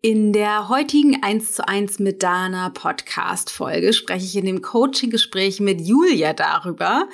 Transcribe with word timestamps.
In 0.00 0.32
der 0.32 0.68
heutigen 0.68 1.24
1 1.24 1.54
zu 1.54 1.66
1 1.66 1.98
mit 1.98 2.22
Dana 2.22 2.68
Podcast 2.68 3.50
Folge 3.50 3.92
spreche 3.92 4.26
ich 4.26 4.36
in 4.36 4.44
dem 4.44 4.62
Coaching 4.62 5.10
Gespräch 5.10 5.58
mit 5.58 5.80
Julia 5.80 6.34
darüber, 6.34 7.08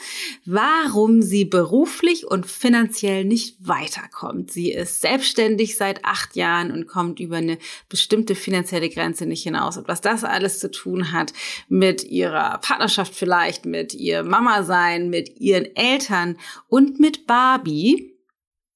warum 0.45 1.23
sie 1.23 1.47
beruflich 1.47 2.27
und 2.27 2.45
finanziell 2.45 3.25
nicht 3.25 3.57
weiterkommt. 3.67 4.51
Sie 4.51 4.71
ist 4.71 5.01
selbstständig 5.01 5.79
seit 5.79 6.05
acht 6.05 6.37
Jahren 6.37 6.71
und 6.71 6.87
kommt 6.87 7.21
über 7.21 7.37
eine 7.37 7.57
bestimmte 7.89 8.35
finanzielle 8.35 8.91
Grenze 8.91 9.25
nicht 9.25 9.45
hinaus. 9.45 9.79
Und 9.79 9.89
was 9.89 10.03
das 10.03 10.23
alles 10.23 10.59
zu 10.59 10.71
tun 10.71 11.11
hat 11.11 11.33
mit 11.71 12.05
ihrer 12.05 12.59
Partnerschaft 12.59 13.15
vielleicht, 13.15 13.65
mit 13.65 13.95
ihr 13.95 14.25
Mama 14.25 14.63
sein, 14.63 15.09
mit 15.09 15.41
ihren 15.41 15.75
Eltern 15.75 16.37
und 16.69 17.01
mit 17.01 17.27
Barbie, 17.27 18.15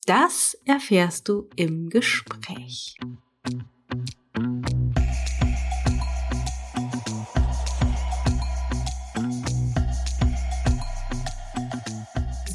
das 0.07 0.57
erfährst 0.65 1.29
du 1.29 1.51
im 1.57 1.91
Gespräch. 1.91 2.97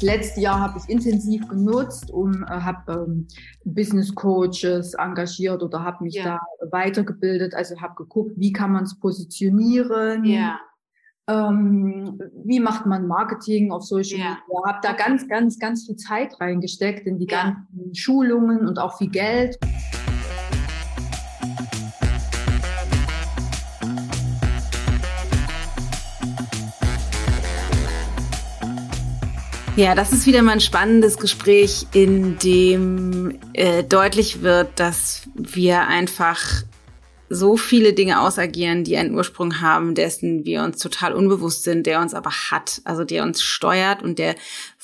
Letzte 0.04 0.40
Jahr 0.40 0.60
habe 0.60 0.78
ich 0.78 0.88
intensiv 0.88 1.48
genutzt 1.48 2.10
und 2.10 2.42
äh, 2.44 2.46
habe 2.46 3.06
ähm, 3.08 3.26
Business 3.64 4.14
Coaches 4.14 4.94
engagiert 4.94 5.62
oder 5.62 5.82
habe 5.82 6.04
mich 6.04 6.14
ja. 6.14 6.24
da 6.24 6.40
weitergebildet. 6.70 7.54
Also 7.54 7.80
habe 7.80 7.94
geguckt, 7.96 8.32
wie 8.36 8.52
kann 8.52 8.72
man 8.72 8.84
es 8.84 8.98
positionieren. 8.98 10.24
Ja. 10.24 10.60
Ähm, 11.26 12.20
wie 12.44 12.60
macht 12.60 12.84
man 12.84 13.06
Marketing 13.06 13.72
auf 13.72 13.84
Social 13.84 14.18
ja. 14.18 14.30
Media? 14.30 14.66
Habe 14.66 14.78
da 14.82 14.92
ganz, 14.92 15.26
ganz, 15.26 15.58
ganz 15.58 15.86
viel 15.86 15.96
Zeit 15.96 16.38
reingesteckt 16.38 17.06
in 17.06 17.18
die 17.18 17.26
ja. 17.28 17.44
ganzen 17.44 17.94
Schulungen 17.94 18.68
und 18.68 18.78
auch 18.78 18.98
viel 18.98 19.10
Geld. 19.10 19.58
Ja, 29.76 29.96
das 29.96 30.12
ist 30.12 30.26
wieder 30.26 30.40
mal 30.42 30.52
ein 30.52 30.60
spannendes 30.60 31.18
Gespräch, 31.18 31.88
in 31.92 32.38
dem 32.38 33.40
äh, 33.54 33.82
deutlich 33.82 34.40
wird, 34.40 34.78
dass 34.78 35.28
wir 35.34 35.88
einfach 35.88 36.62
so 37.28 37.56
viele 37.56 37.92
Dinge 37.92 38.20
ausagieren, 38.20 38.84
die 38.84 38.96
einen 38.96 39.16
Ursprung 39.16 39.60
haben, 39.60 39.96
dessen 39.96 40.44
wir 40.44 40.62
uns 40.62 40.78
total 40.78 41.12
unbewusst 41.12 41.64
sind, 41.64 41.86
der 41.86 42.00
uns 42.00 42.14
aber 42.14 42.30
hat, 42.30 42.82
also 42.84 43.02
der 43.02 43.24
uns 43.24 43.42
steuert 43.42 44.00
und 44.00 44.20
der 44.20 44.36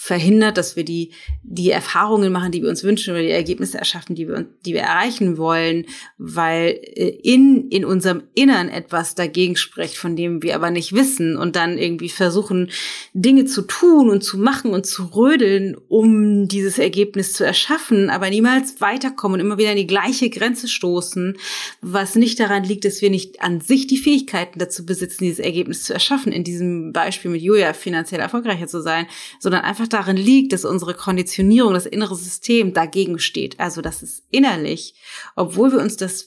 verhindert, 0.02 0.56
dass 0.56 0.76
wir 0.76 0.84
die, 0.84 1.10
die 1.42 1.70
Erfahrungen 1.70 2.32
machen, 2.32 2.52
die 2.52 2.62
wir 2.62 2.70
uns 2.70 2.82
wünschen 2.82 3.10
oder 3.10 3.20
die 3.20 3.28
Ergebnisse 3.28 3.76
erschaffen, 3.76 4.16
die 4.16 4.26
wir, 4.26 4.46
die 4.64 4.72
wir 4.72 4.80
erreichen 4.80 5.36
wollen, 5.36 5.84
weil 6.16 6.80
äh, 6.94 7.08
in, 7.22 7.68
in 7.68 7.84
unserem 7.84 8.22
Innern 8.34 8.70
etwas 8.70 9.14
dagegen 9.14 9.56
spricht, 9.56 9.98
von 9.98 10.16
dem 10.16 10.42
wir 10.42 10.54
aber 10.54 10.70
nicht 10.70 10.94
wissen 10.94 11.36
und 11.36 11.54
dann 11.54 11.76
irgendwie 11.76 12.08
versuchen, 12.08 12.70
Dinge 13.12 13.44
zu 13.44 13.60
tun 13.60 14.08
und 14.08 14.24
zu 14.24 14.38
machen 14.38 14.72
und 14.72 14.86
zu 14.86 15.04
rödeln, 15.04 15.76
um 15.88 16.48
dieses 16.48 16.78
Ergebnis 16.78 17.34
zu 17.34 17.44
erschaffen, 17.44 18.08
aber 18.08 18.30
niemals 18.30 18.80
weiterkommen 18.80 19.38
und 19.38 19.46
immer 19.46 19.58
wieder 19.58 19.72
an 19.72 19.76
die 19.76 19.86
gleiche 19.86 20.30
Grenze 20.30 20.66
stoßen, 20.66 21.36
was 21.82 22.14
nicht 22.14 22.40
daran 22.40 22.64
liegt, 22.64 22.86
dass 22.86 23.02
wir 23.02 23.10
nicht 23.10 23.42
an 23.42 23.60
sich 23.60 23.86
die 23.86 23.98
Fähigkeiten 23.98 24.58
dazu 24.58 24.86
besitzen, 24.86 25.24
dieses 25.24 25.40
Ergebnis 25.40 25.84
zu 25.84 25.92
erschaffen, 25.92 26.32
in 26.32 26.42
diesem 26.42 26.94
Beispiel 26.94 27.30
mit 27.30 27.42
Julia 27.42 27.74
finanziell 27.74 28.22
erfolgreicher 28.22 28.66
zu 28.66 28.80
sein, 28.80 29.06
sondern 29.38 29.60
einfach 29.60 29.89
darin 29.92 30.16
liegt, 30.16 30.52
dass 30.52 30.64
unsere 30.64 30.94
Konditionierung, 30.94 31.74
das 31.74 31.86
innere 31.86 32.16
System 32.16 32.72
dagegen 32.72 33.18
steht. 33.18 33.60
Also, 33.60 33.82
dass 33.82 34.02
es 34.02 34.22
innerlich, 34.30 34.94
obwohl 35.36 35.72
wir 35.72 35.80
uns 35.80 35.96
das 35.96 36.26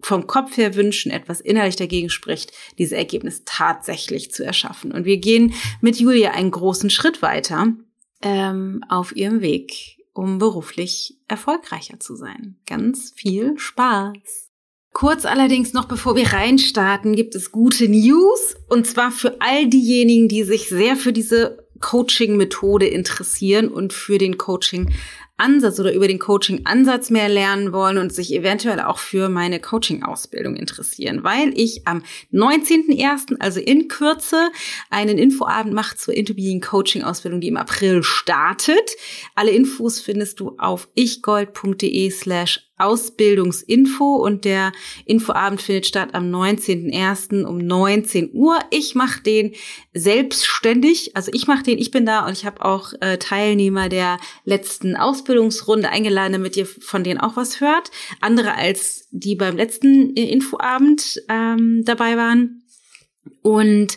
vom 0.00 0.26
Kopf 0.26 0.56
her 0.56 0.74
wünschen, 0.74 1.10
etwas 1.10 1.40
innerlich 1.40 1.76
dagegen 1.76 2.10
spricht, 2.10 2.52
dieses 2.78 2.92
Ergebnis 2.92 3.42
tatsächlich 3.44 4.30
zu 4.30 4.44
erschaffen. 4.44 4.92
Und 4.92 5.04
wir 5.04 5.16
gehen 5.16 5.54
mit 5.80 5.98
Julia 5.98 6.32
einen 6.32 6.50
großen 6.50 6.90
Schritt 6.90 7.22
weiter 7.22 7.68
ähm, 8.22 8.84
auf 8.88 9.16
ihrem 9.16 9.40
Weg, 9.40 9.98
um 10.12 10.38
beruflich 10.38 11.16
erfolgreicher 11.26 12.00
zu 12.00 12.16
sein. 12.16 12.56
Ganz 12.66 13.12
viel 13.16 13.58
Spaß. 13.58 14.50
Kurz 14.92 15.24
allerdings 15.24 15.72
noch 15.72 15.86
bevor 15.86 16.14
wir 16.14 16.32
reinstarten, 16.32 17.16
gibt 17.16 17.34
es 17.34 17.50
gute 17.50 17.88
News. 17.88 18.54
Und 18.68 18.86
zwar 18.86 19.10
für 19.10 19.40
all 19.40 19.66
diejenigen, 19.66 20.28
die 20.28 20.44
sich 20.44 20.68
sehr 20.68 20.96
für 20.96 21.12
diese 21.12 21.63
Coaching-Methode 21.84 22.86
interessieren 22.86 23.68
und 23.68 23.92
für 23.92 24.16
den 24.16 24.38
Coaching 24.38 24.90
Ansatz 25.36 25.78
oder 25.80 25.92
über 25.92 26.08
den 26.08 26.18
Coaching-Ansatz 26.18 27.10
mehr 27.10 27.28
lernen 27.28 27.72
wollen 27.72 27.98
und 27.98 28.14
sich 28.14 28.32
eventuell 28.32 28.80
auch 28.80 28.98
für 28.98 29.28
meine 29.28 29.60
Coaching-Ausbildung 29.60 30.56
interessieren, 30.56 31.24
weil 31.24 31.52
ich 31.58 31.86
am 31.86 32.02
19.01., 32.32 33.40
also 33.40 33.60
in 33.60 33.88
Kürze, 33.88 34.48
einen 34.90 35.18
Infoabend 35.18 35.74
mache 35.74 35.96
zur 35.96 36.14
Into 36.14 36.34
Being 36.34 36.60
Coaching-Ausbildung, 36.62 37.40
die 37.40 37.48
im 37.48 37.56
April 37.58 38.02
startet. 38.02 38.92
Alle 39.34 39.50
Infos 39.50 40.00
findest 40.00 40.40
du 40.40 40.56
auf 40.56 40.88
ichgold.de 40.94 42.10
slash 42.10 42.70
Ausbildungsinfo 42.76 44.16
und 44.16 44.44
der 44.44 44.72
Infoabend 45.04 45.62
findet 45.62 45.86
statt 45.86 46.10
am 46.12 46.30
19.01. 46.30 47.44
um 47.44 47.58
19 47.58 48.30
Uhr. 48.32 48.58
Ich 48.70 48.94
mache 48.94 49.22
den 49.22 49.52
selbstständig, 49.92 51.16
also 51.16 51.30
ich 51.32 51.46
mache 51.46 51.62
den, 51.62 51.78
ich 51.78 51.90
bin 51.90 52.04
da 52.04 52.26
und 52.26 52.32
ich 52.32 52.44
habe 52.44 52.64
auch 52.64 52.92
äh, 53.00 53.18
Teilnehmer 53.18 53.88
der 53.88 54.18
letzten 54.44 54.96
Ausbildungsrunde 54.96 55.88
eingeladen, 55.88 56.32
damit 56.32 56.56
ihr 56.56 56.66
von 56.66 57.04
denen 57.04 57.20
auch 57.20 57.36
was 57.36 57.60
hört. 57.60 57.90
Andere 58.20 58.54
als 58.54 59.08
die 59.12 59.36
beim 59.36 59.56
letzten 59.56 60.16
äh, 60.16 60.24
Infoabend 60.24 61.22
ähm, 61.28 61.82
dabei 61.84 62.16
waren. 62.16 62.62
Und 63.42 63.96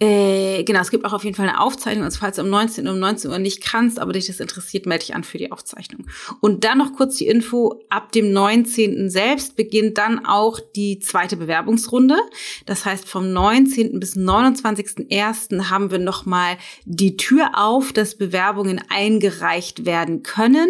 äh, 0.00 0.62
genau, 0.62 0.80
es 0.80 0.92
gibt 0.92 1.04
auch 1.04 1.12
auf 1.12 1.24
jeden 1.24 1.34
Fall 1.34 1.48
eine 1.48 1.60
Aufzeichnung, 1.60 2.04
also 2.04 2.20
falls 2.20 2.36
du 2.36 2.42
um 2.42 2.50
19 2.50 2.86
Uhr 2.86 2.92
um 2.92 3.00
19 3.00 3.32
Uhr 3.32 3.38
nicht 3.40 3.64
kannst, 3.64 3.98
aber 3.98 4.12
dich 4.12 4.28
das 4.28 4.38
interessiert, 4.38 4.86
melde 4.86 5.06
dich 5.06 5.14
an 5.16 5.24
für 5.24 5.38
die 5.38 5.50
Aufzeichnung. 5.50 6.06
Und 6.40 6.62
dann 6.62 6.78
noch 6.78 6.92
kurz 6.92 7.16
die 7.16 7.26
Info, 7.26 7.82
ab 7.88 8.12
dem 8.12 8.32
19. 8.32 9.10
selbst 9.10 9.56
beginnt 9.56 9.98
dann 9.98 10.24
auch 10.24 10.60
die 10.76 11.00
zweite 11.00 11.36
Bewerbungsrunde. 11.36 12.16
Das 12.64 12.84
heißt, 12.84 13.08
vom 13.08 13.32
19. 13.32 13.98
bis 13.98 14.16
29.01. 14.16 15.68
haben 15.68 15.90
wir 15.90 15.98
nochmal 15.98 16.58
die 16.84 17.16
Tür 17.16 17.50
auf, 17.54 17.92
dass 17.92 18.16
Bewerbungen 18.16 18.80
eingereicht 18.90 19.84
werden 19.84 20.22
können 20.22 20.68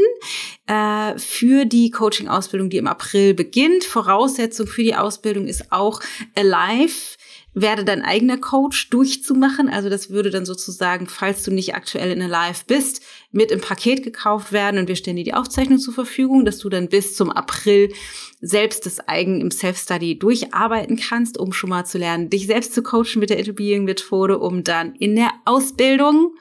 äh, 0.69 1.19
für 1.19 1.67
die 1.67 1.91
Coaching-Ausbildung, 1.91 2.71
die 2.71 2.79
im 2.79 2.87
April 2.87 3.35
beginnt. 3.35 3.85
Voraussetzung 3.85 4.67
für 4.67 4.83
die 4.83 4.95
Ausbildung 4.95 5.47
ist 5.49 5.71
auch 5.71 6.01
Alive 6.35 7.18
werde 7.61 7.85
dein 7.85 8.03
eigener 8.03 8.39
Coach 8.39 8.91
durchzumachen. 8.91 9.69
Also 9.69 9.89
das 9.89 10.11
würde 10.11 10.31
dann 10.31 10.47
sozusagen, 10.47 11.07
falls 11.07 11.43
du 11.43 11.51
nicht 11.51 11.75
aktuell 11.75 12.13
in 12.13 12.21
Live 12.21 12.65
bist, 12.67 13.03
mit 13.31 13.51
im 13.51 13.61
Paket 13.61 14.03
gekauft 14.03 14.53
werden 14.53 14.79
und 14.79 14.89
wir 14.89 14.97
stellen 14.97 15.17
dir 15.17 15.25
die 15.25 15.35
Aufzeichnung 15.35 15.79
zur 15.79 15.95
Verfügung, 15.95 16.45
dass 16.45 16.59
du 16.59 16.69
dann 16.69 16.89
bis 16.89 17.17
zum 17.17 17.31
April 17.31 17.93
selbst 18.41 18.87
das 18.87 19.07
Eigen 19.09 19.41
im 19.41 19.51
Self-Study 19.51 20.19
durcharbeiten 20.19 20.97
kannst, 20.97 21.39
um 21.39 21.53
schon 21.53 21.71
mal 21.71 21.85
zu 21.85 21.99
lernen, 21.99 22.31
dich 22.31 22.47
selbst 22.47 22.75
zu 22.75 22.83
coachen 22.83 23.19
mit 23.19 23.31
der 23.31 23.39
Interviewing-Methode, 23.39 24.39
um 24.39 24.65
dann 24.65 24.95
in 24.95 25.17
der 25.17 25.33
Ausbildung 25.45 26.35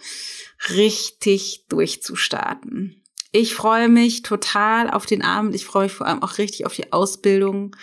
richtig 0.75 1.66
durchzustarten. 1.69 3.01
Ich 3.31 3.56
freue 3.56 3.89
mich 3.89 4.22
total 4.22 4.89
auf 4.89 5.06
den 5.06 5.22
Abend. 5.22 5.53
Ich 5.53 5.66
freue 5.66 5.83
mich 5.83 5.94
vor 5.94 6.07
allem 6.07 6.23
auch 6.23 6.38
richtig 6.38 6.66
auf 6.66 6.75
die 6.75 6.91
Ausbildung. 6.94 7.75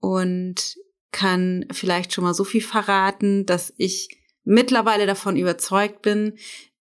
Und 0.00 0.76
kann 1.16 1.64
vielleicht 1.72 2.12
schon 2.12 2.24
mal 2.24 2.34
so 2.34 2.44
viel 2.44 2.60
verraten, 2.60 3.46
dass 3.46 3.72
ich 3.78 4.20
mittlerweile 4.44 5.06
davon 5.06 5.36
überzeugt 5.36 6.02
bin, 6.02 6.36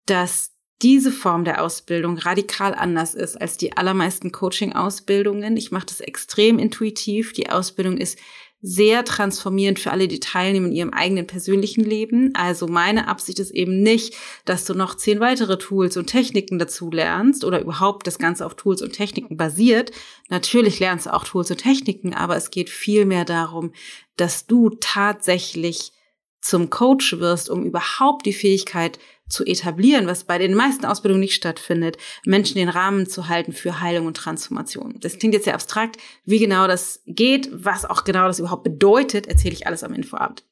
dass 0.06 0.50
diese 0.82 1.12
Form 1.12 1.44
der 1.44 1.62
Ausbildung 1.62 2.18
radikal 2.18 2.74
anders 2.74 3.14
ist 3.14 3.40
als 3.40 3.58
die 3.58 3.76
allermeisten 3.76 4.32
Coaching-Ausbildungen. 4.32 5.56
Ich 5.56 5.70
mache 5.70 5.86
das 5.86 6.00
extrem 6.00 6.58
intuitiv. 6.58 7.32
Die 7.32 7.48
Ausbildung 7.48 7.96
ist 7.96 8.18
sehr 8.66 9.04
transformierend 9.04 9.78
für 9.78 9.90
alle, 9.90 10.08
die 10.08 10.20
teilnehmen 10.20 10.68
in 10.68 10.72
ihrem 10.72 10.94
eigenen 10.94 11.26
persönlichen 11.26 11.84
Leben. 11.84 12.32
Also 12.34 12.66
meine 12.66 13.08
Absicht 13.08 13.38
ist 13.38 13.50
eben 13.50 13.82
nicht, 13.82 14.14
dass 14.46 14.64
du 14.64 14.72
noch 14.72 14.94
zehn 14.94 15.20
weitere 15.20 15.58
Tools 15.58 15.98
und 15.98 16.06
Techniken 16.06 16.58
dazu 16.58 16.90
lernst 16.90 17.44
oder 17.44 17.60
überhaupt 17.60 18.06
das 18.06 18.18
Ganze 18.18 18.46
auf 18.46 18.54
Tools 18.54 18.80
und 18.80 18.92
Techniken 18.92 19.36
basiert. 19.36 19.90
Natürlich 20.30 20.80
lernst 20.80 21.04
du 21.04 21.12
auch 21.12 21.24
Tools 21.24 21.50
und 21.50 21.58
Techniken, 21.58 22.14
aber 22.14 22.36
es 22.36 22.50
geht 22.50 22.70
viel 22.70 23.04
mehr 23.04 23.26
darum, 23.26 23.74
dass 24.16 24.46
du 24.46 24.70
tatsächlich 24.80 25.92
zum 26.40 26.70
Coach 26.70 27.18
wirst, 27.18 27.50
um 27.50 27.64
überhaupt 27.64 28.24
die 28.24 28.32
Fähigkeit 28.32 28.98
zu 29.28 29.44
etablieren, 29.44 30.06
was 30.06 30.24
bei 30.24 30.38
den 30.38 30.54
meisten 30.54 30.84
Ausbildungen 30.84 31.20
nicht 31.20 31.34
stattfindet, 31.34 31.96
Menschen 32.24 32.56
den 32.56 32.68
Rahmen 32.68 33.06
zu 33.08 33.28
halten 33.28 33.52
für 33.52 33.80
Heilung 33.80 34.06
und 34.06 34.16
Transformation. 34.16 34.96
Das 35.00 35.18
klingt 35.18 35.34
jetzt 35.34 35.44
sehr 35.44 35.54
abstrakt. 35.54 35.96
Wie 36.24 36.38
genau 36.38 36.66
das 36.66 37.02
geht, 37.06 37.48
was 37.52 37.84
auch 37.84 38.04
genau 38.04 38.26
das 38.26 38.38
überhaupt 38.38 38.64
bedeutet, 38.64 39.26
erzähle 39.26 39.54
ich 39.54 39.66
alles 39.66 39.82
am 39.82 39.94
Infoabend. 39.94 40.44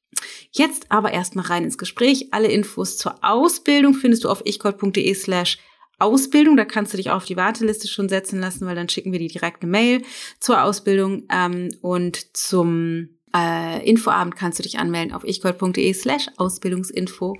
Jetzt 0.51 0.87
aber 0.91 1.13
erstmal 1.13 1.47
rein 1.47 1.65
ins 1.65 1.79
Gespräch. 1.79 2.29
Alle 2.33 2.49
Infos 2.49 2.97
zur 2.97 3.17
Ausbildung 3.23 3.95
findest 3.95 4.25
du 4.25 4.29
auf 4.29 4.45
ichgold.de 4.45 5.15
slash 5.15 5.59
Ausbildung. 5.99 6.57
Da 6.57 6.65
kannst 6.65 6.93
du 6.93 6.97
dich 6.97 7.11
auf 7.11 7.25
die 7.25 7.37
Warteliste 7.37 7.89
schon 7.89 8.09
setzen 8.09 8.41
lassen, 8.41 8.67
weil 8.67 8.75
dann 8.75 8.89
schicken 8.89 9.13
wir 9.13 9.19
dir 9.19 9.29
direkt 9.29 9.63
eine 9.63 9.71
Mail 9.71 10.03
zur 10.41 10.63
Ausbildung. 10.63 11.25
Ähm, 11.33 11.71
und 11.81 12.37
zum 12.37 13.09
äh, 13.35 13.89
Infoabend 13.89 14.37
kannst 14.37 14.59
du 14.59 14.63
dich 14.63 14.79
anmelden 14.79 15.15
auf 15.15 15.25
ichgold.de 15.25 15.93
slash 15.95 16.27
Ausbildungsinfo. 16.37 17.37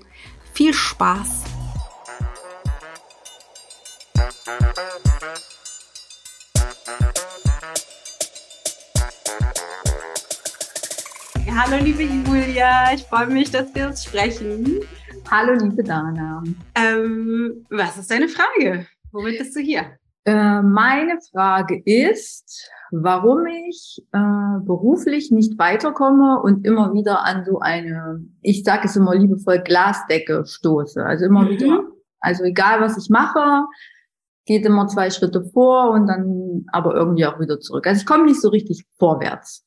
Viel 0.53 0.71
Spaß! 0.71 1.45
Hallo 11.55 11.83
liebe 11.83 12.03
Julia, 12.03 12.93
ich 12.93 13.01
freue 13.03 13.27
mich, 13.27 13.49
dass 13.49 13.73
wir 13.73 13.87
uns 13.87 14.03
sprechen. 14.03 14.81
Hallo 15.31 15.53
liebe 15.53 15.83
Dana. 15.83 16.43
Ähm, 16.75 17.65
was 17.69 17.97
ist 17.97 18.11
deine 18.11 18.27
Frage? 18.27 18.85
Womit 19.11 19.39
bist 19.39 19.55
du 19.55 19.59
hier? 19.59 19.97
Äh, 20.25 20.61
meine 20.61 21.19
Frage 21.31 21.81
ist, 21.85 22.69
warum 22.91 23.45
ich 23.45 24.01
äh, 24.13 24.59
beruflich 24.65 25.31
nicht 25.31 25.59
weiterkomme 25.59 26.41
und 26.41 26.65
immer 26.65 26.93
wieder 26.93 27.25
an 27.25 27.43
so 27.43 27.59
eine, 27.59 28.23
ich 28.41 28.63
sage 28.63 28.83
es 28.85 28.95
immer 28.95 29.15
liebevoll, 29.15 29.59
Glasdecke 29.59 30.45
stoße. 30.45 31.03
Also 31.03 31.25
immer 31.25 31.43
mhm. 31.43 31.49
wieder, 31.49 31.83
also 32.19 32.43
egal 32.45 32.79
was 32.79 32.97
ich 32.97 33.09
mache, 33.09 33.65
geht 34.45 34.65
immer 34.65 34.87
zwei 34.87 35.09
Schritte 35.09 35.43
vor 35.43 35.91
und 35.91 36.07
dann 36.07 36.65
aber 36.71 36.95
irgendwie 36.95 37.25
auch 37.25 37.39
wieder 37.39 37.59
zurück. 37.59 37.85
Also 37.85 37.99
ich 37.99 38.05
komme 38.05 38.25
nicht 38.25 38.41
so 38.41 38.49
richtig 38.49 38.85
vorwärts. 38.97 39.65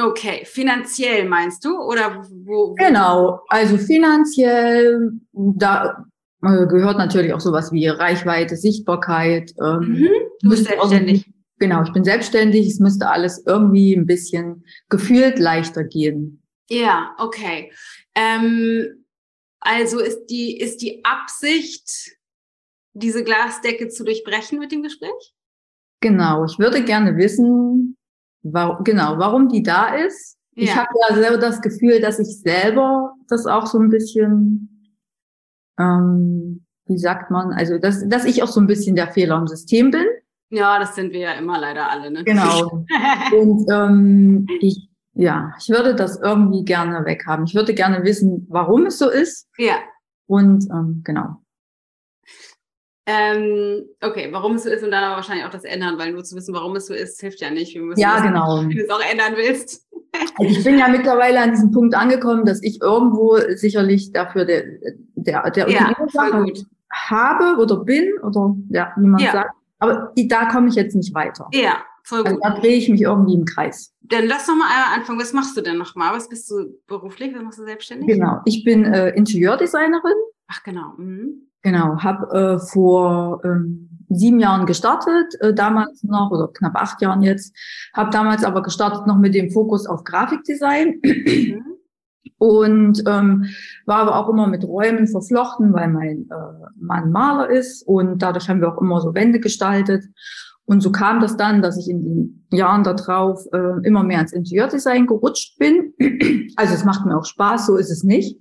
Okay, 0.00 0.46
finanziell 0.46 1.28
meinst 1.28 1.64
du 1.66 1.78
oder 1.78 2.16
wo, 2.16 2.70
wo? 2.70 2.74
Genau, 2.74 3.40
also 3.48 3.76
finanziell, 3.76 5.12
da 5.32 6.06
äh, 6.42 6.66
gehört 6.66 6.98
natürlich 6.98 7.32
auch 7.32 7.40
sowas 7.40 7.72
wie 7.72 7.86
Reichweite, 7.86 8.56
Sichtbarkeit. 8.56 9.52
Ähm, 9.60 9.78
mhm. 9.80 10.08
Du 10.40 10.50
bist 10.50 10.66
selbstständig. 10.66 11.30
Genau, 11.58 11.82
ich 11.82 11.92
bin 11.92 12.04
selbstständig. 12.04 12.66
Es 12.66 12.80
müsste 12.80 13.08
alles 13.08 13.44
irgendwie 13.46 13.94
ein 13.94 14.06
bisschen 14.06 14.64
gefühlt 14.88 15.38
leichter 15.38 15.84
gehen. 15.84 16.42
Ja, 16.68 17.14
okay. 17.18 17.72
Ähm, 18.14 19.04
also 19.60 20.00
ist 20.00 20.26
die 20.26 20.58
ist 20.58 20.82
die 20.82 21.04
Absicht, 21.04 22.16
diese 22.94 23.22
Glasdecke 23.22 23.88
zu 23.88 24.04
durchbrechen 24.04 24.58
mit 24.58 24.72
dem 24.72 24.82
Gespräch? 24.82 25.34
Genau, 26.00 26.44
ich 26.44 26.58
würde 26.58 26.82
gerne 26.82 27.16
wissen, 27.16 27.96
Warum, 28.42 28.82
genau, 28.84 29.18
warum 29.18 29.48
die 29.48 29.62
da 29.62 29.94
ist. 29.94 30.36
Ja. 30.54 30.64
Ich 30.64 30.76
habe 30.76 30.88
ja 31.08 31.14
selber 31.14 31.38
das 31.38 31.62
Gefühl, 31.62 32.00
dass 32.00 32.18
ich 32.18 32.40
selber 32.40 33.14
das 33.28 33.46
auch 33.46 33.66
so 33.66 33.78
ein 33.78 33.88
bisschen, 33.88 34.71
ähm, 35.78 36.64
wie 36.86 36.98
sagt 36.98 37.30
man, 37.30 37.52
also 37.52 37.78
dass, 37.78 38.06
dass 38.08 38.24
ich 38.24 38.42
auch 38.42 38.48
so 38.48 38.60
ein 38.60 38.66
bisschen 38.66 38.96
der 38.96 39.08
Fehler 39.08 39.38
im 39.38 39.46
System 39.46 39.90
bin. 39.90 40.06
Ja, 40.50 40.78
das 40.78 40.94
sind 40.94 41.12
wir 41.12 41.20
ja 41.20 41.32
immer 41.32 41.58
leider 41.58 41.90
alle, 41.90 42.10
ne? 42.10 42.24
Genau. 42.24 42.84
Und 43.32 43.66
ähm, 43.72 44.46
ich, 44.60 44.90
ja, 45.14 45.54
ich 45.58 45.68
würde 45.70 45.94
das 45.94 46.20
irgendwie 46.20 46.64
gerne 46.64 47.04
weghaben. 47.06 47.46
Ich 47.46 47.54
würde 47.54 47.74
gerne 47.74 48.04
wissen, 48.04 48.46
warum 48.50 48.86
es 48.86 48.98
so 48.98 49.08
ist. 49.08 49.48
Ja. 49.56 49.76
Und 50.26 50.68
ähm, 50.70 51.02
genau. 51.04 51.41
Ähm, 53.04 53.84
okay, 54.00 54.28
warum 54.30 54.54
es 54.54 54.62
so 54.62 54.70
ist 54.70 54.84
und 54.84 54.92
dann 54.92 55.02
aber 55.02 55.16
wahrscheinlich 55.16 55.44
auch 55.44 55.50
das 55.50 55.64
ändern, 55.64 55.98
weil 55.98 56.12
nur 56.12 56.22
zu 56.22 56.36
wissen, 56.36 56.54
warum 56.54 56.76
es 56.76 56.86
so 56.86 56.94
ist, 56.94 57.20
hilft 57.20 57.40
ja 57.40 57.50
nicht. 57.50 57.74
Wir 57.74 57.82
müssen 57.82 58.00
ja, 58.00 58.14
wissen, 58.14 58.28
genau. 58.28 58.60
Wenn 58.60 58.70
du 58.70 58.82
es 58.82 58.90
auch 58.90 59.02
ändern 59.10 59.34
willst. 59.36 59.86
Also 60.38 60.58
ich 60.58 60.62
bin 60.62 60.78
ja 60.78 60.88
mittlerweile 60.88 61.40
an 61.40 61.52
diesem 61.52 61.70
Punkt 61.70 61.94
angekommen, 61.94 62.44
dass 62.44 62.62
ich 62.62 62.82
irgendwo 62.82 63.38
sicherlich 63.54 64.12
dafür 64.12 64.44
der, 64.44 64.64
der, 65.14 65.50
der 65.50 65.70
ja, 65.70 65.90
habe 66.92 67.56
oder 67.56 67.76
bin 67.78 68.12
oder 68.22 68.54
ja, 68.68 68.92
wie 68.98 69.06
man 69.06 69.20
ja. 69.22 69.32
sagt. 69.32 69.54
Aber 69.78 70.12
da 70.14 70.50
komme 70.50 70.68
ich 70.68 70.74
jetzt 70.74 70.94
nicht 70.94 71.14
weiter. 71.14 71.48
Ja, 71.54 71.78
voll 72.04 72.24
also 72.24 72.36
gut. 72.36 72.44
da 72.44 72.60
drehe 72.60 72.76
ich 72.76 72.90
mich 72.90 73.00
irgendwie 73.00 73.34
im 73.34 73.46
Kreis. 73.46 73.94
Dann 74.02 74.26
lass 74.26 74.46
doch 74.46 74.54
mal 74.54 74.66
einmal 74.66 74.98
anfangen. 74.98 75.18
Was 75.18 75.32
machst 75.32 75.56
du 75.56 75.62
denn 75.62 75.78
nochmal? 75.78 76.12
Was 76.12 76.28
bist 76.28 76.50
du 76.50 76.78
beruflich? 76.86 77.34
Was 77.34 77.42
machst 77.42 77.58
du 77.58 77.64
selbstständig? 77.64 78.06
Genau. 78.06 78.40
Ich 78.44 78.64
bin 78.64 78.84
äh, 78.84 79.10
Ingenieurdesignerin. 79.16 80.12
Ach 80.48 80.62
genau. 80.62 80.92
Mhm. 80.98 81.48
Genau, 81.62 81.98
habe 81.98 82.30
äh, 82.36 82.58
vor 82.58 83.40
ähm, 83.44 83.88
sieben 84.08 84.40
Jahren 84.40 84.66
gestartet, 84.66 85.34
äh, 85.40 85.54
damals 85.54 86.02
noch, 86.02 86.30
oder 86.30 86.48
knapp 86.48 86.74
acht 86.76 87.00
Jahren 87.00 87.22
jetzt, 87.22 87.56
habe 87.94 88.10
damals 88.10 88.44
aber 88.44 88.62
gestartet 88.62 89.06
noch 89.06 89.18
mit 89.18 89.34
dem 89.34 89.50
Fokus 89.50 89.86
auf 89.86 90.04
Grafikdesign. 90.04 91.00
Mhm. 91.02 91.64
Und 92.38 93.04
ähm, 93.06 93.46
war 93.86 93.98
aber 93.98 94.16
auch 94.16 94.28
immer 94.28 94.48
mit 94.48 94.64
Räumen 94.64 95.06
verflochten, 95.06 95.72
weil 95.72 95.88
mein 95.88 96.28
äh, 96.28 96.66
Mann 96.76 97.12
Maler 97.12 97.48
ist 97.48 97.86
und 97.86 98.20
dadurch 98.20 98.48
haben 98.48 98.60
wir 98.60 98.72
auch 98.72 98.80
immer 98.80 99.00
so 99.00 99.14
Wände 99.14 99.38
gestaltet. 99.38 100.04
Und 100.64 100.80
so 100.80 100.90
kam 100.90 101.20
das 101.20 101.36
dann, 101.36 101.62
dass 101.62 101.76
ich 101.76 101.88
in 101.88 102.00
den 102.00 102.46
Jahren 102.50 102.82
darauf 102.82 103.44
äh, 103.52 103.86
immer 103.86 104.02
mehr 104.02 104.20
ins 104.20 104.32
Interiordesign 104.32 105.06
gerutscht 105.06 105.56
bin. 105.58 105.92
Also 106.56 106.74
es 106.74 106.84
macht 106.84 107.06
mir 107.06 107.16
auch 107.16 107.24
Spaß, 107.24 107.66
so 107.66 107.76
ist 107.76 107.90
es 107.90 108.02
nicht. 108.02 108.38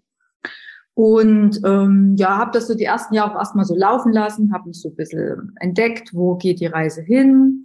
Und 0.93 1.61
ähm, 1.63 2.15
ja, 2.17 2.37
habe 2.37 2.51
das 2.53 2.67
so 2.67 2.75
die 2.75 2.83
ersten 2.83 3.13
Jahre 3.13 3.31
auch 3.31 3.39
erstmal 3.39 3.65
so 3.65 3.75
laufen 3.75 4.11
lassen, 4.11 4.53
habe 4.53 4.67
mich 4.67 4.81
so 4.81 4.89
ein 4.89 4.95
bisschen 4.95 5.55
entdeckt, 5.59 6.13
wo 6.13 6.35
geht 6.35 6.59
die 6.59 6.65
Reise 6.65 7.01
hin. 7.01 7.63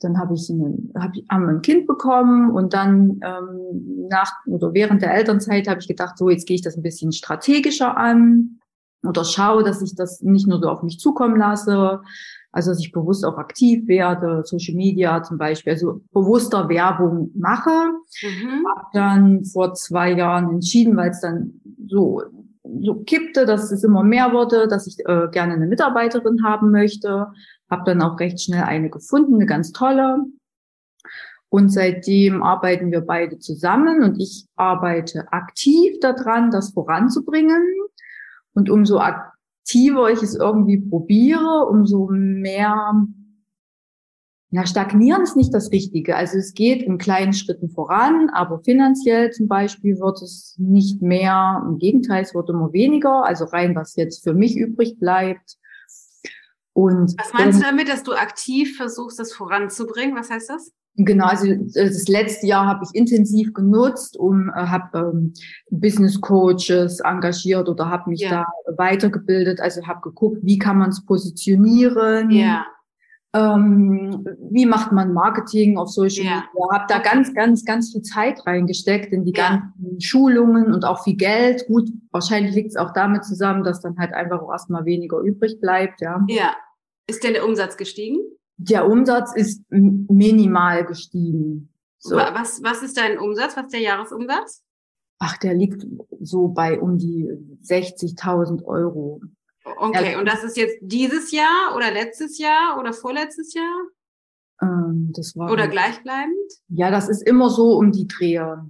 Dann 0.00 0.18
habe 0.18 0.34
ich 0.34 0.48
einen, 0.50 0.92
hab, 0.96 1.12
haben 1.30 1.48
ein 1.48 1.62
Kind 1.62 1.86
bekommen 1.86 2.50
und 2.50 2.72
dann 2.72 3.20
ähm, 3.22 4.08
nach 4.08 4.32
oder 4.46 4.72
während 4.72 5.02
der 5.02 5.14
Elternzeit 5.14 5.68
habe 5.68 5.80
ich 5.80 5.86
gedacht, 5.86 6.16
so 6.18 6.30
jetzt 6.30 6.46
gehe 6.46 6.56
ich 6.56 6.62
das 6.62 6.76
ein 6.76 6.82
bisschen 6.82 7.12
strategischer 7.12 7.96
an 7.96 8.58
oder 9.06 9.24
schaue, 9.24 9.62
dass 9.62 9.82
ich 9.82 9.94
das 9.94 10.22
nicht 10.22 10.46
nur 10.48 10.60
so 10.60 10.68
auf 10.68 10.82
mich 10.82 10.98
zukommen 10.98 11.36
lasse, 11.36 12.00
also 12.52 12.70
dass 12.70 12.80
ich 12.80 12.92
bewusst 12.92 13.24
auch 13.24 13.38
aktiv 13.38 13.86
werde, 13.86 14.42
Social 14.44 14.74
Media 14.74 15.22
zum 15.22 15.38
Beispiel, 15.38 15.72
also 15.72 16.00
bewusster 16.12 16.68
Werbung 16.68 17.30
mache. 17.34 17.70
Mhm. 18.22 18.64
Habe 18.76 18.86
dann 18.92 19.44
vor 19.44 19.74
zwei 19.74 20.12
Jahren 20.12 20.50
entschieden, 20.50 20.96
weil 20.96 21.10
es 21.10 21.20
dann 21.20 21.60
so 21.86 22.22
so 22.80 23.02
kippte, 23.04 23.46
dass 23.46 23.70
es 23.70 23.84
immer 23.84 24.02
mehr 24.02 24.32
wurde, 24.32 24.68
dass 24.68 24.86
ich 24.86 24.98
äh, 25.00 25.28
gerne 25.30 25.54
eine 25.54 25.66
Mitarbeiterin 25.66 26.44
haben 26.44 26.70
möchte. 26.70 27.28
Habe 27.70 27.82
dann 27.86 28.02
auch 28.02 28.18
recht 28.20 28.40
schnell 28.40 28.62
eine 28.62 28.90
gefunden, 28.90 29.34
eine 29.34 29.46
ganz 29.46 29.72
tolle. 29.72 30.18
Und 31.48 31.68
seitdem 31.68 32.42
arbeiten 32.42 32.90
wir 32.90 33.02
beide 33.02 33.38
zusammen 33.38 34.02
und 34.02 34.18
ich 34.18 34.46
arbeite 34.56 35.30
aktiv 35.32 35.98
daran, 36.00 36.50
das 36.50 36.72
voranzubringen. 36.72 37.62
Und 38.54 38.70
umso 38.70 38.98
aktiver 38.98 40.10
ich 40.10 40.22
es 40.22 40.34
irgendwie 40.34 40.80
probiere, 40.80 41.66
umso 41.68 42.08
mehr 42.10 43.06
na, 44.54 44.66
stagnieren 44.66 45.22
ist 45.22 45.34
nicht 45.34 45.54
das 45.54 45.72
Richtige. 45.72 46.14
Also 46.14 46.36
es 46.36 46.52
geht 46.52 46.82
in 46.82 46.98
kleinen 46.98 47.32
Schritten 47.32 47.70
voran, 47.70 48.28
aber 48.34 48.60
finanziell 48.60 49.30
zum 49.30 49.48
Beispiel 49.48 49.98
wird 49.98 50.20
es 50.20 50.56
nicht 50.58 51.00
mehr. 51.00 51.64
Im 51.66 51.78
Gegenteil, 51.78 52.22
es 52.22 52.34
wird 52.34 52.50
immer 52.50 52.70
weniger. 52.74 53.24
Also 53.24 53.46
rein, 53.46 53.74
was 53.74 53.96
jetzt 53.96 54.22
für 54.22 54.34
mich 54.34 54.54
übrig 54.54 54.98
bleibt. 54.98 55.56
Und 56.74 57.14
was 57.18 57.32
meinst 57.32 57.54
ähm, 57.54 57.60
du 57.60 57.66
damit, 57.70 57.88
dass 57.88 58.02
du 58.02 58.12
aktiv 58.12 58.76
versuchst, 58.76 59.18
das 59.18 59.32
voranzubringen? 59.32 60.14
Was 60.14 60.28
heißt 60.28 60.50
das? 60.50 60.70
Genau, 60.96 61.28
also 61.28 61.46
äh, 61.46 61.58
das 61.72 62.06
letzte 62.08 62.46
Jahr 62.46 62.66
habe 62.66 62.84
ich 62.84 62.94
intensiv 62.94 63.54
genutzt, 63.54 64.18
um 64.18 64.50
äh, 64.50 64.66
habe 64.66 65.12
ähm, 65.14 65.32
Business 65.70 66.20
Coaches 66.20 67.00
engagiert 67.00 67.70
oder 67.70 67.88
habe 67.88 68.10
mich 68.10 68.20
ja. 68.20 68.28
da 68.28 68.46
weitergebildet. 68.76 69.60
Also 69.60 69.86
habe 69.86 70.02
geguckt, 70.02 70.40
wie 70.42 70.58
kann 70.58 70.76
man 70.76 70.90
es 70.90 71.02
positionieren. 71.06 72.30
Ja 72.30 72.66
ähm, 73.34 74.26
wie 74.50 74.66
macht 74.66 74.92
man 74.92 75.14
Marketing 75.14 75.78
auf 75.78 75.88
Social 75.88 76.24
ja. 76.24 76.44
Media. 76.52 76.72
Habe 76.72 76.84
da 76.88 76.98
ganz, 76.98 77.32
ganz, 77.34 77.64
ganz 77.64 77.92
viel 77.92 78.02
Zeit 78.02 78.46
reingesteckt 78.46 79.12
in 79.12 79.24
die 79.24 79.32
ja. 79.34 79.48
ganzen 79.74 80.00
Schulungen 80.00 80.72
und 80.72 80.84
auch 80.84 81.02
viel 81.02 81.16
Geld. 81.16 81.66
Gut, 81.66 81.90
wahrscheinlich 82.10 82.54
liegt 82.54 82.70
es 82.70 82.76
auch 82.76 82.92
damit 82.92 83.24
zusammen, 83.24 83.64
dass 83.64 83.80
dann 83.80 83.96
halt 83.98 84.12
einfach 84.12 84.42
auch 84.42 84.52
erstmal 84.52 84.84
weniger 84.84 85.18
übrig 85.20 85.60
bleibt. 85.60 86.02
Ja. 86.02 86.22
ja. 86.28 86.54
Ist 87.06 87.24
denn 87.24 87.32
der 87.32 87.46
Umsatz 87.46 87.76
gestiegen? 87.76 88.18
Der 88.58 88.86
Umsatz 88.86 89.34
ist 89.34 89.64
minimal 89.70 90.84
gestiegen. 90.84 91.72
So. 91.98 92.16
Was, 92.16 92.62
was 92.62 92.82
ist 92.82 92.98
dein 92.98 93.18
Umsatz? 93.18 93.56
Was 93.56 93.64
ist 93.64 93.72
der 93.72 93.80
Jahresumsatz? 93.80 94.62
Ach, 95.18 95.36
der 95.38 95.54
liegt 95.54 95.86
so 96.20 96.48
bei 96.48 96.80
um 96.80 96.98
die 96.98 97.30
60.000 97.62 98.64
Euro. 98.64 99.20
Okay, 99.64 100.16
und 100.16 100.26
das 100.26 100.42
ist 100.44 100.56
jetzt 100.56 100.78
dieses 100.80 101.30
Jahr 101.30 101.74
oder 101.76 101.90
letztes 101.90 102.38
Jahr 102.38 102.78
oder 102.78 102.92
vorletztes 102.92 103.54
Jahr? 103.54 103.82
Ähm, 104.60 105.12
das 105.14 105.36
war 105.36 105.50
oder 105.50 105.68
gleichbleibend? 105.68 106.52
Ja, 106.68 106.90
das 106.90 107.08
ist 107.08 107.26
immer 107.26 107.50
so 107.50 107.76
um 107.76 107.92
die 107.92 108.06
Dreher. 108.06 108.66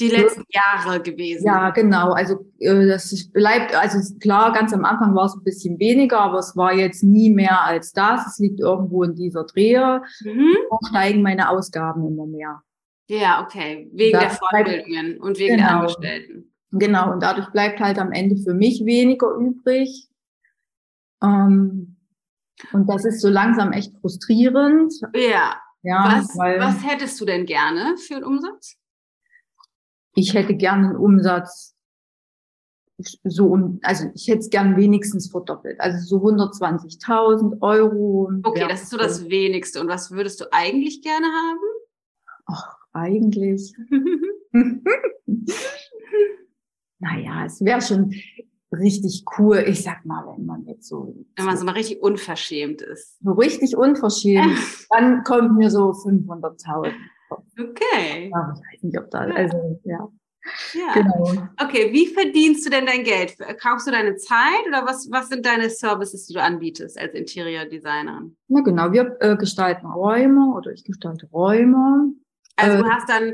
Die 0.00 0.08
letzten 0.08 0.42
Jahre 0.48 1.00
gewesen. 1.00 1.46
Ja, 1.46 1.70
genau. 1.70 2.12
Also 2.12 2.44
äh, 2.58 2.86
das 2.88 3.30
bleibt, 3.32 3.76
also 3.76 3.98
klar, 4.18 4.52
ganz 4.52 4.72
am 4.72 4.84
Anfang 4.84 5.14
war 5.14 5.26
es 5.26 5.36
ein 5.36 5.44
bisschen 5.44 5.78
weniger, 5.78 6.20
aber 6.20 6.38
es 6.40 6.56
war 6.56 6.74
jetzt 6.74 7.04
nie 7.04 7.30
mehr 7.30 7.64
als 7.64 7.92
das. 7.92 8.26
Es 8.26 8.38
liegt 8.40 8.58
irgendwo 8.58 9.04
in 9.04 9.14
dieser 9.14 9.44
Dreher. 9.44 10.02
Mhm. 10.24 10.56
steigen 10.90 11.22
meine 11.22 11.48
Ausgaben 11.48 12.04
immer 12.08 12.26
mehr. 12.26 12.62
Ja, 13.08 13.44
okay. 13.44 13.88
Wegen 13.92 14.18
das 14.18 14.22
der 14.22 14.30
Fortbildungen 14.30 15.20
und 15.20 15.38
wegen 15.38 15.56
genau. 15.56 15.68
der 15.68 15.76
Angestellten. 15.76 16.52
Genau, 16.72 17.12
und 17.12 17.22
dadurch 17.22 17.50
bleibt 17.50 17.78
halt 17.78 17.98
am 17.98 18.10
Ende 18.10 18.36
für 18.36 18.54
mich 18.54 18.84
weniger 18.84 19.28
übrig. 19.36 20.08
Ähm, 21.24 21.96
Und 22.72 22.88
das 22.88 23.04
ist 23.04 23.20
so 23.20 23.28
langsam 23.28 23.72
echt 23.72 23.96
frustrierend. 24.00 24.92
Ja. 25.14 25.60
Ja, 25.82 26.16
was, 26.16 26.34
was 26.36 26.82
hättest 26.82 27.20
du 27.20 27.26
denn 27.26 27.44
gerne 27.44 27.98
für 27.98 28.16
einen 28.16 28.24
Umsatz? 28.24 28.76
Ich 30.14 30.32
hätte 30.32 30.54
gerne 30.54 30.88
einen 30.88 30.96
Umsatz 30.96 31.74
so, 33.24 33.78
also 33.82 34.10
ich 34.14 34.28
hätte 34.28 34.38
es 34.38 34.50
gern 34.50 34.76
wenigstens 34.76 35.30
verdoppelt. 35.30 35.80
Also 35.80 35.98
so 36.18 36.24
120.000 36.24 37.60
Euro. 37.60 38.30
Okay, 38.44 38.66
das 38.68 38.82
ist 38.82 38.90
so 38.90 38.96
das 38.96 39.28
Wenigste. 39.28 39.80
Und 39.80 39.88
was 39.88 40.10
würdest 40.12 40.40
du 40.40 40.44
eigentlich 40.52 41.02
gerne 41.02 41.26
haben? 41.26 41.58
Ach, 42.46 42.76
eigentlich. 42.92 43.74
naja, 47.00 47.46
es 47.46 47.64
wäre 47.64 47.82
schon 47.82 48.14
richtig 48.78 49.24
cool. 49.38 49.64
Ich 49.66 49.82
sag 49.82 50.04
mal, 50.04 50.24
wenn 50.26 50.46
man 50.46 50.64
jetzt 50.66 50.88
so. 50.88 51.14
Wenn 51.36 51.44
man 51.44 51.56
so 51.56 51.64
mal 51.64 51.72
richtig 51.72 52.02
unverschämt 52.02 52.82
ist. 52.82 53.18
So 53.22 53.32
richtig 53.32 53.76
unverschämt, 53.76 54.58
dann 54.90 55.24
kommt 55.24 55.56
mir 55.56 55.70
so 55.70 55.90
500.000. 55.90 56.92
Okay. 57.58 58.30
Ja, 58.30 58.54
ich 58.54 58.60
weiß 58.60 58.82
nicht, 58.82 58.98
ob 58.98 59.10
da, 59.10 59.20
also, 59.20 59.80
ja. 59.84 60.08
Ja. 60.74 60.92
Genau. 60.92 61.48
Okay, 61.62 61.90
wie 61.92 62.06
verdienst 62.08 62.66
du 62.66 62.70
denn 62.70 62.84
dein 62.84 63.02
Geld? 63.02 63.36
Kaufst 63.60 63.86
du 63.86 63.90
deine 63.90 64.16
Zeit 64.16 64.66
oder 64.68 64.84
was, 64.84 65.10
was 65.10 65.30
sind 65.30 65.46
deine 65.46 65.70
Services, 65.70 66.26
die 66.26 66.34
du 66.34 66.42
anbietest 66.42 66.98
als 66.98 67.14
Interior-Designerin? 67.14 68.36
Na 68.48 68.60
genau, 68.60 68.92
wir 68.92 69.16
äh, 69.20 69.36
gestalten 69.36 69.86
Räume 69.86 70.54
oder 70.54 70.72
ich 70.72 70.84
gestalte 70.84 71.26
Räume. 71.32 72.12
Also 72.56 72.76
äh, 72.76 72.82
du 72.82 72.88
hast 72.90 73.08
dann 73.08 73.32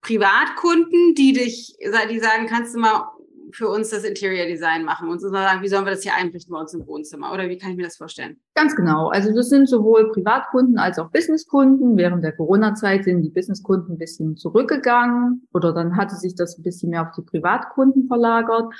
Privatkunden, 0.00 1.14
die 1.14 1.32
dich, 1.32 1.76
die 2.10 2.18
sagen, 2.18 2.46
kannst 2.48 2.74
du 2.74 2.80
mal 2.80 3.08
für 3.52 3.68
uns 3.68 3.90
das 3.90 4.04
Interior 4.04 4.46
Design 4.46 4.84
machen 4.84 5.08
und 5.08 5.20
sagen, 5.20 5.62
wie 5.62 5.68
sollen 5.68 5.84
wir 5.84 5.92
das 5.92 6.02
hier 6.02 6.14
einrichten 6.14 6.52
bei 6.52 6.60
uns 6.60 6.74
im 6.74 6.86
Wohnzimmer? 6.86 7.32
Oder 7.32 7.48
wie 7.48 7.58
kann 7.58 7.70
ich 7.70 7.76
mir 7.76 7.84
das 7.84 7.96
vorstellen? 7.96 8.38
Ganz 8.54 8.74
genau. 8.76 9.08
Also 9.08 9.34
das 9.34 9.48
sind 9.48 9.68
sowohl 9.68 10.10
Privatkunden 10.12 10.78
als 10.78 10.98
auch 10.98 11.10
Businesskunden. 11.10 11.96
Während 11.96 12.24
der 12.24 12.32
Corona-Zeit 12.32 13.04
sind 13.04 13.22
die 13.22 13.30
Businesskunden 13.30 13.94
ein 13.94 13.98
bisschen 13.98 14.36
zurückgegangen 14.36 15.46
oder 15.52 15.72
dann 15.72 15.96
hatte 15.96 16.16
sich 16.16 16.34
das 16.34 16.58
ein 16.58 16.62
bisschen 16.62 16.90
mehr 16.90 17.02
auf 17.02 17.14
die 17.16 17.22
Privatkunden 17.22 18.06
verlagert. 18.06 18.72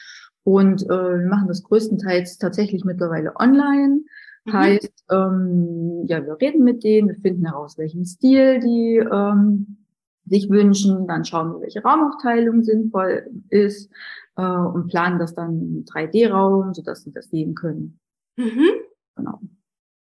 Und 0.45 0.83
äh, 0.85 0.89
wir 0.89 1.29
machen 1.29 1.49
das 1.49 1.63
größtenteils 1.63 2.39
tatsächlich 2.39 2.85
mittlerweile 2.85 3.37
online. 3.37 4.01
Mhm. 4.45 4.53
Heißt, 4.53 5.05
ähm, 5.11 6.05
ja, 6.07 6.25
wir 6.25 6.41
reden 6.41 6.65
mit 6.65 6.85
denen, 6.85 7.09
wir 7.09 7.17
finden 7.17 7.45
heraus, 7.47 7.77
welchen 7.77 8.05
Stil 8.05 8.61
die 8.61 8.97
ähm, 8.97 9.79
sich 10.29 10.51
wünschen, 10.51 11.07
dann 11.07 11.25
schauen 11.25 11.53
wir, 11.53 11.61
welche 11.63 11.83
Raumaufteilung 11.83 12.63
sinnvoll 12.63 13.27
ist, 13.51 13.91
äh, 14.39 14.43
und 14.43 14.89
planen 14.89 15.19
das 15.19 15.35
dann 15.35 15.61
im 15.61 15.85
3D-Raum, 15.85 16.73
sodass 16.73 17.03
sie 17.03 17.13
das 17.13 17.29
sehen 17.29 17.55
können. 17.55 18.01
Mhm. 18.37 18.71
Genau. 19.17 19.41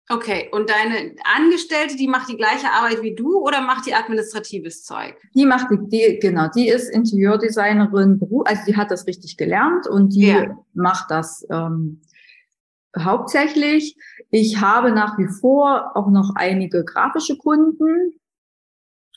Okay, 0.10 0.50
und 0.52 0.70
deine 0.70 1.16
Angestellte, 1.24 1.96
die 1.96 2.08
macht 2.08 2.30
die 2.30 2.36
gleiche 2.36 2.68
Arbeit 2.72 3.02
wie 3.02 3.16
du 3.16 3.40
oder 3.40 3.62
macht 3.62 3.86
die 3.86 3.94
administratives 3.94 4.84
Zeug? 4.84 5.16
Die 5.34 5.46
macht 5.46 5.68
die, 5.72 5.88
die 5.88 6.20
genau, 6.20 6.50
die 6.54 6.68
ist 6.68 6.90
Ingenieurdesignerin, 6.90 8.20
also 8.46 8.62
die 8.68 8.76
hat 8.76 8.92
das 8.92 9.08
richtig 9.08 9.38
gelernt 9.38 9.88
und 9.88 10.14
die 10.14 10.28
ja. 10.28 10.58
macht 10.74 11.10
das 11.10 11.46
ähm, 11.50 12.02
hauptsächlich. 12.98 13.98
Ich 14.30 14.60
habe 14.60 14.92
nach 14.92 15.18
wie 15.18 15.28
vor 15.28 15.96
auch 15.96 16.10
noch 16.10 16.32
einige 16.36 16.84
grafische 16.84 17.38
Kunden, 17.38 18.14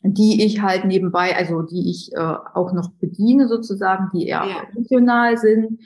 die 0.03 0.45
ich 0.45 0.61
halt 0.63 0.85
nebenbei, 0.85 1.37
also 1.37 1.63
die 1.63 1.91
ich 1.91 2.13
äh, 2.13 2.19
auch 2.55 2.73
noch 2.73 2.91
bediene 2.93 3.49
sozusagen, 3.49 4.11
die 4.13 4.27
eher 4.27 4.45
ja. 4.45 4.67
funktional 4.73 5.37
sind. 5.37 5.81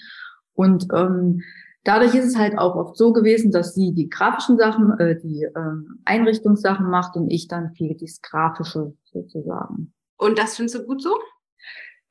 Und 0.54 0.88
ähm, 0.94 1.42
dadurch 1.84 2.14
ist 2.14 2.26
es 2.26 2.36
halt 2.36 2.58
auch 2.58 2.74
oft 2.76 2.96
so 2.96 3.12
gewesen, 3.12 3.50
dass 3.50 3.74
sie 3.74 3.92
die 3.92 4.08
grafischen 4.08 4.58
Sachen, 4.58 4.98
äh, 4.98 5.18
die 5.18 5.46
ähm, 5.56 6.00
Einrichtungssachen 6.04 6.90
macht 6.90 7.16
und 7.16 7.30
ich 7.30 7.48
dann 7.48 7.72
viel 7.74 7.96
das 7.98 8.20
Grafische 8.20 8.94
sozusagen. 9.04 9.92
Und 10.16 10.38
das 10.38 10.56
findest 10.56 10.78
du 10.78 10.84
gut 10.84 11.02
so? 11.02 11.14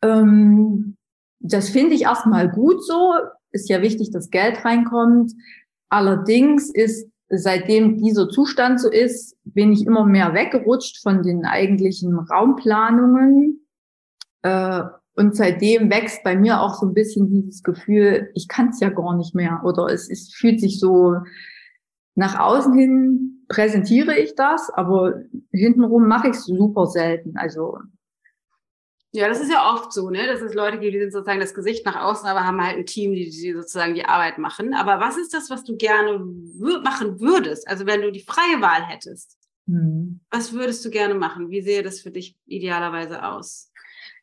Ähm, 0.02 0.98
das 1.40 1.70
finde 1.70 1.96
ich 1.96 2.04
erstmal 2.04 2.50
gut 2.50 2.84
so. 2.84 3.14
Ist 3.52 3.70
ja 3.70 3.82
wichtig, 3.82 4.12
dass 4.12 4.30
Geld 4.30 4.64
reinkommt. 4.66 5.32
Allerdings 5.90 6.70
ist 6.70 7.10
seitdem 7.30 7.98
dieser 7.98 8.30
Zustand 8.30 8.82
so 8.82 8.90
ist, 8.90 9.38
bin 9.44 9.72
ich 9.72 9.86
immer 9.86 10.06
mehr 10.06 10.34
weggerutscht 10.34 11.02
von 11.02 11.24
den 11.24 11.46
eigentlichen 11.46 12.18
Raumplanungen. 12.18 13.66
Äh, 14.42 14.84
und 15.16 15.36
seitdem 15.36 15.90
wächst 15.90 16.24
bei 16.24 16.36
mir 16.36 16.62
auch 16.62 16.76
so 16.76 16.88
ein 16.88 16.94
bisschen 16.94 17.30
dieses 17.30 17.62
Gefühl, 17.62 18.30
ich 18.36 18.48
kann 18.48 18.70
es 18.70 18.80
ja 18.80 18.90
gar 18.90 19.16
nicht 19.16 19.36
mehr. 19.36 19.62
Oder 19.66 19.88
es, 19.88 20.10
es 20.10 20.34
fühlt 20.34 20.60
sich 20.60 20.80
so 20.80 21.16
nach 22.16 22.40
außen 22.40 22.74
hin 22.74 23.46
präsentiere 23.48 24.18
ich 24.18 24.36
das, 24.36 24.70
aber 24.74 25.16
hintenrum 25.52 26.08
mache 26.08 26.30
ich 26.30 26.36
es 26.36 26.46
super 26.46 26.86
selten. 26.86 27.36
Also 27.36 27.78
ja, 29.12 29.28
das 29.28 29.42
ist 29.42 29.52
ja 29.52 29.74
oft 29.74 29.92
so, 29.92 30.10
ne, 30.10 30.28
dass 30.28 30.42
es 30.42 30.54
Leute 30.54 30.78
gibt, 30.78 30.94
die 30.94 31.00
sind 31.00 31.12
sozusagen 31.12 31.40
das 31.40 31.56
Gesicht 31.56 31.86
nach 31.86 31.96
außen, 31.96 32.28
aber 32.28 32.46
haben 32.46 32.64
halt 32.64 32.78
ein 32.78 32.86
Team, 32.86 33.14
die, 33.14 33.30
die 33.30 33.54
sozusagen 33.54 33.96
die 33.96 34.06
Arbeit 34.06 34.38
machen. 34.38 34.76
Aber 34.76 35.00
was 35.00 35.18
ist 35.18 35.34
das, 35.34 35.50
was 35.50 35.64
du 35.64 35.76
gerne 35.78 36.20
machen 36.84 37.20
würdest? 37.20 37.68
Also 37.68 37.88
wenn 37.88 38.02
du 38.02 38.12
die 38.12 38.24
freie 38.24 38.62
Wahl 38.62 38.86
hättest, 38.86 39.38
hm. 39.68 40.20
was 40.30 40.54
würdest 40.54 40.86
du 40.86 40.92
gerne 40.92 41.16
machen? 41.16 41.50
Wie 41.50 41.62
sähe 41.62 41.82
das 41.82 42.02
für 42.02 42.12
dich 42.12 42.38
idealerweise 42.46 43.24
aus? 43.26 43.72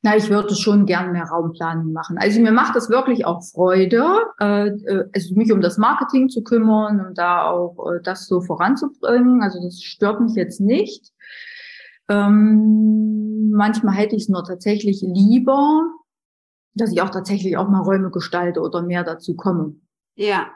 Na, 0.02 0.16
ich 0.16 0.30
würde 0.30 0.54
schon 0.54 0.86
gern 0.86 1.10
mehr 1.10 1.24
Raumplanung 1.24 1.92
machen. 1.92 2.16
Also 2.18 2.40
mir 2.40 2.52
macht 2.52 2.76
das 2.76 2.88
wirklich 2.88 3.26
auch 3.26 3.42
Freude, 3.42 4.04
äh, 4.38 4.68
äh 4.68 5.08
also 5.12 5.34
mich 5.34 5.50
um 5.50 5.60
das 5.60 5.78
Marketing 5.78 6.28
zu 6.28 6.44
kümmern 6.44 7.04
und 7.04 7.18
da 7.18 7.50
auch 7.50 7.76
äh, 7.90 8.00
das 8.04 8.26
so 8.26 8.40
voranzubringen. 8.40 9.42
Also 9.42 9.60
das 9.60 9.82
stört 9.82 10.20
mich 10.20 10.34
jetzt 10.34 10.60
nicht. 10.60 11.12
Ähm, 12.08 13.35
manchmal 13.56 13.94
hätte 13.94 14.14
ich 14.14 14.22
es 14.22 14.28
nur 14.28 14.44
tatsächlich 14.44 15.02
lieber, 15.02 15.82
dass 16.74 16.92
ich 16.92 17.00
auch 17.00 17.10
tatsächlich 17.10 17.56
auch 17.56 17.68
mal 17.68 17.82
Räume 17.82 18.10
gestalte 18.10 18.60
oder 18.60 18.82
mehr 18.82 19.02
dazu 19.02 19.34
komme. 19.34 19.76
Ja. 20.14 20.50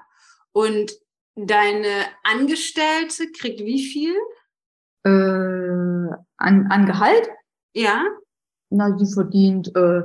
Und 0.53 0.93
deine 1.35 2.05
Angestellte 2.23 3.31
kriegt 3.33 3.61
wie 3.61 3.83
viel? 3.83 4.15
Äh, 5.05 5.11
an, 6.37 6.67
an 6.69 6.87
Gehalt? 6.87 7.29
Ja. 7.75 8.05
Na, 8.69 8.97
sie 8.99 9.13
verdient 9.13 9.75
äh, 9.75 10.03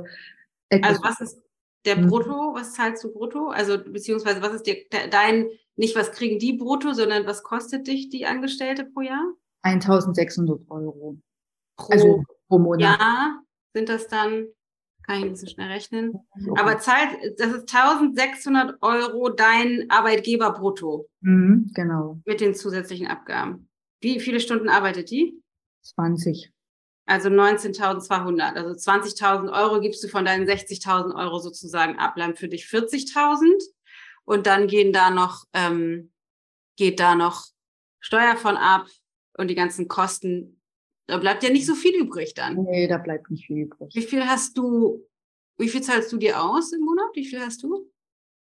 etwas. 0.70 0.90
Also 0.90 1.02
was 1.02 1.20
ist 1.20 1.42
der 1.84 1.96
hm. 1.96 2.08
Brutto? 2.08 2.54
Was 2.54 2.72
zahlst 2.72 3.04
du 3.04 3.12
brutto? 3.12 3.48
Also 3.48 3.78
beziehungsweise 3.78 4.42
was 4.42 4.54
ist 4.54 4.66
dir 4.66 4.76
dein, 5.10 5.48
nicht 5.76 5.94
was 5.96 6.12
kriegen 6.12 6.38
die 6.38 6.54
brutto, 6.54 6.92
sondern 6.92 7.26
was 7.26 7.42
kostet 7.42 7.86
dich 7.86 8.08
die 8.08 8.26
Angestellte 8.26 8.84
pro 8.84 9.02
Jahr? 9.02 9.24
1600 9.62 10.60
Euro 10.70 11.18
pro, 11.76 11.92
also 11.92 12.24
pro 12.48 12.58
Monat. 12.58 13.00
Jahr 13.00 13.42
sind 13.74 13.88
das 13.88 14.08
dann, 14.08 14.46
kann 15.04 15.18
ich 15.18 15.24
nicht 15.24 15.38
so 15.38 15.46
schnell 15.46 15.70
rechnen, 15.70 16.14
okay. 16.14 16.60
aber 16.60 16.78
zahlt, 16.78 17.10
das 17.38 17.48
ist 17.48 17.74
1600 17.74 18.82
Euro 18.82 19.28
dein 19.28 19.86
Arbeitgeber 19.88 20.52
brutto. 20.52 21.08
Mhm, 21.20 21.70
genau. 21.74 22.20
Mit 22.24 22.40
den 22.40 22.54
zusätzlichen 22.54 23.06
Abgaben. 23.06 23.68
Wie 24.00 24.20
viele 24.20 24.40
Stunden 24.40 24.68
arbeitet 24.68 25.10
die? 25.10 25.40
20. 25.82 26.52
Also 27.06 27.28
19.200. 27.28 28.54
Also 28.54 28.90
20.000 28.90 29.52
Euro 29.52 29.80
gibst 29.80 30.02
du 30.02 30.08
von 30.08 30.24
deinen 30.24 30.46
60.000 30.46 31.14
Euro 31.14 31.38
sozusagen 31.38 31.98
ab. 31.98 32.16
Bleiben 32.16 32.34
für 32.34 32.48
dich 32.48 32.64
40.000. 32.64 33.62
Und 34.24 34.46
dann 34.46 34.66
gehen 34.66 34.92
da 34.92 35.10
noch, 35.10 35.44
ähm, 35.52 36.12
geht 36.76 36.98
da 36.98 37.14
noch 37.14 37.44
Steuer 38.00 38.36
von 38.36 38.56
ab 38.56 38.88
und 39.38 39.48
die 39.48 39.54
ganzen 39.54 39.86
Kosten 39.86 40.55
da 41.06 41.18
bleibt 41.18 41.42
ja 41.42 41.50
nicht 41.50 41.66
so 41.66 41.74
viel 41.74 41.94
übrig 42.00 42.34
dann. 42.34 42.56
Nee, 42.64 42.88
da 42.88 42.98
bleibt 42.98 43.30
nicht 43.30 43.46
viel 43.46 43.64
übrig. 43.64 43.94
Wie 43.94 44.02
viel 44.02 44.24
hast 44.24 44.58
du, 44.58 45.04
wie 45.58 45.68
viel 45.68 45.82
zahlst 45.82 46.12
du 46.12 46.16
dir 46.16 46.42
aus 46.42 46.72
im 46.72 46.80
Monat? 46.80 47.08
Wie 47.14 47.24
viel 47.24 47.40
hast 47.40 47.62
du? 47.62 47.88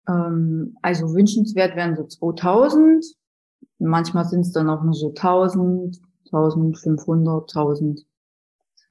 Ähm, 0.09 0.77
also 0.83 1.15
wünschenswert 1.15 1.77
wären 1.77 1.97
so 1.97 2.05
2000. 2.05 3.05
Manchmal 3.79 4.27
sind 4.27 4.41
es 4.41 4.53
dann 4.53 4.69
auch 4.69 4.83
nur 4.83 4.95
so 4.95 5.09
1000, 5.09 6.01
1500, 6.27 7.43
1000. 7.43 8.07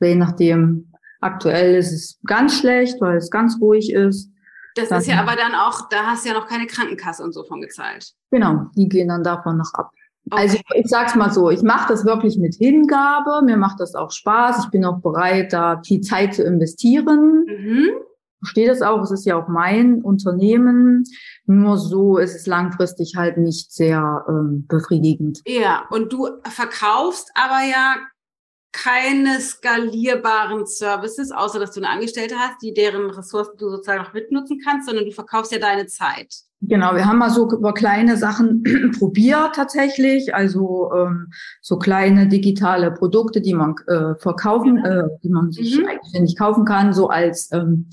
Je 0.01 0.15
nachdem. 0.15 0.85
Aktuell 1.21 1.75
ist 1.75 1.91
es 1.91 2.17
ganz 2.25 2.57
schlecht, 2.57 3.01
weil 3.01 3.17
es 3.17 3.29
ganz 3.29 3.59
ruhig 3.59 3.91
ist. 3.91 4.31
Das 4.75 4.87
dann, 4.87 5.01
ist 5.01 5.07
ja 5.07 5.19
aber 5.19 5.35
dann 5.35 5.53
auch, 5.53 5.89
da 5.89 6.05
hast 6.05 6.23
du 6.23 6.29
ja 6.29 6.35
noch 6.35 6.47
keine 6.47 6.65
Krankenkasse 6.65 7.21
und 7.21 7.33
so 7.33 7.43
von 7.43 7.59
gezahlt. 7.59 8.13
Genau, 8.31 8.67
die 8.77 8.87
gehen 8.87 9.09
dann 9.09 9.23
davon 9.23 9.57
noch 9.57 9.73
ab. 9.73 9.91
Also 10.31 10.57
okay. 10.57 10.63
Also 10.69 10.81
ich 10.81 10.87
sag's 10.87 11.15
mal 11.15 11.31
so, 11.31 11.49
ich 11.49 11.61
mache 11.61 11.89
das 11.89 12.05
wirklich 12.05 12.37
mit 12.37 12.55
Hingabe, 12.55 13.43
mir 13.45 13.57
macht 13.57 13.79
das 13.79 13.95
auch 13.95 14.11
Spaß, 14.11 14.65
ich 14.65 14.71
bin 14.71 14.85
auch 14.85 15.01
bereit, 15.01 15.53
da 15.53 15.81
viel 15.85 16.01
Zeit 16.01 16.35
zu 16.35 16.43
investieren. 16.43 17.45
Mhm. 17.47 17.89
Verstehe 18.41 18.67
das 18.67 18.81
auch, 18.81 19.01
es 19.01 19.11
ist 19.11 19.25
ja 19.25 19.35
auch 19.35 19.49
mein 19.49 20.01
Unternehmen. 20.01 21.03
Nur 21.45 21.77
so 21.77 22.17
ist 22.17 22.35
es 22.35 22.47
langfristig 22.47 23.15
halt 23.17 23.37
nicht 23.37 23.73
sehr 23.73 24.25
ähm, 24.29 24.65
befriedigend. 24.67 25.41
Ja, 25.45 25.83
und 25.89 26.13
du 26.13 26.29
verkaufst 26.43 27.31
aber 27.35 27.65
ja 27.69 27.95
keine 28.71 29.39
skalierbaren 29.39 30.65
Services, 30.65 31.31
außer 31.31 31.59
dass 31.59 31.71
du 31.71 31.81
eine 31.81 31.89
Angestellte 31.89 32.35
hast, 32.37 32.61
die 32.61 32.73
deren 32.73 33.09
Ressourcen 33.09 33.57
du 33.57 33.69
sozusagen 33.69 34.03
noch 34.03 34.13
mitnutzen 34.13 34.59
kannst, 34.63 34.87
sondern 34.87 35.05
du 35.05 35.11
verkaufst 35.11 35.51
ja 35.51 35.59
deine 35.59 35.87
Zeit. 35.87 36.33
Genau, 36.61 36.93
wir 36.93 37.05
haben 37.05 37.19
mal 37.19 37.29
so 37.29 37.49
über 37.49 37.73
kleine 37.73 38.17
Sachen 38.17 38.63
probiert 38.99 39.55
tatsächlich, 39.55 40.35
also 40.35 40.91
ähm, 40.93 41.31
so 41.61 41.77
kleine 41.77 42.27
digitale 42.27 42.91
Produkte, 42.91 43.41
die 43.41 43.53
man 43.53 43.75
äh, 43.87 44.15
verkaufen, 44.19 44.77
äh, 44.83 45.03
die 45.23 45.29
man 45.29 45.51
sich 45.51 45.79
mhm. 45.79 45.87
eigentlich 45.87 46.21
nicht 46.21 46.37
kaufen 46.37 46.65
kann, 46.65 46.93
so 46.93 47.07
als 47.07 47.49
ähm, 47.53 47.89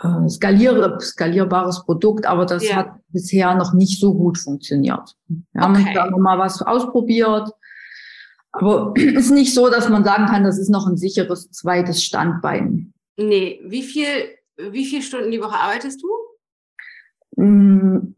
äh, 0.00 0.28
skalier 0.28 0.98
skalierbares 1.00 1.84
Produkt, 1.84 2.26
aber 2.26 2.46
das 2.46 2.66
ja. 2.66 2.76
hat 2.76 2.92
bisher 3.08 3.54
noch 3.54 3.74
nicht 3.74 4.00
so 4.00 4.14
gut 4.14 4.38
funktioniert. 4.38 5.14
Wir 5.26 5.60
haben 5.60 5.74
okay. 5.74 5.92
da 5.94 6.10
mal 6.16 6.38
was 6.38 6.62
ausprobiert, 6.62 7.50
aber 8.52 8.94
es 8.96 9.02
ist 9.26 9.30
nicht 9.30 9.54
so, 9.54 9.68
dass 9.68 9.88
man 9.88 10.04
sagen 10.04 10.26
kann, 10.26 10.44
das 10.44 10.58
ist 10.58 10.70
noch 10.70 10.86
ein 10.86 10.96
sicheres 10.96 11.50
zweites 11.50 12.02
Standbein. 12.02 12.92
Nee, 13.16 13.60
wie 13.64 13.82
viel, 13.82 14.36
wie 14.56 14.86
viele 14.86 15.02
Stunden 15.02 15.30
die 15.30 15.40
Woche 15.40 15.56
arbeitest 15.56 16.02
du? 16.02 17.42
Mm, 17.42 18.14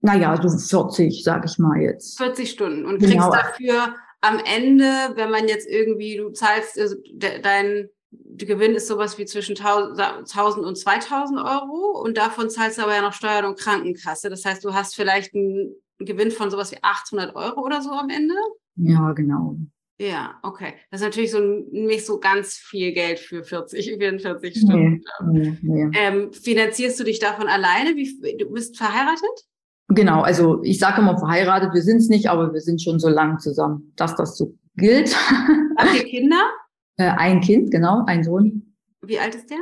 naja, 0.00 0.36
so 0.42 0.58
40, 0.58 1.22
sag 1.24 1.44
ich 1.44 1.58
mal 1.58 1.80
jetzt. 1.80 2.18
40 2.18 2.50
Stunden 2.50 2.86
und 2.86 2.98
genau. 2.98 3.30
kriegst 3.30 3.44
dafür 3.44 3.94
am 4.20 4.38
Ende, 4.38 4.86
wenn 5.16 5.30
man 5.30 5.48
jetzt 5.48 5.68
irgendwie, 5.68 6.16
du 6.16 6.30
zahlst, 6.30 6.78
also 6.78 6.96
de, 7.12 7.40
dein 7.40 7.90
Gewinn 8.36 8.74
ist 8.74 8.86
sowas 8.86 9.18
wie 9.18 9.24
zwischen 9.24 9.56
1000 9.56 10.66
und 10.66 10.78
2000 10.78 11.38
Euro 11.40 12.00
und 12.00 12.16
davon 12.16 12.48
zahlst 12.48 12.78
du 12.78 12.82
aber 12.82 12.94
ja 12.94 13.02
noch 13.02 13.12
Steuern 13.12 13.44
und 13.44 13.58
Krankenkasse. 13.58 14.30
Das 14.30 14.44
heißt, 14.44 14.64
du 14.64 14.72
hast 14.72 14.94
vielleicht 14.94 15.34
einen 15.34 15.74
Gewinn 15.98 16.30
von 16.30 16.50
sowas 16.50 16.72
wie 16.72 16.82
800 16.82 17.34
Euro 17.34 17.60
oder 17.62 17.82
so 17.82 17.90
am 17.90 18.08
Ende? 18.08 18.34
Ja, 18.76 19.12
genau. 19.12 19.56
Ja, 19.98 20.38
okay. 20.42 20.74
Das 20.90 21.00
ist 21.00 21.06
natürlich 21.06 21.30
so 21.30 21.38
nicht 21.70 22.04
so 22.04 22.18
ganz 22.18 22.54
viel 22.56 22.92
Geld 22.92 23.20
für 23.20 23.44
40, 23.44 23.96
44 23.96 24.58
Stunden. 24.58 25.04
Nee, 25.30 25.56
nee, 25.62 25.88
nee. 25.88 25.98
Ähm, 25.98 26.32
finanzierst 26.32 26.98
du 26.98 27.04
dich 27.04 27.20
davon 27.20 27.46
alleine? 27.46 27.94
Wie, 27.94 28.36
du 28.36 28.50
bist 28.50 28.76
verheiratet? 28.76 29.46
Genau, 29.88 30.22
also 30.22 30.62
ich 30.64 30.78
sage 30.78 31.00
immer 31.00 31.18
verheiratet, 31.18 31.74
wir 31.74 31.82
sind 31.82 31.98
es 31.98 32.08
nicht, 32.08 32.28
aber 32.28 32.52
wir 32.52 32.60
sind 32.60 32.82
schon 32.82 32.98
so 32.98 33.08
lang 33.08 33.38
zusammen, 33.38 33.92
dass 33.96 34.16
das 34.16 34.36
so 34.36 34.56
gilt. 34.76 35.14
Habt 35.78 35.94
ihr 35.94 36.04
Kinder? 36.04 36.50
Äh, 36.96 37.10
ein 37.10 37.40
Kind, 37.40 37.70
genau, 37.70 38.04
ein 38.06 38.24
Sohn. 38.24 38.74
Wie 39.02 39.18
alt 39.18 39.34
ist 39.34 39.50
der? 39.50 39.60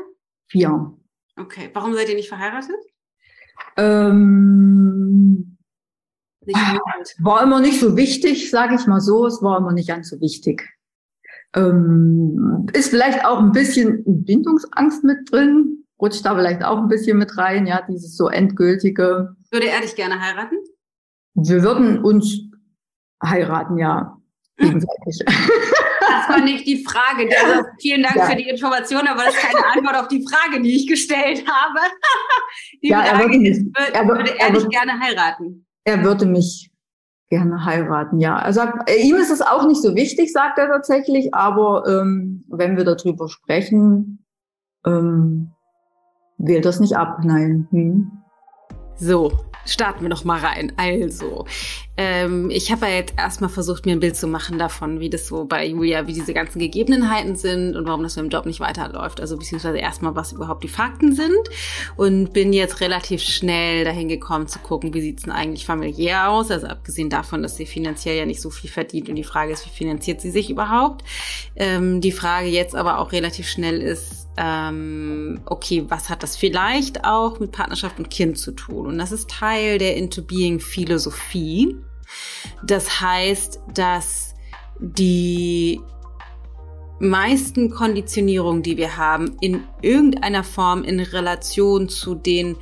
Vier. 0.48 0.96
Okay, 1.36 1.70
warum 1.74 1.94
seid 1.94 2.08
ihr 2.08 2.14
nicht 2.14 2.28
verheiratet? 2.28 2.76
Ähm, 3.76 5.58
war 7.20 7.42
immer 7.42 7.60
nicht 7.60 7.80
so 7.80 7.96
wichtig, 7.96 8.50
sage 8.50 8.74
ich 8.74 8.86
mal 8.86 9.00
so. 9.00 9.26
Es 9.26 9.42
war 9.42 9.58
immer 9.58 9.72
nicht 9.72 9.88
ganz 9.88 10.10
so 10.10 10.20
wichtig. 10.20 10.68
Ähm, 11.54 12.66
ist 12.72 12.90
vielleicht 12.90 13.24
auch 13.24 13.38
ein 13.38 13.52
bisschen 13.52 14.02
Bindungsangst 14.06 15.04
mit 15.04 15.30
drin, 15.30 15.84
rutscht 16.00 16.24
da 16.24 16.34
vielleicht 16.34 16.64
auch 16.64 16.78
ein 16.78 16.88
bisschen 16.88 17.18
mit 17.18 17.36
rein, 17.36 17.66
ja, 17.66 17.82
dieses 17.88 18.16
so 18.16 18.28
endgültige. 18.28 19.36
Würde 19.50 19.68
er 19.68 19.80
dich 19.80 19.94
gerne 19.94 20.20
heiraten? 20.20 20.56
Wir 21.34 21.62
würden 21.62 22.02
uns 22.02 22.40
heiraten, 23.22 23.78
ja, 23.78 24.16
gegenseitig. 24.56 25.24
Das 26.12 26.28
war 26.28 26.44
nicht 26.44 26.66
die 26.66 26.84
Frage. 26.84 27.28
Also 27.42 27.64
vielen 27.80 28.02
Dank 28.02 28.16
ja. 28.16 28.26
für 28.26 28.36
die 28.36 28.48
Information, 28.48 29.06
aber 29.06 29.24
das 29.24 29.34
ist 29.34 29.40
keine 29.40 29.64
Antwort 29.66 29.96
auf 29.96 30.08
die 30.08 30.24
Frage, 30.28 30.60
die 30.60 30.76
ich 30.76 30.86
gestellt 30.86 31.44
habe. 31.48 31.78
Die 32.82 32.88
ja, 32.88 33.02
Frage 33.02 33.22
er 33.22 33.28
würde, 33.30 33.48
ist, 33.48 33.60
würde 33.64 33.94
er, 33.94 34.08
würde 34.08 34.38
er, 34.38 34.46
er 34.48 34.52
dich 34.52 34.68
gerne 34.68 35.00
heiraten? 35.00 35.66
Er 35.84 36.04
würde 36.04 36.26
mich 36.26 36.70
gerne 37.28 37.64
heiraten, 37.64 38.20
ja. 38.20 38.38
Er 38.38 38.52
sagt, 38.52 38.90
äh, 38.90 38.96
ihm 38.96 39.16
ist 39.16 39.30
es 39.30 39.40
auch 39.40 39.66
nicht 39.66 39.80
so 39.80 39.94
wichtig, 39.94 40.32
sagt 40.32 40.58
er 40.58 40.68
tatsächlich, 40.68 41.34
aber 41.34 41.84
ähm, 41.86 42.44
wenn 42.48 42.76
wir 42.76 42.84
darüber 42.84 43.28
sprechen, 43.28 44.24
ähm, 44.84 45.52
wählt 46.36 46.64
das 46.64 46.78
nicht 46.78 46.96
ab, 46.96 47.20
nein. 47.24 47.68
Hm. 47.70 48.10
So, 48.96 49.32
starten 49.66 50.02
wir 50.02 50.08
doch 50.08 50.24
mal 50.24 50.40
rein. 50.40 50.72
Also, 50.76 51.46
ähm, 51.96 52.48
ich 52.50 52.72
habe 52.72 52.86
ja 52.86 52.94
jetzt 52.94 53.14
erstmal 53.18 53.50
versucht, 53.50 53.84
mir 53.84 53.92
ein 53.92 54.00
Bild 54.00 54.16
zu 54.16 54.26
machen 54.26 54.58
davon, 54.58 54.98
wie 55.00 55.10
das 55.10 55.26
so 55.26 55.44
bei 55.44 55.66
Julia, 55.66 56.06
wie 56.06 56.14
diese 56.14 56.32
ganzen 56.32 56.58
Gegebenheiten 56.58 57.36
sind 57.36 57.76
und 57.76 57.86
warum 57.86 58.02
das 58.02 58.16
mit 58.16 58.24
dem 58.24 58.30
Job 58.30 58.46
nicht 58.46 58.60
weiterläuft. 58.60 59.20
Also 59.20 59.36
beziehungsweise 59.36 59.78
erstmal, 59.78 60.14
was 60.14 60.32
überhaupt 60.32 60.64
die 60.64 60.68
Fakten 60.68 61.14
sind. 61.14 61.48
Und 61.96 62.32
bin 62.32 62.52
jetzt 62.52 62.80
relativ 62.80 63.22
schnell 63.22 63.84
dahin 63.84 64.08
gekommen 64.08 64.48
zu 64.48 64.58
gucken, 64.58 64.94
wie 64.94 65.02
sieht's 65.02 65.24
denn 65.24 65.32
eigentlich 65.32 65.66
familiär 65.66 66.30
aus. 66.30 66.50
Also 66.50 66.66
abgesehen 66.66 67.10
davon, 67.10 67.42
dass 67.42 67.56
sie 67.56 67.66
finanziell 67.66 68.16
ja 68.16 68.26
nicht 68.26 68.40
so 68.40 68.50
viel 68.50 68.70
verdient 68.70 69.08
und 69.08 69.16
die 69.16 69.24
Frage 69.24 69.52
ist, 69.52 69.66
wie 69.66 69.70
finanziert 69.70 70.20
sie 70.20 70.30
sich 70.30 70.50
überhaupt. 70.50 71.04
Ähm, 71.56 72.00
die 72.00 72.12
Frage 72.12 72.48
jetzt 72.48 72.74
aber 72.74 72.98
auch 72.98 73.12
relativ 73.12 73.48
schnell 73.48 73.80
ist, 73.80 74.21
ähm, 74.36 75.40
okay, 75.46 75.84
was 75.88 76.08
hat 76.08 76.22
das 76.22 76.36
vielleicht 76.36 77.04
auch 77.04 77.38
mit 77.38 77.52
Partnerschaft 77.52 77.98
und 77.98 78.10
Kind 78.10 78.38
zu 78.38 78.52
tun? 78.52 78.86
Und 78.86 78.98
das 78.98 79.12
ist 79.12 79.30
Teil 79.30 79.78
der 79.78 79.96
Into 79.96 80.22
Being 80.22 80.60
Philosophie. 80.60 81.76
Das 82.64 83.00
heißt, 83.00 83.60
dass 83.74 84.34
die 84.78 85.80
meisten 86.98 87.70
Konditionierungen, 87.70 88.62
die 88.62 88.76
wir 88.76 88.96
haben, 88.96 89.36
in 89.40 89.64
irgendeiner 89.82 90.44
Form 90.44 90.84
in 90.84 91.00
Relation 91.00 91.88
zu 91.88 92.14
den 92.14 92.56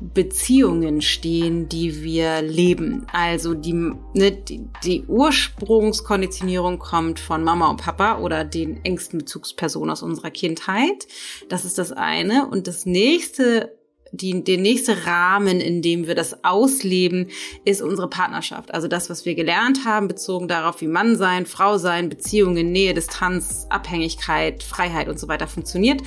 Beziehungen 0.00 1.02
stehen, 1.02 1.68
die 1.68 2.02
wir 2.02 2.42
leben. 2.42 3.06
Also 3.12 3.54
die, 3.54 3.74
ne, 3.74 4.32
die, 4.32 4.66
die 4.84 5.04
Ursprungskonditionierung 5.06 6.78
kommt 6.78 7.20
von 7.20 7.44
Mama 7.44 7.68
und 7.68 7.80
Papa 7.80 8.18
oder 8.18 8.44
den 8.44 8.84
engsten 8.84 9.18
Bezugspersonen 9.18 9.90
aus 9.90 10.02
unserer 10.02 10.30
Kindheit. 10.30 11.06
Das 11.48 11.64
ist 11.64 11.78
das 11.78 11.92
eine. 11.92 12.48
Und 12.48 12.66
das 12.66 12.86
nächste 12.86 13.79
die, 14.12 14.42
der 14.42 14.58
nächste 14.58 15.06
Rahmen, 15.06 15.60
in 15.60 15.82
dem 15.82 16.06
wir 16.06 16.14
das 16.14 16.44
ausleben, 16.44 17.28
ist 17.64 17.82
unsere 17.82 18.08
Partnerschaft. 18.08 18.72
Also 18.74 18.88
das, 18.88 19.10
was 19.10 19.24
wir 19.24 19.34
gelernt 19.34 19.84
haben, 19.84 20.08
bezogen 20.08 20.48
darauf, 20.48 20.80
wie 20.80 20.88
Mann 20.88 21.16
sein, 21.16 21.46
Frau 21.46 21.78
sein, 21.78 22.08
Beziehungen, 22.08 22.72
Nähe, 22.72 22.94
Distanz, 22.94 23.66
Abhängigkeit, 23.70 24.62
Freiheit 24.62 25.08
und 25.08 25.18
so 25.18 25.28
weiter 25.28 25.46
funktioniert, 25.46 26.02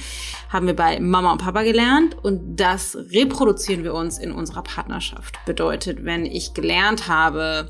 haben 0.50 0.68
wir 0.68 0.76
bei 0.76 1.00
Mama 1.00 1.32
und 1.32 1.42
Papa 1.42 1.64
gelernt 1.64 2.18
und 2.24 2.58
das 2.58 2.96
reproduzieren 3.12 3.84
wir 3.84 3.94
uns 3.94 4.18
in 4.18 4.32
unserer 4.32 4.64
Partnerschaft. 4.64 5.36
Bedeutet, 5.46 6.04
wenn 6.04 6.26
ich 6.26 6.54
gelernt 6.54 7.08
habe, 7.08 7.70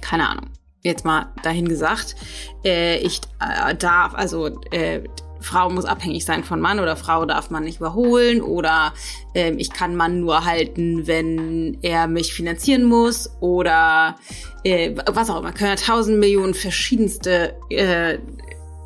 keine 0.00 0.28
Ahnung, 0.28 0.50
jetzt 0.82 1.04
mal 1.04 1.32
dahin 1.42 1.68
gesagt, 1.68 2.16
äh, 2.64 2.98
ich 2.98 3.20
äh, 3.40 3.74
darf, 3.74 4.14
also 4.14 4.60
äh, 4.70 5.02
Frau 5.46 5.70
muss 5.70 5.84
abhängig 5.84 6.24
sein 6.24 6.42
von 6.42 6.60
Mann 6.60 6.80
oder 6.80 6.96
Frau 6.96 7.24
darf 7.24 7.50
man 7.50 7.62
nicht 7.64 7.78
überholen 7.78 8.42
oder 8.42 8.92
äh, 9.34 9.52
ich 9.52 9.70
kann 9.70 9.94
Mann 9.94 10.20
nur 10.20 10.44
halten, 10.44 11.06
wenn 11.06 11.78
er 11.82 12.08
mich 12.08 12.34
finanzieren 12.34 12.84
muss 12.84 13.30
oder 13.40 14.16
äh, 14.64 14.96
was 15.06 15.30
auch 15.30 15.38
immer. 15.38 15.52
Können 15.52 15.70
ja 15.70 15.76
tausend 15.76 16.18
Millionen 16.18 16.54
verschiedenste 16.54 17.54
äh, 17.70 18.18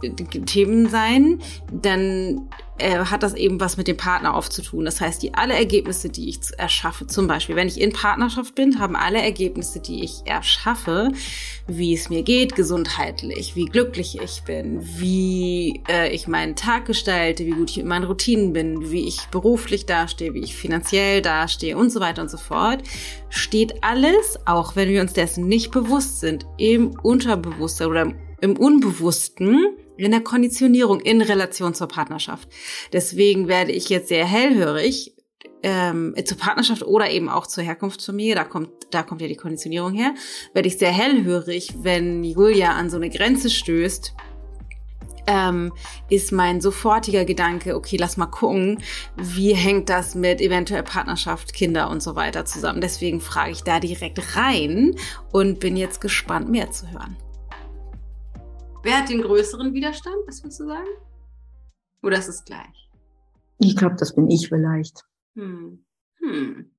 Themen 0.00 0.88
sein, 0.88 1.40
dann 1.72 2.48
äh, 2.80 3.04
hat 3.04 3.22
das 3.22 3.34
eben 3.34 3.60
was 3.60 3.76
mit 3.76 3.88
dem 3.88 3.96
Partner 3.96 4.34
aufzutun. 4.34 4.84
Das 4.84 5.00
heißt, 5.00 5.22
die 5.22 5.34
alle 5.34 5.54
Ergebnisse, 5.54 6.08
die 6.08 6.28
ich 6.28 6.38
erschaffe, 6.56 7.06
zum 7.06 7.26
Beispiel, 7.26 7.56
wenn 7.56 7.68
ich 7.68 7.80
in 7.80 7.92
Partnerschaft 7.92 8.54
bin, 8.54 8.78
haben 8.78 8.96
alle 8.96 9.20
Ergebnisse, 9.20 9.80
die 9.80 10.02
ich 10.02 10.22
erschaffe, 10.24 11.10
wie 11.66 11.94
es 11.94 12.08
mir 12.08 12.22
geht, 12.22 12.56
gesundheitlich, 12.56 13.54
wie 13.54 13.66
glücklich 13.66 14.18
ich 14.22 14.42
bin, 14.44 14.80
wie 14.98 15.82
äh, 15.88 16.10
ich 16.14 16.26
meinen 16.26 16.56
Tag 16.56 16.86
gestalte, 16.86 17.44
wie 17.44 17.50
gut 17.50 17.70
ich 17.70 17.76
mit 17.76 17.86
meinen 17.86 18.04
Routinen 18.04 18.52
bin, 18.52 18.90
wie 18.90 19.06
ich 19.06 19.26
beruflich 19.30 19.86
dastehe, 19.86 20.34
wie 20.34 20.40
ich 20.40 20.56
finanziell 20.56 21.20
dastehe 21.20 21.76
und 21.76 21.90
so 21.90 22.00
weiter 22.00 22.22
und 22.22 22.30
so 22.30 22.38
fort, 22.38 22.82
steht 23.28 23.84
alles, 23.84 24.38
auch 24.46 24.74
wenn 24.74 24.88
wir 24.88 25.02
uns 25.02 25.12
dessen 25.12 25.46
nicht 25.48 25.70
bewusst 25.70 26.20
sind, 26.20 26.46
im 26.56 26.98
Unterbewusstsein 27.02 27.88
oder 27.88 28.12
im 28.40 28.56
Unbewussten 28.56 29.76
in 30.04 30.10
der 30.10 30.20
Konditionierung 30.20 31.00
in 31.00 31.20
Relation 31.22 31.74
zur 31.74 31.88
Partnerschaft. 31.88 32.48
Deswegen 32.92 33.48
werde 33.48 33.72
ich 33.72 33.88
jetzt 33.88 34.08
sehr 34.08 34.26
hellhörig 34.26 35.14
ähm, 35.62 36.14
zur 36.24 36.38
Partnerschaft 36.38 36.82
oder 36.82 37.10
eben 37.10 37.28
auch 37.28 37.46
zur 37.46 37.64
Herkunftsfamilie, 37.64 38.34
da 38.34 38.44
kommt, 38.44 38.70
da 38.90 39.02
kommt 39.02 39.20
ja 39.20 39.28
die 39.28 39.36
Konditionierung 39.36 39.92
her, 39.92 40.14
werde 40.54 40.68
ich 40.68 40.78
sehr 40.78 40.92
hellhörig, 40.92 41.74
wenn 41.82 42.24
Julia 42.24 42.72
an 42.72 42.90
so 42.90 42.96
eine 42.96 43.10
Grenze 43.10 43.50
stößt, 43.50 44.14
ähm, 45.26 45.72
ist 46.08 46.32
mein 46.32 46.60
sofortiger 46.60 47.24
Gedanke, 47.24 47.76
okay, 47.76 47.96
lass 47.98 48.16
mal 48.16 48.26
gucken, 48.26 48.82
wie 49.16 49.54
hängt 49.54 49.88
das 49.88 50.14
mit 50.14 50.40
eventuell 50.40 50.82
Partnerschaft, 50.82 51.52
Kinder 51.52 51.90
und 51.90 52.02
so 52.02 52.16
weiter 52.16 52.44
zusammen. 52.44 52.80
Deswegen 52.80 53.20
frage 53.20 53.52
ich 53.52 53.62
da 53.62 53.80
direkt 53.80 54.36
rein 54.36 54.96
und 55.30 55.60
bin 55.60 55.76
jetzt 55.76 56.00
gespannt, 56.00 56.48
mehr 56.48 56.70
zu 56.70 56.90
hören. 56.90 57.16
Wer 58.82 58.98
hat 58.98 59.08
den 59.08 59.22
größeren 59.22 59.74
Widerstand? 59.74 60.16
Was 60.26 60.42
würdest 60.42 60.60
du 60.60 60.66
sagen? 60.66 60.88
Oder 62.02 62.18
ist 62.18 62.28
es 62.28 62.44
gleich? 62.44 62.90
Ich 63.58 63.76
glaube, 63.76 63.96
das 63.98 64.14
bin 64.14 64.30
ich 64.30 64.48
vielleicht. 64.48 65.04
Hm. 65.34 65.84
Hm. 66.18 66.70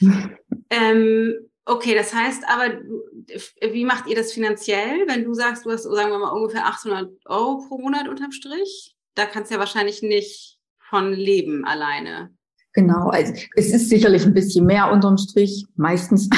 ähm, 0.70 1.34
Okay, 1.68 1.96
das 1.96 2.14
heißt 2.14 2.44
aber, 2.46 2.74
wie 3.72 3.84
macht 3.84 4.06
ihr 4.06 4.14
das 4.14 4.32
finanziell, 4.32 5.04
wenn 5.08 5.24
du 5.24 5.34
sagst, 5.34 5.66
du 5.66 5.72
hast, 5.72 5.82
sagen 5.82 6.10
wir 6.10 6.18
mal, 6.18 6.30
ungefähr 6.30 6.64
800 6.64 7.10
Euro 7.26 7.58
pro 7.66 7.78
Monat 7.78 8.06
unterm 8.08 8.30
Strich? 8.30 8.96
Da 9.16 9.26
kannst 9.26 9.50
du 9.50 9.56
ja 9.56 9.60
wahrscheinlich 9.60 10.00
nicht 10.00 10.60
von 10.78 11.12
leben 11.12 11.64
alleine. 11.64 12.30
Genau, 12.72 13.08
also 13.08 13.32
es 13.56 13.72
ist 13.72 13.88
sicherlich 13.88 14.24
ein 14.24 14.34
bisschen 14.34 14.64
mehr 14.64 14.92
unterm 14.92 15.18
Strich, 15.18 15.66
meistens. 15.74 16.30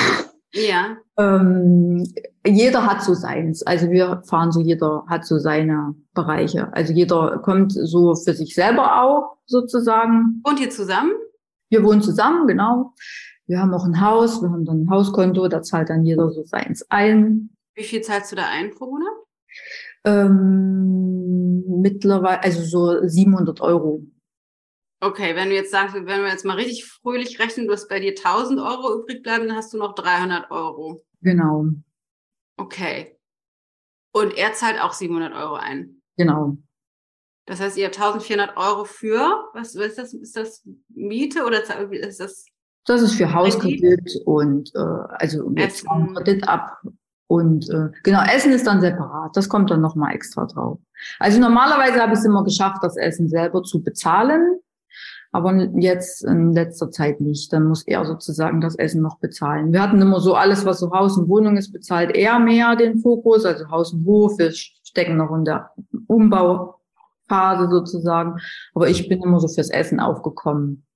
Ja. 0.54 0.96
ähm, 1.18 2.10
jeder 2.48 2.86
hat 2.86 3.02
so 3.02 3.14
seins. 3.14 3.62
Also 3.62 3.90
wir 3.90 4.22
fahren 4.26 4.52
so, 4.52 4.60
jeder 4.60 5.04
hat 5.08 5.24
so 5.24 5.38
seine 5.38 5.94
Bereiche. 6.14 6.72
Also 6.72 6.92
jeder 6.92 7.38
kommt 7.38 7.72
so 7.72 8.14
für 8.14 8.34
sich 8.34 8.54
selber 8.54 9.02
auch 9.02 9.36
sozusagen. 9.46 10.42
Und 10.44 10.60
ihr 10.60 10.70
zusammen? 10.70 11.12
Wir 11.70 11.82
wohnen 11.84 12.02
zusammen, 12.02 12.46
genau. 12.46 12.94
Wir 13.46 13.60
haben 13.60 13.72
auch 13.72 13.84
ein 13.84 14.00
Haus, 14.00 14.42
wir 14.42 14.50
haben 14.50 14.64
dann 14.64 14.82
ein 14.82 14.90
Hauskonto, 14.90 15.48
da 15.48 15.62
zahlt 15.62 15.88
dann 15.88 16.04
jeder 16.04 16.30
so 16.30 16.44
seins 16.44 16.84
ein. 16.90 17.50
Wie 17.74 17.84
viel 17.84 18.02
zahlst 18.02 18.32
du 18.32 18.36
da 18.36 18.46
ein 18.48 18.70
pro 18.70 18.86
Monat? 18.86 19.12
Ähm, 20.04 21.64
mittlerweile, 21.80 22.42
also 22.42 22.62
so 22.62 23.06
700 23.06 23.60
Euro. 23.60 24.02
Okay, 25.00 25.36
wenn 25.36 25.48
du 25.48 25.54
jetzt 25.54 25.70
sagst, 25.70 25.94
wenn 25.94 26.06
wir 26.06 26.28
jetzt 26.28 26.44
mal 26.44 26.56
richtig 26.56 26.84
fröhlich 26.86 27.38
rechnen, 27.38 27.66
du 27.66 27.72
hast 27.72 27.88
bei 27.88 28.00
dir 28.00 28.10
1000 28.10 28.60
Euro 28.60 29.00
übrig 29.00 29.22
bleiben, 29.22 29.46
dann 29.48 29.56
hast 29.56 29.72
du 29.72 29.78
noch 29.78 29.94
300 29.94 30.50
Euro. 30.50 31.02
Genau. 31.22 31.66
Okay. 32.58 33.18
Und 34.12 34.36
er 34.36 34.52
zahlt 34.52 34.80
auch 34.80 34.92
700 34.92 35.32
Euro 35.32 35.54
ein. 35.54 36.02
Genau. 36.16 36.56
Das 37.46 37.60
heißt, 37.60 37.78
ihr 37.78 37.86
habt 37.86 37.96
1400 37.96 38.56
Euro 38.58 38.84
für, 38.84 39.48
was, 39.54 39.74
was 39.76 39.86
ist 39.86 39.98
das? 39.98 40.14
Ist 40.14 40.36
das 40.36 40.68
Miete 40.88 41.46
oder 41.46 41.62
ist 41.62 42.20
das? 42.20 42.44
Das 42.84 43.00
ist 43.00 43.14
für 43.14 43.32
Hauskredit 43.32 44.20
und 44.26 44.70
äh, 44.74 44.78
also 44.78 45.50
jetzt 45.56 45.86
Kredit 45.86 46.46
ab 46.48 46.82
und 47.26 47.68
äh, 47.70 47.90
genau, 48.02 48.22
Essen 48.24 48.52
ist 48.52 48.66
dann 48.66 48.80
separat. 48.80 49.36
Das 49.36 49.48
kommt 49.48 49.70
dann 49.70 49.82
nochmal 49.82 50.14
extra 50.14 50.46
drauf. 50.46 50.78
Also 51.18 51.38
normalerweise 51.38 52.00
habe 52.00 52.12
ich 52.12 52.18
es 52.18 52.24
immer 52.24 52.44
geschafft, 52.44 52.82
das 52.82 52.96
Essen 52.96 53.28
selber 53.28 53.62
zu 53.62 53.82
bezahlen 53.82 54.60
aber 55.30 55.54
jetzt 55.76 56.24
in 56.24 56.52
letzter 56.52 56.90
Zeit 56.90 57.20
nicht. 57.20 57.52
Dann 57.52 57.64
muss 57.64 57.86
er 57.86 58.04
sozusagen 58.06 58.60
das 58.60 58.76
Essen 58.76 59.02
noch 59.02 59.18
bezahlen. 59.18 59.72
Wir 59.72 59.82
hatten 59.82 60.00
immer 60.00 60.20
so 60.20 60.34
alles, 60.34 60.64
was 60.64 60.80
so 60.80 60.90
Haus 60.90 61.18
und 61.18 61.28
Wohnung 61.28 61.56
ist, 61.56 61.72
bezahlt 61.72 62.16
er 62.16 62.38
mehr 62.38 62.76
den 62.76 62.98
Fokus, 62.98 63.44
also 63.44 63.68
Haus 63.70 63.92
und 63.92 64.06
Hof. 64.06 64.38
Wir 64.38 64.52
stecken 64.52 65.16
noch 65.16 65.34
in 65.34 65.44
der 65.44 65.70
Umbauphase 66.06 67.68
sozusagen. 67.70 68.36
Aber 68.74 68.88
ich 68.88 69.08
bin 69.08 69.22
immer 69.22 69.40
so 69.40 69.48
fürs 69.48 69.70
Essen 69.70 70.00
aufgekommen. 70.00 70.86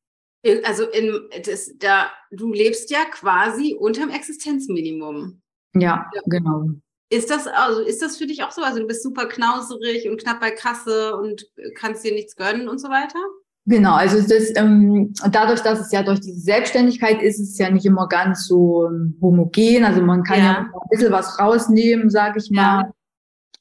Also 0.64 0.84
in, 0.84 1.20
das, 1.44 1.70
da, 1.78 2.10
du 2.32 2.52
lebst 2.52 2.90
ja 2.90 3.04
quasi 3.10 3.76
unterm 3.78 4.10
Existenzminimum. 4.10 5.40
Ja, 5.74 6.10
ja, 6.14 6.20
genau. 6.26 6.68
Ist 7.10 7.30
das, 7.30 7.46
also 7.46 7.82
ist 7.82 8.00
das 8.00 8.16
für 8.16 8.26
dich 8.26 8.42
auch 8.42 8.50
so? 8.50 8.62
Also 8.62 8.80
du 8.80 8.86
bist 8.86 9.02
super 9.02 9.26
knauserig 9.26 10.08
und 10.08 10.20
knapp 10.20 10.40
bei 10.40 10.50
Kasse 10.50 11.14
und 11.16 11.46
kannst 11.74 12.04
dir 12.04 12.12
nichts 12.12 12.36
gönnen 12.36 12.68
und 12.68 12.78
so 12.78 12.88
weiter? 12.88 13.18
Genau, 13.64 13.94
also 13.94 14.20
das, 14.20 14.52
ähm, 14.56 15.14
dadurch, 15.30 15.60
dass 15.60 15.78
es 15.78 15.92
ja 15.92 16.02
durch 16.02 16.20
diese 16.20 16.40
Selbstständigkeit 16.40 17.22
ist, 17.22 17.38
ist 17.38 17.52
es 17.52 17.58
ja 17.58 17.70
nicht 17.70 17.86
immer 17.86 18.08
ganz 18.08 18.48
so 18.48 18.88
ähm, 18.88 19.16
homogen. 19.22 19.84
Also 19.84 20.02
man 20.02 20.24
kann 20.24 20.38
ja, 20.38 20.44
ja 20.44 20.58
ein 20.58 20.88
bisschen 20.90 21.12
was 21.12 21.38
rausnehmen, 21.38 22.10
sage 22.10 22.40
ich 22.40 22.50
mal. 22.50 22.82
Ja. 22.82 22.92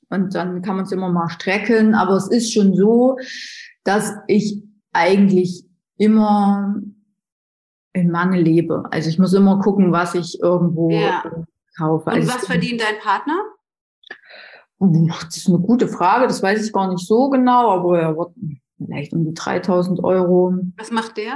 Und 0.09 0.33
dann 0.33 0.63
kann 0.63 0.75
man 0.75 0.85
es 0.85 0.91
immer 0.91 1.09
mal 1.09 1.29
strecken. 1.29 1.93
Aber 1.93 2.15
es 2.15 2.27
ist 2.29 2.51
schon 2.51 2.73
so, 2.73 3.17
dass 3.83 4.13
ich 4.27 4.63
eigentlich 4.91 5.65
immer 5.97 6.75
in 7.93 8.09
Mangel 8.09 8.41
lebe. 8.41 8.85
Also 8.89 9.09
ich 9.09 9.19
muss 9.19 9.33
immer 9.33 9.59
gucken, 9.59 9.91
was 9.91 10.15
ich 10.15 10.41
irgendwo 10.41 10.89
ja. 10.89 11.23
kaufe. 11.77 12.09
Und 12.09 12.15
also 12.15 12.33
was 12.33 12.47
verdient 12.47 12.81
dein 12.81 12.99
Partner? 12.99 13.39
Das 14.79 15.37
ist 15.37 15.47
eine 15.47 15.59
gute 15.59 15.87
Frage, 15.87 16.25
das 16.25 16.41
weiß 16.41 16.65
ich 16.65 16.73
gar 16.73 16.89
nicht 16.91 17.05
so 17.05 17.29
genau, 17.29 17.69
aber 17.69 18.01
er 18.01 18.17
wird 18.17 18.31
vielleicht 18.85 19.13
um 19.13 19.25
die 19.25 19.33
3000 19.33 20.03
Euro. 20.03 20.53
Was 20.77 20.91
macht 20.91 21.17
der? 21.17 21.35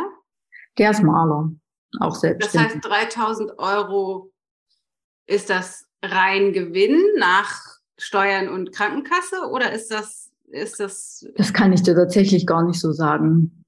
Der 0.77 0.91
ist 0.91 1.03
Maler, 1.03 1.51
auch 1.99 2.15
selbst. 2.15 2.53
Das 2.53 2.61
heißt, 2.61 2.77
3000 2.81 3.57
Euro 3.59 4.31
ist 5.27 5.49
das 5.49 5.85
rein 6.03 6.53
Gewinn 6.53 6.99
nach 7.17 7.79
Steuern 7.97 8.49
und 8.49 8.71
Krankenkasse 8.71 9.49
oder 9.51 9.71
ist 9.71 9.89
das, 9.89 10.31
ist 10.47 10.79
das? 10.79 11.25
Das 11.35 11.53
kann 11.53 11.73
ich 11.73 11.83
dir 11.83 11.95
tatsächlich 11.95 12.45
gar 12.45 12.63
nicht 12.65 12.79
so 12.79 12.91
sagen. 12.91 13.63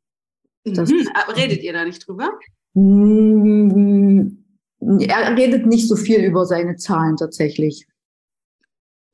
Das, 0.66 0.90
mhm. 0.90 1.08
Redet 1.36 1.64
ihr 1.64 1.74
da 1.74 1.86
nicht 1.86 2.06
drüber? 2.08 2.32
Mm, 2.74 4.38
er 4.80 5.36
redet 5.36 5.66
nicht 5.66 5.88
so 5.88 5.96
viel 5.96 6.24
über 6.24 6.46
seine 6.46 6.76
Zahlen 6.76 7.16
tatsächlich. 7.16 7.88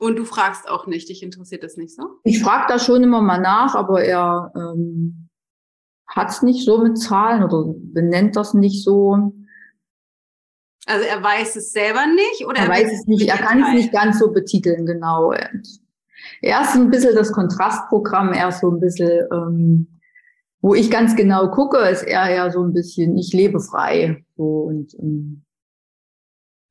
Und 0.04 0.18
du 0.18 0.26
fragst 0.26 0.68
auch 0.68 0.86
nicht, 0.86 1.08
dich 1.08 1.24
interessiert 1.24 1.63
das 1.63 1.78
nicht 1.78 1.96
so? 1.96 2.20
Ich 2.26 2.44
frage 2.44 2.66
da 2.68 2.78
schon 2.78 3.04
immer 3.04 3.22
mal 3.22 3.39
nach, 3.39 3.74
aber 3.74 4.04
er 4.04 4.52
ähm, 4.54 5.30
hat 6.06 6.30
es 6.30 6.42
nicht 6.42 6.66
so 6.66 6.84
mit 6.84 6.98
Zahlen 6.98 7.42
oder 7.42 7.74
benennt 7.78 8.36
das 8.36 8.54
nicht 8.54 8.84
so. 8.84 9.34
Also 10.86 11.06
er 11.06 11.24
weiß 11.24 11.56
es 11.56 11.72
selber 11.72 12.06
nicht 12.06 12.46
oder 12.46 12.58
er, 12.58 12.66
er 12.66 12.70
weiß 12.70 12.92
es 12.92 13.08
nicht, 13.08 13.30
er 13.30 13.38
kann 13.38 13.63
es 13.63 13.74
nicht 13.74 13.94
ganz 13.94 14.20
so 14.20 14.34
betiteln, 14.34 14.86
genau. 14.86 15.30
Und 15.30 15.80
er 16.42 16.62
ist 16.63 16.76
ein 16.76 16.89
bisschen 16.89 17.16
das 17.16 17.32
Kontrastprogramm, 17.32 18.34
er 18.34 18.50
ist 18.50 18.60
so 18.60 18.72
ein 18.72 18.82
bisschen, 18.82 19.26
ähm, 19.32 20.02
wo 20.60 20.76
ich 20.76 20.92
ganz 20.92 21.16
genau 21.16 21.50
gucke, 21.50 21.78
ist 21.78 22.04
er 22.04 22.30
ja 22.30 22.52
so 22.52 22.62
ein 22.62 22.74
bisschen, 22.74 23.18
ich 23.18 23.32
lebe 23.32 23.62
frei. 23.62 24.26
So 24.36 24.63
und 24.63 24.94
ähm, 24.96 25.42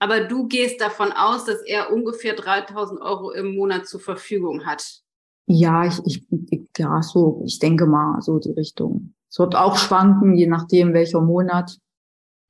aber 0.02 0.24
du 0.24 0.48
gehst 0.48 0.80
davon 0.80 1.12
aus, 1.12 1.44
dass 1.44 1.62
er 1.64 1.92
ungefähr 1.92 2.34
3000 2.34 3.00
Euro 3.00 3.30
im 3.30 3.54
Monat 3.54 3.86
zur 3.86 4.00
Verfügung 4.00 4.66
hat. 4.66 5.00
Ja, 5.46 5.86
ich, 5.86 6.02
ich, 6.04 6.66
ja, 6.76 7.00
so, 7.02 7.40
ich 7.46 7.60
denke 7.60 7.86
mal, 7.86 8.20
so 8.20 8.40
die 8.40 8.50
Richtung. 8.50 9.14
Es 9.30 9.38
wird 9.38 9.54
auch 9.54 9.76
schwanken, 9.76 10.34
je 10.34 10.48
nachdem, 10.48 10.92
welcher 10.92 11.20
Monat. 11.20 11.78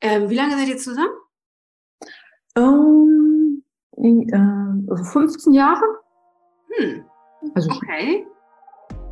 Ähm, 0.01 0.31
wie 0.31 0.35
lange 0.35 0.57
seid 0.57 0.67
ihr 0.67 0.79
zusammen? 0.79 1.13
Ähm, 2.57 3.63
äh, 3.99 5.05
15 5.13 5.53
Jahre. 5.53 5.85
Hm. 6.71 7.05
Also, 7.55 7.71
okay. 7.71 8.27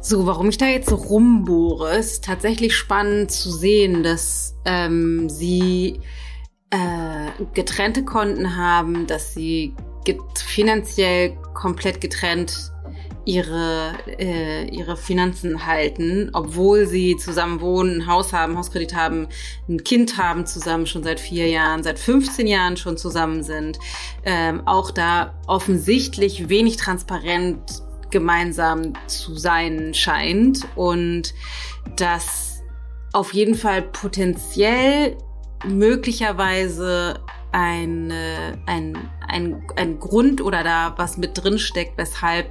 So, 0.00 0.26
warum 0.26 0.48
ich 0.48 0.56
da 0.56 0.64
jetzt 0.64 0.88
so 0.88 0.96
rumbohre, 0.96 1.94
ist 1.98 2.24
tatsächlich 2.24 2.74
spannend 2.74 3.30
zu 3.32 3.50
sehen, 3.50 4.02
dass 4.02 4.56
ähm, 4.64 5.28
sie 5.28 6.00
äh, 6.70 7.30
getrennte 7.54 8.04
Konten 8.04 8.56
haben, 8.56 9.06
dass 9.06 9.34
sie 9.34 9.74
finanziell 10.34 11.36
komplett 11.52 12.00
getrennt 12.00 12.72
ihre, 13.24 13.92
äh, 14.18 14.64
ihre 14.68 14.96
Finanzen 14.96 15.66
halten, 15.66 16.30
obwohl 16.32 16.86
sie 16.86 17.16
zusammen 17.16 17.60
wohnen, 17.60 18.00
ein 18.00 18.06
Haus 18.06 18.32
haben, 18.32 18.56
Hauskredit 18.56 18.94
haben, 18.94 19.28
ein 19.68 19.84
Kind 19.84 20.16
haben 20.16 20.46
zusammen 20.46 20.86
schon 20.86 21.02
seit 21.02 21.20
vier 21.20 21.48
Jahren, 21.48 21.82
seit 21.82 21.98
15 21.98 22.46
Jahren 22.46 22.76
schon 22.76 22.96
zusammen 22.96 23.42
sind, 23.42 23.78
ähm, 24.24 24.66
auch 24.66 24.90
da 24.90 25.34
offensichtlich 25.46 26.48
wenig 26.48 26.76
transparent 26.76 27.82
gemeinsam 28.10 28.94
zu 29.06 29.36
sein 29.36 29.94
scheint 29.94 30.66
und 30.74 31.34
dass 31.96 32.62
auf 33.12 33.32
jeden 33.34 33.54
Fall 33.54 33.82
potenziell 33.82 35.16
möglicherweise 35.66 37.20
ein, 37.52 38.12
ein, 38.66 39.10
ein, 39.28 39.62
ein 39.76 39.98
Grund 39.98 40.40
oder 40.40 40.62
da 40.62 40.94
was 40.96 41.16
mit 41.16 41.42
drin 41.42 41.58
steckt, 41.58 41.98
weshalb 41.98 42.50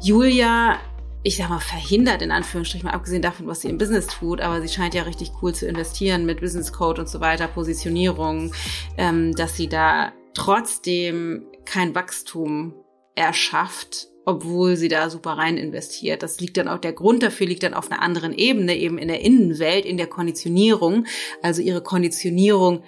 Julia, 0.00 0.78
ich 1.22 1.36
sag 1.36 1.48
mal, 1.48 1.58
verhindert 1.58 2.22
in 2.22 2.30
Anführungsstrichen, 2.30 2.86
mal 2.86 2.94
abgesehen 2.94 3.22
davon, 3.22 3.46
was 3.46 3.62
sie 3.62 3.68
im 3.68 3.78
Business 3.78 4.06
tut, 4.06 4.40
aber 4.40 4.60
sie 4.60 4.68
scheint 4.68 4.94
ja 4.94 5.02
richtig 5.02 5.32
cool 5.42 5.54
zu 5.54 5.66
investieren 5.66 6.26
mit 6.26 6.40
Business 6.40 6.72
Code 6.72 7.02
und 7.02 7.08
so 7.08 7.20
weiter, 7.20 7.48
Positionierung, 7.48 8.52
ähm, 8.96 9.34
dass 9.34 9.56
sie 9.56 9.68
da 9.68 10.12
trotzdem 10.34 11.46
kein 11.64 11.94
Wachstum 11.94 12.74
erschafft 13.14 14.09
obwohl 14.24 14.76
sie 14.76 14.88
da 14.88 15.10
super 15.10 15.32
rein 15.32 15.56
investiert. 15.56 16.22
Das 16.22 16.40
liegt 16.40 16.56
dann 16.56 16.68
auch, 16.68 16.78
der 16.78 16.92
Grund 16.92 17.22
dafür 17.22 17.46
liegt 17.46 17.62
dann 17.62 17.74
auf 17.74 17.90
einer 17.90 18.02
anderen 18.02 18.32
Ebene, 18.32 18.76
eben 18.76 18.98
in 18.98 19.08
der 19.08 19.20
Innenwelt, 19.20 19.84
in 19.84 19.96
der 19.96 20.06
Konditionierung. 20.06 21.06
Also 21.42 21.62
ihre 21.62 21.82
Konditionierung 21.82 22.82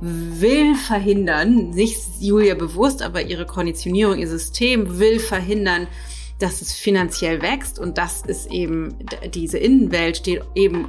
will 0.00 0.74
verhindern, 0.74 1.70
nicht 1.70 1.98
Julia 2.20 2.54
bewusst, 2.54 3.02
aber 3.02 3.22
ihre 3.22 3.46
Konditionierung, 3.46 4.18
ihr 4.18 4.28
System 4.28 4.98
will 4.98 5.20
verhindern, 5.20 5.86
dass 6.38 6.60
es 6.60 6.72
finanziell 6.72 7.40
wächst 7.40 7.78
und 7.78 7.96
das 7.96 8.22
ist 8.22 8.50
eben, 8.50 8.98
diese 9.32 9.58
Innenwelt 9.58 10.18
steht 10.18 10.42
eben 10.54 10.88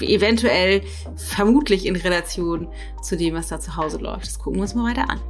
eventuell 0.00 0.82
vermutlich 1.16 1.86
in 1.86 1.96
Relation 1.96 2.68
zu 3.02 3.16
dem, 3.16 3.34
was 3.34 3.48
da 3.48 3.60
zu 3.60 3.76
Hause 3.76 3.98
läuft. 3.98 4.26
Das 4.26 4.38
gucken 4.38 4.58
wir 4.58 4.62
uns 4.62 4.74
mal 4.74 4.90
weiter 4.90 5.08
an. 5.08 5.20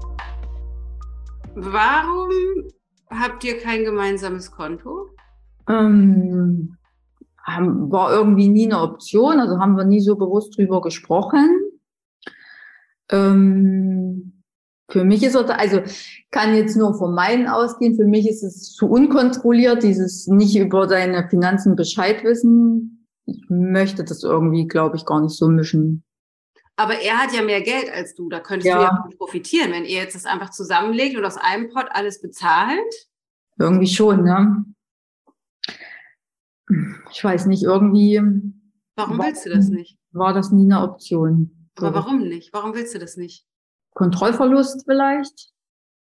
Warum 1.54 2.28
habt 3.10 3.44
ihr 3.44 3.58
kein 3.58 3.84
gemeinsames 3.84 4.50
Konto? 4.50 5.08
Ähm, 5.68 6.76
war 7.46 8.12
irgendwie 8.12 8.48
nie 8.48 8.66
eine 8.66 8.80
Option, 8.80 9.40
also 9.40 9.58
haben 9.58 9.76
wir 9.76 9.84
nie 9.84 10.00
so 10.00 10.16
bewusst 10.16 10.56
drüber 10.56 10.80
gesprochen. 10.80 11.60
Ähm, 13.10 14.42
Für 14.90 15.04
mich 15.04 15.22
ist 15.22 15.34
es, 15.34 15.50
also 15.50 15.80
kann 16.30 16.54
jetzt 16.54 16.76
nur 16.76 16.94
von 16.94 17.14
meinen 17.14 17.48
ausgehen, 17.48 17.96
für 17.96 18.04
mich 18.04 18.28
ist 18.28 18.42
es 18.42 18.74
zu 18.74 18.86
unkontrolliert, 18.86 19.82
dieses 19.82 20.26
nicht 20.26 20.56
über 20.56 20.86
deine 20.86 21.28
Finanzen 21.28 21.74
Bescheid 21.74 22.22
wissen. 22.22 23.06
Ich 23.26 23.42
möchte 23.48 24.04
das 24.04 24.22
irgendwie, 24.22 24.68
glaube 24.68 24.96
ich, 24.96 25.06
gar 25.06 25.20
nicht 25.22 25.36
so 25.36 25.48
mischen. 25.48 26.03
Aber 26.76 26.98
er 26.98 27.18
hat 27.18 27.32
ja 27.32 27.42
mehr 27.42 27.62
Geld 27.62 27.88
als 27.90 28.14
du, 28.14 28.28
da 28.28 28.40
könntest 28.40 28.68
ja. 28.68 28.76
du 28.76 28.82
ja 28.82 29.16
profitieren, 29.16 29.70
wenn 29.72 29.84
ihr 29.84 29.98
jetzt 30.02 30.14
das 30.14 30.26
einfach 30.26 30.50
zusammenlegt 30.50 31.16
und 31.16 31.24
aus 31.24 31.36
einem 31.36 31.68
Pot 31.68 31.86
alles 31.90 32.20
bezahlt. 32.20 33.08
Irgendwie 33.58 33.86
schon, 33.86 34.24
ne? 34.24 34.64
Ich 37.12 37.22
weiß 37.22 37.46
nicht, 37.46 37.62
irgendwie. 37.62 38.20
Warum 38.96 39.18
willst 39.18 39.46
du 39.46 39.50
das 39.50 39.68
nicht? 39.68 39.98
War 40.12 40.32
das 40.32 40.50
nie 40.50 40.64
eine 40.64 40.82
Option. 40.82 41.70
Aber 41.76 41.94
warum 41.94 42.20
nicht? 42.20 42.52
Warum 42.52 42.74
willst 42.74 42.94
du 42.94 42.98
das 42.98 43.16
nicht? 43.16 43.46
Kontrollverlust 43.94 44.84
vielleicht? 44.84 45.52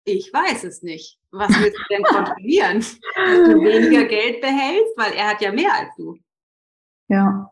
Ich 0.05 0.31
weiß 0.33 0.63
es 0.63 0.81
nicht. 0.83 1.19
Was 1.31 1.49
willst 1.59 1.77
du 1.77 1.83
denn 1.89 2.03
kontrollieren? 2.03 2.79
Dass 2.79 3.49
du 3.49 3.61
weniger 3.61 4.05
Geld 4.05 4.41
behältst, 4.41 4.97
weil 4.97 5.13
er 5.13 5.29
hat 5.29 5.41
ja 5.41 5.51
mehr 5.51 5.73
als 5.73 5.89
du. 5.97 6.17
Ja. 7.09 7.51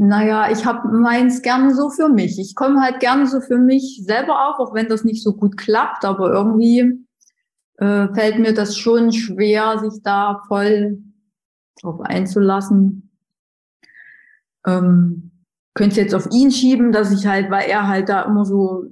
Naja, 0.00 0.48
ich 0.52 0.64
habe 0.64 0.88
meins 0.96 1.42
gerne 1.42 1.74
so 1.74 1.90
für 1.90 2.08
mich. 2.08 2.38
Ich 2.38 2.54
komme 2.54 2.80
halt 2.80 3.00
gerne 3.00 3.26
so 3.26 3.40
für 3.40 3.58
mich 3.58 4.00
selber 4.04 4.48
auf, 4.48 4.60
auch 4.60 4.72
wenn 4.72 4.88
das 4.88 5.02
nicht 5.02 5.24
so 5.24 5.32
gut 5.32 5.56
klappt, 5.56 6.04
aber 6.04 6.32
irgendwie 6.32 7.04
äh, 7.78 8.06
fällt 8.14 8.38
mir 8.38 8.54
das 8.54 8.76
schon 8.76 9.12
schwer, 9.12 9.80
sich 9.80 10.00
da 10.04 10.42
voll 10.46 11.02
drauf 11.82 12.00
einzulassen. 12.00 13.10
Ähm, 14.64 15.32
könnte 15.74 16.00
jetzt 16.00 16.14
auf 16.14 16.28
ihn 16.30 16.52
schieben, 16.52 16.92
dass 16.92 17.10
ich 17.10 17.26
halt, 17.26 17.50
weil 17.50 17.68
er 17.68 17.88
halt 17.88 18.08
da 18.08 18.22
immer 18.22 18.44
so 18.44 18.84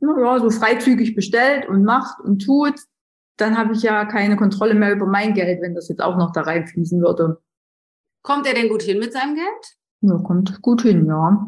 ja, 0.00 0.38
so 0.38 0.50
freizügig 0.50 1.16
bestellt 1.16 1.68
und 1.68 1.82
macht 1.82 2.20
und 2.20 2.44
tut, 2.44 2.74
dann 3.36 3.58
habe 3.58 3.74
ich 3.74 3.82
ja 3.82 4.04
keine 4.04 4.36
Kontrolle 4.36 4.74
mehr 4.74 4.92
über 4.92 5.06
mein 5.06 5.34
Geld, 5.34 5.60
wenn 5.60 5.74
das 5.74 5.88
jetzt 5.88 6.02
auch 6.02 6.16
noch 6.16 6.32
da 6.32 6.42
reinfließen 6.42 7.00
würde. 7.00 7.42
Kommt 8.22 8.46
er 8.46 8.54
denn 8.54 8.68
gut 8.68 8.82
hin 8.82 9.00
mit 9.00 9.12
seinem 9.12 9.34
Geld? 9.34 9.81
Ja, 10.02 10.18
kommt 10.18 10.60
gut 10.62 10.82
hin, 10.82 11.06
ja. 11.06 11.46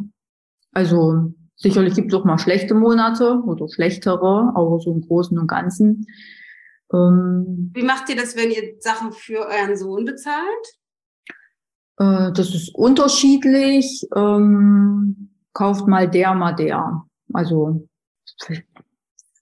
Also 0.73 1.33
sicherlich 1.57 1.95
gibt 1.95 2.13
es 2.13 2.19
auch 2.19 2.25
mal 2.25 2.39
schlechte 2.39 2.75
Monate 2.75 3.43
oder 3.45 3.69
schlechtere, 3.69 4.53
aber 4.55 4.81
so 4.81 4.93
im 4.93 5.03
Großen 5.03 5.39
und 5.39 5.47
Ganzen. 5.47 6.07
Ähm, 6.93 7.71
Wie 7.75 7.83
macht 7.83 8.09
ihr 8.09 8.17
das, 8.17 8.37
wenn 8.37 8.51
ihr 8.51 8.75
Sachen 8.79 9.13
für 9.13 9.47
euren 9.47 9.77
Sohn 9.77 10.05
bezahlt? 10.05 10.67
Äh, 11.99 12.33
das 12.33 12.55
ist 12.55 12.75
unterschiedlich. 12.75 14.07
Ähm, 14.15 15.31
kauft 15.53 15.87
mal 15.87 16.09
der, 16.09 16.35
mal 16.35 16.55
der. 16.55 17.05
Also 17.33 17.89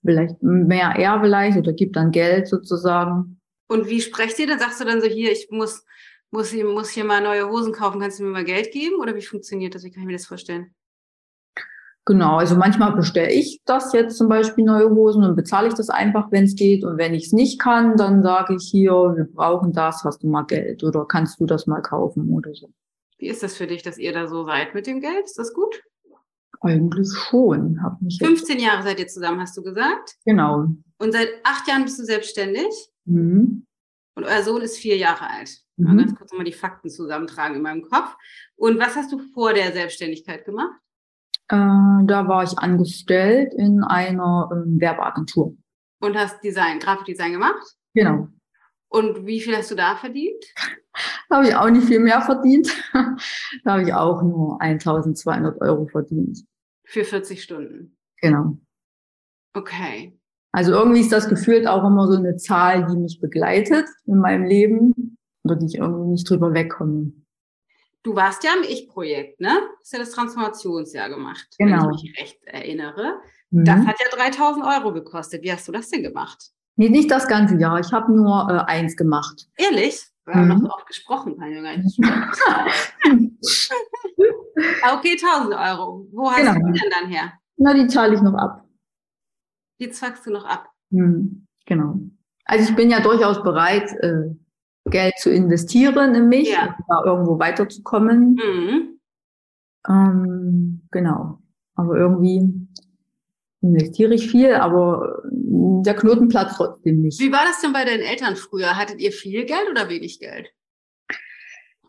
vielleicht 0.01 0.41
mehr 0.41 0.93
er 0.97 1.21
vielleicht 1.21 1.57
oder 1.57 1.73
gibt 1.73 1.95
dann 1.95 2.11
Geld 2.11 2.47
sozusagen. 2.47 3.39
Und 3.67 3.87
wie 3.87 4.01
sprecht 4.01 4.37
ihr? 4.39 4.47
Dann 4.47 4.59
sagst 4.59 4.79
du 4.79 4.85
dann 4.85 5.01
so 5.01 5.07
hier, 5.07 5.31
ich 5.31 5.47
muss, 5.49 5.83
muss, 6.33 6.53
muss 6.53 6.89
hier 6.89 7.05
mal 7.05 7.21
neue 7.21 7.47
Hosen 7.47 7.71
kaufen, 7.71 8.01
kannst 8.01 8.19
du 8.19 8.23
mir 8.23 8.31
mal 8.31 8.43
Geld 8.43 8.71
geben? 8.71 8.99
Oder 8.99 9.15
wie 9.15 9.21
funktioniert 9.21 9.75
das? 9.75 9.83
Wie 9.83 9.91
kann 9.91 10.01
ich 10.01 10.07
mir 10.07 10.13
das 10.13 10.25
vorstellen? 10.25 10.73
Genau, 12.05 12.35
also 12.37 12.55
manchmal 12.55 12.93
bestelle 12.93 13.31
ich 13.31 13.61
das 13.63 13.93
jetzt 13.93 14.17
zum 14.17 14.27
Beispiel 14.27 14.65
neue 14.65 14.89
Hosen 14.89 15.23
und 15.23 15.37
bezahle 15.37 15.69
ich 15.69 15.73
das 15.73 15.89
einfach, 15.89 16.31
wenn 16.31 16.43
es 16.43 16.55
geht. 16.55 16.83
Und 16.83 16.97
wenn 16.97 17.13
ich 17.13 17.27
es 17.27 17.31
nicht 17.31 17.61
kann, 17.61 17.95
dann 17.95 18.23
sage 18.23 18.55
ich 18.55 18.67
hier, 18.69 18.91
wir 18.91 19.25
brauchen 19.31 19.71
das, 19.71 20.03
hast 20.03 20.21
du 20.21 20.27
mal 20.27 20.43
Geld 20.43 20.83
oder 20.83 21.05
kannst 21.05 21.39
du 21.39 21.45
das 21.45 21.65
mal 21.65 21.81
kaufen 21.81 22.29
oder 22.29 22.53
so. 22.53 22.73
Wie 23.19 23.29
ist 23.29 23.41
das 23.41 23.55
für 23.55 23.67
dich, 23.67 23.83
dass 23.83 23.97
ihr 23.97 24.11
da 24.11 24.27
so 24.27 24.45
seid 24.45 24.73
mit 24.73 24.85
dem 24.85 24.99
Geld? 24.99 25.23
Ist 25.23 25.39
das 25.39 25.53
gut? 25.53 25.81
Eigentlich 26.59 27.09
schon. 27.29 27.81
Hab 27.81 28.01
mich 28.01 28.17
15 28.21 28.59
Jahre 28.59 28.83
seid 28.83 28.99
ihr 28.99 29.07
zusammen, 29.07 29.39
hast 29.39 29.55
du 29.55 29.61
gesagt? 29.61 30.15
Genau. 30.25 30.67
Und 30.97 31.11
seit 31.13 31.29
acht 31.43 31.67
Jahren 31.69 31.83
bist 31.83 31.99
du 31.99 32.03
selbstständig? 32.03 32.89
Mhm. 33.05 33.65
Und 34.15 34.25
euer 34.25 34.43
Sohn 34.43 34.61
ist 34.61 34.77
vier 34.77 34.97
Jahre 34.97 35.29
alt. 35.29 35.62
Mhm. 35.77 35.85
Mal 35.85 35.97
ganz 35.97 36.15
kurz 36.15 36.31
nochmal 36.31 36.45
die 36.45 36.53
Fakten 36.53 36.89
zusammentragen 36.89 37.55
in 37.55 37.61
meinem 37.61 37.81
Kopf. 37.81 38.15
Und 38.55 38.79
was 38.79 38.95
hast 38.95 39.11
du 39.11 39.19
vor 39.33 39.53
der 39.53 39.71
Selbstständigkeit 39.71 40.45
gemacht? 40.45 40.79
Äh, 41.49 41.55
da 41.55 42.27
war 42.27 42.43
ich 42.43 42.57
angestellt 42.57 43.53
in 43.57 43.83
einer 43.83 44.49
äh, 44.51 44.79
Werbeagentur. 44.79 45.55
Und 45.99 46.17
hast 46.17 46.43
Design, 46.43 46.79
Grafikdesign 46.79 47.33
gemacht? 47.33 47.75
Genau. 47.93 48.27
Und 48.89 49.25
wie 49.25 49.41
viel 49.41 49.55
hast 49.57 49.71
du 49.71 49.75
da 49.75 49.95
verdient? 49.95 50.43
Da 51.29 51.37
habe 51.37 51.47
ich 51.47 51.55
auch 51.55 51.69
nicht 51.69 51.87
viel 51.87 51.99
mehr 51.99 52.21
verdient. 52.21 52.69
da 52.93 53.71
habe 53.71 53.83
ich 53.83 53.93
auch 53.93 54.21
nur 54.21 54.61
1200 54.61 55.59
Euro 55.61 55.87
verdient. 55.87 56.45
Für 56.85 57.03
40 57.03 57.41
Stunden. 57.41 57.97
Genau. 58.21 58.57
Okay. 59.53 60.19
Also 60.51 60.71
irgendwie 60.73 60.99
ist 60.99 61.11
das 61.11 61.27
gefühlt 61.27 61.67
auch 61.67 61.83
immer 61.83 62.07
so 62.07 62.17
eine 62.17 62.37
Zahl, 62.37 62.85
die 62.85 62.97
mich 62.97 63.19
begleitet 63.19 63.87
in 64.05 64.19
meinem 64.19 64.43
Leben, 64.43 65.17
die 65.43 65.65
ich 65.65 65.75
irgendwie 65.75 66.11
nicht 66.11 66.29
drüber 66.29 66.53
wegkomme. 66.53 67.11
Du 68.03 68.15
warst 68.15 68.43
ja 68.43 68.51
im 68.57 68.63
Ich-Projekt, 68.63 69.39
ne? 69.39 69.61
Hast 69.79 69.93
ja 69.93 69.99
das 69.99 70.11
Transformationsjahr 70.11 71.09
gemacht, 71.09 71.47
genau. 71.57 71.87
wenn 71.87 71.95
ich 71.95 72.03
mich 72.03 72.19
recht 72.19 72.43
erinnere. 72.43 73.19
Mhm. 73.49 73.65
Das 73.65 73.85
hat 73.85 73.95
ja 73.99 74.17
3000 74.17 74.65
Euro 74.65 74.93
gekostet. 74.93 75.43
Wie 75.43 75.51
hast 75.51 75.67
du 75.67 75.71
das 75.71 75.89
denn 75.89 76.03
gemacht? 76.03 76.51
Nee, 76.75 76.89
nicht 76.89 77.11
das 77.11 77.27
ganze 77.27 77.55
Jahr. 77.57 77.79
Ich 77.79 77.93
habe 77.93 78.11
nur 78.13 78.49
äh, 78.49 78.71
eins 78.71 78.97
gemacht. 78.97 79.47
Ehrlich? 79.57 80.01
Wir 80.25 80.35
haben 80.35 80.47
mhm. 80.47 80.63
noch 80.63 80.77
oft 80.77 80.87
gesprochen, 80.87 81.37
kann 81.37 81.51
ich 81.51 81.61
gar 81.61 81.77
nicht 83.13 83.71
Okay, 84.83 85.17
1000 85.21 85.53
Euro. 85.53 86.07
Wo 86.11 86.29
hast 86.31 86.39
genau. 86.39 86.53
du 86.53 86.71
die 86.71 86.79
denn 86.79 86.89
dann 86.89 87.09
her? 87.09 87.33
Na, 87.57 87.73
die 87.73 87.87
zahle 87.87 88.15
ich 88.15 88.21
noch 88.21 88.33
ab. 88.33 88.65
Die 89.79 89.89
zwackst 89.89 90.25
du 90.25 90.31
noch 90.31 90.45
ab? 90.45 90.69
Mhm, 90.89 91.45
genau. 91.65 91.99
Also 92.45 92.69
ich 92.69 92.75
bin 92.75 92.89
ja 92.89 92.99
durchaus 93.01 93.41
bereit, 93.43 93.91
äh, 94.01 94.35
Geld 94.85 95.13
zu 95.17 95.31
investieren 95.31 96.15
in 96.15 96.27
mich, 96.27 96.51
ja. 96.51 96.75
um 96.77 96.85
da 96.87 97.03
irgendwo 97.05 97.39
weiterzukommen. 97.39 98.35
Mhm. 98.35 98.99
Ähm, 99.87 100.87
genau. 100.91 101.39
Aber 101.75 101.97
irgendwie 101.97 102.67
investiere 103.61 104.13
ich 104.13 104.29
viel, 104.29 104.53
aber 104.55 105.21
der 105.23 105.95
Knoten 105.95 106.27
platzt 106.27 106.57
trotzdem 106.57 107.01
nicht. 107.01 107.19
Wie 107.19 107.31
war 107.31 107.45
das 107.45 107.61
denn 107.61 107.73
bei 107.73 107.85
deinen 107.85 108.01
Eltern 108.01 108.35
früher? 108.35 108.77
Hattet 108.77 108.99
ihr 108.99 109.11
viel 109.11 109.45
Geld 109.45 109.69
oder 109.71 109.89
wenig 109.89 110.19
Geld? 110.19 110.49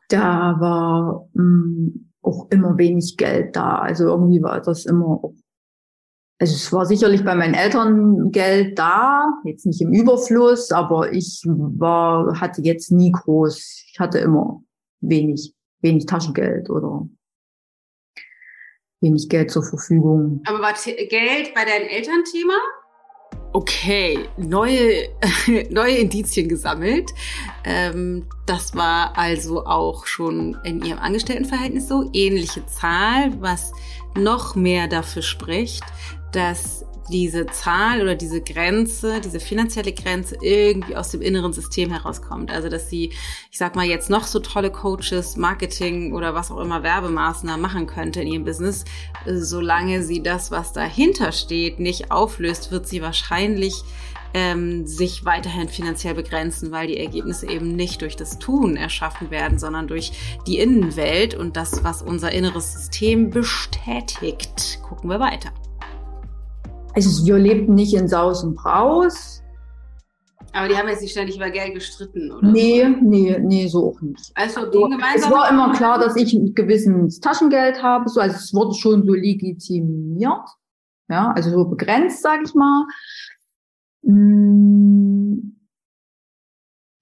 Da 0.08 0.56
war 0.60 1.28
mh, 1.34 1.42
mm, 1.42 2.10
auch 2.22 2.50
immer 2.50 2.78
wenig 2.78 3.16
Geld 3.16 3.56
da. 3.56 3.78
Also 3.78 4.04
irgendwie 4.04 4.42
war 4.42 4.60
das 4.60 4.86
immer 4.86 5.20
also 6.38 6.54
es 6.54 6.72
war 6.72 6.84
sicherlich 6.84 7.24
bei 7.24 7.34
meinen 7.34 7.54
Eltern 7.54 8.32
Geld 8.32 8.78
da, 8.78 9.40
jetzt 9.44 9.66
nicht 9.66 9.80
im 9.80 9.92
Überfluss, 9.92 10.72
aber 10.72 11.12
ich 11.12 11.42
war, 11.46 12.40
hatte 12.40 12.60
jetzt 12.62 12.90
nie 12.90 13.12
groß, 13.12 13.84
ich 13.92 14.00
hatte 14.00 14.18
immer 14.18 14.62
wenig, 15.00 15.54
wenig 15.80 16.06
Taschengeld 16.06 16.70
oder 16.70 17.08
wenig 19.00 19.28
Geld 19.28 19.50
zur 19.50 19.62
Verfügung. 19.62 20.42
Aber 20.46 20.60
war 20.60 20.74
Geld 20.74 21.54
bei 21.54 21.64
deinen 21.64 21.88
Eltern 21.88 22.24
Thema? 22.24 22.54
Okay, 23.52 24.28
neue, 24.36 25.08
neue 25.70 25.98
Indizien 25.98 26.48
gesammelt. 26.48 27.12
Ähm, 27.64 28.26
das 28.46 28.74
war 28.74 29.16
also 29.16 29.64
auch 29.64 30.06
schon 30.06 30.58
in 30.64 30.84
Ihrem 30.84 30.98
Angestelltenverhältnis 30.98 31.86
so. 31.86 32.10
Ähnliche 32.12 32.66
Zahl, 32.66 33.40
was 33.40 33.72
noch 34.16 34.56
mehr 34.56 34.88
dafür 34.88 35.22
spricht, 35.22 35.84
dass 36.34 36.84
diese 37.10 37.46
Zahl 37.46 38.00
oder 38.00 38.14
diese 38.14 38.40
Grenze, 38.40 39.20
diese 39.20 39.40
finanzielle 39.40 39.92
Grenze 39.92 40.36
irgendwie 40.40 40.96
aus 40.96 41.10
dem 41.10 41.20
inneren 41.20 41.52
System 41.52 41.90
herauskommt. 41.90 42.50
Also, 42.50 42.68
dass 42.68 42.88
sie, 42.88 43.10
ich 43.50 43.58
sag 43.58 43.76
mal, 43.76 43.84
jetzt 43.84 44.10
noch 44.10 44.24
so 44.24 44.38
tolle 44.38 44.70
Coaches, 44.70 45.36
Marketing 45.36 46.14
oder 46.14 46.34
was 46.34 46.50
auch 46.50 46.60
immer 46.60 46.82
Werbemaßnahmen 46.82 47.60
machen 47.60 47.86
könnte 47.86 48.22
in 48.22 48.28
ihrem 48.28 48.44
Business, 48.44 48.84
solange 49.26 50.02
sie 50.02 50.22
das, 50.22 50.50
was 50.50 50.72
dahinter 50.72 51.32
steht, 51.32 51.78
nicht 51.78 52.10
auflöst, 52.10 52.70
wird 52.70 52.88
sie 52.88 53.02
wahrscheinlich 53.02 53.82
ähm, 54.32 54.86
sich 54.86 55.24
weiterhin 55.24 55.68
finanziell 55.68 56.14
begrenzen, 56.14 56.72
weil 56.72 56.88
die 56.88 56.98
Ergebnisse 56.98 57.48
eben 57.48 57.76
nicht 57.76 58.02
durch 58.02 58.16
das 58.16 58.38
Tun 58.38 58.76
erschaffen 58.76 59.30
werden, 59.30 59.58
sondern 59.58 59.86
durch 59.86 60.12
die 60.46 60.58
Innenwelt 60.58 61.34
und 61.34 61.56
das, 61.56 61.84
was 61.84 62.02
unser 62.02 62.32
inneres 62.32 62.72
System 62.72 63.30
bestätigt. 63.30 64.80
Gucken 64.82 65.08
wir 65.08 65.20
weiter. 65.20 65.52
Also 66.94 67.26
wir 67.26 67.38
lebten 67.38 67.74
nicht 67.74 67.94
in 67.94 68.08
Saus 68.08 68.44
und 68.44 68.54
Braus. 68.54 69.42
Aber 70.52 70.68
die 70.68 70.76
haben 70.76 70.88
jetzt 70.88 71.02
nicht 71.02 71.10
ständig 71.10 71.36
über 71.36 71.50
Geld 71.50 71.74
gestritten, 71.74 72.30
oder? 72.30 72.46
Nee, 72.48 72.86
nee, 73.02 73.36
nee, 73.40 73.66
so 73.66 73.90
auch 73.90 74.00
nicht. 74.00 74.30
Also, 74.36 74.60
also 74.60 74.88
es 75.16 75.28
war 75.28 75.50
immer 75.50 75.72
klar, 75.72 75.98
dass 75.98 76.14
ich 76.14 76.32
ein 76.32 76.54
gewisses 76.54 77.18
Taschengeld 77.18 77.82
habe, 77.82 78.08
so, 78.08 78.20
also 78.20 78.36
es 78.36 78.54
wurde 78.54 78.74
schon 78.74 79.04
so 79.04 79.14
legitimiert. 79.14 80.48
Ja, 81.08 81.32
also 81.32 81.50
so 81.50 81.64
begrenzt, 81.64 82.22
sag 82.22 82.42
ich 82.44 82.54
mal. 82.54 82.86
Hm, 84.04 85.58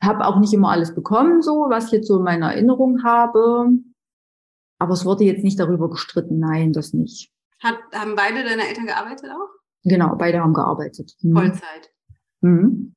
habe 0.03 0.27
auch 0.27 0.41
nicht 0.41 0.55
immer 0.55 0.71
alles 0.71 0.95
bekommen, 0.95 1.43
so, 1.43 1.67
was 1.69 1.87
ich 1.87 1.93
jetzt 1.93 2.09
so 2.09 2.17
in 2.17 2.25
meiner 2.25 2.53
Erinnerung 2.53 3.05
habe. 3.05 3.69
Aber 4.79 4.95
es 4.95 5.05
wurde 5.05 5.25
jetzt 5.25 5.45
nicht 5.45 5.61
darüber 5.61 5.91
gestritten, 5.91 6.41
nein, 6.41 6.73
das 6.73 6.95
nicht. 6.95 7.31
Hat, 7.61 7.79
haben 7.95 8.17
beide 8.17 8.43
deine 8.43 8.67
Eltern 8.67 8.87
gearbeitet 8.87 9.31
auch? 9.31 9.62
Genau, 9.85 10.15
beide 10.17 10.41
haben 10.41 10.55
gearbeitet. 10.55 11.17
Mhm. 11.21 11.37
Vollzeit. 11.37 11.93
Mhm. 12.41 12.95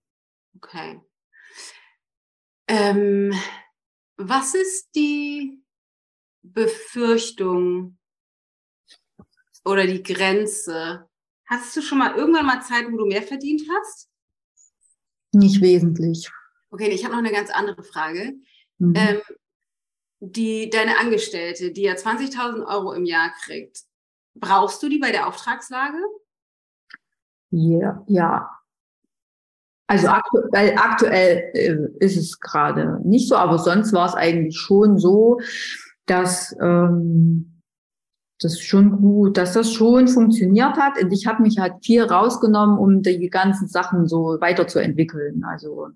Okay. 0.58 1.02
Ähm, 2.68 3.34
was 4.18 4.56
ist 4.56 4.96
die 4.96 5.64
Befürchtung 6.42 7.98
oder 9.64 9.86
die 9.88 10.04
Grenze? 10.04 11.10
Hast 11.46 11.76
du 11.76 11.82
schon 11.82 12.00
mal 12.00 12.16
irgendwann 12.16 12.46
mal 12.46 12.62
Zeit, 12.62 12.86
wo 12.92 12.98
du 12.98 13.06
mehr 13.06 13.22
verdient 13.22 13.62
hast? 13.70 14.10
Nicht 15.34 15.62
wesentlich. 15.62 16.32
Okay, 16.72 16.90
ich 16.90 17.04
habe 17.04 17.14
noch 17.14 17.20
eine 17.20 17.32
ganz 17.32 17.52
andere 17.52 17.84
Frage. 17.84 18.34
Mhm. 18.80 18.94
Ähm, 18.96 19.22
die, 20.20 20.70
deine 20.70 20.98
Angestellte, 20.98 21.72
die 21.72 21.84
ja 21.84 21.94
20.000 21.94 22.66
Euro 22.66 22.94
im 22.94 23.06
Jahr 23.06 23.32
kriegt, 23.44 23.82
brauchst 24.34 24.82
du 24.82 24.90
die 24.90 24.98
bei 24.98 25.12
der 25.12 25.28
Auftragslage? 25.28 26.00
Ja, 27.58 28.04
ja. 28.08 28.50
Also 29.88 30.08
aktuell, 30.08 30.76
aktuell 30.78 31.52
äh, 31.54 32.04
ist 32.04 32.18
es 32.18 32.40
gerade 32.42 33.00
nicht 33.08 33.30
so, 33.30 33.38
aber 33.38 33.60
sonst 33.60 33.94
war 33.94 34.08
es 34.08 34.16
eigentlich 34.16 34.58
schon 34.58 34.98
so, 34.98 35.40
dass 36.06 36.54
ähm, 36.62 37.62
das 38.42 38.60
schon 38.60 38.98
gut, 38.98 39.38
dass 39.38 39.54
das 39.54 39.72
schon 39.72 40.10
funktioniert 40.10 40.76
hat. 40.76 41.02
Und 41.02 41.14
ich 41.14 41.28
habe 41.28 41.44
mich 41.44 41.58
halt 41.58 41.76
viel 41.82 42.04
rausgenommen, 42.04 42.78
um 42.78 43.04
die 43.04 43.30
ganzen 43.30 43.70
Sachen 43.70 44.08
so 44.08 44.38
weiterzuentwickeln. 44.42 45.46
Also 45.46 45.88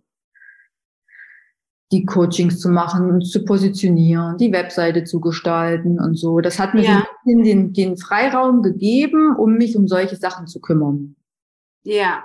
die 1.91 2.05
Coachings 2.05 2.59
zu 2.59 2.69
machen, 2.69 3.11
uns 3.11 3.31
zu 3.31 3.43
positionieren, 3.43 4.37
die 4.37 4.53
Webseite 4.53 5.03
zu 5.03 5.19
gestalten 5.19 5.99
und 5.99 6.15
so. 6.15 6.39
Das 6.39 6.57
hat 6.57 6.73
mir 6.73 6.83
ja. 6.83 6.91
so 6.91 6.97
ein 6.99 7.05
bisschen 7.25 7.43
den, 7.43 7.73
den 7.73 7.97
Freiraum 7.97 8.61
gegeben, 8.61 9.35
um 9.35 9.55
mich 9.55 9.75
um 9.75 9.89
solche 9.89 10.15
Sachen 10.15 10.47
zu 10.47 10.61
kümmern. 10.61 11.15
Ja. 11.83 12.23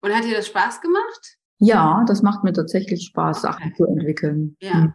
Und 0.00 0.14
hat 0.14 0.24
dir 0.24 0.34
das 0.34 0.46
Spaß 0.46 0.80
gemacht? 0.80 1.36
Ja, 1.58 2.04
das 2.06 2.22
macht 2.22 2.44
mir 2.44 2.52
tatsächlich 2.52 3.04
Spaß, 3.06 3.42
Sachen 3.42 3.74
zu 3.74 3.84
entwickeln. 3.84 4.56
Ja. 4.60 4.74
Mhm. 4.74 4.92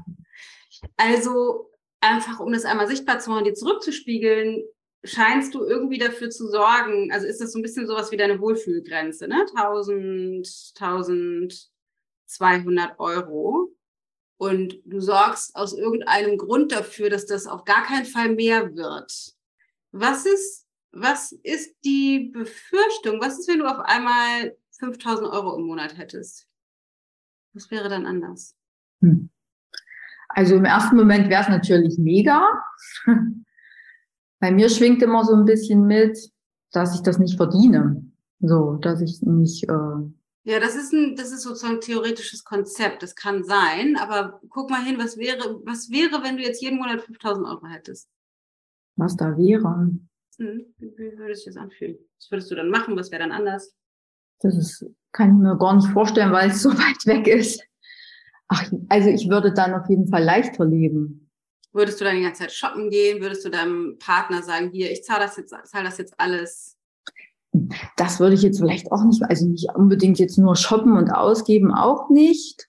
Also 0.98 1.70
einfach, 2.00 2.40
um 2.40 2.54
das 2.54 2.66
einmal 2.66 2.88
sichtbar 2.88 3.20
zu 3.20 3.30
machen, 3.30 3.46
dir 3.46 3.54
zurückzuspiegeln, 3.54 4.64
scheinst 5.04 5.54
du 5.54 5.66
irgendwie 5.66 5.98
dafür 5.98 6.30
zu 6.30 6.48
sorgen, 6.48 7.12
also 7.12 7.28
ist 7.28 7.42
das 7.42 7.52
so 7.52 7.60
ein 7.60 7.62
bisschen 7.62 7.88
sowas 7.88 8.12
wie 8.12 8.18
deine 8.18 8.40
Wohlfühlgrenze, 8.40 9.28
ne? 9.28 9.46
1000, 9.56 10.48
1200 10.80 13.00
Euro. 13.00 13.76
Und 14.38 14.80
du 14.86 15.00
sorgst 15.00 15.56
aus 15.56 15.74
irgendeinem 15.74 16.38
Grund 16.38 16.72
dafür, 16.72 17.10
dass 17.10 17.26
das 17.26 17.48
auf 17.48 17.66
gar 17.66 17.84
keinen 17.84 18.06
Fall 18.06 18.30
mehr 18.30 18.76
wird. 18.76 19.34
Was 19.92 20.26
ist, 20.26 20.66
was 20.94 21.32
ist 21.32 21.76
die 21.84 22.32
Befürchtung? 22.32 23.20
Was 23.20 23.40
ist, 23.40 23.50
wenn 23.50 23.60
du 23.60 23.66
auf 23.66 23.80
einmal 23.80 24.56
5000 24.80 25.28
Euro 25.30 25.58
im 25.58 25.66
Monat 25.66 25.98
hättest? 25.98 26.48
Was 27.54 27.70
wäre 27.72 27.90
dann 27.90 28.06
anders? 28.06 28.56
Hm. 29.02 29.30
Also 30.30 30.56
im 30.56 30.66
ersten 30.66 30.96
Moment 30.96 31.30
wäre 31.30 31.42
es 31.42 31.50
natürlich 31.50 31.98
mega. 31.98 32.48
Bei 34.40 34.52
mir 34.52 34.70
schwingt 34.70 35.02
immer 35.02 35.24
so 35.24 35.34
ein 35.34 35.46
bisschen 35.46 35.86
mit, 35.86 36.18
dass 36.72 36.96
ich 36.96 37.02
das 37.02 37.20
nicht 37.20 37.38
verdiene. 37.38 38.04
So, 38.40 38.76
dass 38.76 39.02
ich 39.02 39.22
nicht. 39.22 39.64
Äh 39.70 40.12
ja, 40.46 40.60
das 40.60 40.76
ist 40.76 40.92
ein, 40.92 41.16
das 41.16 41.32
ist 41.32 41.44
sozusagen 41.44 41.76
ein 41.76 41.82
theoretisches 41.82 42.44
Konzept. 42.44 43.02
Das 43.04 43.16
kann 43.16 43.44
sein, 43.44 43.96
aber 43.98 44.42
guck 44.50 44.70
mal 44.70 44.84
hin, 44.84 44.98
was 45.00 45.18
wäre, 45.18 45.62
was 45.66 45.90
wäre, 45.90 46.24
wenn 46.24 46.38
du 46.38 46.44
jetzt 46.44 46.62
jeden 46.62 46.78
Monat 46.78 47.02
5000 47.02 47.48
Euro 47.48 47.66
hättest? 47.68 48.10
Was 48.96 49.16
da 49.16 49.38
wäre? 49.38 49.92
Hm, 50.44 50.66
wie, 50.78 51.18
würde 51.18 51.36
sich 51.36 51.46
das 51.46 51.56
anfühlen? 51.56 51.98
Was 52.20 52.30
würdest 52.30 52.52
du 52.52 52.56
dann 52.56 52.70
machen? 52.70 52.98
Was 52.98 53.12
wäre 53.12 53.22
dann 53.22 53.32
anders? 53.32 53.74
Das 54.42 54.56
ist, 54.58 54.86
kann 55.14 55.30
ich 55.30 55.42
mir 55.42 55.58
gar 55.58 55.76
nicht 55.76 55.88
vorstellen, 55.88 56.34
weil 56.34 56.50
es 56.50 56.62
so 56.62 56.70
weit 56.78 57.06
weg 57.06 57.28
ist. 57.28 57.64
Ach, 58.50 58.70
also 58.90 59.10
ich 59.10 59.30
würde 59.30 59.54
dann 59.54 59.74
auf 59.74 59.90
jeden 59.90 60.08
Fall 60.08 60.24
leichter 60.24 60.66
leben. 60.66 61.32
Würdest 61.72 62.02
du 62.02 62.06
dann 62.06 62.18
die 62.18 62.24
ganze 62.24 62.42
Zeit 62.42 62.52
shoppen 62.52 62.90
gehen? 62.90 63.22
Würdest 63.22 63.46
du 63.46 63.50
deinem 63.50 63.98
Partner 64.00 64.44
sagen, 64.44 64.70
hier, 64.72 64.92
ich 64.92 65.04
zahle 65.04 65.22
das 65.22 65.38
jetzt, 65.38 65.56
zahle 65.66 65.86
das 65.86 65.98
jetzt 65.98 66.14
alles? 66.20 66.78
Das 67.96 68.20
würde 68.20 68.36
ich 68.36 68.42
jetzt 68.42 68.60
vielleicht 68.60 68.92
auch 68.92 69.04
nicht, 69.06 69.24
also 69.24 69.48
nicht 69.48 69.70
unbedingt 69.74 70.20
jetzt 70.20 70.38
nur 70.38 70.56
shoppen 70.56 70.98
und 70.98 71.10
ausgeben, 71.10 71.74
auch 71.74 72.10
nicht. 72.10 72.68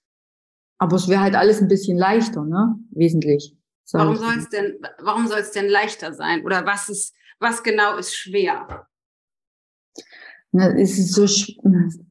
Aber 0.79 0.97
es 0.97 1.09
wäre 1.09 1.23
halt 1.23 1.35
alles 1.35 1.61
ein 1.61 1.69
bisschen 1.69 1.99
leichter, 1.99 2.45
ne? 2.45 2.77
Wesentlich. 2.91 3.57
Warum 3.93 4.17
soll 4.17 4.35
es 4.39 4.49
denn, 4.49 4.79
warum 5.01 5.27
soll 5.27 5.41
es 5.41 5.51
denn 5.51 5.69
leichter 5.69 6.15
sein? 6.15 6.45
Oder 6.45 6.65
was 6.65 6.89
ist, 6.89 7.15
was 7.41 7.63
genau 7.63 7.97
ist 7.97 8.15
schwer? 8.17 8.87
Ne, 10.53 10.81
es 10.81 10.99
ist 10.99 11.15
so, 11.15 11.27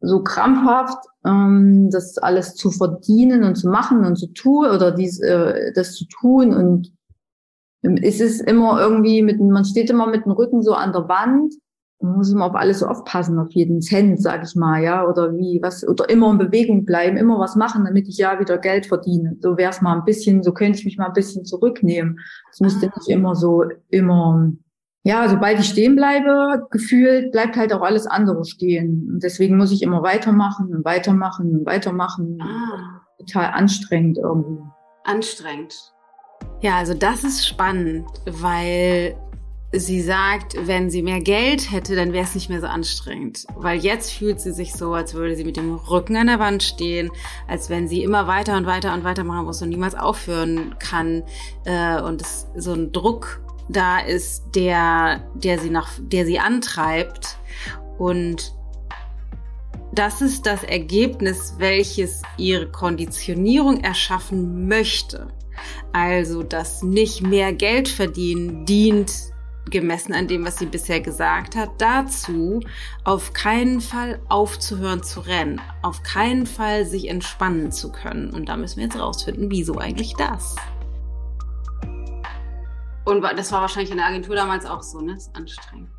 so 0.01 0.23
krampfhaft, 0.23 0.97
ähm, 1.25 1.89
das 1.91 2.17
alles 2.17 2.55
zu 2.55 2.71
verdienen 2.71 3.43
und 3.43 3.55
zu 3.55 3.69
machen 3.69 4.03
und 4.03 4.17
zu 4.17 4.27
tun 4.27 4.65
oder 4.65 4.91
dies, 4.91 5.21
äh, 5.21 5.71
das 5.73 5.95
zu 5.95 6.05
tun 6.07 6.53
und 6.53 6.91
ähm, 7.83 7.97
es 8.01 8.19
ist 8.19 8.41
immer 8.41 8.79
irgendwie 8.79 9.21
mit, 9.21 9.39
man 9.39 9.65
steht 9.65 9.89
immer 9.89 10.07
mit 10.07 10.25
dem 10.25 10.31
Rücken 10.31 10.61
so 10.61 10.73
an 10.73 10.93
der 10.93 11.07
Wand. 11.07 11.53
Man 12.01 12.17
muss 12.17 12.33
immer 12.33 12.47
auf 12.47 12.55
alles 12.55 12.79
so 12.79 12.87
aufpassen, 12.87 13.39
auf 13.39 13.51
jeden 13.51 13.79
Cent, 13.81 14.21
sag 14.21 14.43
ich 14.43 14.55
mal, 14.55 14.83
ja, 14.83 15.07
oder 15.07 15.37
wie, 15.37 15.59
was, 15.61 15.87
oder 15.87 16.09
immer 16.09 16.31
in 16.31 16.37
Bewegung 16.37 16.83
bleiben, 16.83 17.15
immer 17.15 17.39
was 17.39 17.55
machen, 17.55 17.85
damit 17.85 18.09
ich 18.09 18.17
ja 18.17 18.41
wieder 18.41 18.57
Geld 18.57 18.87
verdiene. 18.87 19.37
So 19.39 19.55
wäre 19.55 19.71
es 19.71 19.79
mal 19.79 19.95
ein 19.95 20.03
bisschen, 20.03 20.43
so 20.43 20.51
könnte 20.51 20.79
ich 20.79 20.85
mich 20.85 20.97
mal 20.97 21.07
ein 21.07 21.13
bisschen 21.13 21.45
zurücknehmen. 21.45 22.19
Es 22.51 22.59
müsste 22.59 22.87
nicht 22.87 23.07
immer 23.07 23.35
so, 23.35 23.63
immer 23.89 24.51
ja, 25.03 25.27
sobald 25.27 25.59
ich 25.59 25.67
stehen 25.67 25.95
bleibe, 25.95 26.65
gefühlt, 26.71 27.31
bleibt 27.33 27.57
halt 27.57 27.73
auch 27.73 27.81
alles 27.81 28.07
andere 28.07 28.45
stehen. 28.45 29.09
Und 29.11 29.23
deswegen 29.23 29.57
muss 29.57 29.71
ich 29.71 29.81
immer 29.81 30.01
weitermachen 30.01 30.73
und 30.73 30.85
weitermachen 30.85 31.59
und 31.59 31.65
weitermachen. 31.65 32.39
Ah. 32.41 33.01
Total 33.19 33.51
anstrengend 33.51 34.17
irgendwie. 34.17 34.63
Anstrengend. 35.03 35.75
Ja, 36.61 36.77
also 36.77 36.93
das 36.93 37.25
ist 37.25 37.45
spannend, 37.45 38.05
weil 38.25 39.15
sie 39.73 40.01
sagt, 40.01 40.55
wenn 40.67 40.89
sie 40.89 41.01
mehr 41.01 41.19
Geld 41.19 41.71
hätte, 41.71 41.95
dann 41.95 42.13
wäre 42.13 42.23
es 42.23 42.35
nicht 42.35 42.49
mehr 42.49 42.61
so 42.61 42.67
anstrengend. 42.67 43.45
Weil 43.55 43.79
jetzt 43.79 44.11
fühlt 44.13 44.39
sie 44.39 44.53
sich 44.53 44.73
so, 44.73 44.93
als 44.93 45.15
würde 45.15 45.35
sie 45.35 45.43
mit 45.43 45.57
dem 45.57 45.75
Rücken 45.75 46.15
an 46.15 46.27
der 46.27 46.39
Wand 46.39 46.63
stehen, 46.63 47.09
als 47.47 47.69
wenn 47.69 47.89
sie 47.89 48.03
immer 48.03 48.27
weiter 48.27 48.55
und 48.55 48.65
weiter 48.65 48.93
und 48.93 49.03
weiter 49.03 49.23
machen 49.25 49.45
muss 49.45 49.61
und 49.61 49.69
niemals 49.69 49.95
aufhören 49.95 50.75
kann. 50.79 51.23
Äh, 51.65 52.01
und 52.01 52.21
es 52.21 52.47
so 52.55 52.73
ein 52.73 52.91
Druck 52.91 53.42
da 53.69 53.99
ist, 53.99 54.43
der, 54.55 55.21
der 55.35 55.59
sie 55.59 55.69
nach, 55.69 55.89
der 55.99 56.25
sie 56.25 56.39
antreibt. 56.39 57.37
Und 57.97 58.53
das 59.93 60.21
ist 60.21 60.45
das 60.45 60.63
Ergebnis, 60.63 61.55
welches 61.59 62.23
ihre 62.37 62.69
Konditionierung 62.69 63.81
erschaffen 63.81 64.67
möchte. 64.67 65.27
Also, 65.91 66.43
dass 66.43 66.81
nicht 66.81 67.21
mehr 67.21 67.53
Geld 67.53 67.87
verdienen 67.87 68.65
dient, 68.65 69.11
gemessen 69.69 70.13
an 70.13 70.27
dem, 70.27 70.45
was 70.45 70.57
sie 70.57 70.65
bisher 70.65 70.99
gesagt 70.99 71.55
hat, 71.55 71.69
dazu, 71.77 72.59
auf 73.03 73.33
keinen 73.33 73.81
Fall 73.81 74.19
aufzuhören 74.29 75.03
zu 75.03 75.21
rennen, 75.21 75.61
auf 75.81 76.03
keinen 76.03 76.45
Fall 76.45 76.85
sich 76.85 77.07
entspannen 77.07 77.71
zu 77.71 77.91
können. 77.91 78.31
Und 78.31 78.49
da 78.49 78.57
müssen 78.57 78.77
wir 78.77 78.85
jetzt 78.85 78.99
rausfinden, 78.99 79.49
wieso 79.51 79.77
eigentlich 79.77 80.15
das? 80.15 80.55
Und 83.05 83.21
das 83.21 83.51
war 83.51 83.61
wahrscheinlich 83.61 83.91
in 83.91 83.97
der 83.97 84.07
Agentur 84.07 84.35
damals 84.35 84.65
auch 84.65 84.81
so, 84.81 85.01
ne? 85.01 85.13
Das 85.13 85.27
ist 85.27 85.35
anstrengend. 85.35 85.89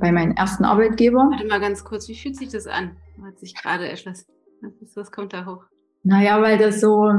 Bei 0.00 0.10
meinem 0.12 0.32
ersten 0.32 0.64
Arbeitgeber. 0.64 1.28
Warte 1.30 1.46
mal 1.46 1.60
ganz 1.60 1.84
kurz, 1.84 2.08
wie 2.08 2.16
fühlt 2.16 2.36
sich 2.36 2.48
das 2.48 2.66
an? 2.66 2.96
Hat 3.24 3.38
sich 3.38 3.54
gerade 3.54 3.88
erschlossen. 3.88 4.26
Was, 4.62 4.96
was 4.96 5.10
kommt 5.10 5.32
da 5.32 5.46
hoch? 5.46 5.64
Naja, 6.02 6.40
weil 6.40 6.58
das 6.58 6.80
so, 6.80 7.12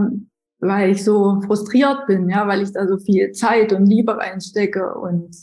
weil 0.60 0.91
ich 0.91 1.04
so 1.04 1.41
frustriert 1.41 2.08
bin, 2.08 2.30
ja, 2.30 2.48
weil 2.48 2.62
ich 2.62 2.72
da 2.72 2.88
so 2.88 2.98
viel 2.98 3.32
Zeit 3.32 3.74
und 3.74 3.86
Liebe 3.86 4.17
reinstecke 4.17 4.96
und 4.96 5.36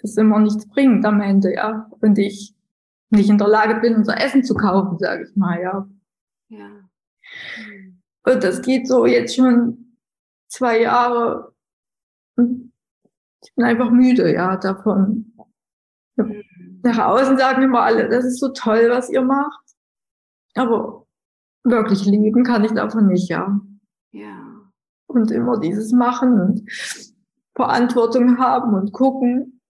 das 0.00 0.16
immer 0.16 0.40
nichts 0.40 0.68
bringt 0.68 1.04
am 1.04 1.20
Ende, 1.20 1.54
ja. 1.54 1.90
Und 2.00 2.18
ich 2.18 2.54
nicht 3.10 3.28
in 3.28 3.38
der 3.38 3.48
Lage 3.48 3.80
bin, 3.80 3.94
unser 3.94 4.20
Essen 4.20 4.42
zu 4.42 4.54
kaufen, 4.54 4.98
sage 4.98 5.24
ich 5.28 5.36
mal, 5.36 5.60
ja. 5.60 5.88
Ja. 6.48 6.70
Und 8.24 8.44
das 8.44 8.62
geht 8.62 8.88
so 8.88 9.06
jetzt 9.06 9.36
schon 9.36 9.96
zwei 10.48 10.80
Jahre. 10.80 11.54
Und 12.36 12.71
ich 13.42 13.54
bin 13.54 13.64
einfach 13.64 13.90
müde, 13.90 14.32
ja, 14.32 14.56
davon. 14.56 15.32
Nach 16.82 16.98
außen 16.98 17.38
sagen 17.38 17.62
immer 17.62 17.82
alle, 17.82 18.08
das 18.08 18.24
ist 18.24 18.40
so 18.40 18.52
toll, 18.52 18.88
was 18.90 19.10
ihr 19.10 19.22
macht. 19.22 19.62
Aber 20.54 21.06
wirklich 21.64 22.04
leben 22.04 22.44
kann 22.44 22.64
ich 22.64 22.72
davon 22.72 23.06
nicht, 23.06 23.28
ja. 23.28 23.60
Ja. 24.12 24.70
Und 25.06 25.30
immer 25.30 25.58
dieses 25.58 25.92
Machen 25.92 26.40
und 26.40 26.70
Verantwortung 27.54 28.38
haben 28.38 28.74
und 28.74 28.92
gucken. 28.92 29.60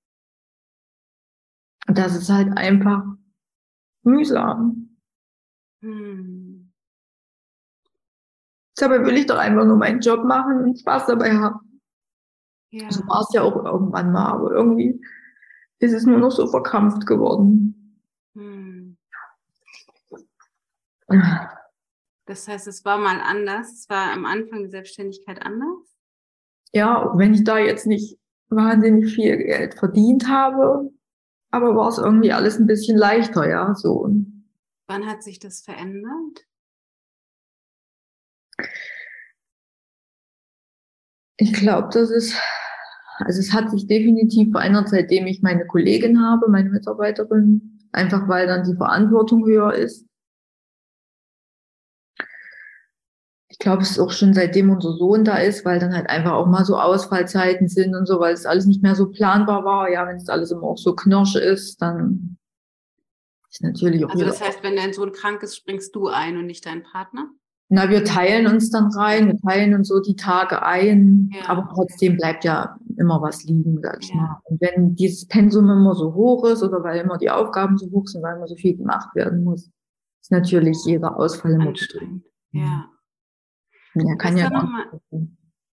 Das 1.87 2.15
ist 2.17 2.31
halt 2.31 2.57
einfach 2.57 3.05
mühsam. 4.05 4.97
Hm. 5.83 6.73
Dabei 8.77 9.05
will 9.05 9.17
ich 9.17 9.27
doch 9.27 9.37
einfach 9.37 9.65
nur 9.65 9.77
meinen 9.77 10.01
Job 10.01 10.25
machen 10.25 10.63
und 10.63 10.79
Spaß 10.79 11.07
dabei 11.07 11.37
haben. 11.37 11.72
Ja. 12.73 12.91
So 12.91 13.07
war 13.07 13.21
es 13.21 13.29
ja 13.35 13.43
auch 13.43 13.65
irgendwann 13.65 14.13
mal, 14.13 14.33
aber 14.33 14.51
irgendwie 14.51 15.01
ist 15.79 15.93
es 15.93 16.07
nur 16.07 16.19
noch 16.19 16.31
so 16.31 16.47
verkrampft 16.47 17.07
geworden. 17.07 17.99
Hm. 18.35 18.97
Das 22.25 22.49
heißt, 22.49 22.67
es 22.69 22.85
war 22.87 22.97
mal 22.97 23.21
anders. 23.21 23.73
Es 23.73 23.91
war 23.91 24.13
am 24.13 24.25
Anfang 24.25 24.63
der 24.63 24.71
Selbstständigkeit 24.71 25.43
anders. 25.43 25.99
Ja, 26.73 27.13
wenn 27.17 27.35
ich 27.35 27.45
da 27.45 27.59
jetzt 27.59 27.87
nicht 27.87 28.19
wahnsinnig 28.49 29.15
viel 29.15 29.37
Geld 29.37 29.75
verdient 29.75 30.29
habe, 30.29 30.91
aber 31.51 31.77
war 31.77 31.89
es 31.89 31.99
irgendwie 31.99 32.33
alles 32.33 32.59
ein 32.59 32.67
bisschen 32.67 32.97
leichter, 32.97 33.47
ja, 33.47 33.75
so. 33.75 34.09
Wann 34.87 35.07
hat 35.07 35.23
sich 35.23 35.39
das 35.39 35.61
verändert? 35.61 36.47
Ich 41.43 41.53
glaube, 41.55 41.89
das 41.93 42.09
ist, 42.11 42.41
also 43.19 43.41
es 43.41 43.53
hat 43.53 43.69
sich 43.69 43.89
definitiv 43.89 44.53
verändert, 44.53 44.91
seitdem 44.91 45.27
ich 45.27 45.43
meine 45.43 45.67
Kollegin 45.67 46.23
habe, 46.23 46.49
meine 46.49 46.71
Mitarbeiterin, 46.71 47.81
einfach 47.91 48.29
weil 48.29 48.47
dann 48.47 48.63
die 48.63 48.77
Verantwortung 48.77 49.45
höher 49.45 49.75
ist. 49.75 50.07
Ich 53.49 53.59
glaube, 53.59 53.83
es 53.83 53.91
ist 53.91 53.99
auch 53.99 54.13
schon 54.13 54.35
seitdem 54.35 54.71
unser 54.71 54.93
Sohn 54.93 55.25
da 55.25 55.39
ist, 55.39 55.65
weil 55.65 55.81
dann 55.81 55.93
halt 55.93 56.09
einfach 56.09 56.31
auch 56.31 56.47
mal 56.47 56.65
so 56.65 56.79
Ausfallzeiten 56.79 57.67
sind 57.67 57.97
und 57.97 58.07
so, 58.07 58.21
weil 58.21 58.35
es 58.35 58.47
alles 58.47 58.67
nicht 58.67 58.85
mehr 58.85 58.95
so 58.95 59.11
planbar 59.11 59.65
war. 59.65 59.91
Ja, 59.91 60.07
wenn 60.07 60.17
es 60.17 60.29
alles 60.29 60.53
immer 60.53 60.63
auch 60.63 60.79
so 60.79 60.95
knirsch 60.95 61.35
ist, 61.35 61.83
dann 61.83 62.39
ist 63.51 63.65
natürlich 63.65 64.05
auch 64.05 64.11
Also 64.11 64.27
das 64.27 64.41
heißt, 64.41 64.63
wenn 64.63 64.77
dein 64.77 64.93
Sohn 64.93 65.11
krank 65.11 65.43
ist, 65.43 65.57
springst 65.57 65.93
du 65.97 66.07
ein 66.07 66.37
und 66.37 66.47
nicht 66.47 66.65
dein 66.67 66.85
Partner? 66.85 67.31
Na, 67.75 67.89
wir 67.89 68.05
teilen 68.05 68.47
uns 68.47 68.69
dann 68.69 68.93
rein, 68.93 69.29
wir 69.29 69.39
teilen 69.41 69.73
uns 69.75 69.89
so 69.89 69.99
die 69.99 70.15
Tage 70.15 70.63
ein, 70.63 71.31
Ja. 71.33 71.49
aber 71.49 71.71
trotzdem 71.73 72.19
bleibt 72.19 72.45
ja 72.45 72.79
immer 72.99 73.23
was 73.23 73.45
liegen, 73.45 73.79
sag 73.81 74.03
ich 74.03 74.11
Ja. 74.11 74.17
mal. 74.17 74.41
Und 74.45 74.61
wenn 74.61 74.95
dieses 74.95 75.27
Pensum 75.27 75.71
immer 75.71 75.95
so 75.95 76.13
hoch 76.13 76.45
ist 76.45 76.63
oder 76.63 76.85
weil 76.85 77.01
immer 77.01 77.17
die 77.17 77.31
Aufgaben 77.31 77.79
so 77.79 77.91
hoch 77.91 78.07
sind, 78.09 78.23
weil 78.23 78.37
immer 78.37 78.47
so 78.47 78.57
viel 78.57 78.77
gemacht 78.77 79.15
werden 79.15 79.43
muss, 79.43 79.71
ist 80.21 80.31
natürlich 80.31 80.77
jeder 80.85 81.17
Ausfall 81.17 81.53
immer 81.53 81.69
Anstrengend. 81.69 82.25
Mhm. 82.53 82.61
Ja. 82.61 82.91
Ja, 83.95 84.17
kann 84.17 84.35
Lass 84.35 84.43
ja 84.43 84.51
da 84.51 84.63
mal-. 84.65 85.01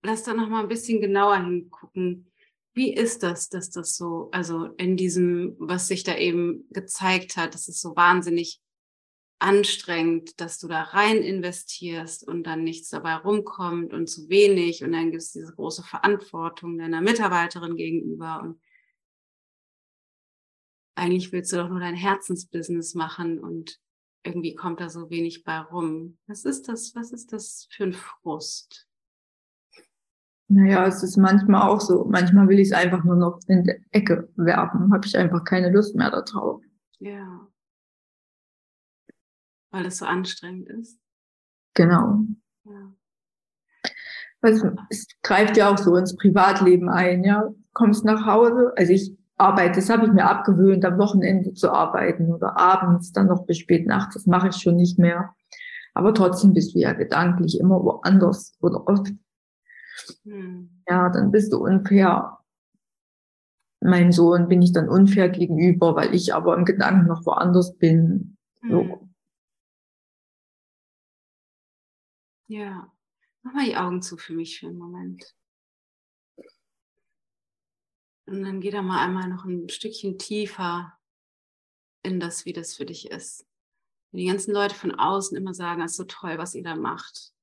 Lass 0.01 0.23
da 0.23 0.33
noch 0.33 0.47
mal 0.47 0.61
ein 0.63 0.69
bisschen 0.69 1.01
genauer 1.01 1.35
hingucken. 1.35 2.31
Wie 2.73 2.93
ist 2.93 3.23
das, 3.23 3.49
dass 3.49 3.71
das 3.71 3.97
so, 3.97 4.29
also 4.31 4.67
in 4.77 4.95
diesem, 4.95 5.57
was 5.59 5.89
sich 5.89 6.05
da 6.05 6.15
eben 6.15 6.65
gezeigt 6.71 7.35
hat, 7.35 7.53
das 7.53 7.67
ist 7.67 7.81
so 7.81 7.93
wahnsinnig 7.97 8.61
anstrengend, 9.39 10.39
dass 10.41 10.59
du 10.59 10.67
da 10.67 10.83
rein 10.83 11.17
investierst 11.17 12.27
und 12.27 12.43
dann 12.43 12.63
nichts 12.63 12.89
dabei 12.89 13.15
rumkommt 13.15 13.93
und 13.93 14.07
zu 14.07 14.29
wenig 14.29 14.83
und 14.83 14.91
dann 14.91 15.11
gibt 15.11 15.23
es 15.23 15.31
diese 15.31 15.53
große 15.53 15.83
Verantwortung 15.83 16.77
deiner 16.77 17.01
Mitarbeiterin 17.01 17.77
gegenüber 17.77 18.41
und 18.43 18.61
eigentlich 20.95 21.31
willst 21.31 21.53
du 21.53 21.57
doch 21.57 21.69
nur 21.69 21.79
dein 21.79 21.95
Herzensbusiness 21.95 22.93
machen 22.93 23.39
und 23.39 23.79
irgendwie 24.23 24.53
kommt 24.53 24.81
da 24.81 24.89
so 24.89 25.09
wenig 25.09 25.45
bei 25.45 25.59
rum. 25.59 26.17
Was 26.27 26.43
ist 26.43 26.67
das? 26.67 26.93
Was 26.95 27.11
ist 27.11 27.31
das 27.31 27.67
für 27.71 27.85
ein 27.85 27.93
Frust? 27.93 28.85
Naja, 30.49 30.87
es 30.87 31.03
ist 31.03 31.15
manchmal 31.15 31.69
auch 31.69 31.79
so. 31.79 32.05
Manchmal 32.05 32.49
will 32.49 32.59
ich 32.59 32.69
es 32.69 32.73
einfach 32.73 33.03
nur 33.03 33.15
noch 33.15 33.39
in 33.47 33.63
die 33.63 33.75
Ecke 33.91 34.29
werfen. 34.35 34.91
Habe 34.91 35.05
ich 35.05 35.15
einfach 35.15 35.43
keine 35.43 35.71
Lust 35.71 35.95
mehr 35.95 36.09
darauf. 36.09 36.61
Ja. 36.99 37.47
Weil 39.71 39.85
es 39.85 39.97
so 39.97 40.05
anstrengend 40.05 40.69
ist. 40.69 40.99
Genau. 41.73 42.21
Ja. 42.65 42.93
Also, 44.41 44.71
es 44.89 45.07
greift 45.21 45.57
ja 45.57 45.71
auch 45.71 45.77
so 45.77 45.95
ins 45.95 46.15
Privatleben 46.15 46.89
ein, 46.89 47.23
ja. 47.23 47.49
Kommst 47.73 48.05
nach 48.05 48.25
Hause, 48.25 48.73
also 48.75 48.91
ich 48.91 49.15
arbeite, 49.37 49.75
das 49.75 49.89
habe 49.89 50.05
ich 50.05 50.11
mir 50.11 50.25
abgewöhnt, 50.25 50.83
am 50.85 50.97
Wochenende 50.97 51.53
zu 51.53 51.71
arbeiten 51.71 52.33
oder 52.33 52.57
abends, 52.57 53.11
dann 53.11 53.27
noch 53.27 53.45
bis 53.45 53.57
spät 53.59 53.87
nachts, 53.87 54.15
das 54.15 54.25
mache 54.25 54.49
ich 54.49 54.55
schon 54.55 54.75
nicht 54.75 54.99
mehr. 54.99 55.33
Aber 55.93 56.13
trotzdem 56.13 56.53
bist 56.53 56.75
du 56.75 56.79
ja 56.79 56.93
gedanklich 56.93 57.59
immer 57.59 57.83
woanders 57.83 58.57
oder 58.61 58.87
oft, 58.87 59.11
Hm. 60.23 60.81
ja, 60.87 61.09
dann 61.09 61.31
bist 61.31 61.53
du 61.53 61.57
unfair. 61.57 62.37
Meinem 63.81 64.11
Sohn 64.11 64.47
bin 64.47 64.61
ich 64.61 64.73
dann 64.73 64.89
unfair 64.89 65.29
gegenüber, 65.29 65.95
weil 65.95 66.13
ich 66.13 66.33
aber 66.33 66.55
im 66.57 66.65
Gedanken 66.65 67.07
noch 67.07 67.25
woanders 67.25 67.77
bin. 67.77 68.37
So. 68.69 69.08
Ja. 72.49 72.91
Mach 73.43 73.53
mal 73.53 73.65
die 73.65 73.77
Augen 73.77 74.01
zu 74.01 74.17
für 74.17 74.33
mich 74.33 74.59
für 74.59 74.67
einen 74.67 74.79
Moment. 74.79 75.35
Und 78.25 78.41
dann 78.41 78.59
geh 78.59 78.71
da 78.71 78.81
mal 78.81 79.05
einmal 79.05 79.29
noch 79.29 79.45
ein 79.45 79.69
Stückchen 79.69 80.17
tiefer 80.17 80.97
in 82.03 82.19
das, 82.19 82.45
wie 82.45 82.53
das 82.53 82.75
für 82.75 82.85
dich 82.85 83.11
ist. 83.11 83.45
Wenn 84.11 84.21
die 84.21 84.27
ganzen 84.27 84.51
Leute 84.51 84.73
von 84.73 84.95
außen 84.95 85.37
immer 85.37 85.53
sagen, 85.53 85.83
es 85.83 85.91
ist 85.91 85.97
so 85.97 86.03
toll, 86.05 86.39
was 86.39 86.55
ihr 86.55 86.63
da 86.63 86.75
macht. 86.75 87.33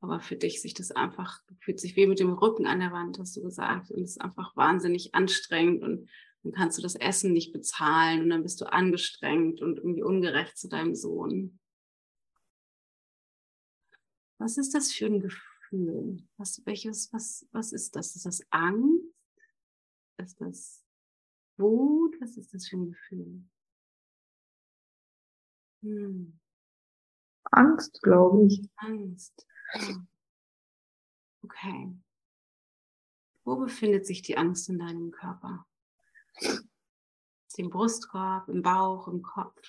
Aber 0.00 0.20
für 0.20 0.36
dich 0.36 0.60
sich 0.60 0.74
das 0.74 0.90
einfach, 0.90 1.40
fühlt 1.60 1.78
sich 1.78 1.94
wie 1.94 2.06
mit 2.06 2.18
dem 2.18 2.32
Rücken 2.32 2.66
an 2.66 2.80
der 2.80 2.92
Wand, 2.92 3.20
hast 3.20 3.36
du 3.36 3.42
gesagt. 3.42 3.92
Und 3.92 4.02
es 4.02 4.12
ist 4.12 4.20
einfach 4.20 4.56
wahnsinnig 4.56 5.14
anstrengend 5.14 5.84
und 5.84 6.10
dann 6.42 6.52
kannst 6.52 6.78
du 6.78 6.82
das 6.82 6.96
Essen 6.96 7.32
nicht 7.32 7.52
bezahlen 7.52 8.22
und 8.22 8.30
dann 8.30 8.42
bist 8.42 8.60
du 8.60 8.72
angestrengt 8.72 9.60
und 9.62 9.78
irgendwie 9.78 10.02
ungerecht 10.02 10.58
zu 10.58 10.68
deinem 10.68 10.96
Sohn. 10.96 11.60
Was 14.38 14.58
ist 14.58 14.74
das 14.74 14.92
für 14.92 15.06
ein 15.06 15.20
Gefühl? 15.20 16.22
Was, 16.36 16.60
welches, 16.66 17.12
was, 17.12 17.46
was 17.52 17.72
ist 17.72 17.96
das? 17.96 18.16
Ist 18.16 18.26
das 18.26 18.42
Angst? 18.50 19.04
Ist 20.18 20.40
das 20.40 20.84
Wut? 21.56 22.20
Was 22.20 22.36
ist 22.36 22.52
das 22.52 22.68
für 22.68 22.76
ein 22.76 22.90
Gefühl? 22.90 23.44
Hm, 25.82 26.38
Angst, 27.52 28.02
glaube 28.02 28.46
ich. 28.46 28.68
Angst. 28.76 29.46
Ja. 29.74 30.06
Okay. 31.42 31.92
Wo 33.44 33.56
befindet 33.56 34.06
sich 34.06 34.22
die 34.22 34.36
Angst 34.36 34.68
in 34.68 34.78
deinem 34.78 35.10
Körper? 35.12 35.66
Im 37.56 37.70
Brustkorb, 37.70 38.48
im 38.48 38.62
Bauch, 38.62 39.08
im 39.08 39.22
Kopf, 39.22 39.62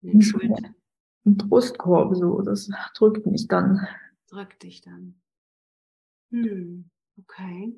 in 0.00 0.08
den 0.10 0.16
Mhm. 0.18 0.22
Schultern? 0.22 0.74
Im 1.24 1.36
Brustkorb 1.36 2.16
so, 2.16 2.40
das 2.42 2.70
drückt 2.94 3.26
mich 3.26 3.46
dann. 3.48 3.86
Drück 4.28 4.58
dich 4.60 4.80
dann. 4.80 5.20
Hm, 6.30 6.90
okay. 7.18 7.76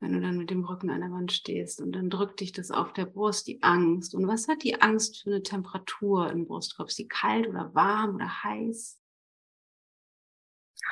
Wenn 0.00 0.12
du 0.12 0.20
dann 0.20 0.36
mit 0.36 0.50
dem 0.50 0.64
Rücken 0.64 0.90
an 0.90 1.00
der 1.00 1.10
Wand 1.10 1.32
stehst 1.32 1.80
und 1.80 1.92
dann 1.92 2.10
drückt 2.10 2.40
dich 2.40 2.52
das 2.52 2.70
auf 2.70 2.92
der 2.92 3.06
Brust, 3.06 3.46
die 3.46 3.62
Angst. 3.62 4.14
Und 4.14 4.26
was 4.28 4.48
hat 4.48 4.62
die 4.62 4.80
Angst 4.80 5.22
für 5.22 5.30
eine 5.30 5.42
Temperatur 5.42 6.30
im 6.30 6.46
Brustkorb? 6.46 6.88
Ist 6.88 6.98
die 6.98 7.08
kalt 7.08 7.48
oder 7.48 7.74
warm 7.74 8.16
oder 8.16 8.44
heiß? 8.44 9.00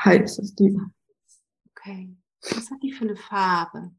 Heiß 0.04 0.38
ist 0.38 0.58
die. 0.58 0.78
Okay. 1.70 2.16
Was 2.42 2.70
hat 2.70 2.82
die 2.82 2.92
für 2.92 3.04
eine 3.04 3.16
Farbe? 3.16 3.94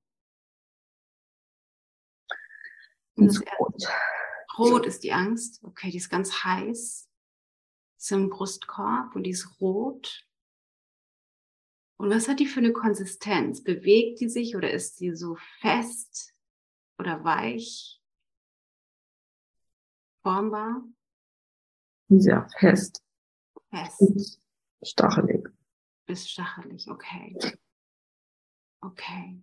Er- 3.15 3.57
Rot. 3.59 3.83
Rot 4.57 4.85
ist 4.85 5.03
die 5.03 5.13
Angst. 5.13 5.63
Okay, 5.63 5.91
die 5.91 5.97
ist 5.97 6.09
ganz 6.09 6.43
heiß. 6.43 7.07
Im 8.11 8.29
Brustkorb 8.29 9.15
und 9.15 9.23
die 9.23 9.31
ist 9.31 9.59
rot. 9.61 10.27
Und 11.97 12.09
was 12.09 12.27
hat 12.27 12.39
die 12.39 12.47
für 12.47 12.59
eine 12.59 12.73
Konsistenz? 12.73 13.63
Bewegt 13.63 14.19
die 14.19 14.29
sich 14.29 14.55
oder 14.55 14.71
ist 14.71 14.99
die 14.99 15.15
so 15.15 15.37
fest 15.61 16.33
oder 16.97 17.23
weich? 17.23 18.01
Formbar? 20.21 20.83
Sehr 22.09 22.47
fest. 22.59 23.01
Fest. 23.69 24.39
Stachelig. 24.81 25.47
Ist 26.07 26.29
stachelig, 26.29 26.89
okay. 26.89 27.37
Okay. 28.81 29.41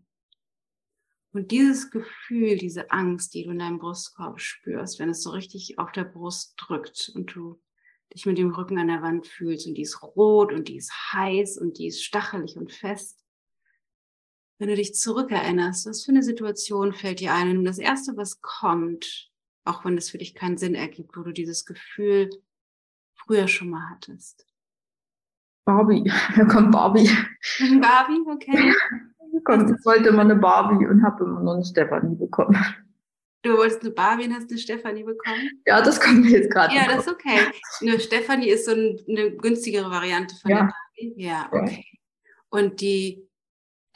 Und 1.32 1.50
dieses 1.50 1.90
Gefühl, 1.90 2.56
diese 2.56 2.90
Angst, 2.90 3.34
die 3.34 3.44
du 3.44 3.50
in 3.50 3.58
deinem 3.61 3.78
Brustkorb 3.78 4.40
spürst, 4.40 4.98
wenn 4.98 5.11
es 5.11 5.22
so 5.22 5.30
richtig 5.30 5.78
auf 5.78 5.92
der 5.92 6.04
Brust 6.04 6.54
drückt 6.56 7.11
und 7.14 7.34
du 7.34 7.61
dich 8.14 8.26
mit 8.26 8.38
dem 8.38 8.50
Rücken 8.50 8.78
an 8.78 8.88
der 8.88 9.02
Wand 9.02 9.26
fühlst 9.26 9.66
und 9.66 9.74
die 9.74 9.82
ist 9.82 10.02
rot 10.02 10.52
und 10.52 10.68
die 10.68 10.76
ist 10.76 10.92
heiß 11.12 11.58
und 11.58 11.78
die 11.78 11.86
ist 11.86 12.02
stachelig 12.02 12.56
und 12.56 12.72
fest. 12.72 13.24
Wenn 14.58 14.68
du 14.68 14.76
dich 14.76 14.94
zurückerinnerst, 14.94 15.86
was 15.86 16.04
für 16.04 16.12
eine 16.12 16.22
Situation 16.22 16.92
fällt 16.92 17.20
dir 17.20 17.34
ein? 17.34 17.58
Und 17.58 17.64
das 17.64 17.78
erste, 17.78 18.16
was 18.16 18.42
kommt, 18.42 19.30
auch 19.64 19.84
wenn 19.84 19.96
es 19.96 20.11
für 20.11 20.18
dich 20.18 20.34
keinen 20.34 20.58
Sinn 20.58 20.74
ergibt, 20.74 21.16
wo 21.16 21.22
du 21.22 21.32
dieses 21.32 21.64
Gefühl 21.64 22.30
früher 23.14 23.48
schon 23.48 23.70
mal 23.70 23.88
hattest. 23.90 24.46
Barbie. 25.64 26.12
Da 26.36 26.44
kommt 26.44 26.72
Barbie. 26.72 27.08
Barbie, 27.80 28.20
okay. 28.26 28.74
Ich 29.32 29.86
wollte 29.86 30.08
immer 30.08 30.22
eine 30.22 30.34
Barbie 30.34 30.86
und 30.86 31.04
habe 31.04 31.24
immer 31.24 31.40
nur 31.40 31.54
eine 31.54 31.64
Stefanie 31.64 32.16
bekommen. 32.16 32.58
Du 33.43 33.57
wolltest 33.57 33.80
eine 33.82 33.91
Barbie 33.93 34.24
und 34.26 34.34
hast 34.34 34.51
eine 34.51 34.59
Stefanie 34.59 35.03
bekommen? 35.03 35.62
Ja, 35.66 35.80
das 35.80 35.99
kommt 36.01 36.24
mir 36.24 36.30
jetzt 36.30 36.51
gerade. 36.51 36.74
Ja, 36.74 36.86
das 36.86 37.07
ist 37.07 37.12
okay. 37.12 37.51
Eine 37.80 37.99
Stefanie 37.99 38.49
ist 38.51 38.66
so 38.66 38.72
ein, 38.72 39.01
eine 39.09 39.34
günstigere 39.36 39.91
Variante 39.91 40.34
von 40.36 40.51
Ja. 40.51 40.57
der 40.59 40.64
Barbie. 40.72 41.14
Ja, 41.16 41.49
okay. 41.53 41.86
Und 42.51 42.80
die, 42.82 43.26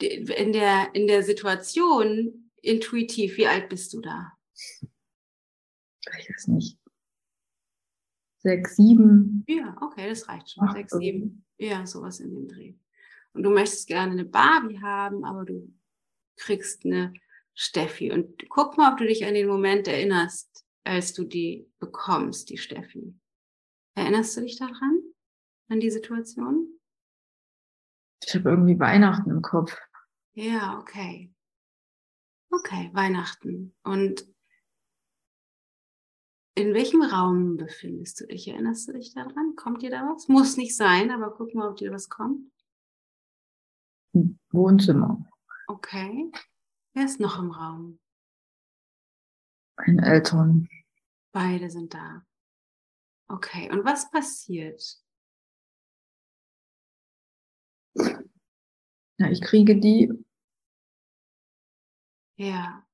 die 0.01 0.07
in 0.07 0.51
der 0.51 0.89
in 0.95 1.05
der 1.07 1.21
Situation 1.23 2.51
intuitiv, 2.61 3.37
wie 3.37 3.45
alt 3.47 3.69
bist 3.69 3.93
du 3.93 4.01
da? 4.01 4.31
Ich 6.17 6.29
weiß 6.29 6.47
nicht. 6.47 6.79
sechs, 8.39 8.75
sieben. 8.75 9.43
Ja, 9.47 9.75
okay, 9.81 10.09
das 10.09 10.27
reicht 10.27 10.51
schon. 10.51 10.65
Ach, 10.67 10.73
sechs, 10.73 10.91
sieben. 10.93 11.45
Ja, 11.57 11.85
sowas 11.85 12.19
in 12.19 12.33
dem 12.33 12.47
Dreh. 12.47 12.73
Und 13.33 13.43
du 13.43 13.49
möchtest 13.49 13.87
gerne 13.87 14.11
eine 14.13 14.25
Barbie 14.25 14.79
haben, 14.81 15.23
aber 15.25 15.45
du 15.45 15.71
kriegst 16.37 16.85
eine 16.85 17.13
Steffi. 17.55 18.11
Und 18.11 18.49
guck 18.49 18.77
mal, 18.77 18.91
ob 18.91 18.97
du 18.97 19.07
dich 19.07 19.25
an 19.25 19.33
den 19.33 19.47
Moment 19.47 19.87
erinnerst, 19.87 20.65
als 20.83 21.13
du 21.13 21.23
die 21.23 21.67
bekommst, 21.79 22.49
die 22.49 22.57
Steffi. 22.57 23.17
Erinnerst 23.95 24.35
du 24.37 24.41
dich 24.41 24.57
daran? 24.57 25.01
An 25.69 25.79
die 25.79 25.89
Situation? 25.89 26.79
Ich 28.23 28.35
habe 28.35 28.49
irgendwie 28.49 28.79
Weihnachten 28.79 29.31
im 29.31 29.41
Kopf. 29.41 29.75
Ja, 30.33 30.79
okay. 30.79 31.33
Okay, 32.51 32.89
Weihnachten. 32.93 33.75
Und 33.83 34.25
in 36.55 36.73
welchem 36.73 37.01
Raum 37.01 37.57
befindest 37.57 38.19
du 38.21 38.27
dich? 38.27 38.47
Erinnerst 38.47 38.87
du 38.87 38.93
dich 38.93 39.13
daran? 39.13 39.55
Kommt 39.55 39.81
dir 39.81 39.89
da 39.89 40.09
was? 40.09 40.27
Muss 40.27 40.57
nicht 40.57 40.75
sein, 40.75 41.11
aber 41.11 41.31
guck 41.31 41.53
mal, 41.53 41.69
ob 41.69 41.77
dir 41.77 41.91
was 41.91 42.09
kommt. 42.09 42.51
Wohnzimmer. 44.51 45.25
Okay. 45.67 46.31
Wer 46.95 47.03
ist 47.03 47.19
noch 47.19 47.37
im 47.39 47.51
Raum? 47.51 47.99
Meine 49.75 50.01
Eltern. 50.05 50.69
Beide 51.33 51.69
sind 51.69 51.93
da. 51.93 52.25
Okay. 53.27 53.69
Und 53.69 53.83
was 53.83 54.09
passiert? 54.11 54.81
Ja, 59.17 59.29
ich 59.29 59.41
kriege 59.41 59.77
die. 59.77 60.09
Ja. 62.37 62.87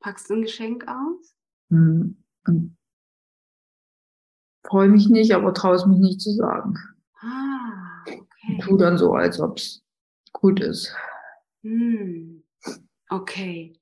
Packst 0.00 0.28
du 0.28 0.34
ein 0.34 0.42
Geschenk 0.42 0.86
aus? 0.86 1.34
Hm. 1.70 2.22
Freue 4.66 4.88
mich 4.88 5.08
nicht, 5.08 5.32
aber 5.32 5.54
traue 5.54 5.76
es 5.76 5.86
mich 5.86 5.98
nicht 5.98 6.20
zu 6.20 6.32
sagen. 6.32 6.74
Ah, 7.20 8.02
okay. 8.02 8.26
Und 8.48 8.60
tu 8.60 8.76
dann 8.76 8.98
so, 8.98 9.14
als 9.14 9.40
ob 9.40 9.56
es 9.56 9.82
gut 10.32 10.60
ist. 10.60 10.94
Hm. 11.62 12.39
Okay. 13.10 13.74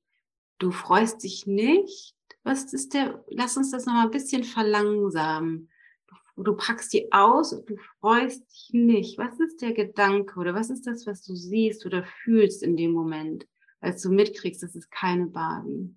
Du 0.59 0.71
freust 0.71 1.23
dich 1.23 1.47
nicht? 1.47 2.17
Was 2.43 2.73
ist 2.73 2.95
der, 2.95 3.23
lass 3.29 3.57
uns 3.57 3.71
das 3.71 3.85
nochmal 3.85 4.07
ein 4.07 4.11
bisschen 4.11 4.43
verlangsamen. 4.43 5.69
Du, 6.35 6.43
du 6.43 6.57
packst 6.57 6.93
die 6.95 7.13
aus 7.13 7.53
und 7.53 7.69
du 7.69 7.77
freust 8.01 8.51
dich 8.51 8.71
nicht. 8.73 9.19
Was 9.19 9.39
ist 9.39 9.61
der 9.61 9.75
Gedanke 9.75 10.41
oder 10.41 10.55
was 10.55 10.71
ist 10.71 10.87
das, 10.87 11.07
was 11.07 11.23
du 11.23 11.37
siehst 11.37 11.85
oder 11.85 12.05
fühlst 12.25 12.63
in 12.63 12.77
dem 12.77 12.93
Moment, 12.93 13.47
als 13.81 14.03
du 14.03 14.11
mitkriegst, 14.11 14.63
das 14.63 14.75
ist 14.75 14.91
keine 14.91 15.27
Barbie? 15.27 15.95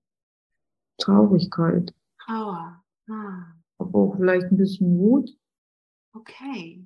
Traurigkeit. 0.97 1.93
Trauer. 2.19 2.83
Ah. 3.09 3.45
Aber 3.77 3.99
auch 3.99 4.15
vielleicht 4.17 4.51
ein 4.51 4.57
bisschen 4.57 4.97
Mut. 4.97 5.31
Okay. 6.13 6.85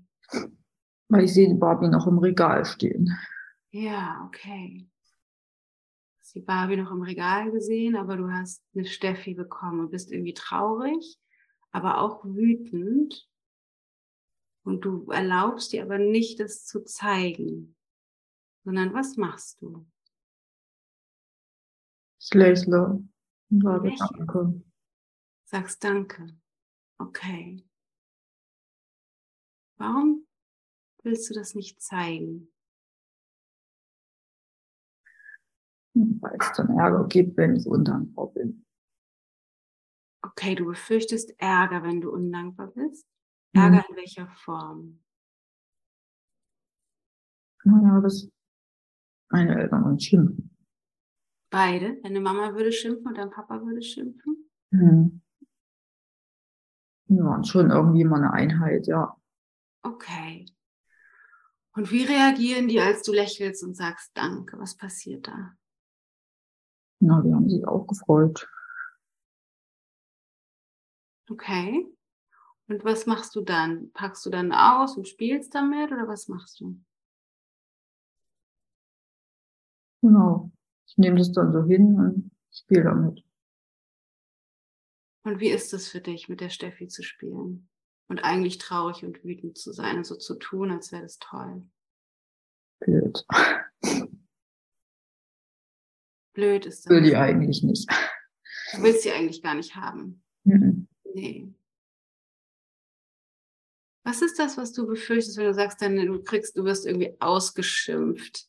Weil 1.09 1.23
ich 1.23 1.33
sehe 1.33 1.47
die 1.47 1.59
Barbie 1.59 1.87
noch 1.87 2.05
im 2.07 2.19
Regal 2.19 2.65
stehen. 2.65 3.11
Ja, 3.71 4.23
okay. 4.27 4.87
Die 6.35 6.41
Barbie 6.41 6.75
noch 6.75 6.91
im 6.91 7.01
Regal 7.01 7.49
gesehen, 7.51 7.95
aber 7.95 8.17
du 8.17 8.29
hast 8.29 8.61
eine 8.75 8.85
Steffi 8.85 9.33
bekommen 9.33 9.79
und 9.79 9.91
bist 9.91 10.11
irgendwie 10.11 10.33
traurig, 10.33 11.17
aber 11.71 12.01
auch 12.01 12.25
wütend. 12.25 13.29
Und 14.63 14.83
du 14.83 15.09
erlaubst 15.11 15.71
dir 15.71 15.83
aber 15.83 15.97
nicht, 15.97 16.39
das 16.41 16.65
zu 16.65 16.83
zeigen, 16.83 17.77
sondern 18.65 18.93
was 18.93 19.15
machst 19.15 19.61
du? 19.61 19.87
Und 23.51 23.61
sage 23.61 23.93
Danke. 24.17 24.61
Sagst 25.45 25.83
Danke. 25.83 26.35
Okay. 26.97 27.63
Warum 29.77 30.27
willst 31.03 31.29
du 31.29 31.33
das 31.33 31.55
nicht 31.55 31.81
zeigen? 31.81 32.51
Weil 35.95 36.37
es 36.39 36.51
dann 36.57 36.77
Ärger 36.77 37.07
gibt, 37.07 37.37
wenn 37.37 37.55
ich 37.55 37.65
undankbar 37.65 38.27
bin. 38.27 38.65
Okay, 40.21 40.55
du 40.55 40.65
befürchtest 40.65 41.33
Ärger, 41.39 41.83
wenn 41.83 42.01
du 42.01 42.11
undankbar 42.11 42.67
bist? 42.67 43.07
Ärger 43.53 43.77
mhm. 43.77 43.83
in 43.89 43.95
welcher 43.95 44.27
Form? 44.27 44.99
Naja, 47.63 48.01
dass 48.01 48.29
meine 49.29 49.59
Eltern 49.59 49.83
uns 49.83 50.03
schimpfen. 50.03 50.55
Beide? 51.49 52.01
Deine 52.01 52.19
Mama 52.19 52.53
würde 52.53 52.71
schimpfen 52.71 53.07
und 53.07 53.17
dein 53.17 53.29
Papa 53.29 53.61
würde 53.63 53.81
schimpfen? 53.81 54.49
Mhm. 54.71 55.21
Wir 57.07 57.23
waren 57.23 57.45
schon 57.45 57.71
irgendwie 57.71 58.01
immer 58.01 58.17
eine 58.17 58.33
Einheit, 58.33 58.87
ja. 58.87 59.15
Okay. 59.83 60.45
Und 61.73 61.91
wie 61.91 62.03
reagieren 62.03 62.67
die, 62.67 62.79
als 62.79 63.03
du 63.03 63.13
lächelst 63.13 63.63
und 63.63 63.75
sagst 63.75 64.11
Danke? 64.15 64.59
Was 64.59 64.75
passiert 64.75 65.27
da? 65.27 65.55
Na, 67.05 67.21
die 67.21 67.31
haben 67.31 67.47
sich 67.47 67.67
auch 67.67 67.85
gefreut. 67.85 68.49
Okay. 71.29 71.85
Und 72.67 72.83
was 72.83 73.05
machst 73.05 73.35
du 73.35 73.41
dann? 73.41 73.91
Packst 73.91 74.25
du 74.25 74.31
dann 74.31 74.51
aus 74.51 74.97
und 74.97 75.07
spielst 75.07 75.53
damit 75.53 75.91
oder 75.91 76.07
was 76.07 76.27
machst 76.27 76.59
du? 76.59 76.81
Genau. 80.01 80.51
Ich 80.87 80.97
nehme 80.97 81.17
das 81.19 81.31
dann 81.31 81.53
so 81.53 81.63
hin 81.63 81.99
und 81.99 82.31
spiele 82.51 82.85
damit. 82.85 83.23
Und 85.25 85.39
wie 85.39 85.49
ist 85.49 85.73
es 85.73 85.89
für 85.89 86.01
dich, 86.01 86.27
mit 86.27 86.41
der 86.41 86.49
Steffi 86.49 86.87
zu 86.87 87.03
spielen? 87.03 87.69
Und 88.07 88.23
eigentlich 88.23 88.57
traurig 88.57 89.05
und 89.05 89.23
wütend 89.23 89.59
zu 89.59 89.73
sein 89.73 89.97
und 89.97 90.05
so 90.05 90.15
zu 90.15 90.35
tun, 90.35 90.71
als 90.71 90.91
wäre 90.91 91.03
das 91.03 91.19
toll. 91.19 91.67
Blöd. 92.79 93.25
Blöd 96.35 96.65
ist 96.65 96.85
das. 96.85 96.91
Will 96.91 97.01
die 97.01 97.15
eigentlich 97.15 97.63
nicht. 97.63 97.89
Du 98.73 98.83
willst 98.83 99.01
sie 99.03 99.11
eigentlich 99.11 99.41
gar 99.41 99.55
nicht 99.55 99.75
haben. 99.75 100.21
Mhm. 100.43 100.87
Nee. 101.13 101.51
Was 104.03 104.21
ist 104.21 104.37
das, 104.37 104.57
was 104.57 104.71
du 104.71 104.85
befürchtest, 104.85 105.37
wenn 105.37 105.45
du 105.45 105.53
sagst, 105.53 105.81
dann 105.81 105.95
du 105.95 106.21
kriegst, 106.21 106.55
du 106.55 106.63
wirst 106.63 106.85
irgendwie 106.85 107.15
ausgeschimpft? 107.19 108.47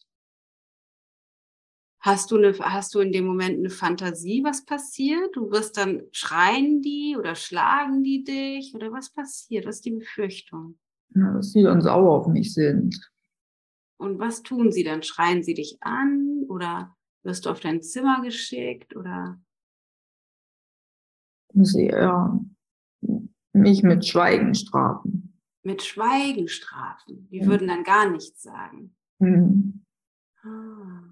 Hast 2.00 2.30
du, 2.30 2.36
eine, 2.36 2.56
hast 2.58 2.94
du 2.94 3.00
in 3.00 3.10
dem 3.10 3.24
Moment 3.24 3.58
eine 3.58 3.70
Fantasie, 3.70 4.44
was 4.44 4.64
passiert? 4.64 5.34
Du 5.34 5.50
wirst 5.50 5.76
dann 5.76 6.02
schreien 6.12 6.82
die 6.82 7.16
oder 7.18 7.34
schlagen 7.34 8.02
die 8.02 8.22
dich 8.22 8.74
oder 8.74 8.92
was 8.92 9.10
passiert? 9.10 9.66
Was 9.66 9.76
ist 9.76 9.86
die 9.86 9.92
Befürchtung? 9.92 10.78
Ja, 11.14 11.32
dass 11.32 11.52
sie 11.52 11.62
dann 11.62 11.80
sauer 11.80 12.20
auf 12.20 12.26
mich 12.26 12.52
sind. 12.52 13.10
Und 13.96 14.18
was 14.18 14.42
tun 14.42 14.72
sie 14.72 14.84
dann? 14.84 15.02
Schreien 15.02 15.42
sie 15.42 15.54
dich 15.54 15.78
an 15.80 16.44
oder 16.48 16.95
wirst 17.26 17.44
du 17.44 17.50
auf 17.50 17.60
dein 17.60 17.82
Zimmer 17.82 18.22
geschickt 18.22 18.96
oder? 18.96 19.38
Sie 21.52 21.86
ja, 21.86 22.38
mich 23.52 23.82
mit 23.82 24.06
Schweigen 24.06 24.54
strafen 24.54 25.26
mit 25.66 25.82
Schweigen 25.82 26.48
strafen. 26.48 27.28
Die 27.30 27.42
mhm. 27.42 27.46
würden 27.46 27.68
dann 27.68 27.82
gar 27.82 28.08
nichts 28.08 28.42
sagen. 28.42 28.96
Mhm. 29.18 29.84
Ah. 30.42 31.02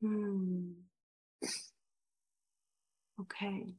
Hm. 0.00 0.88
Okay. 3.16 3.78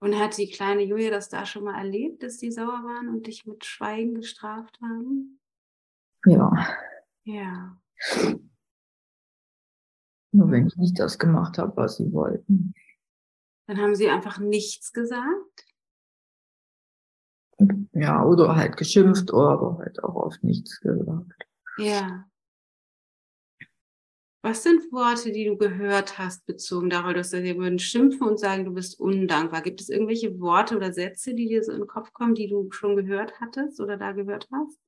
Und 0.00 0.18
hat 0.18 0.36
die 0.36 0.50
kleine 0.50 0.82
Julia 0.82 1.10
das 1.10 1.28
da 1.28 1.46
schon 1.46 1.64
mal 1.64 1.78
erlebt, 1.78 2.22
dass 2.22 2.36
die 2.36 2.50
sauer 2.50 2.82
waren 2.84 3.08
und 3.08 3.26
dich 3.26 3.46
mit 3.46 3.64
Schweigen 3.64 4.14
gestraft 4.16 4.78
haben? 4.82 5.40
Ja. 6.26 6.76
Ja. 7.24 7.78
Nur 10.32 10.50
wenn 10.50 10.66
ich 10.66 10.76
nicht 10.76 10.98
das 10.98 11.18
gemacht 11.18 11.58
habe, 11.58 11.76
was 11.76 11.98
sie 11.98 12.12
wollten. 12.12 12.74
Dann 13.66 13.78
haben 13.78 13.94
sie 13.94 14.08
einfach 14.08 14.38
nichts 14.38 14.92
gesagt? 14.92 15.66
Ja, 17.92 18.24
oder 18.24 18.56
halt 18.56 18.76
geschimpft, 18.76 19.32
aber 19.32 19.78
halt 19.78 20.02
auch 20.02 20.14
oft 20.14 20.42
nichts 20.42 20.80
gesagt. 20.80 21.46
Ja. 21.78 22.26
Was 24.44 24.64
sind 24.64 24.90
Worte, 24.90 25.30
die 25.30 25.44
du 25.44 25.56
gehört 25.56 26.18
hast, 26.18 26.44
bezogen 26.46 26.90
darauf, 26.90 27.14
dass 27.14 27.30
sie 27.30 27.56
würden 27.56 27.78
schimpfen 27.78 28.26
und 28.26 28.40
sagen, 28.40 28.64
du 28.64 28.72
bist 28.72 28.98
undankbar? 28.98 29.62
Gibt 29.62 29.80
es 29.80 29.88
irgendwelche 29.88 30.40
Worte 30.40 30.76
oder 30.76 30.92
Sätze, 30.92 31.34
die 31.34 31.46
dir 31.46 31.62
so 31.62 31.70
in 31.70 31.78
den 31.78 31.86
Kopf 31.86 32.12
kommen, 32.12 32.34
die 32.34 32.48
du 32.48 32.68
schon 32.72 32.96
gehört 32.96 33.40
hattest 33.40 33.80
oder 33.80 33.96
da 33.96 34.10
gehört 34.10 34.48
hast? 34.52 34.80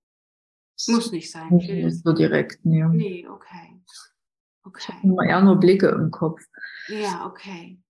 Muss 0.89 1.13
nicht 1.13 1.31
sein. 1.31 1.49
Nicht 1.55 2.05
so 2.05 2.13
direkt, 2.13 2.65
nee. 2.65 2.85
Nee, 2.85 3.29
okay. 3.29 3.81
Okay. 4.65 4.93
Ich 5.03 5.11
habe 5.11 5.27
eher 5.27 5.43
nur 5.43 5.57
Blicke 5.57 5.89
im 5.89 6.11
Kopf. 6.11 6.41
Ja, 6.89 7.27
okay. 7.27 7.81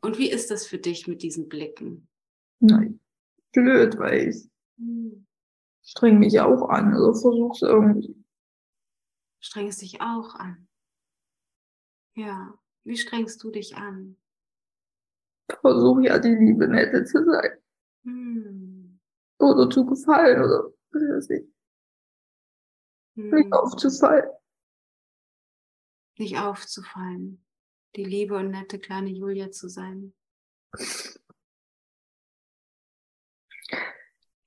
Und 0.00 0.18
wie 0.18 0.30
ist 0.30 0.50
das 0.50 0.66
für 0.66 0.78
dich 0.78 1.06
mit 1.06 1.22
diesen 1.22 1.48
Blicken? 1.48 2.08
Nein 2.60 3.00
blöd, 3.56 3.98
weil 3.98 4.28
ich 4.28 4.48
hm. 4.78 5.26
streng 5.82 6.18
mich 6.18 6.38
auch 6.40 6.68
an. 6.68 6.92
Also 6.92 7.12
versuch's 7.14 7.62
irgendwie. 7.62 8.24
Strengst 9.40 9.82
dich 9.82 10.00
auch 10.00 10.34
an. 10.34 10.68
Ja. 12.14 12.54
Wie 12.84 12.96
strengst 12.96 13.42
du 13.42 13.50
dich 13.50 13.76
an? 13.76 14.16
versuche 15.60 16.04
ja 16.04 16.18
die 16.18 16.34
liebe 16.34 16.68
Nette 16.68 17.04
zu 17.04 17.24
sein. 17.24 17.50
Hm. 18.04 19.00
Oder 19.38 19.68
zu 19.70 19.86
gefallen 19.86 20.38
oder 20.42 20.72
was 20.90 21.02
weiß 21.02 21.30
ich. 21.30 21.55
Hm. 23.16 23.30
Nicht 23.30 23.52
aufzufallen. 23.52 24.30
Nicht 26.18 26.38
aufzufallen. 26.38 27.44
Die 27.96 28.04
liebe 28.04 28.36
und 28.36 28.50
nette 28.50 28.78
kleine 28.78 29.10
Julia 29.10 29.50
zu 29.50 29.68
sein. 29.68 30.14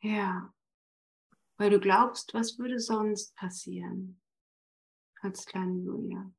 Ja. 0.02 0.54
Weil 1.58 1.72
du 1.72 1.80
glaubst, 1.80 2.34
was 2.34 2.58
würde 2.58 2.80
sonst 2.80 3.36
passieren 3.36 4.22
als 5.22 5.46
kleine 5.46 5.78
Julia? 5.80 6.32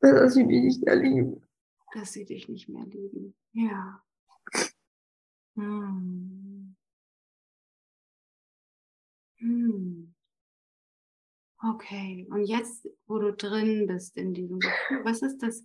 Dass 0.00 0.34
sie 0.34 0.44
mich 0.44 0.62
nicht 0.62 0.84
mehr 0.84 0.96
lieben. 0.96 1.48
Dass 1.92 2.12
sie 2.12 2.24
dich 2.24 2.48
nicht 2.48 2.68
mehr 2.68 2.84
lieben. 2.84 3.34
Ja. 3.52 4.04
Hm. 5.54 6.76
Hm. 9.38 10.14
Okay, 11.60 12.26
und 12.30 12.44
jetzt, 12.44 12.88
wo 13.06 13.18
du 13.18 13.32
drin 13.32 13.86
bist 13.88 14.16
in 14.16 14.32
diesem 14.32 14.60
Gefühl, 14.60 15.04
was 15.04 15.22
ist 15.22 15.38
das? 15.38 15.64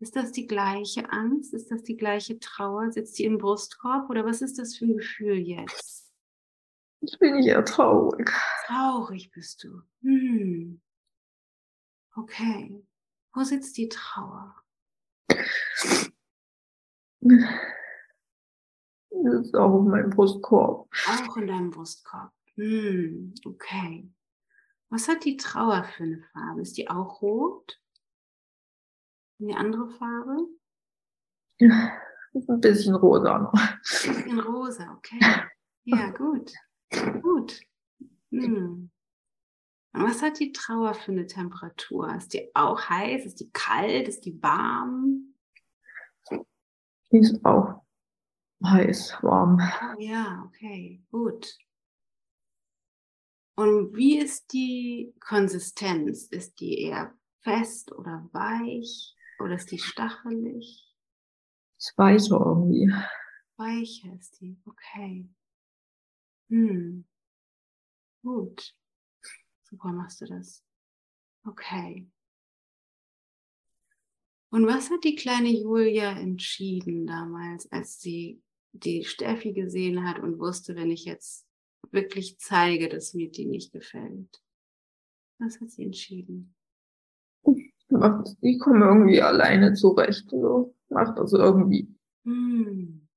Ist 0.00 0.14
das 0.14 0.30
die 0.30 0.46
gleiche 0.46 1.10
Angst? 1.10 1.54
Ist 1.54 1.70
das 1.70 1.82
die 1.82 1.96
gleiche 1.96 2.38
Trauer? 2.38 2.90
Sitzt 2.92 3.18
die 3.18 3.24
im 3.24 3.38
Brustkorb 3.38 4.08
oder 4.10 4.24
was 4.24 4.42
ist 4.42 4.58
das 4.58 4.76
für 4.76 4.84
ein 4.84 4.96
Gefühl 4.96 5.38
jetzt? 5.38 6.12
Ich 7.00 7.18
bin 7.18 7.42
eher 7.42 7.64
traurig. 7.64 8.30
Traurig 8.66 9.30
bist 9.32 9.64
du. 9.64 9.82
Hm. 10.02 10.80
Okay. 12.14 12.84
Wo 13.34 13.42
sitzt 13.44 13.76
die 13.76 13.88
Trauer? 13.88 14.54
Das 17.20 17.40
ist 19.10 19.54
auch 19.54 19.80
in 19.80 19.90
meinem 19.90 20.10
Brustkorb. 20.10 20.88
Auch 21.06 21.36
in 21.36 21.46
deinem 21.46 21.70
Brustkorb. 21.70 22.32
Hm. 22.58 23.34
Okay. 23.44 24.10
Was 24.90 25.06
hat 25.06 25.24
die 25.24 25.36
Trauer 25.36 25.84
für 25.84 26.02
eine 26.02 26.22
Farbe? 26.32 26.62
Ist 26.62 26.76
die 26.76 26.90
auch 26.90 27.22
rot? 27.22 27.80
Eine 29.40 29.56
andere 29.56 29.88
Farbe? 29.90 30.48
Ja, 31.60 31.92
ein 32.34 32.60
bisschen 32.60 32.96
rosa 32.96 33.38
noch. 33.38 33.52
Ein 33.54 33.78
bisschen 33.82 34.40
rosa, 34.40 34.92
okay. 34.96 35.20
Ja, 35.84 36.10
gut. 36.10 36.52
Gut. 37.22 37.60
Hm. 38.30 38.90
Was 39.92 40.22
hat 40.22 40.40
die 40.40 40.50
Trauer 40.50 40.94
für 40.94 41.12
eine 41.12 41.26
Temperatur? 41.26 42.12
Ist 42.16 42.34
die 42.34 42.50
auch 42.54 42.88
heiß? 42.88 43.24
Ist 43.24 43.40
die 43.40 43.50
kalt? 43.52 44.08
Ist 44.08 44.24
die 44.24 44.42
warm? 44.42 45.34
Die 47.12 47.18
ist 47.18 47.44
auch 47.44 47.82
heiß, 48.64 49.16
warm. 49.22 49.60
Ja, 49.98 50.42
okay, 50.46 51.04
gut. 51.10 51.56
Und 53.58 53.96
wie 53.96 54.20
ist 54.20 54.52
die 54.52 55.12
Konsistenz? 55.18 56.28
Ist 56.28 56.60
die 56.60 56.80
eher 56.80 57.12
fest 57.40 57.90
oder 57.90 58.28
weich? 58.30 59.16
Oder 59.40 59.56
ist 59.56 59.72
die 59.72 59.80
stachelig? 59.80 60.94
Ist 61.76 61.98
weicher 61.98 62.38
irgendwie. 62.38 62.88
Weicher 63.56 64.14
ist 64.16 64.40
die, 64.40 64.56
okay. 64.64 65.28
Hm. 66.50 67.04
Gut. 68.22 68.76
Super 69.64 69.88
machst 69.88 70.20
du 70.20 70.26
das. 70.26 70.62
Okay. 71.44 72.08
Und 74.50 74.68
was 74.68 74.88
hat 74.88 75.02
die 75.02 75.16
kleine 75.16 75.50
Julia 75.50 76.12
entschieden 76.12 77.08
damals, 77.08 77.68
als 77.72 77.98
sie 77.98 78.40
die 78.70 79.04
Steffi 79.04 79.52
gesehen 79.52 80.06
hat 80.06 80.20
und 80.20 80.38
wusste, 80.38 80.76
wenn 80.76 80.92
ich 80.92 81.06
jetzt 81.06 81.47
wirklich 81.90 82.38
zeige, 82.38 82.88
dass 82.88 83.14
mir 83.14 83.30
die 83.30 83.46
nicht 83.46 83.72
gefällt? 83.72 84.42
Was 85.38 85.60
hat 85.60 85.70
sie 85.70 85.84
entschieden? 85.84 86.54
Ich 88.40 88.58
komme 88.60 88.84
irgendwie 88.84 89.22
alleine 89.22 89.72
zurecht. 89.74 90.28
So. 90.30 90.74
Macht 90.90 91.18
das 91.18 91.32
irgendwie. 91.32 91.94
Hm. 92.24 93.08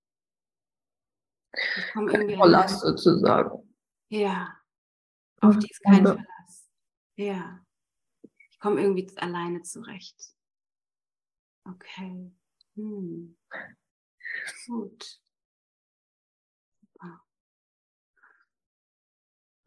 Ich 1.53 1.91
komme 1.93 2.11
irgendwie 2.11 2.35
Verlass 2.35 2.81
sozusagen. 2.81 3.75
Ja. 4.09 4.57
Auf 5.41 5.57
die 5.57 5.69
ist 5.69 5.83
kein 5.83 6.05
Verlass. 6.05 6.69
Ja. 7.15 7.65
Ich 8.49 8.59
komme 8.59 8.81
irgendwie 8.81 9.09
alleine 9.17 9.61
zurecht. 9.63 10.35
Okay. 11.65 12.31
Hm. 12.75 13.37
Gut. 14.67 15.20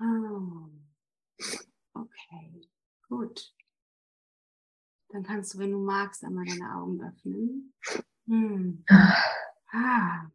Oh. 0.00 0.70
Okay. 1.94 2.68
Gut. 3.08 3.54
Dann 5.08 5.22
kannst 5.22 5.54
du, 5.54 5.58
wenn 5.58 5.70
du 5.70 5.78
magst, 5.78 6.24
einmal 6.24 6.44
deine 6.44 6.74
Augen 6.74 7.00
öffnen. 7.00 7.72
Hm. 8.26 8.84
Ah. 9.72 10.26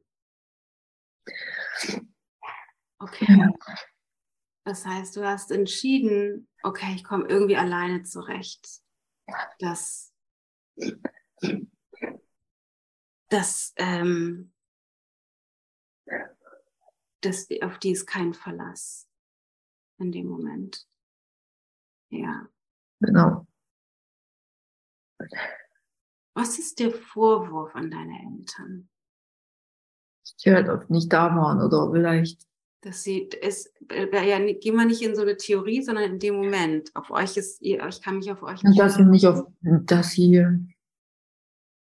Okay. 3.00 3.50
Das 4.66 4.86
heißt, 4.86 5.16
du 5.16 5.26
hast 5.26 5.52
entschieden, 5.52 6.48
okay, 6.64 6.94
ich 6.96 7.04
komme 7.04 7.28
irgendwie 7.28 7.58
alleine 7.58 8.04
zurecht. 8.04 8.82
Das, 9.60 10.14
das, 13.30 13.74
ähm, 13.78 14.54
das, 17.22 17.48
auf 17.62 17.80
die 17.80 17.92
ist 17.92 18.06
kein 18.06 18.34
Verlass 18.34 19.09
in 20.00 20.12
dem 20.12 20.28
Moment. 20.28 20.88
Ja. 22.10 22.48
Genau. 23.00 23.48
Was 26.34 26.58
ist 26.58 26.80
der 26.80 26.92
Vorwurf 26.92 27.76
an 27.76 27.92
deine 27.92 28.18
Eltern? 28.38 28.90
Die 30.44 30.52
halt 30.52 30.70
oft 30.70 30.90
nicht 30.90 31.12
da 31.12 31.36
waren 31.36 31.62
oder 31.62 31.92
vielleicht. 31.92 32.48
Dass 32.82 33.04
sie 33.04 33.30
es, 33.42 33.74
äh, 33.90 34.08
ja, 34.30 34.40
gehen 34.54 34.76
wir 34.76 34.86
nicht 34.86 35.02
in 35.02 35.16
so 35.16 35.24
eine 35.24 35.36
Theorie, 35.36 35.82
sondern 35.82 36.12
in 36.12 36.20
dem 36.20 36.36
Moment. 36.36 36.96
Auf 36.96 37.12
euch 37.12 37.36
ist, 37.36 37.62
ich 37.62 38.02
kann 38.02 38.18
mich 38.18 38.32
auf 38.32 38.42
euch 38.42 38.64
nicht. 38.64 38.80
Dass 38.80 38.96
sie 38.96 39.04
nicht 39.04 39.28
auf, 39.28 39.46
dass 39.62 40.12
sie 40.12 40.46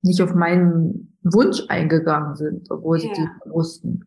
nicht 0.01 0.21
auf 0.21 0.33
meinen 0.33 1.17
Wunsch 1.21 1.61
eingegangen 1.67 2.35
sind, 2.35 2.71
obwohl 2.71 2.99
yeah. 2.99 3.13
sie 3.13 3.21
die 3.21 3.51
wussten. 3.51 4.05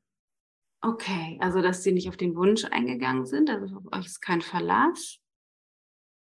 Okay, 0.85 1.39
also 1.41 1.63
dass 1.63 1.85
sie 1.85 1.93
nicht 1.93 2.09
auf 2.09 2.17
den 2.17 2.35
Wunsch 2.35 2.65
eingegangen 2.65 3.25
sind, 3.25 3.49
also 3.49 3.77
auf 3.77 3.85
euch 3.93 4.07
ist 4.07 4.21
kein 4.21 4.41
Verlass. 4.41 5.19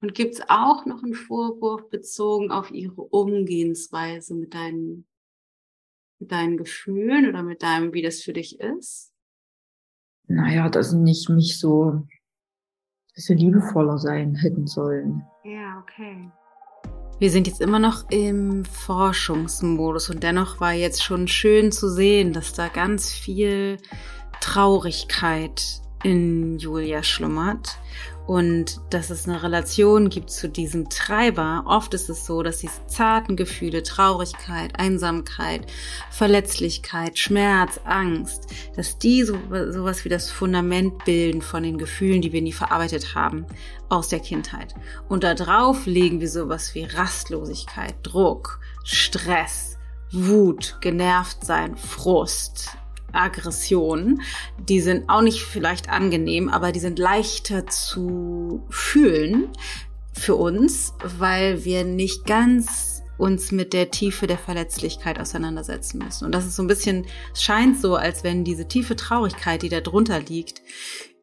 Und 0.01 0.15
gibt 0.15 0.35
es 0.35 0.49
auch 0.49 0.87
noch 0.87 1.03
einen 1.03 1.15
Vorwurf 1.15 1.91
bezogen 1.91 2.51
auf 2.51 2.71
ihre 2.71 3.03
Umgehensweise 3.03 4.35
mit 4.35 4.55
deinen, 4.55 5.07
mit 6.19 6.33
deinen 6.33 6.57
Gefühlen 6.57 7.29
oder 7.29 7.43
mit 7.43 7.63
deinem, 7.63 7.93
wie 7.93 8.03
das 8.03 8.23
für 8.23 8.33
dich 8.33 8.59
ist? 8.61 9.13
Naja, 10.29 10.69
dass 10.69 10.91
sie 10.91 10.99
nicht 10.99 11.29
mich 11.29 11.59
so, 11.59 12.07
dass 13.15 13.25
sie 13.25 13.35
liebevoller 13.35 13.99
sein 13.99 14.35
hätten 14.35 14.67
sollen. 14.67 15.25
Ja, 15.45 15.83
okay. 15.83 16.31
Wir 17.19 17.31
sind 17.31 17.49
jetzt 17.49 17.61
immer 17.61 17.81
noch 17.81 18.09
im 18.11 18.65
Forschungsmodus 18.65 20.09
und 20.09 20.23
dennoch 20.23 20.61
war 20.61 20.73
jetzt 20.73 21.03
schon 21.03 21.27
schön 21.27 21.73
zu 21.73 21.91
sehen, 21.91 22.33
dass 22.33 22.53
da 22.53 22.69
ganz 22.69 23.11
viel 23.11 23.79
Traurigkeit 24.41 25.81
in 26.05 26.59
Julia 26.59 27.03
schlummert 27.03 27.79
und 28.29 28.81
dass 28.91 29.09
es 29.09 29.27
eine 29.27 29.43
Relation 29.43 30.11
gibt 30.11 30.31
zu 30.31 30.51
diesem 30.51 30.91
Treiber. 30.91 31.65
Oft 31.67 31.95
ist 31.95 32.11
es 32.11 32.27
so, 32.27 32.43
dass 32.43 32.59
diese 32.59 32.87
zarten 32.87 33.37
Gefühle, 33.37 33.83
Traurigkeit, 33.83 34.79
Einsamkeit, 34.79 35.63
Verletzlichkeit, 36.11 37.19
Schmerz, 37.19 37.81
Angst, 37.85 38.47
dass 38.77 38.99
die 38.99 39.25
so, 39.25 39.39
sowas 39.71 40.05
wie 40.05 40.11
das 40.11 40.31
Fundament 40.31 41.05
bilden 41.07 41.41
von 41.41 41.63
den 41.63 41.79
Gefühlen, 41.79 42.21
die 42.21 42.33
wir 42.33 42.43
nie 42.43 42.53
verarbeitet 42.53 43.15
haben 43.15 43.47
aus 43.89 44.09
der 44.09 44.21
Kindheit. 44.21 44.75
Und 45.09 45.25
da 45.25 45.35
drauf 45.35 45.87
legen 45.87 46.21
wir 46.21 46.29
sowas 46.29 46.75
wie 46.75 46.85
Rastlosigkeit, 46.85 47.95
Druck, 48.03 48.61
Stress, 48.85 49.79
Wut, 50.13 50.77
genervt 50.83 51.47
sein, 51.47 51.77
Frust, 51.77 52.77
Aggressionen. 53.13 54.23
Die 54.69 54.81
sind 54.81 55.09
auch 55.09 55.23
nicht 55.23 55.43
vielleicht 55.43 55.89
angenehm, 55.89 56.49
aber 56.49 56.73
die 56.73 56.81
sind 56.81 56.99
leichter 56.99 57.67
zu 57.67 58.65
fühlen 58.71 59.49
für 60.13 60.35
uns, 60.35 60.95
weil 61.19 61.65
wir 61.65 61.85
nicht 61.85 62.27
ganz 62.27 63.03
uns 63.19 63.51
mit 63.51 63.73
der 63.73 63.91
Tiefe 63.91 64.27
der 64.27 64.39
Verletzlichkeit 64.39 65.19
auseinandersetzen 65.19 65.99
müssen. 65.99 66.25
Und 66.25 66.33
das 66.33 66.47
ist 66.47 66.57
so 66.57 66.63
ein 66.63 66.69
bisschen, 66.69 67.05
es 67.35 67.43
scheint 67.43 67.81
so, 67.81 67.97
als 67.97 68.23
wenn 68.23 68.45
diese 68.45 68.69
tiefe 68.69 68.97
Traurigkeit, 68.97 69.63
die 69.63 69.69
da 69.69 69.81
drunter 69.81 70.21
liegt, 70.21 70.63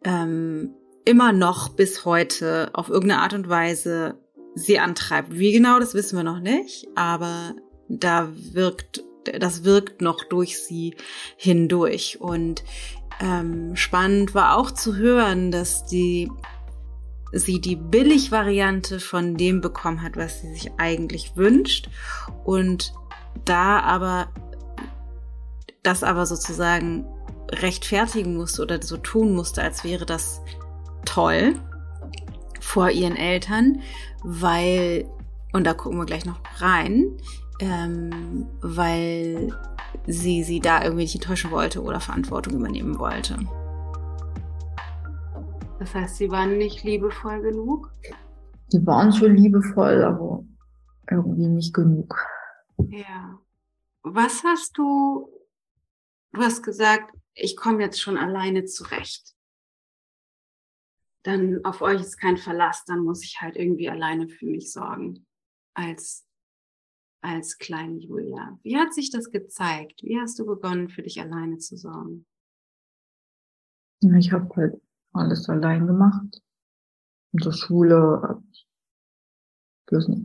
ähm, 0.03 0.71
immer 1.05 1.31
noch 1.31 1.69
bis 1.69 2.03
heute 2.03 2.69
auf 2.73 2.89
irgendeine 2.89 3.21
Art 3.21 3.33
und 3.33 3.47
Weise 3.47 4.19
sie 4.55 4.79
antreibt. 4.79 5.37
Wie 5.37 5.51
genau, 5.51 5.79
das 5.79 5.93
wissen 5.93 6.17
wir 6.17 6.23
noch 6.23 6.39
nicht, 6.39 6.87
aber 6.95 7.55
da 7.87 8.29
wirkt 8.33 9.03
das 9.39 9.63
wirkt 9.63 10.01
noch 10.01 10.23
durch 10.23 10.63
sie 10.63 10.95
hindurch. 11.37 12.19
Und 12.19 12.63
ähm, 13.19 13.75
spannend 13.75 14.33
war 14.33 14.57
auch 14.57 14.71
zu 14.71 14.95
hören, 14.95 15.51
dass 15.51 15.85
die 15.85 16.29
sie 17.31 17.59
die 17.59 17.75
Billig-Variante 17.75 18.99
von 18.99 19.35
dem 19.35 19.59
bekommen 19.59 20.01
hat, 20.01 20.15
was 20.15 20.41
sie 20.41 20.53
sich 20.53 20.71
eigentlich 20.77 21.35
wünscht 21.35 21.89
und 22.45 22.93
da 23.43 23.79
aber 23.81 24.29
das 25.83 26.03
aber 26.03 26.25
sozusagen 26.25 27.05
rechtfertigen 27.51 28.35
musste 28.37 28.61
oder 28.61 28.81
so 28.81 28.97
tun 28.97 29.33
musste, 29.33 29.61
als 29.61 29.83
wäre 29.83 30.05
das 30.05 30.41
toll 31.05 31.55
vor 32.59 32.89
ihren 32.89 33.15
Eltern, 33.15 33.81
weil, 34.23 35.07
und 35.53 35.65
da 35.65 35.73
gucken 35.73 35.99
wir 35.99 36.05
gleich 36.05 36.25
noch 36.25 36.39
rein, 36.57 37.17
ähm, 37.59 38.47
weil 38.61 39.53
sie 40.07 40.43
sie 40.43 40.59
da 40.59 40.83
irgendwie 40.83 41.03
nicht 41.03 41.15
enttäuschen 41.15 41.51
wollte 41.51 41.81
oder 41.81 41.99
Verantwortung 41.99 42.55
übernehmen 42.55 42.99
wollte. 42.99 43.37
Das 45.79 45.93
heißt, 45.93 46.17
sie 46.17 46.29
waren 46.31 46.57
nicht 46.57 46.83
liebevoll 46.83 47.41
genug? 47.41 47.91
Die 48.71 48.85
waren 48.85 49.11
schon 49.11 49.35
liebevoll, 49.35 50.03
aber 50.03 50.43
irgendwie 51.09 51.47
nicht 51.47 51.73
genug. 51.73 52.15
Ja. 52.89 53.39
Was 54.03 54.43
hast 54.43 54.77
du, 54.77 55.29
du 56.33 56.41
hast 56.41 56.63
gesagt, 56.63 57.15
ich 57.35 57.57
komme 57.57 57.83
jetzt 57.83 58.01
schon 58.01 58.17
alleine 58.17 58.65
zurecht. 58.65 59.33
Dann 61.23 61.59
auf 61.63 61.81
euch 61.81 61.99
ist 62.01 62.17
kein 62.17 62.37
Verlass, 62.37 62.85
dann 62.85 62.99
muss 62.99 63.23
ich 63.23 63.41
halt 63.41 63.55
irgendwie 63.55 63.89
alleine 63.89 64.27
für 64.27 64.45
mich 64.45 64.71
sorgen. 64.71 65.25
Als, 65.73 66.25
als 67.25 67.57
kleine 67.57 67.97
Julia. 67.97 68.57
Wie 68.61 68.77
hat 68.77 68.93
sich 68.93 69.09
das 69.09 69.31
gezeigt? 69.31 70.03
Wie 70.03 70.19
hast 70.19 70.37
du 70.37 70.45
begonnen, 70.45 70.89
für 70.89 71.01
dich 71.01 71.19
alleine 71.19 71.57
zu 71.57 71.75
sorgen? 71.75 72.25
Ich 74.17 74.31
habe 74.31 74.47
halt 74.55 74.81
alles 75.13 75.49
allein 75.49 75.87
gemacht. 75.87 76.41
In 77.33 77.39
der 77.39 77.51
Schule, 77.51 78.41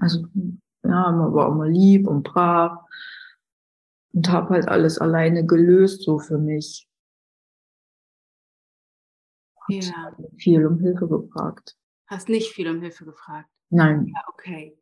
also 0.01 0.27
ja, 0.83 1.13
man 1.13 1.33
war 1.35 1.51
immer 1.51 1.69
lieb 1.69 2.07
und 2.07 2.23
brav 2.23 2.79
und 4.13 4.29
habe 4.29 4.51
halt 4.51 4.69
alles 4.69 4.99
alleine 4.99 5.47
gelöst, 5.47 6.03
so 6.03 6.19
für 6.19 6.39
mich. 6.39 6.87
Ja. 9.69 10.17
Viel 10.37 10.67
um 10.67 10.79
Hilfe 10.79 11.09
gefragt. 11.09 11.77
Hast 12.07 12.29
nicht 12.29 12.53
viel 12.53 12.69
um 12.69 12.81
Hilfe 12.81 13.05
gefragt? 13.05 13.49
Nein. 13.71 14.07
Ja, 14.09 14.25
okay. 14.33 14.77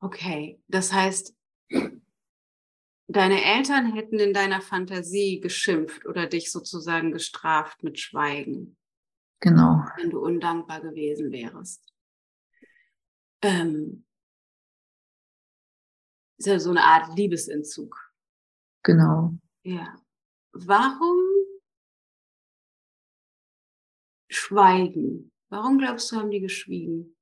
Okay. 0.00 0.60
Das 0.68 0.92
heißt, 0.92 1.34
deine 3.08 3.44
Eltern 3.44 3.92
hätten 3.92 4.18
in 4.18 4.32
deiner 4.32 4.60
Fantasie 4.60 5.40
geschimpft 5.40 6.06
oder 6.06 6.26
dich 6.26 6.50
sozusagen 6.50 7.12
gestraft 7.12 7.82
mit 7.82 7.98
Schweigen. 7.98 8.76
Genau. 9.40 9.84
Wenn 9.96 10.10
du 10.10 10.20
undankbar 10.20 10.80
gewesen 10.80 11.30
wärst. 11.32 11.82
Ähm, 13.42 14.04
ist 16.38 16.46
ja 16.46 16.58
so 16.58 16.70
eine 16.70 16.82
Art 16.82 17.16
Liebesentzug. 17.16 18.12
Genau. 18.82 19.34
Ja. 19.62 19.96
Warum 20.52 21.18
schweigen? 24.30 25.32
Warum 25.48 25.78
glaubst 25.78 26.10
du, 26.10 26.16
haben 26.16 26.30
die 26.30 26.40
geschwiegen? 26.40 27.15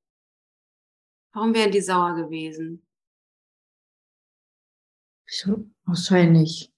Warum 1.34 1.52
wären 1.52 1.72
die 1.72 1.80
sauer 1.80 2.14
gewesen? 2.14 2.86
Wahrscheinlich 5.84 6.72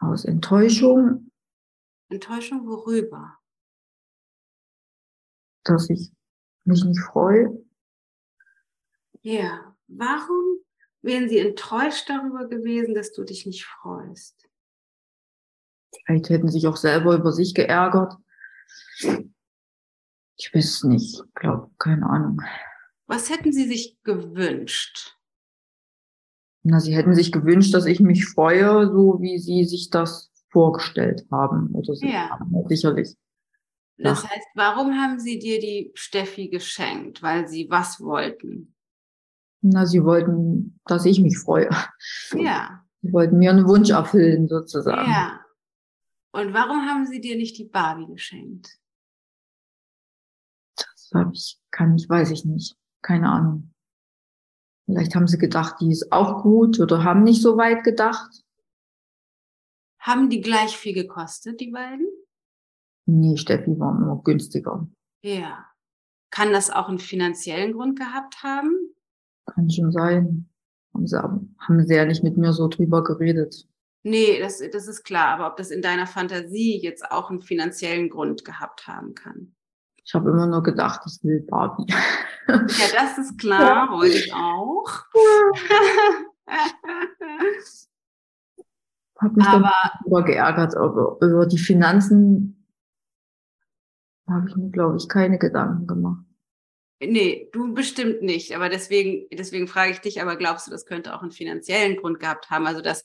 aus 0.00 0.24
Enttäuschung. 0.24 1.30
Enttäuschung 2.08 2.66
worüber? 2.66 3.38
Dass 5.62 5.88
ich 5.88 6.10
mich 6.64 6.84
nicht 6.84 7.00
freue. 7.00 7.64
Ja. 9.22 9.76
Warum 9.86 10.58
wären 11.02 11.28
sie 11.28 11.38
enttäuscht 11.38 12.08
darüber 12.08 12.48
gewesen, 12.48 12.94
dass 12.94 13.12
du 13.12 13.22
dich 13.22 13.46
nicht 13.46 13.64
freust? 13.64 14.48
Vielleicht 16.04 16.28
hätten 16.28 16.48
sie 16.48 16.58
sich 16.58 16.66
auch 16.66 16.76
selber 16.76 17.14
über 17.14 17.30
sich 17.30 17.54
geärgert. 17.54 18.14
Ich 20.44 20.54
weiß 20.54 20.84
nicht. 20.84 21.22
Ich 21.24 21.34
glaube, 21.34 21.70
keine 21.78 22.04
Ahnung. 22.04 22.42
Was 23.06 23.30
hätten 23.30 23.50
sie 23.50 23.66
sich 23.66 23.96
gewünscht? 24.02 25.16
Na, 26.62 26.80
sie 26.80 26.94
hätten 26.94 27.14
sich 27.14 27.32
gewünscht, 27.32 27.72
dass 27.72 27.86
ich 27.86 28.00
mich 28.00 28.26
freue, 28.26 28.86
so 28.86 29.20
wie 29.20 29.38
sie 29.38 29.64
sich 29.64 29.88
das 29.88 30.30
vorgestellt 30.50 31.26
haben. 31.30 31.74
Oder 31.74 31.94
sie 31.94 32.10
ja. 32.10 32.28
haben, 32.28 32.52
sicherlich. 32.68 33.16
Das 33.96 34.22
ja. 34.22 34.30
heißt, 34.30 34.46
warum 34.54 34.94
haben 34.94 35.18
sie 35.18 35.38
dir 35.38 35.60
die 35.60 35.92
Steffi 35.94 36.48
geschenkt? 36.48 37.22
Weil 37.22 37.48
sie 37.48 37.68
was 37.70 38.00
wollten? 38.00 38.74
Na, 39.62 39.86
sie 39.86 40.04
wollten, 40.04 40.78
dass 40.84 41.06
ich 41.06 41.20
mich 41.20 41.38
freue. 41.38 41.70
Ja. 42.34 42.84
Sie 43.00 43.12
wollten 43.12 43.38
mir 43.38 43.50
einen 43.50 43.66
Wunsch 43.66 43.90
erfüllen, 43.90 44.46
sozusagen. 44.48 45.10
Ja. 45.10 45.40
Und 46.32 46.52
warum 46.52 46.86
haben 46.86 47.06
sie 47.06 47.20
dir 47.20 47.36
nicht 47.36 47.56
die 47.56 47.64
Barbie 47.64 48.06
geschenkt? 48.06 48.78
Habe 51.14 51.32
ich, 51.32 51.58
kann 51.70 51.96
ich, 51.96 52.08
weiß 52.08 52.30
ich 52.30 52.44
nicht. 52.44 52.76
Keine 53.02 53.28
Ahnung. 53.30 53.72
Vielleicht 54.86 55.14
haben 55.14 55.26
sie 55.26 55.38
gedacht, 55.38 55.76
die 55.80 55.90
ist 55.90 56.12
auch 56.12 56.42
gut 56.42 56.78
oder 56.80 57.04
haben 57.04 57.22
nicht 57.22 57.40
so 57.40 57.56
weit 57.56 57.84
gedacht. 57.84 58.42
Haben 59.98 60.28
die 60.28 60.42
gleich 60.42 60.76
viel 60.76 60.92
gekostet, 60.92 61.60
die 61.60 61.70
beiden? 61.70 62.06
Nee, 63.06 63.36
Steffi 63.36 63.78
war 63.78 63.96
immer 63.96 64.20
günstiger. 64.22 64.86
Ja. 65.22 65.66
Kann 66.30 66.52
das 66.52 66.70
auch 66.70 66.88
einen 66.88 66.98
finanziellen 66.98 67.72
Grund 67.72 67.98
gehabt 67.98 68.42
haben? 68.42 68.94
Kann 69.46 69.70
schon 69.70 69.92
sein. 69.92 70.50
Haben 70.92 71.06
sie, 71.06 71.18
haben 71.18 71.86
sie 71.86 71.94
ja 71.94 72.04
nicht 72.04 72.22
mit 72.22 72.36
mir 72.36 72.52
so 72.52 72.68
drüber 72.68 73.02
geredet. 73.02 73.66
Nee, 74.02 74.38
das, 74.38 74.58
das 74.70 74.86
ist 74.86 75.04
klar. 75.04 75.28
Aber 75.28 75.46
ob 75.46 75.56
das 75.56 75.70
in 75.70 75.80
deiner 75.80 76.06
Fantasie 76.06 76.78
jetzt 76.82 77.10
auch 77.10 77.30
einen 77.30 77.40
finanziellen 77.40 78.10
Grund 78.10 78.44
gehabt 78.44 78.86
haben 78.86 79.14
kann? 79.14 79.54
Ich 80.04 80.14
habe 80.14 80.30
immer 80.30 80.46
nur 80.46 80.62
gedacht, 80.62 81.00
ich 81.06 81.22
will 81.24 81.40
Barbie. 81.48 81.86
Ja, 82.48 82.58
das 82.92 83.18
ist 83.18 83.38
klar. 83.40 83.60
Ja. 83.60 83.92
Wollte 83.92 84.18
ich 84.18 84.32
auch. 84.34 85.04
habe 89.20 89.34
mich 89.34 89.46
aber 89.46 89.72
darüber 90.00 90.22
geärgert, 90.24 90.76
aber 90.76 91.16
über 91.20 91.46
die 91.46 91.58
Finanzen 91.58 92.66
habe 94.28 94.48
ich 94.48 94.56
mir, 94.56 94.70
glaube 94.70 94.96
ich, 94.96 95.08
keine 95.08 95.38
Gedanken 95.38 95.86
gemacht. 95.86 96.24
Nee, 97.00 97.48
du 97.52 97.74
bestimmt 97.74 98.22
nicht. 98.22 98.54
Aber 98.54 98.68
deswegen, 98.68 99.26
deswegen 99.32 99.68
frage 99.68 99.92
ich 99.92 100.00
dich, 100.00 100.22
aber 100.22 100.36
glaubst 100.36 100.66
du, 100.66 100.70
das 100.70 100.86
könnte 100.86 101.14
auch 101.14 101.22
einen 101.22 101.32
finanziellen 101.32 101.96
Grund 101.96 102.20
gehabt 102.20 102.50
haben? 102.50 102.66
Also, 102.66 102.80
dass, 102.80 103.04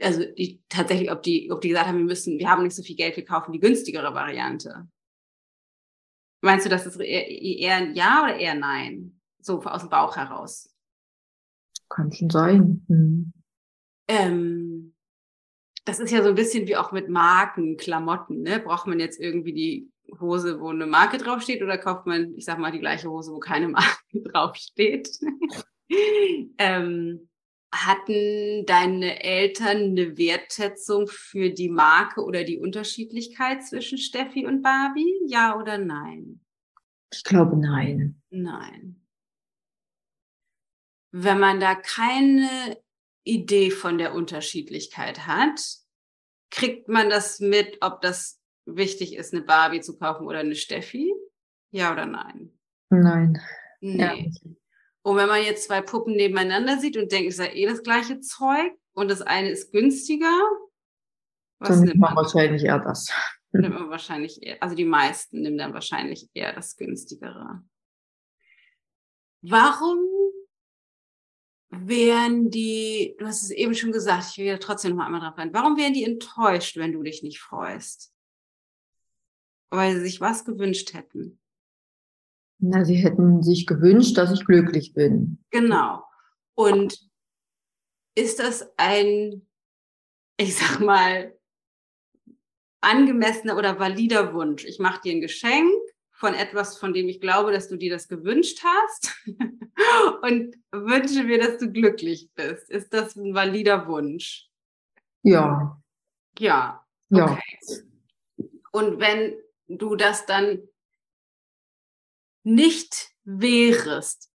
also 0.00 0.24
die, 0.36 0.62
tatsächlich, 0.68 1.10
ob 1.10 1.22
die, 1.22 1.50
ob 1.52 1.60
die 1.60 1.68
gesagt 1.68 1.86
haben, 1.86 1.98
wir 1.98 2.04
müssen, 2.04 2.38
wir 2.38 2.50
haben 2.50 2.62
nicht 2.62 2.74
so 2.74 2.82
viel 2.82 2.96
Geld, 2.96 3.16
wir 3.16 3.24
kaufen 3.24 3.52
die 3.52 3.60
günstigere 3.60 4.14
Variante. 4.14 4.88
Meinst 6.40 6.66
du, 6.66 6.70
das 6.70 6.86
ist 6.86 7.00
eher, 7.00 7.76
ein 7.76 7.94
Ja 7.94 8.22
oder 8.24 8.36
eher 8.36 8.54
Nein? 8.54 9.20
So 9.40 9.62
aus 9.62 9.82
dem 9.82 9.90
Bauch 9.90 10.16
heraus. 10.16 10.72
Kann 11.88 12.12
schon 12.12 12.30
sein. 12.30 12.84
Hm. 12.88 13.32
Ähm, 14.08 14.94
das 15.84 16.00
ist 16.00 16.10
ja 16.10 16.22
so 16.22 16.28
ein 16.28 16.34
bisschen 16.34 16.68
wie 16.68 16.76
auch 16.76 16.92
mit 16.92 17.08
Marken, 17.08 17.76
Klamotten. 17.76 18.42
Ne? 18.42 18.60
Braucht 18.60 18.86
man 18.86 19.00
jetzt 19.00 19.18
irgendwie 19.20 19.52
die 19.52 19.90
Hose, 20.20 20.60
wo 20.60 20.68
eine 20.68 20.86
Marke 20.86 21.18
draufsteht, 21.18 21.62
oder 21.62 21.78
kauft 21.78 22.06
man, 22.06 22.34
ich 22.36 22.44
sag 22.44 22.58
mal, 22.58 22.72
die 22.72 22.80
gleiche 22.80 23.10
Hose, 23.10 23.32
wo 23.32 23.38
keine 23.38 23.68
Marke 23.68 24.22
draufsteht? 24.24 25.08
ähm, 26.58 27.27
hatten 27.72 28.64
deine 28.66 29.22
Eltern 29.22 29.76
eine 29.76 30.16
Wertschätzung 30.16 31.06
für 31.06 31.50
die 31.50 31.68
Marke 31.68 32.22
oder 32.24 32.44
die 32.44 32.58
Unterschiedlichkeit 32.58 33.64
zwischen 33.64 33.98
Steffi 33.98 34.46
und 34.46 34.62
Barbie? 34.62 35.20
Ja 35.26 35.58
oder 35.58 35.78
nein? 35.78 36.40
Ich 37.12 37.24
glaube 37.24 37.56
nein. 37.56 38.20
Nein. 38.30 39.04
Wenn 41.10 41.38
man 41.38 41.60
da 41.60 41.74
keine 41.74 42.78
Idee 43.24 43.70
von 43.70 43.98
der 43.98 44.14
Unterschiedlichkeit 44.14 45.26
hat, 45.26 45.60
kriegt 46.50 46.88
man 46.88 47.10
das 47.10 47.40
mit, 47.40 47.78
ob 47.80 48.00
das 48.00 48.40
wichtig 48.64 49.14
ist, 49.16 49.34
eine 49.34 49.42
Barbie 49.42 49.80
zu 49.80 49.98
kaufen 49.98 50.26
oder 50.26 50.38
eine 50.38 50.54
Steffi? 50.54 51.12
Ja 51.70 51.92
oder 51.92 52.06
nein? 52.06 52.52
Nein. 52.90 53.40
Nee. 53.80 53.98
Ja. 53.98 54.50
Und 55.08 55.16
wenn 55.16 55.28
man 55.28 55.42
jetzt 55.42 55.64
zwei 55.64 55.80
Puppen 55.80 56.16
nebeneinander 56.16 56.78
sieht 56.78 56.98
und 56.98 57.10
denkt, 57.10 57.30
es 57.30 57.36
sei 57.38 57.50
eh 57.54 57.64
das 57.64 57.82
gleiche 57.82 58.20
Zeug 58.20 58.74
und 58.92 59.10
das 59.10 59.22
eine 59.22 59.48
ist 59.48 59.72
günstiger, 59.72 60.38
was 61.58 61.70
dann 61.70 61.84
nimmt 61.84 61.98
man 61.98 62.14
wahrscheinlich 62.14 62.62
eher 62.62 62.78
das. 62.78 63.10
Nimmt 63.52 63.74
man 63.74 63.88
wahrscheinlich 63.88 64.42
eher, 64.42 64.62
also 64.62 64.76
die 64.76 64.84
meisten 64.84 65.40
nehmen 65.40 65.56
dann 65.56 65.72
wahrscheinlich 65.72 66.28
eher 66.34 66.52
das 66.52 66.76
günstigere. 66.76 67.62
Warum 69.40 69.98
wären 71.70 72.50
die, 72.50 73.16
du 73.18 73.24
hast 73.24 73.42
es 73.42 73.50
eben 73.50 73.74
schon 73.74 73.92
gesagt, 73.92 74.32
ich 74.32 74.36
will 74.36 74.44
ja 74.44 74.58
trotzdem 74.58 74.94
noch 74.94 75.06
einmal 75.06 75.22
drauf 75.22 75.38
rein, 75.38 75.54
warum 75.54 75.78
wären 75.78 75.94
die 75.94 76.04
enttäuscht, 76.04 76.76
wenn 76.76 76.92
du 76.92 77.02
dich 77.02 77.22
nicht 77.22 77.40
freust? 77.40 78.12
Weil 79.70 79.94
sie 79.94 80.02
sich 80.02 80.20
was 80.20 80.44
gewünscht 80.44 80.92
hätten. 80.92 81.40
Na, 82.60 82.84
sie 82.84 82.96
hätten 82.96 83.42
sich 83.42 83.66
gewünscht, 83.66 84.16
dass 84.16 84.32
ich 84.32 84.44
glücklich 84.44 84.92
bin. 84.92 85.38
Genau. 85.50 86.02
Und 86.54 86.98
ist 88.16 88.40
das 88.40 88.68
ein, 88.76 89.46
ich 90.36 90.56
sag 90.56 90.80
mal, 90.80 91.38
angemessener 92.80 93.56
oder 93.56 93.78
valider 93.78 94.34
Wunsch? 94.34 94.64
Ich 94.64 94.80
mache 94.80 95.00
dir 95.02 95.12
ein 95.12 95.20
Geschenk 95.20 95.72
von 96.10 96.34
etwas, 96.34 96.76
von 96.78 96.92
dem 96.92 97.08
ich 97.08 97.20
glaube, 97.20 97.52
dass 97.52 97.68
du 97.68 97.76
dir 97.76 97.92
das 97.92 98.08
gewünscht 98.08 98.60
hast 98.64 99.14
und 100.22 100.56
wünsche 100.72 101.22
mir, 101.22 101.38
dass 101.38 101.58
du 101.58 101.70
glücklich 101.70 102.28
bist. 102.34 102.68
Ist 102.70 102.92
das 102.92 103.14
ein 103.14 103.34
valider 103.34 103.86
Wunsch? 103.86 104.50
Ja. 105.22 105.80
Ja. 106.40 106.84
Okay. 107.10 107.58
Ja. 108.36 108.44
Und 108.72 108.98
wenn 108.98 109.36
du 109.68 109.94
das 109.94 110.26
dann 110.26 110.68
nicht 112.48 113.10
wärest, 113.24 114.30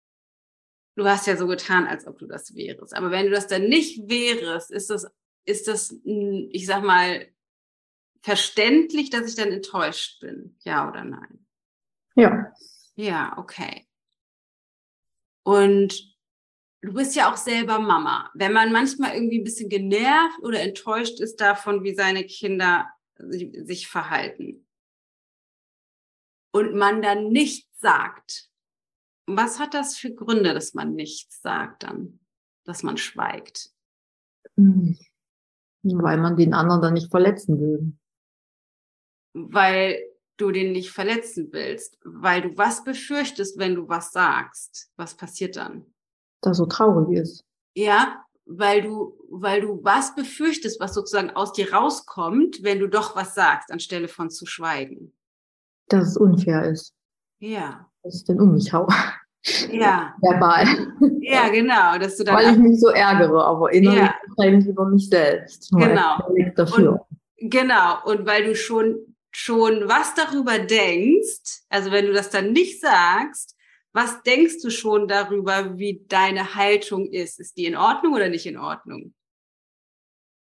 du 0.96 1.06
hast 1.06 1.26
ja 1.26 1.36
so 1.36 1.46
getan, 1.46 1.86
als 1.86 2.06
ob 2.06 2.18
du 2.18 2.26
das 2.26 2.54
wärest, 2.54 2.94
aber 2.94 3.10
wenn 3.10 3.26
du 3.26 3.32
das 3.32 3.46
dann 3.46 3.68
nicht 3.68 4.08
wärest, 4.08 4.70
ist 4.70 4.90
das, 4.90 5.06
ist 5.44 5.68
das, 5.68 5.94
ich 6.04 6.66
sag 6.66 6.82
mal, 6.82 7.26
verständlich, 8.22 9.10
dass 9.10 9.28
ich 9.28 9.36
dann 9.36 9.52
enttäuscht 9.52 10.20
bin? 10.20 10.58
Ja 10.64 10.88
oder 10.88 11.04
nein? 11.04 11.46
Ja. 12.16 12.52
Ja, 12.96 13.38
okay. 13.38 13.86
Und 15.42 16.16
du 16.82 16.92
bist 16.92 17.16
ja 17.16 17.32
auch 17.32 17.36
selber 17.36 17.78
Mama. 17.78 18.30
Wenn 18.34 18.52
man 18.52 18.72
manchmal 18.72 19.14
irgendwie 19.14 19.38
ein 19.38 19.44
bisschen 19.44 19.70
genervt 19.70 20.38
oder 20.42 20.60
enttäuscht 20.60 21.20
ist 21.20 21.40
davon, 21.40 21.82
wie 21.82 21.94
seine 21.94 22.24
Kinder 22.24 22.90
sich 23.16 23.88
verhalten 23.88 24.66
und 26.52 26.74
man 26.74 27.02
dann 27.02 27.28
nichts 27.28 27.69
sagt, 27.80 28.50
was 29.26 29.58
hat 29.58 29.74
das 29.74 29.96
für 29.96 30.12
Gründe, 30.12 30.54
dass 30.54 30.74
man 30.74 30.94
nichts 30.94 31.40
sagt 31.40 31.82
dann, 31.84 32.20
dass 32.64 32.82
man 32.82 32.96
schweigt? 32.96 33.70
Hm. 34.56 34.98
Weil 35.82 36.18
man 36.18 36.36
den 36.36 36.52
anderen 36.52 36.82
dann 36.82 36.94
nicht 36.94 37.10
verletzen 37.10 37.60
will. 37.60 37.96
Weil 39.32 39.98
du 40.36 40.50
den 40.50 40.72
nicht 40.72 40.90
verletzen 40.90 41.48
willst, 41.52 41.98
weil 42.04 42.42
du 42.42 42.56
was 42.56 42.84
befürchtest, 42.84 43.58
wenn 43.58 43.74
du 43.74 43.88
was 43.88 44.12
sagst. 44.12 44.90
Was 44.96 45.16
passiert 45.16 45.56
dann? 45.56 45.86
Dass 46.42 46.56
so 46.56 46.66
traurig 46.66 47.18
ist. 47.18 47.44
Ja, 47.74 48.24
weil 48.46 48.82
du, 48.82 49.16
weil 49.30 49.60
du 49.60 49.84
was 49.84 50.14
befürchtest, 50.14 50.80
was 50.80 50.94
sozusagen 50.94 51.30
aus 51.30 51.52
dir 51.52 51.72
rauskommt, 51.72 52.62
wenn 52.62 52.80
du 52.80 52.88
doch 52.88 53.14
was 53.14 53.34
sagst, 53.34 53.70
anstelle 53.70 54.08
von 54.08 54.30
zu 54.30 54.46
schweigen. 54.46 55.14
Dass 55.88 56.08
es 56.08 56.16
unfair 56.16 56.64
ist. 56.64 56.94
Ja. 57.40 57.86
Dass 58.02 58.16
ich 58.16 58.24
dann 58.24 58.40
um 58.40 58.52
mich 58.54 58.72
haue. 58.72 58.88
Ja. 59.70 60.14
Verbal. 60.22 60.64
Ja, 61.20 61.48
genau. 61.48 61.98
Dass 61.98 62.16
du 62.16 62.24
dann 62.24 62.36
weil 62.36 62.52
ich 62.52 62.58
mich 62.58 62.80
so 62.80 62.88
ärgere, 62.88 63.44
aber 63.44 63.72
innerlich 63.72 64.10
ja. 64.38 64.70
über 64.70 64.86
mich 64.86 65.08
selbst. 65.08 65.70
Genau. 65.72 66.18
Dafür. 66.54 67.06
Und, 67.38 67.50
genau. 67.50 68.04
Und 68.04 68.26
weil 68.26 68.44
du 68.44 68.54
schon 68.54 69.10
schon 69.32 69.88
was 69.88 70.14
darüber 70.14 70.58
denkst, 70.58 71.62
also 71.68 71.90
wenn 71.90 72.06
du 72.06 72.12
das 72.12 72.30
dann 72.30 72.52
nicht 72.52 72.80
sagst, 72.80 73.56
was 73.92 74.22
denkst 74.22 74.62
du 74.62 74.70
schon 74.70 75.08
darüber, 75.08 75.78
wie 75.78 76.04
deine 76.08 76.54
Haltung 76.54 77.06
ist? 77.06 77.40
Ist 77.40 77.56
die 77.56 77.66
in 77.66 77.76
Ordnung 77.76 78.14
oder 78.14 78.28
nicht 78.28 78.46
in 78.46 78.56
Ordnung? 78.56 79.14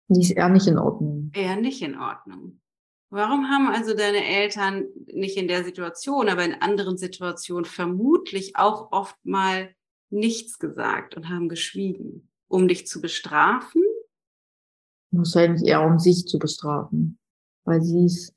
Die 0.09 0.21
ist 0.21 0.31
eher 0.31 0.49
nicht 0.49 0.67
in 0.67 0.79
Ordnung. 0.79 1.31
Eher 1.35 1.57
nicht 1.57 1.83
in 1.83 1.99
Ordnung. 1.99 2.61
Warum 3.15 3.49
haben 3.49 3.69
also 3.69 3.95
deine 3.95 4.25
Eltern 4.25 4.89
nicht 5.07 5.37
in 5.37 5.47
der 5.47 5.63
Situation, 5.63 6.29
aber 6.29 6.45
in 6.45 6.55
anderen 6.55 6.99
Situationen 6.99 7.65
vermutlich 7.65 8.57
auch 8.57 8.91
oft 8.91 9.15
mal 9.25 9.73
nichts 10.11 10.59
gesagt 10.59 11.17
und 11.17 11.29
haben 11.29 11.49
geschwiegen, 11.49 12.29
um 12.49 12.67
dich 12.67 12.89
zu 12.89 13.01
bestrafen? 13.01 13.85
Wahrscheinlich 15.13 15.63
eher 15.65 15.87
um 15.87 16.01
sich 16.01 16.27
zu 16.27 16.41
bestrafen, 16.41 17.21
weil 17.65 17.83
sie 17.83 18.07
es 18.07 18.35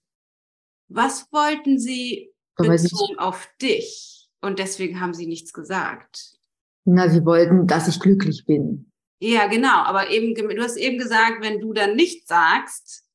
was 0.90 1.28
wollten 1.32 1.80
sie 1.80 2.32
bezogen 2.56 3.18
auf 3.18 3.50
dich? 3.60 4.30
Und 4.42 4.60
deswegen 4.60 5.00
haben 5.00 5.16
sie 5.16 5.26
nichts 5.26 5.54
gesagt. 5.54 6.38
Na, 6.86 7.10
sie 7.10 7.26
wollten, 7.26 7.66
dass 7.66 7.88
ich 7.88 8.00
glücklich 8.00 8.46
bin. 8.46 8.92
Ja, 9.20 9.48
genau. 9.48 9.82
Aber 9.86 10.12
eben, 10.12 10.36
du 10.36 10.62
hast 10.62 10.78
eben 10.78 11.00
gesagt, 11.00 11.42
wenn 11.42 11.60
du 11.60 11.74
dann 11.74 11.96
nichts 11.96 12.28
sagst, 12.28 13.07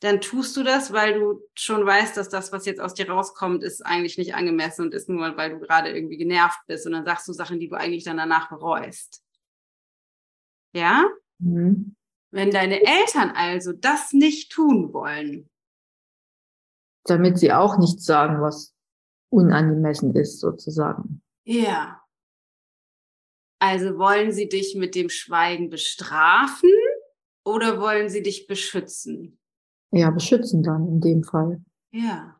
dann 0.00 0.20
tust 0.20 0.56
du 0.56 0.62
das, 0.62 0.92
weil 0.92 1.14
du 1.18 1.40
schon 1.54 1.86
weißt, 1.86 2.16
dass 2.16 2.28
das, 2.28 2.52
was 2.52 2.66
jetzt 2.66 2.80
aus 2.80 2.94
dir 2.94 3.08
rauskommt, 3.08 3.62
ist 3.62 3.84
eigentlich 3.84 4.18
nicht 4.18 4.34
angemessen 4.34 4.82
und 4.82 4.94
ist 4.94 5.08
nur, 5.08 5.36
weil 5.36 5.50
du 5.50 5.58
gerade 5.58 5.90
irgendwie 5.90 6.18
genervt 6.18 6.60
bist. 6.66 6.86
Und 6.86 6.92
dann 6.92 7.04
sagst 7.04 7.26
du 7.28 7.32
Sachen, 7.32 7.58
die 7.58 7.68
du 7.68 7.76
eigentlich 7.76 8.04
dann 8.04 8.18
danach 8.18 8.50
bereust. 8.50 9.22
Ja? 10.74 11.08
Mhm. 11.38 11.96
Wenn 12.30 12.50
deine 12.50 12.82
Eltern 12.82 13.30
also 13.30 13.72
das 13.72 14.12
nicht 14.12 14.52
tun 14.52 14.92
wollen, 14.92 15.48
damit 17.04 17.38
sie 17.38 17.52
auch 17.52 17.78
nichts 17.78 18.04
sagen, 18.04 18.42
was 18.42 18.74
unangemessen 19.30 20.14
ist, 20.14 20.40
sozusagen. 20.40 21.22
Ja. 21.44 22.02
Also 23.58 23.96
wollen 23.96 24.32
sie 24.32 24.48
dich 24.48 24.74
mit 24.74 24.94
dem 24.94 25.08
Schweigen 25.08 25.70
bestrafen 25.70 26.70
oder 27.44 27.80
wollen 27.80 28.10
sie 28.10 28.22
dich 28.22 28.46
beschützen? 28.46 29.38
Ja, 29.96 30.10
beschützen 30.10 30.62
dann 30.62 30.86
in 30.88 31.00
dem 31.00 31.22
Fall. 31.22 31.62
Ja. 31.92 32.36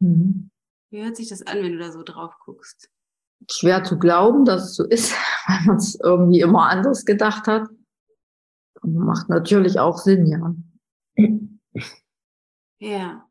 Mhm. 0.00 0.50
Wie 0.90 1.02
hört 1.02 1.16
sich 1.16 1.28
das 1.28 1.42
an, 1.42 1.62
wenn 1.62 1.72
du 1.72 1.78
da 1.78 1.92
so 1.92 2.02
drauf 2.02 2.34
guckst? 2.44 2.90
Schwer 3.50 3.84
zu 3.84 3.98
glauben, 3.98 4.44
dass 4.44 4.70
es 4.70 4.76
so 4.76 4.84
ist, 4.84 5.12
weil 5.46 5.66
man 5.66 5.76
es 5.76 5.98
irgendwie 6.02 6.40
immer 6.40 6.68
anders 6.68 7.04
gedacht 7.04 7.46
hat. 7.46 7.68
Und 8.80 8.94
macht 8.94 9.28
natürlich 9.28 9.78
auch 9.80 9.98
Sinn, 9.98 10.26
ja. 10.26 10.54
Ja 12.78 13.28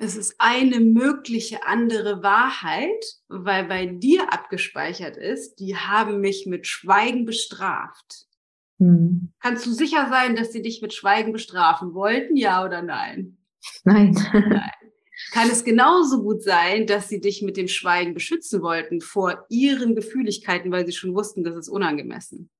es 0.00 0.16
ist 0.16 0.36
eine 0.38 0.78
mögliche 0.78 1.66
andere 1.66 2.22
Wahrheit, 2.22 3.04
weil 3.26 3.64
bei 3.64 3.86
dir 3.86 4.32
abgespeichert 4.32 5.16
ist, 5.16 5.56
die 5.56 5.76
haben 5.76 6.20
mich 6.20 6.46
mit 6.46 6.68
Schweigen 6.68 7.24
bestraft. 7.24 8.27
Hm. 8.78 9.32
Kannst 9.40 9.66
du 9.66 9.72
sicher 9.72 10.08
sein, 10.08 10.36
dass 10.36 10.52
sie 10.52 10.62
dich 10.62 10.82
mit 10.82 10.94
Schweigen 10.94 11.32
bestrafen 11.32 11.94
wollten, 11.94 12.36
ja 12.36 12.64
oder 12.64 12.82
nein? 12.82 13.38
Nein. 13.84 14.16
nein. 14.32 14.70
Kann 15.32 15.50
es 15.50 15.64
genauso 15.64 16.22
gut 16.22 16.42
sein, 16.42 16.86
dass 16.86 17.08
sie 17.08 17.20
dich 17.20 17.42
mit 17.42 17.56
dem 17.56 17.66
Schweigen 17.66 18.14
beschützen 18.14 18.62
wollten 18.62 19.00
vor 19.00 19.46
ihren 19.48 19.96
Gefühligkeiten, 19.96 20.70
weil 20.70 20.86
sie 20.86 20.92
schon 20.92 21.14
wussten, 21.14 21.42
das 21.42 21.56
ist 21.56 21.68
unangemessen? 21.68 22.50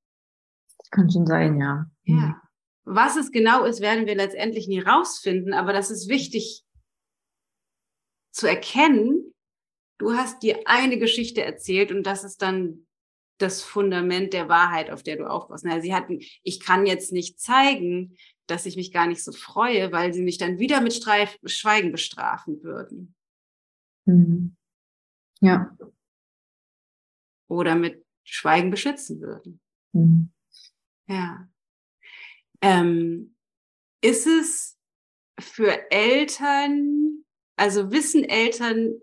Das 0.79 0.91
kann 0.91 1.11
schon 1.11 1.27
sein, 1.27 1.61
ja. 1.61 1.87
Ja. 2.05 2.15
Hm. 2.15 2.35
Was 2.85 3.17
es 3.17 3.31
genau 3.31 3.65
ist, 3.65 3.81
werden 3.81 4.07
wir 4.07 4.17
letztendlich 4.17 4.67
nie 4.67 4.81
rausfinden, 4.81 5.53
aber 5.53 5.73
das 5.73 5.91
ist 5.91 6.09
wichtig, 6.09 6.65
zu 8.33 8.47
erkennen, 8.47 9.35
du 9.99 10.15
hast 10.15 10.43
dir 10.43 10.61
eine 10.65 10.99
Geschichte 10.99 11.43
erzählt 11.43 11.93
und 11.93 12.05
das 12.05 12.25
ist 12.25 12.41
dann 12.41 12.87
das 13.39 13.63
Fundament 13.63 14.33
der 14.33 14.49
Wahrheit, 14.49 14.91
auf 14.91 15.03
der 15.03 15.17
du 15.17 15.29
aufbaust. 15.29 15.65
Na, 15.65 15.81
sie 15.81 15.95
hatten, 15.95 16.21
ich 16.43 16.61
kann 16.61 16.87
jetzt 16.87 17.13
nicht 17.13 17.41
zeigen, 17.41 18.17
dass 18.47 18.67
ich 18.67 18.77
mich 18.77 18.93
gar 18.93 19.07
nicht 19.07 19.23
so 19.23 19.33
freue, 19.33 19.93
weil 19.93 20.13
sie 20.13 20.23
mich 20.23 20.39
dann 20.39 20.59
wieder 20.59 20.81
mit 20.81 20.95
Streif 20.95 21.39
Schweigen 21.45 21.93
bestrafen 21.93 22.63
würden. 22.63 23.15
Mhm. 24.07 24.57
Ja. 25.41 25.77
Oder 27.49 27.75
mit 27.75 28.05
Schweigen 28.25 28.71
beschützen 28.71 29.21
würden. 29.21 29.61
Mhm. 29.93 30.31
Ja. 31.07 31.49
Ähm, 32.61 33.37
ist 34.01 34.27
es 34.27 34.77
für 35.39 35.91
Eltern 35.91 37.25
also 37.59 37.91
wissen 37.91 38.25
Eltern 38.25 38.95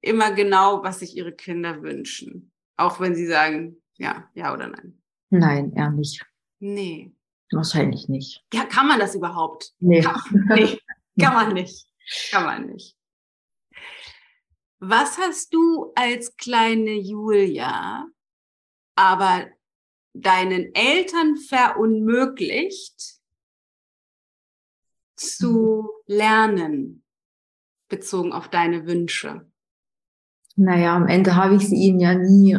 immer 0.00 0.32
genau, 0.32 0.82
was 0.82 0.98
sich 0.98 1.16
ihre 1.16 1.32
Kinder 1.32 1.82
wünschen. 1.82 2.52
Auch 2.76 3.00
wenn 3.00 3.14
sie 3.14 3.26
sagen, 3.26 3.82
ja, 3.96 4.28
ja 4.34 4.52
oder 4.52 4.68
nein. 4.68 5.00
Nein, 5.30 5.72
eher 5.72 5.90
nicht. 5.90 6.24
Nee. 6.58 7.12
Wahrscheinlich 7.50 8.08
nicht. 8.08 8.44
Ja, 8.52 8.64
kann 8.64 8.88
man 8.88 8.98
das 8.98 9.14
überhaupt? 9.14 9.72
Nee. 9.78 10.00
Kann, 10.00 10.20
nee, 10.48 10.78
kann 11.20 11.34
man 11.34 11.52
nicht. 11.54 11.86
Kann 12.30 12.44
man 12.44 12.66
nicht. 12.66 12.96
Was 14.80 15.18
hast 15.18 15.54
du 15.54 15.92
als 15.94 16.36
kleine 16.36 16.92
Julia 16.92 18.06
aber 18.96 19.48
deinen 20.12 20.74
Eltern 20.74 21.36
verunmöglicht 21.36 23.20
zu 25.16 25.88
lernen? 26.06 27.04
bezogen 27.88 28.32
auf 28.32 28.48
deine 28.48 28.86
Wünsche? 28.86 29.50
Naja, 30.56 30.94
am 30.94 31.06
Ende 31.06 31.36
habe 31.36 31.56
ich 31.56 31.68
sie 31.68 31.76
ihnen 31.76 32.00
ja 32.00 32.14
nie 32.14 32.58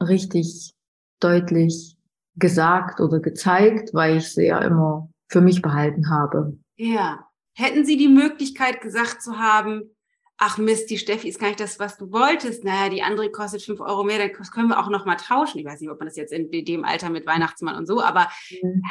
richtig 0.00 0.74
deutlich 1.20 1.96
gesagt 2.36 3.00
oder 3.00 3.20
gezeigt, 3.20 3.94
weil 3.94 4.16
ich 4.16 4.32
sie 4.32 4.46
ja 4.46 4.58
immer 4.58 5.08
für 5.28 5.40
mich 5.40 5.62
behalten 5.62 6.10
habe. 6.10 6.58
Ja. 6.76 7.26
Hätten 7.54 7.84
Sie 7.84 7.98
die 7.98 8.08
Möglichkeit 8.08 8.80
gesagt 8.80 9.22
zu 9.22 9.38
haben, 9.38 9.94
ach 10.38 10.58
Mist, 10.58 10.90
die 10.90 10.98
Steffi 10.98 11.28
ist 11.28 11.38
gar 11.38 11.48
nicht 11.48 11.60
das, 11.60 11.78
was 11.78 11.98
du 11.98 12.10
wolltest. 12.10 12.64
Naja, 12.64 12.88
die 12.88 13.02
andere 13.02 13.30
kostet 13.30 13.62
fünf 13.62 13.80
Euro 13.80 14.02
mehr, 14.02 14.18
dann 14.18 14.32
können 14.32 14.68
wir 14.68 14.80
auch 14.80 14.90
noch 14.90 15.06
mal 15.06 15.16
tauschen. 15.16 15.58
Ich 15.58 15.64
weiß 15.64 15.80
nicht, 15.80 15.90
ob 15.90 16.00
man 16.00 16.08
das 16.08 16.16
jetzt 16.16 16.32
in 16.32 16.50
dem 16.50 16.84
Alter 16.84 17.10
mit 17.10 17.26
Weihnachtsmann 17.26 17.76
und 17.76 17.86
so, 17.86 18.02
aber 18.02 18.28
mhm. 18.50 18.82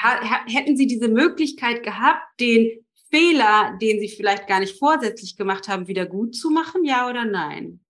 hätten 0.47 0.77
Sie 0.77 0.88
diese 0.88 1.09
Möglichkeit 1.09 1.84
gehabt, 1.84 2.21
den 2.39 2.86
Fehler, 3.09 3.77
den 3.82 3.99
Sie 3.99 4.07
vielleicht 4.07 4.47
gar 4.47 4.61
nicht 4.61 4.79
vorsätzlich 4.79 5.36
gemacht 5.36 5.67
haben, 5.67 5.88
wieder 5.88 6.05
gut 6.05 6.36
zu 6.36 6.49
machen, 6.49 6.86
ja 6.86 7.09
oder 7.09 7.25
nein? 7.25 7.80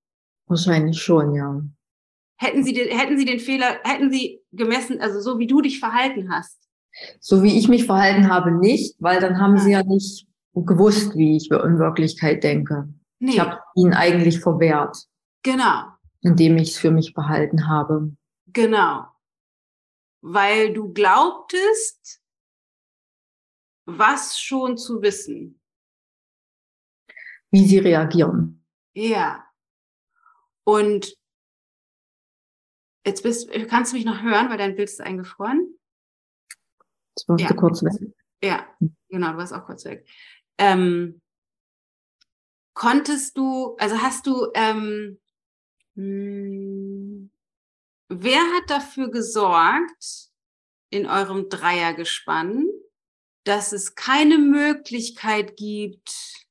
Wahrscheinlich 0.52 1.02
schon, 1.02 1.34
ja. 1.34 1.62
Hätten 2.38 2.66
Sie, 2.66 2.74
den, 2.74 2.90
hätten 2.90 3.18
Sie 3.18 3.24
den 3.24 3.40
Fehler, 3.40 3.80
hätten 3.86 4.12
Sie 4.12 4.42
gemessen, 4.52 5.00
also 5.00 5.22
so 5.22 5.40
wie 5.40 5.48
du 5.48 5.62
dich 5.62 5.80
verhalten 5.80 6.30
hast? 6.30 6.68
So 7.22 7.42
wie 7.42 7.58
ich 7.58 7.70
mich 7.70 7.86
verhalten 7.86 8.30
habe, 8.30 8.52
nicht, 8.52 8.98
weil 9.00 9.22
dann 9.22 9.40
haben 9.40 9.56
ja. 9.56 9.62
Sie 9.62 9.72
ja 9.72 9.84
nicht 9.84 10.28
gewusst, 10.54 11.16
wie 11.16 11.38
ich 11.38 11.50
in 11.50 11.80
Wirklichkeit 11.80 12.44
denke. 12.44 12.94
Nee. 13.20 13.32
Ich 13.32 13.40
habe 13.40 13.62
ihn 13.76 13.94
eigentlich 13.94 14.42
verwehrt. 14.42 14.98
Genau. 15.42 15.86
Indem 16.20 16.58
ich 16.58 16.72
es 16.72 16.78
für 16.78 16.92
mich 16.92 17.14
behalten 17.14 17.70
habe. 17.70 18.12
Genau. 18.48 19.06
Weil 20.20 20.74
du 20.74 20.92
glaubtest, 20.92 22.22
was 23.86 24.38
schon 24.38 24.78
zu 24.78 25.02
wissen. 25.02 25.62
Wie 27.52 27.66
sie 27.66 27.80
reagieren. 27.80 28.66
Ja. 28.94 29.46
Und 30.64 31.16
jetzt 33.06 33.24
bist, 33.24 33.52
kannst 33.70 33.92
du 33.92 33.98
mich 33.98 34.06
noch 34.06 34.22
hören, 34.22 34.50
weil 34.50 34.58
dein 34.58 34.76
Bild 34.76 34.90
ist 34.90 35.02
eingefroren. 35.02 35.78
Jetzt 37.16 37.28
warst 37.28 37.44
ja. 37.44 37.50
du 37.50 37.56
kurz 37.56 37.84
weg. 37.84 38.14
Ja, 38.44 38.68
genau, 39.10 39.32
du 39.32 39.38
warst 39.38 39.54
auch 39.54 39.66
kurz 39.66 39.86
weg. 39.86 40.08
Ähm, 40.58 41.22
konntest 42.74 43.38
du, 43.38 43.76
also 43.78 44.02
hast 44.02 44.28
du, 44.28 44.48
ähm, 44.54 45.20
mh, 45.96 46.04
hm, 46.04 47.32
wer 48.10 48.42
hat 48.56 48.70
dafür 48.70 49.10
gesorgt 49.10 50.32
in 50.90 51.06
eurem 51.06 51.50
Dreiergespann, 51.50 52.68
dass 53.46 53.72
es 53.72 53.96
keine 53.96 54.38
Möglichkeit 54.38 55.56
gibt, 55.58 56.46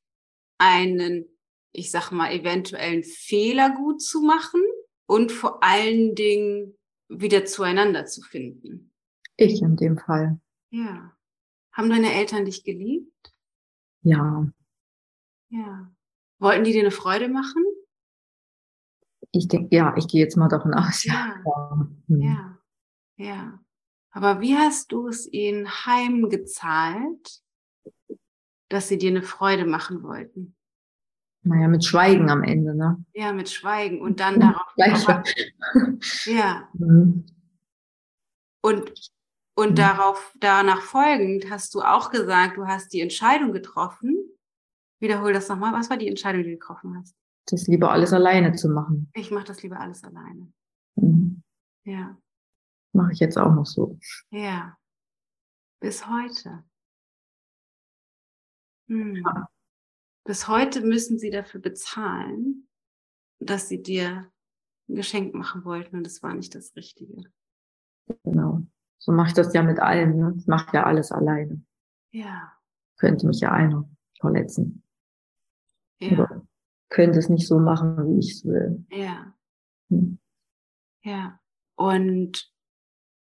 einen, 0.58 1.26
ich 1.72 1.90
sag 1.90 2.10
mal, 2.10 2.32
eventuellen 2.32 3.04
Fehler 3.04 3.70
gut 3.70 4.02
zu 4.02 4.22
machen 4.22 4.62
und 5.06 5.32
vor 5.32 5.62
allen 5.62 6.14
Dingen 6.14 6.76
wieder 7.08 7.44
zueinander 7.44 8.06
zu 8.06 8.22
finden? 8.22 8.92
Ich 9.36 9.62
in 9.62 9.76
dem 9.76 9.98
Fall. 9.98 10.40
Ja. 10.70 11.12
Haben 11.72 11.90
deine 11.90 12.12
Eltern 12.12 12.44
dich 12.44 12.64
geliebt? 12.64 13.32
Ja. 14.02 14.46
Ja. 15.48 15.90
Wollten 16.38 16.64
die 16.64 16.72
dir 16.72 16.80
eine 16.80 16.90
Freude 16.90 17.28
machen? 17.28 17.64
Ich 19.32 19.46
denke, 19.48 19.74
ja, 19.74 19.94
ich 19.96 20.08
gehe 20.08 20.22
jetzt 20.22 20.36
mal 20.36 20.48
davon 20.48 20.74
aus, 20.74 21.04
ja. 21.04 21.40
Ja. 21.44 21.88
Hm. 22.08 22.20
ja. 22.20 22.58
ja. 23.16 23.60
Aber 24.10 24.40
wie 24.40 24.56
hast 24.56 24.90
du 24.90 25.06
es 25.06 25.32
ihnen 25.32 25.68
heimgezahlt, 25.68 27.42
dass 28.68 28.88
sie 28.88 28.98
dir 28.98 29.10
eine 29.10 29.22
Freude 29.22 29.64
machen 29.64 30.02
wollten? 30.02 30.56
Naja, 31.42 31.68
mit 31.68 31.84
Schweigen 31.84 32.30
am 32.30 32.42
Ende, 32.42 32.74
ne? 32.74 33.02
Ja, 33.14 33.32
mit 33.32 33.48
Schweigen 33.48 34.00
und 34.00 34.20
dann 34.20 34.40
darauf. 34.40 34.74
Gleich. 34.74 35.06
ja. 36.26 36.68
Mhm. 36.74 37.24
Und, 38.62 38.92
und 39.54 39.70
mhm. 39.70 39.74
darauf, 39.74 40.34
danach 40.38 40.82
folgend 40.82 41.50
hast 41.50 41.74
du 41.74 41.80
auch 41.80 42.10
gesagt, 42.10 42.58
du 42.58 42.66
hast 42.66 42.92
die 42.92 43.00
Entscheidung 43.00 43.52
getroffen, 43.52 44.20
Wiederhol 45.00 45.32
das 45.32 45.48
nochmal. 45.48 45.72
Was 45.72 45.88
war 45.88 45.96
die 45.96 46.08
Entscheidung, 46.08 46.42
die 46.42 46.50
du 46.50 46.58
getroffen 46.58 46.96
hast? 46.96 47.16
Das 47.46 47.66
lieber 47.66 47.90
alles 47.90 48.12
alleine 48.12 48.52
zu 48.52 48.68
machen. 48.68 49.10
Ich 49.14 49.30
mache 49.30 49.46
das 49.46 49.62
lieber 49.62 49.80
alles 49.80 50.04
alleine. 50.04 50.52
Mhm. 50.96 51.42
Ja. 51.84 52.16
Mache 52.92 53.12
ich 53.12 53.18
jetzt 53.18 53.38
auch 53.38 53.54
noch 53.54 53.66
so. 53.66 53.98
Ja. 54.30 54.76
Bis 55.80 56.06
heute. 56.06 56.62
Hm. 58.88 59.16
Ja. 59.16 59.48
Bis 60.24 60.48
heute 60.48 60.82
müssen 60.82 61.18
sie 61.18 61.30
dafür 61.30 61.60
bezahlen, 61.60 62.68
dass 63.38 63.68
sie 63.68 63.82
dir 63.82 64.30
ein 64.88 64.94
Geschenk 64.94 65.34
machen 65.34 65.64
wollten 65.64 65.96
und 65.96 66.06
es 66.06 66.22
war 66.22 66.34
nicht 66.34 66.54
das 66.54 66.76
Richtige. 66.76 67.22
Genau. 68.24 68.62
So 68.98 69.12
mache 69.12 69.28
ich 69.28 69.34
das 69.34 69.54
ja 69.54 69.62
mit 69.62 69.78
allem. 69.78 70.16
Ne? 70.16 70.34
Ich 70.36 70.46
mache 70.46 70.76
ja 70.76 70.84
alles 70.84 71.10
alleine. 71.10 71.62
Ja. 72.12 72.52
Könnte 72.98 73.26
mich 73.26 73.40
ja 73.40 73.52
einer 73.52 73.88
verletzen. 74.20 74.82
Ja. 76.00 76.12
Oder 76.12 76.46
könnte 76.90 77.18
es 77.18 77.28
nicht 77.28 77.46
so 77.46 77.58
machen, 77.58 78.14
wie 78.14 78.18
ich 78.18 78.32
es 78.32 78.44
will. 78.44 78.84
Ja. 78.90 79.34
Hm. 79.90 80.18
Ja. 81.02 81.40
Und 81.76 82.52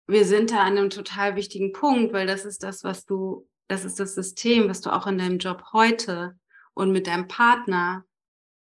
wir 0.07 0.23
sind 0.23 0.51
da 0.51 0.61
an 0.61 0.77
einem 0.77 0.89
total 0.89 1.35
wichtigen 1.35 1.73
Punkt, 1.73 2.13
weil 2.13 2.27
das 2.27 2.45
ist 2.45 2.63
das, 2.63 2.83
was 2.83 3.05
du, 3.05 3.49
das 3.67 3.83
ist 3.83 3.99
das 3.99 4.15
System, 4.15 4.69
was 4.69 4.81
du 4.81 4.91
auch 4.91 5.07
in 5.07 5.17
deinem 5.17 5.39
Job 5.39 5.63
heute 5.73 6.37
und 6.75 6.91
mit 6.91 7.07
deinem 7.07 7.27
Partner, 7.27 8.05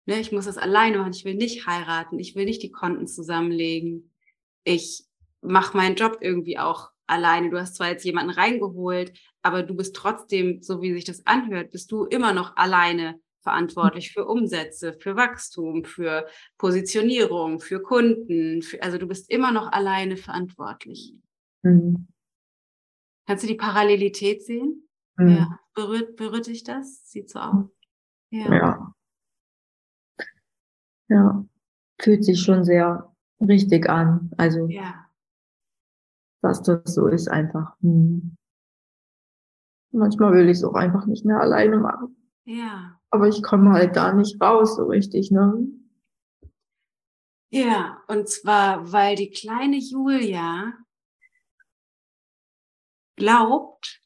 ne, 0.06 0.20
ich 0.20 0.30
muss 0.30 0.44
das 0.44 0.58
alleine 0.58 0.98
machen, 0.98 1.12
ich 1.12 1.24
will 1.24 1.34
nicht 1.34 1.66
heiraten, 1.66 2.20
ich 2.20 2.36
will 2.36 2.44
nicht 2.44 2.62
die 2.62 2.70
Konten 2.70 3.08
zusammenlegen. 3.08 4.14
Ich 4.62 5.04
mache 5.40 5.76
meinen 5.76 5.96
Job 5.96 6.18
irgendwie 6.20 6.58
auch 6.58 6.90
alleine. 7.06 7.50
Du 7.50 7.58
hast 7.58 7.74
zwar 7.74 7.90
jetzt 7.90 8.04
jemanden 8.04 8.30
reingeholt, 8.30 9.18
aber 9.42 9.62
du 9.62 9.74
bist 9.74 9.96
trotzdem, 9.96 10.62
so 10.62 10.80
wie 10.80 10.92
sich 10.94 11.04
das 11.04 11.26
anhört, 11.26 11.72
bist 11.72 11.90
du 11.90 12.04
immer 12.04 12.32
noch 12.32 12.56
alleine 12.56 13.20
verantwortlich 13.42 14.12
für 14.12 14.26
Umsätze, 14.26 14.94
für 14.94 15.16
Wachstum, 15.16 15.84
für 15.84 16.26
Positionierung, 16.56 17.60
für 17.60 17.82
Kunden. 17.82 18.62
Für, 18.62 18.82
also 18.82 18.96
du 18.96 19.06
bist 19.06 19.30
immer 19.30 19.52
noch 19.52 19.70
alleine 19.70 20.16
verantwortlich. 20.16 21.14
Mhm. 21.62 22.08
Kannst 23.26 23.44
du 23.44 23.48
die 23.48 23.54
Parallelität 23.54 24.42
sehen? 24.42 24.88
Mhm. 25.16 25.28
Ja. 25.28 25.60
Berührt, 25.74 26.16
berührt 26.16 26.46
dich 26.46 26.64
das? 26.64 27.10
Sieht 27.10 27.30
so 27.30 27.38
aus. 27.40 27.66
Ja. 28.30 28.54
ja. 28.54 28.94
Ja. 31.08 31.44
Fühlt 32.00 32.24
sich 32.24 32.40
schon 32.40 32.64
sehr 32.64 33.14
richtig 33.40 33.88
an. 33.88 34.30
Also, 34.36 34.66
ja. 34.66 35.06
dass 36.42 36.62
das 36.62 36.94
so 36.94 37.06
ist 37.06 37.28
einfach. 37.28 37.76
Mhm. 37.80 38.36
Manchmal 39.92 40.32
will 40.32 40.48
ich 40.48 40.58
es 40.58 40.64
auch 40.64 40.74
einfach 40.74 41.06
nicht 41.06 41.24
mehr 41.24 41.40
alleine 41.40 41.78
machen. 41.78 42.16
Ja. 42.44 43.00
Aber 43.10 43.28
ich 43.28 43.42
komme 43.42 43.70
halt 43.70 43.94
da 43.96 44.12
nicht 44.12 44.40
raus 44.40 44.76
so 44.76 44.86
richtig, 44.86 45.30
ne? 45.30 45.66
Ja, 47.50 48.02
und 48.08 48.28
zwar, 48.28 48.90
weil 48.90 49.14
die 49.14 49.30
kleine 49.30 49.76
Julia 49.76 50.72
glaubt, 53.14 54.02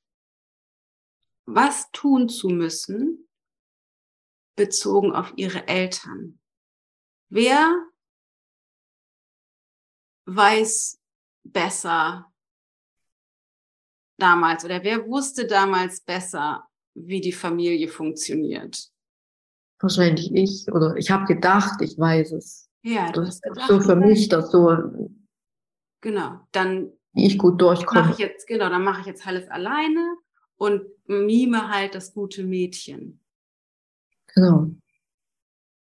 was 1.47 1.91
tun 1.93 2.29
zu 2.29 2.51
müssen, 2.51 3.28
bezogen 4.59 5.13
auf 5.13 5.33
ihre 5.37 5.67
Eltern. 5.67 6.39
Wer 7.31 7.87
weiß 10.27 10.99
besser 11.45 12.31
damals 14.19 14.65
oder 14.65 14.83
wer 14.83 15.07
wusste 15.07 15.47
damals 15.47 16.03
besser, 16.03 16.69
wie 16.95 17.21
die 17.21 17.33
Familie 17.33 17.89
funktioniert? 17.89 18.91
Wahrscheinlich 19.81 20.31
ich 20.35 20.71
oder 20.73 20.97
ich 20.97 21.11
habe 21.11 21.25
gedacht, 21.25 21.81
ich 21.81 21.99
weiß 21.99 22.33
es. 22.33 22.69
Ja, 22.83 23.11
du 23.13 23.21
das 23.21 23.37
hast 23.37 23.43
gedacht, 23.43 23.69
so 23.69 23.81
für 23.81 23.97
mich, 23.97 24.29
dass 24.29 24.51
so 24.51 24.77
genau, 26.01 26.41
dann 26.53 26.93
wie 27.13 27.27
ich 27.27 27.39
gut 27.39 27.61
durchkomme. 27.61 28.01
Mache 28.01 28.13
ich 28.13 28.19
jetzt 28.19 28.47
genau, 28.47 28.69
dann 28.69 28.85
mache 28.85 29.01
ich 29.03 29.07
jetzt 29.07 29.27
alles 29.27 29.49
alleine 29.49 30.17
und 30.57 30.83
mime 31.07 31.71
halt 31.71 31.95
das 31.95 32.13
gute 32.13 32.43
Mädchen. 32.45 33.21
Genau. 34.35 34.71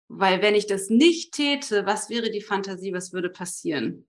Weil 0.09 0.43
wenn 0.43 0.55
ich 0.55 0.67
das 0.67 0.91
nicht 0.91 1.33
täte, 1.33 1.87
was 1.87 2.11
wäre 2.11 2.31
die 2.31 2.41
Fantasie, 2.41 2.93
was 2.93 3.13
würde 3.13 3.31
passieren? 3.31 4.09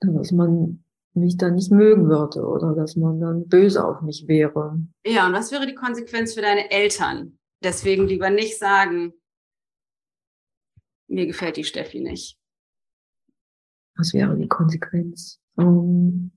Dass 0.00 0.32
man 0.32 0.84
mich 1.14 1.36
dann 1.36 1.54
nicht 1.54 1.70
mögen 1.70 2.08
würde 2.08 2.46
oder 2.46 2.74
dass 2.74 2.96
man 2.96 3.20
dann 3.20 3.48
böse 3.48 3.84
auf 3.84 4.02
mich 4.02 4.28
wäre. 4.28 4.78
Ja, 5.04 5.26
und 5.26 5.32
was 5.32 5.50
wäre 5.50 5.66
die 5.66 5.74
Konsequenz 5.74 6.34
für 6.34 6.42
deine 6.42 6.70
Eltern? 6.70 7.38
Deswegen 7.62 8.06
lieber 8.06 8.30
nicht 8.30 8.58
sagen, 8.58 9.14
mir 11.08 11.26
gefällt 11.26 11.56
die 11.56 11.64
Steffi 11.64 12.00
nicht. 12.00 12.38
Was 13.96 14.14
wäre 14.14 14.36
die 14.36 14.46
Konsequenz? 14.46 15.40
Um, 15.56 16.30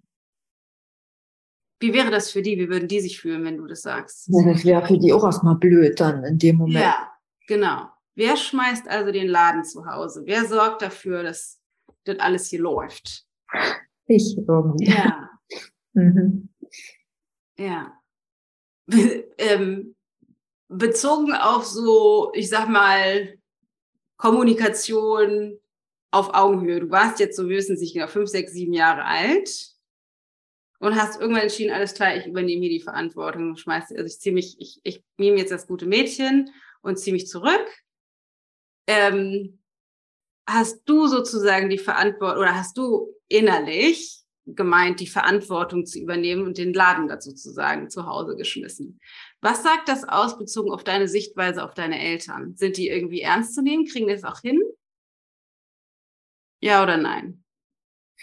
wie 1.82 1.94
wäre 1.94 2.12
das 2.12 2.32
für 2.32 2.42
die? 2.42 2.58
Wie 2.58 2.70
würden 2.70 2.88
die 2.88 3.00
sich 3.00 3.20
fühlen, 3.20 3.44
wenn 3.44 3.58
du 3.58 3.66
das 3.66 3.82
sagst? 3.82 4.30
Ja, 4.30 4.54
das 4.54 4.64
wäre 4.64 4.86
für 4.86 4.98
die 4.98 5.12
auch 5.12 5.24
erstmal 5.24 5.56
blöd 5.56 6.00
dann 6.00 6.24
in 6.24 6.38
dem 6.38 6.58
Moment. 6.58 6.80
Ja, 6.80 7.12
genau. 7.48 7.90
Wer 8.16 8.38
schmeißt 8.38 8.88
also 8.88 9.12
den 9.12 9.28
Laden 9.28 9.64
zu 9.64 9.86
Hause? 9.86 10.24
Wer 10.26 10.46
sorgt 10.46 10.84
dafür, 10.84 11.24
dass 11.24 11.60
das 12.04 12.20
alles 12.20 12.50
hier 12.50 12.62
läuft? 12.62 13.26
Ich 14.06 14.38
irgendwie. 14.38 14.92
Ja. 14.92 15.30
mhm. 15.94 16.50
Ja. 17.58 17.98
ähm, 19.38 19.96
bezogen 20.68 21.34
auf 21.34 21.66
so, 21.66 22.32
ich 22.34 22.50
sag 22.50 22.70
mal, 22.70 23.38
Kommunikation 24.18 25.58
auf 26.12 26.34
Augenhöhe. 26.34 26.82
Du 26.82 26.92
warst 26.92 27.20
jetzt 27.20 27.38
so 27.38 27.50
wissentlich 27.50 27.94
genau 27.94 28.08
fünf, 28.08 28.30
sechs, 28.30 28.52
sieben 28.52 28.74
Jahre 28.74 29.04
alt 29.04 29.70
und 30.82 30.96
hast 30.96 31.22
irgendwann 31.22 31.44
entschieden, 31.44 31.74
alles 31.74 31.94
klar, 31.94 32.16
ich 32.16 32.26
übernehme 32.26 32.62
hier 32.62 32.70
die 32.70 32.84
Verantwortung, 32.84 33.56
schmeiß, 33.56 33.92
also 33.92 34.04
ich 34.04 34.20
ziehe 34.20 34.34
mich, 34.34 34.60
ich, 34.60 34.82
ich 34.84 35.04
nehme 35.18 35.38
jetzt 35.38 35.52
das 35.52 35.68
gute 35.68 35.86
Mädchen 35.86 36.50
und 36.82 36.98
ziehe 36.98 37.14
mich 37.14 37.28
zurück. 37.28 37.68
Ähm, 38.88 39.60
hast 40.50 40.82
du 40.86 41.06
sozusagen 41.06 41.70
die 41.70 41.78
Verantwortung 41.78 42.42
oder 42.42 42.56
hast 42.56 42.78
du 42.80 43.14
innerlich 43.28 44.24
gemeint, 44.48 45.00
die 45.00 45.08
Verantwortung 45.08 45.86
zu 45.86 46.00
übernehmen 46.00 46.48
und 46.48 46.58
den 46.58 46.74
Laden 46.74 47.08
dazu 47.08 47.32
zu 47.32 47.52
sagen, 47.52 47.92
zu 47.92 48.08
Hause 48.08 48.36
geschmissen. 48.36 49.00
Was 49.40 49.62
sagt 49.62 49.88
das 49.88 50.04
aus, 50.04 50.40
bezogen 50.40 50.72
auf 50.72 50.84
deine 50.84 51.08
Sichtweise 51.08 51.64
auf 51.64 51.76
deine 51.76 52.02
Eltern? 52.02 52.56
Sind 52.56 52.78
die 52.78 52.90
irgendwie 52.90 53.22
ernst 53.22 53.54
zu 53.54 53.62
nehmen? 53.62 53.86
Kriegen 53.86 54.08
die 54.08 54.14
es 54.14 54.24
auch 54.24 54.40
hin? 54.40 54.60
Ja 56.60 56.82
oder 56.82 56.98
nein? 56.98 57.41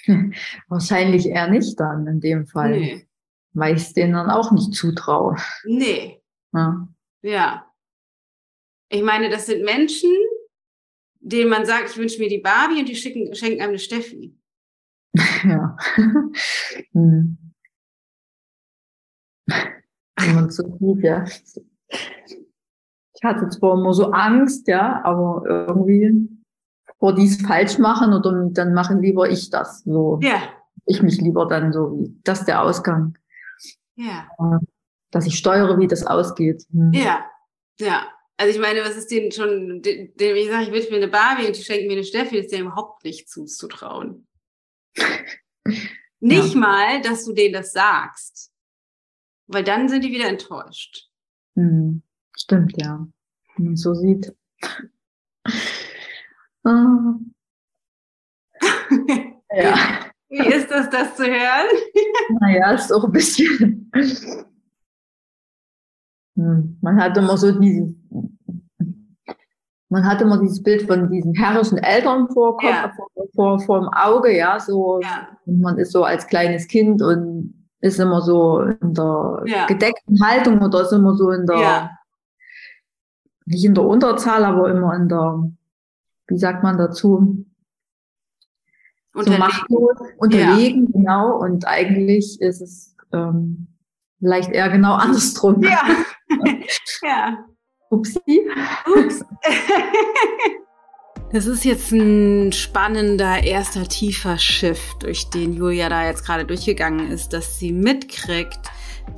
Wahrscheinlich 0.68 1.26
eher 1.26 1.48
nicht 1.48 1.78
dann 1.78 2.06
in 2.06 2.20
dem 2.20 2.46
Fall. 2.46 2.78
Nee. 2.78 3.08
Weil 3.52 3.76
ich 3.76 3.82
es 3.82 3.92
denen 3.92 4.12
dann 4.12 4.30
auch 4.30 4.52
nicht 4.52 4.74
zutraue. 4.74 5.36
Nee. 5.64 6.22
Ja. 6.52 6.88
ja. 7.22 7.66
Ich 8.90 9.02
meine, 9.02 9.28
das 9.30 9.46
sind 9.46 9.64
Menschen, 9.64 10.10
denen 11.20 11.50
man 11.50 11.66
sagt, 11.66 11.90
ich 11.90 11.96
wünsche 11.96 12.18
mir 12.20 12.28
die 12.28 12.38
Barbie 12.38 12.80
und 12.80 12.88
die 12.88 12.96
schicken, 12.96 13.34
schenken 13.34 13.60
einem 13.60 13.70
eine 13.70 13.78
Steffi. 13.78 14.34
Ja. 15.44 15.76
hm. 16.92 17.38
Und 20.36 20.52
so 20.52 20.64
gut, 20.64 21.02
ja. 21.02 21.24
Ich 23.14 23.24
hatte 23.24 23.48
zwar 23.48 23.74
immer 23.74 23.94
so 23.94 24.10
Angst, 24.10 24.68
ja, 24.68 25.02
aber 25.04 25.42
irgendwie 25.46 26.28
vor 26.98 27.14
dies 27.14 27.40
falsch 27.46 27.78
machen 27.78 28.12
oder 28.12 28.48
dann 28.50 28.74
machen 28.74 29.00
lieber 29.02 29.28
ich 29.30 29.50
das. 29.50 29.82
So. 29.84 30.18
Ja. 30.22 30.42
Ich 30.86 31.02
mich 31.02 31.20
lieber 31.20 31.46
dann 31.46 31.72
so 31.72 31.98
wie 31.98 32.16
das 32.24 32.44
der 32.44 32.62
Ausgang. 32.62 33.16
Ja. 33.96 34.28
Dass 35.10 35.26
ich 35.26 35.38
steuere, 35.38 35.78
wie 35.78 35.86
das 35.86 36.06
ausgeht. 36.06 36.64
Hm. 36.72 36.92
Ja, 36.92 37.24
ja. 37.78 38.06
Also 38.36 38.54
ich 38.54 38.60
meine, 38.60 38.80
was 38.82 38.96
ist 38.96 39.10
denen 39.10 39.32
schon, 39.32 39.82
dem 39.82 40.10
ich 40.16 40.48
sage, 40.48 40.64
ich 40.64 40.72
wünsche 40.72 40.90
mir 40.90 40.98
eine 40.98 41.08
Barbie 41.08 41.46
und 41.46 41.56
die 41.56 41.62
schenken 41.62 41.88
mir 41.88 41.94
eine 41.94 42.04
Steffi, 42.04 42.38
ist 42.38 42.52
denen 42.52 42.66
überhaupt 42.66 43.04
nicht 43.04 43.28
zuzutrauen. 43.28 44.26
Nicht 46.20 46.54
ja. 46.54 46.60
mal, 46.60 47.02
dass 47.02 47.24
du 47.24 47.32
denen 47.32 47.54
das 47.54 47.72
sagst. 47.72 48.52
Weil 49.46 49.64
dann 49.64 49.88
sind 49.88 50.02
die 50.02 50.10
wieder 50.10 50.28
enttäuscht. 50.28 51.08
Hm, 51.54 52.02
stimmt, 52.36 52.74
ja. 52.76 53.06
Wenn 53.56 53.64
man 53.64 53.76
so 53.76 53.94
sieht. 53.94 54.34
Ja. 59.50 59.74
Wie 60.28 60.46
ist 60.46 60.70
das, 60.70 60.90
das 60.90 61.16
zu 61.16 61.24
hören? 61.24 61.66
naja, 62.40 62.72
ist 62.72 62.92
auch 62.92 63.04
ein 63.04 63.12
bisschen. 63.12 63.90
Hm, 66.36 66.78
man 66.82 67.00
hat 67.00 67.16
immer 67.16 67.36
so 67.36 67.50
dieses 67.58 67.94
man 69.90 70.06
hat 70.06 70.20
immer 70.20 70.38
dieses 70.38 70.62
Bild 70.62 70.82
von 70.82 71.10
diesen 71.10 71.34
herrischen 71.34 71.78
Eltern 71.78 72.28
vor, 72.28 72.58
ja. 72.62 72.92
vor, 72.94 73.26
vor, 73.34 73.60
vor 73.60 73.80
dem 73.80 73.88
Auge, 73.88 74.36
ja, 74.36 74.60
so, 74.60 75.00
ja. 75.00 75.28
man 75.46 75.78
ist 75.78 75.92
so 75.92 76.04
als 76.04 76.26
kleines 76.26 76.68
Kind 76.68 77.00
und 77.00 77.54
ist 77.80 77.98
immer 77.98 78.20
so 78.20 78.60
in 78.60 78.92
der 78.92 79.42
ja. 79.46 79.66
gedeckten 79.66 80.22
Haltung 80.22 80.60
oder 80.60 80.82
ist 80.82 80.92
immer 80.92 81.14
so 81.14 81.30
in 81.30 81.46
der, 81.46 81.90
nicht 83.46 83.64
in 83.64 83.74
der 83.74 83.84
Unterzahl, 83.84 84.44
aber 84.44 84.70
immer 84.70 84.94
in 84.94 85.08
der, 85.08 85.50
wie 86.28 86.38
sagt 86.38 86.62
man 86.62 86.78
dazu? 86.78 87.44
Unterlegen. 89.14 89.32
So 89.32 89.38
machtlos, 89.38 89.96
unterlegen, 90.18 90.92
genau, 90.92 91.38
und 91.38 91.66
eigentlich 91.66 92.40
ist 92.40 92.60
es 92.60 92.94
ähm, 93.12 93.66
vielleicht 94.18 94.50
eher 94.50 94.68
genau 94.68 94.94
andersrum. 94.94 95.62
Ja. 95.62 95.80
ja. 97.02 97.44
Upsi. 97.90 98.48
Ups. 98.94 99.24
Das 101.30 101.44
ist 101.44 101.62
jetzt 101.66 101.92
ein 101.92 102.52
spannender 102.52 103.44
erster 103.44 103.86
tiefer 103.86 104.38
Shift, 104.38 105.02
durch 105.02 105.28
den 105.28 105.52
Julia 105.52 105.90
da 105.90 106.06
jetzt 106.06 106.24
gerade 106.24 106.46
durchgegangen 106.46 107.10
ist, 107.10 107.34
dass 107.34 107.58
sie 107.58 107.70
mitkriegt, 107.70 108.58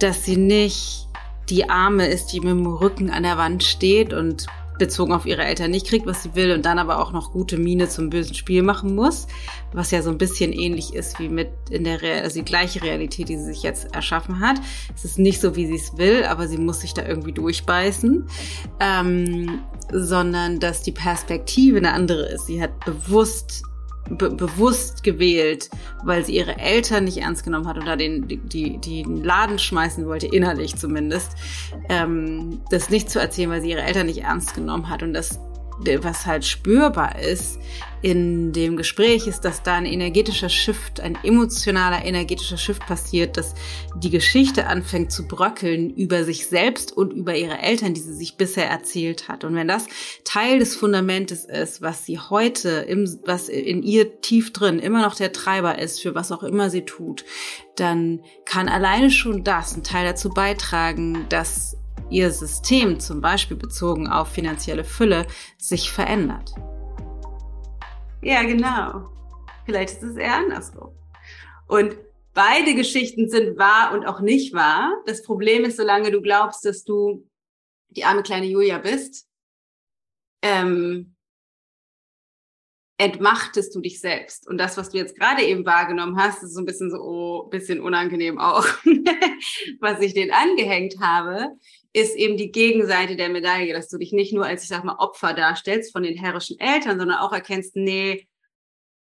dass 0.01 0.25
sie 0.25 0.37
nicht 0.37 1.07
die 1.51 1.71
Arme 1.71 2.09
ist, 2.09 2.33
die 2.33 2.41
mit 2.41 2.51
dem 2.51 2.67
Rücken 2.67 3.11
an 3.11 3.23
der 3.23 3.39
Wand 3.39 3.63
steht 3.63 4.13
und 4.13 4.49
bezogen 4.81 5.13
auf 5.13 5.27
ihre 5.27 5.45
Eltern 5.45 5.71
nicht 5.71 5.87
kriegt, 5.87 6.07
was 6.07 6.25
sie 6.25 6.35
will 6.35 6.51
und 6.53 6.67
dann 6.67 6.81
aber 6.81 6.99
auch 6.99 7.13
noch 7.13 7.31
gute 7.31 7.57
Miene 7.57 7.89
zum 7.89 8.11
bösen 8.11 8.35
Spiel 8.35 8.63
machen 8.63 8.97
muss, 8.97 9.29
was 9.73 9.93
ja 9.93 10.03
so 10.03 10.11
ein 10.11 10.19
bisschen 10.19 10.53
ähnlich 10.53 10.93
ist 10.95 11.21
wie 11.21 11.29
mit 11.29 11.51
in 11.71 11.85
der 11.85 12.03
Real 12.03 12.23
also 12.23 12.41
die 12.41 12.45
gleiche 12.45 12.83
Realität, 12.83 13.29
die 13.29 13.37
sie 13.37 13.45
sich 13.45 13.63
jetzt 13.63 13.95
erschaffen 13.95 14.41
hat. 14.41 14.57
Es 14.95 15.05
ist 15.05 15.19
nicht 15.19 15.41
so, 15.41 15.55
wie 15.55 15.67
sie 15.67 15.77
es 15.77 15.97
will, 15.97 16.25
aber 16.25 16.49
sie 16.49 16.59
muss 16.59 16.81
sich 16.81 16.95
da 16.95 17.07
irgendwie 17.07 17.33
durchbeißen, 17.33 18.27
ähm, 18.81 19.61
sondern 19.93 20.59
dass 20.59 20.83
die 20.83 20.93
Perspektive 20.93 21.79
eine 21.79 21.93
andere 21.93 22.27
ist. 22.27 22.47
Sie 22.47 22.61
hat 22.61 22.85
bewusst 22.85 23.63
be 24.09 24.31
bewusst 24.31 25.03
gewählt, 25.03 25.71
weil 26.03 26.25
sie 26.25 26.37
ihre 26.37 26.59
Eltern 26.59 27.05
nicht 27.05 27.19
ernst 27.19 27.45
genommen 27.45 27.67
hat 27.67 27.77
oder 27.77 27.97
den, 27.97 28.27
die, 28.27 28.39
die, 28.39 28.79
den 28.79 29.23
Laden 29.23 29.59
schmeißen 29.59 30.07
wollte, 30.07 30.27
innerlich 30.27 30.77
zumindest, 30.77 31.33
ähm, 31.89 32.61
das 32.71 32.91
nicht 32.91 33.11
zu 33.11 33.21
erzählen, 33.21 33.51
weil 33.51 33.63
sie 33.63 33.71
ihre 33.71 33.83
Eltern 33.83 34.07
nicht 34.07 34.23
ernst 34.23 34.55
genommen 34.55 34.89
hat. 34.89 35.03
Und 35.03 35.15
das 35.15 35.39
was 36.03 36.27
halt 36.27 36.45
spürbar 36.45 37.19
ist 37.19 37.59
in 38.03 38.53
dem 38.53 38.77
Gespräch, 38.77 39.27
ist, 39.27 39.43
dass 39.43 39.63
da 39.63 39.75
ein 39.75 39.85
energetischer 39.85 40.49
Shift, 40.49 41.01
ein 41.01 41.19
emotionaler 41.23 42.05
energetischer 42.05 42.57
Shift 42.57 42.87
passiert, 42.87 43.37
dass 43.37 43.55
die 43.95 44.11
Geschichte 44.11 44.67
anfängt 44.67 45.13
zu 45.13 45.29
bröckeln 45.29 45.91
über 45.91 46.25
sich 46.25 46.47
selbst 46.47 46.97
und 46.97 47.13
über 47.13 47.37
ihre 47.37 47.59
Eltern, 47.59 47.93
die 47.93 48.01
sie 48.01 48.15
sich 48.15 48.37
bisher 48.37 48.71
erzählt 48.71 49.29
hat. 49.29 49.45
Und 49.45 49.55
wenn 49.55 49.69
das 49.69 49.87
Teil 50.25 50.61
des 50.61 50.77
Fundamentes 50.77 51.45
ist, 51.45 51.83
was 51.83 52.07
sie 52.07 52.19
heute, 52.19 52.87
im, 52.89 53.05
was 53.27 53.49
in 53.51 53.83
ihr 53.83 54.21
tief 54.23 54.53
drin 54.53 54.79
immer 54.79 55.03
noch 55.03 55.15
der 55.15 55.33
Treiber 55.33 55.79
ist, 55.79 56.01
für 56.01 56.15
was 56.15 56.33
auch 56.33 56.43
immer 56.43 56.71
sie 56.71 56.87
tut, 56.87 57.25
dann 57.77 58.21
kann 58.47 58.69
alleine 58.69 59.11
schon 59.11 59.45
das 59.45 59.77
ein 59.77 59.85
Teil 59.85 60.07
dazu 60.07 60.31
beitragen, 60.31 61.27
dass 61.29 61.77
ihr 62.11 62.31
System, 62.31 63.01
zum 63.01 63.21
Beispiel 63.21 63.57
bezogen 63.57 64.09
auf 64.09 64.29
finanzielle 64.29 64.85
Fülle, 64.85 65.27
sich 65.59 65.91
verändert. 65.91 66.53
Ja, 68.23 68.43
genau. 68.43 69.09
Vielleicht 69.65 69.95
ist 69.95 70.03
es 70.03 70.17
eher 70.17 70.37
andersrum. 70.37 70.95
Und 71.67 71.97
beide 72.35 72.75
Geschichten 72.75 73.31
sind 73.31 73.59
wahr 73.59 73.93
und 73.93 74.05
auch 74.05 74.21
nicht 74.21 74.53
wahr. 74.53 74.93
Das 75.07 75.23
Problem 75.23 75.65
ist, 75.65 75.77
solange 75.77 76.11
du 76.11 76.21
glaubst, 76.21 76.65
dass 76.65 76.85
du 76.85 77.27
die 77.91 78.05
arme 78.05 78.23
kleine 78.23 78.47
Julia 78.47 78.79
bist, 78.79 79.27
ähm, 80.43 81.15
entmachtest 82.99 83.75
du 83.75 83.81
dich 83.81 83.99
selbst. 84.01 84.47
Und 84.47 84.59
das, 84.59 84.77
was 84.77 84.91
du 84.91 84.99
jetzt 84.99 85.19
gerade 85.19 85.43
eben 85.43 85.65
wahrgenommen 85.65 86.19
hast, 86.19 86.43
ist 86.43 86.53
so 86.53 86.61
ein 86.61 86.67
bisschen 86.67 86.91
so, 86.91 86.99
oh, 86.99 87.49
bisschen 87.49 87.81
unangenehm 87.81 88.39
auch, 88.39 88.67
was 89.81 90.01
ich 90.01 90.13
den 90.13 90.31
angehängt 90.31 90.97
habe, 91.01 91.57
ist 91.93 92.15
eben 92.15 92.37
die 92.37 92.53
Gegenseite 92.53 93.17
der 93.17 93.29
Medaille, 93.29 93.73
dass 93.73 93.89
du 93.89 93.99
dich 93.99 94.13
nicht 94.13 94.33
nur 94.33 94.47
als, 94.47 94.63
ich 94.63 94.69
sag 94.69 94.85
mal, 94.85 94.97
Opfer 94.97 95.35
darstellst 95.35 95.93
von 95.93 96.03
den 96.03 96.17
herrischen 96.17 96.59
Eltern, 96.61 96.99
sondern 96.99 97.19
auch 97.19 97.33
erkennst, 97.33 97.75
nee, 97.75 98.29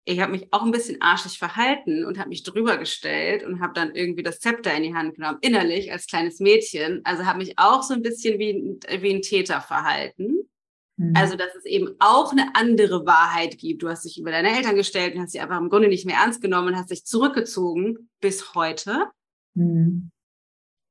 ich 0.09 0.21
habe 0.21 0.31
mich 0.31 0.47
auch 0.53 0.63
ein 0.63 0.71
bisschen 0.71 1.03
arschig 1.03 1.37
verhalten 1.37 2.05
und 2.05 2.19
habe 2.19 2.29
mich 2.29 2.45
drüber 2.45 2.77
gestellt 2.77 3.43
und 3.43 3.61
habe 3.61 3.75
dann 3.75 3.95
irgendwie 3.95 4.23
das 4.23 4.39
Zepter 4.39 4.73
in 4.73 4.85
die 4.85 4.95
Hand 4.95 5.17
genommen, 5.17 5.39
innerlich 5.41 5.91
als 5.91 6.07
kleines 6.07 6.39
Mädchen. 6.39 7.01
Also 7.05 7.27
habe 7.27 7.39
mich 7.39 7.59
auch 7.59 7.83
so 7.83 7.93
ein 7.93 8.03
bisschen 8.03 8.39
wie, 8.39 8.79
wie 9.03 9.15
ein 9.15 9.23
Täter 9.23 9.61
verhalten. 9.61 10.49
Mhm. 10.97 11.13
Also, 11.17 11.37
dass 11.37 11.55
es 11.57 11.65
eben 11.65 11.97
auch 11.99 12.31
eine 12.31 12.55
andere 12.55 13.05
Wahrheit 13.05 13.59
gibt. 13.59 13.83
Du 13.83 13.89
hast 13.89 14.05
dich 14.05 14.19
über 14.19 14.31
deine 14.31 14.57
Eltern 14.57 14.77
gestellt 14.77 15.15
und 15.15 15.23
hast 15.23 15.33
sie 15.33 15.41
einfach 15.41 15.59
im 15.59 15.69
Grunde 15.71 15.89
nicht 15.89 16.07
mehr 16.07 16.17
ernst 16.17 16.41
genommen 16.41 16.69
und 16.69 16.77
hast 16.77 16.93
dich 16.93 17.05
zurückgezogen 17.05 18.09
bis 18.21 18.55
heute. 18.55 19.07
Mhm. 19.55 20.11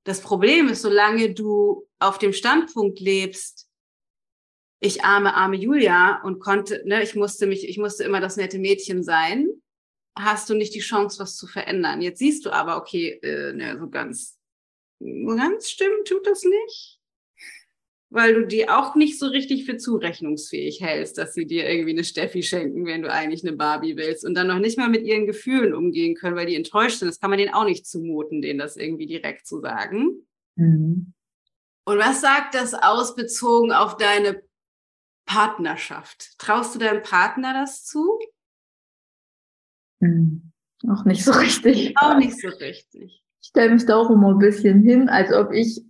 Das 0.06 0.22
Problem 0.22 0.70
ist, 0.70 0.84
solange 0.84 1.34
du 1.34 1.88
auf 2.00 2.20
dem 2.20 2.32
Standpunkt 2.32 3.00
lebst, 3.00 3.68
ich 4.80 5.04
arme, 5.04 5.34
arme 5.34 5.56
Julia 5.56 6.22
und 6.24 6.40
konnte, 6.40 6.84
ne, 6.86 7.02
ich 7.02 7.16
musste 7.16 7.48
mich, 7.48 7.68
ich 7.68 7.80
musste 7.80 8.04
immer 8.04 8.22
das 8.22 8.38
nette 8.38 8.60
Mädchen 8.60 9.04
sein, 9.04 9.50
hast 10.18 10.48
du 10.50 10.54
nicht 10.54 10.76
die 10.76 10.80
Chance, 10.80 11.20
was 11.20 11.36
zu 11.36 11.48
verändern. 11.48 12.02
Jetzt 12.02 12.20
siehst 12.20 12.46
du 12.46 12.52
aber, 12.52 12.78
okay, 12.78 13.20
äh, 13.24 13.54
ne, 13.54 13.78
so 13.80 13.90
ganz, 13.90 14.38
ganz 15.00 15.70
stimmt 15.70 16.08
tut 16.08 16.28
das 16.28 16.44
nicht. 16.44 16.95
Weil 18.16 18.34
du 18.34 18.48
die 18.48 18.70
auch 18.70 18.96
nicht 18.96 19.20
so 19.20 19.28
richtig 19.28 19.66
für 19.66 19.76
zurechnungsfähig 19.76 20.80
hältst, 20.80 21.18
dass 21.18 21.34
sie 21.34 21.46
dir 21.46 21.70
irgendwie 21.70 21.92
eine 21.92 22.06
Steffi 22.06 22.44
schenken, 22.44 22.86
wenn 22.86 23.02
du 23.02 23.12
eigentlich 23.12 23.46
eine 23.46 23.58
Barbie 23.58 23.98
willst 23.98 24.24
und 24.24 24.36
dann 24.36 24.48
noch 24.48 24.60
nicht 24.60 24.78
mal 24.78 24.88
mit 24.88 25.04
ihren 25.04 25.28
Gefühlen 25.28 25.74
umgehen 25.74 26.16
können, 26.16 26.38
weil 26.38 26.46
die 26.46 26.56
enttäuscht 26.56 27.00
sind. 27.00 27.10
Das 27.10 27.20
kann 27.20 27.30
man 27.30 27.40
denen 27.40 27.54
auch 27.54 27.66
nicht 27.66 27.86
zumuten, 27.86 28.42
denen 28.42 28.58
das 28.58 28.78
irgendwie 28.78 29.06
direkt 29.06 29.46
zu 29.46 29.60
sagen. 29.60 30.26
Mhm. 30.56 31.14
Und 31.84 31.98
was 32.00 32.22
sagt 32.22 32.56
das 32.56 32.74
aus 32.74 33.16
bezogen 33.16 33.74
auf 33.74 33.98
deine 33.98 34.42
Partnerschaft? 35.26 36.40
Traust 36.40 36.74
du 36.74 36.80
deinem 36.80 37.04
Partner 37.04 37.52
das 37.52 37.84
zu? 37.84 38.18
Mhm. 40.00 40.54
Auch 40.88 41.04
nicht 41.04 41.26
so 41.26 41.34
richtig. 41.34 41.98
Auch 41.98 42.18
nicht 42.18 42.40
so 42.40 42.48
richtig. 42.48 43.22
Ich 43.42 43.50
stelle 43.50 43.74
mich 43.74 43.86
da 43.86 43.98
auch 43.98 44.10
immer 44.10 44.30
ein 44.30 44.40
bisschen 44.40 44.84
hin, 44.84 45.10
als 45.10 45.34
ob 45.34 45.52
ich 45.52 45.84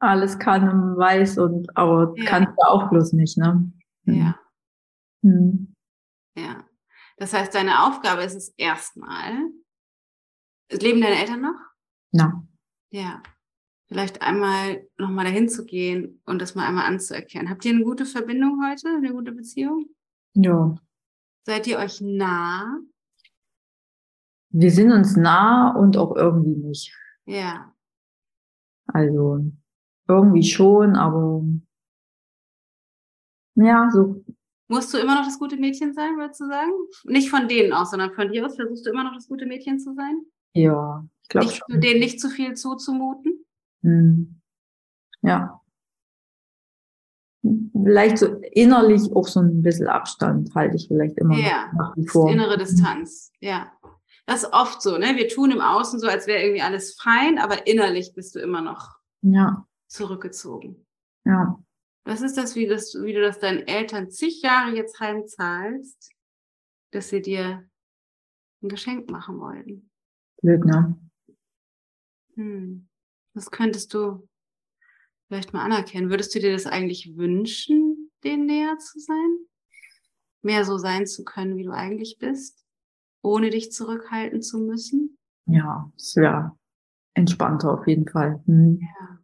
alles 0.00 0.38
kann 0.38 0.68
und 0.68 0.96
weiß 0.96 1.38
und 1.38 1.76
aber 1.76 2.14
ja. 2.16 2.24
kannst 2.24 2.52
du 2.56 2.66
auch 2.66 2.88
bloß 2.90 3.12
nicht, 3.12 3.38
ne? 3.38 3.70
Ja. 4.04 4.38
Mhm. 5.22 5.74
Ja. 6.36 6.64
Das 7.18 7.34
heißt, 7.34 7.54
deine 7.54 7.84
Aufgabe 7.86 8.22
ist 8.22 8.34
es 8.34 8.48
erstmal, 8.56 9.32
leben 10.70 11.02
deine 11.02 11.20
Eltern 11.20 11.42
noch? 11.42 11.60
Na. 12.12 12.46
Ja. 12.90 13.22
Vielleicht 13.88 14.22
einmal 14.22 14.86
nochmal 14.98 15.24
dahin 15.24 15.48
zu 15.48 15.66
gehen 15.66 16.22
und 16.24 16.40
das 16.40 16.54
mal 16.54 16.66
einmal 16.66 16.86
anzuerkennen. 16.86 17.50
Habt 17.50 17.64
ihr 17.64 17.72
eine 17.74 17.82
gute 17.82 18.06
Verbindung 18.06 18.64
heute, 18.64 18.88
eine 18.88 19.12
gute 19.12 19.32
Beziehung? 19.32 19.86
Ja. 20.34 20.76
Seid 21.44 21.66
ihr 21.66 21.78
euch 21.78 22.00
nah? 22.00 22.78
Wir 24.50 24.70
sind 24.70 24.92
uns 24.92 25.16
nah 25.16 25.74
und 25.76 25.96
auch 25.96 26.14
irgendwie 26.16 26.56
nicht. 26.56 26.96
Ja. 27.26 27.74
Also 28.86 29.50
irgendwie 30.10 30.42
schon, 30.42 30.96
aber 30.96 31.42
ja, 33.54 33.88
so. 33.92 34.24
Musst 34.68 34.94
du 34.94 34.98
immer 34.98 35.16
noch 35.16 35.24
das 35.24 35.38
gute 35.38 35.56
Mädchen 35.56 35.94
sein, 35.94 36.16
würdest 36.16 36.40
du 36.40 36.46
sagen? 36.46 36.70
Nicht 37.04 37.30
von 37.30 37.48
denen 37.48 37.72
aus, 37.72 37.90
sondern 37.90 38.12
von 38.12 38.30
dir 38.30 38.46
aus 38.46 38.56
versuchst 38.56 38.86
du 38.86 38.90
immer 38.90 39.04
noch 39.04 39.14
das 39.14 39.28
gute 39.28 39.46
Mädchen 39.46 39.78
zu 39.78 39.94
sein? 39.94 40.22
Ja, 40.54 41.04
ich 41.22 41.28
glaube 41.28 41.50
schon. 41.50 41.80
Denen 41.80 42.00
nicht 42.00 42.20
zu 42.20 42.28
viel 42.28 42.54
zuzumuten? 42.54 43.44
Hm. 43.82 44.40
Ja. 45.22 45.60
Vielleicht 47.42 48.18
so 48.18 48.26
innerlich 48.52 49.10
auch 49.12 49.26
so 49.26 49.40
ein 49.40 49.62
bisschen 49.62 49.88
Abstand 49.88 50.54
halte 50.54 50.76
ich 50.76 50.88
vielleicht 50.88 51.18
immer 51.18 51.36
ja, 51.38 51.72
nach 51.76 51.96
wie 51.96 52.06
vor. 52.06 52.30
Innere 52.30 52.58
Distanz, 52.58 53.32
ja. 53.40 53.72
Das 54.26 54.44
ist 54.44 54.52
oft 54.52 54.82
so, 54.82 54.98
ne? 54.98 55.16
Wir 55.16 55.28
tun 55.28 55.50
im 55.50 55.60
Außen 55.60 55.98
so, 55.98 56.06
als 56.06 56.26
wäre 56.26 56.42
irgendwie 56.42 56.62
alles 56.62 56.94
fein, 57.00 57.38
aber 57.38 57.66
innerlich 57.66 58.12
bist 58.14 58.34
du 58.34 58.38
immer 58.40 58.60
noch 58.60 59.00
ja. 59.22 59.66
Zurückgezogen. 59.90 60.86
Ja. 61.24 61.62
Was 62.04 62.22
ist 62.22 62.36
das, 62.36 62.54
wie, 62.56 62.66
das, 62.66 62.94
wie 62.94 63.12
du 63.12 63.20
das 63.20 63.38
deinen 63.38 63.66
Eltern 63.66 64.10
zig 64.10 64.42
Jahre 64.42 64.74
jetzt 64.74 64.98
heimzahlst, 65.00 66.12
dass 66.92 67.10
sie 67.10 67.20
dir 67.20 67.68
ein 68.62 68.68
Geschenk 68.68 69.10
machen 69.10 69.38
wollten? 69.38 69.90
Blöd, 70.40 70.64
ne? 70.64 70.98
Hm. 72.34 72.88
Das 73.34 73.50
könntest 73.50 73.92
du 73.94 74.26
vielleicht 75.28 75.52
mal 75.52 75.64
anerkennen. 75.64 76.10
Würdest 76.10 76.34
du 76.34 76.40
dir 76.40 76.52
das 76.52 76.66
eigentlich 76.66 77.16
wünschen, 77.16 78.10
denen 78.24 78.46
näher 78.46 78.78
zu 78.78 78.98
sein? 78.98 79.38
Mehr 80.42 80.64
so 80.64 80.78
sein 80.78 81.06
zu 81.06 81.24
können, 81.24 81.56
wie 81.56 81.64
du 81.64 81.72
eigentlich 81.72 82.16
bist? 82.18 82.64
Ohne 83.22 83.50
dich 83.50 83.70
zurückhalten 83.72 84.40
zu 84.40 84.58
müssen? 84.58 85.18
Ja, 85.46 85.92
das 85.96 86.16
wäre 86.16 86.56
entspannter 87.14 87.78
auf 87.78 87.86
jeden 87.86 88.08
Fall. 88.08 88.42
Mhm. 88.46 88.80
Ja. 88.80 89.19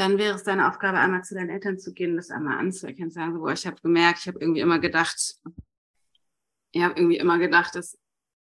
Dann 0.00 0.16
wäre 0.16 0.34
es 0.34 0.44
deine 0.44 0.66
Aufgabe, 0.66 0.96
einmal 0.96 1.24
zu 1.24 1.34
deinen 1.34 1.50
Eltern 1.50 1.78
zu 1.78 1.92
gehen, 1.92 2.16
das 2.16 2.30
einmal 2.30 2.56
anzuerkennen, 2.56 3.10
sagen, 3.10 3.38
boah, 3.38 3.52
ich 3.52 3.66
habe 3.66 3.82
gemerkt, 3.82 4.20
ich 4.20 4.28
habe 4.28 4.38
irgendwie 4.40 4.62
immer 4.62 4.78
gedacht, 4.78 5.36
ich 6.72 6.82
habe 6.82 6.98
irgendwie 6.98 7.18
immer 7.18 7.38
gedacht, 7.38 7.74
dass 7.74 7.98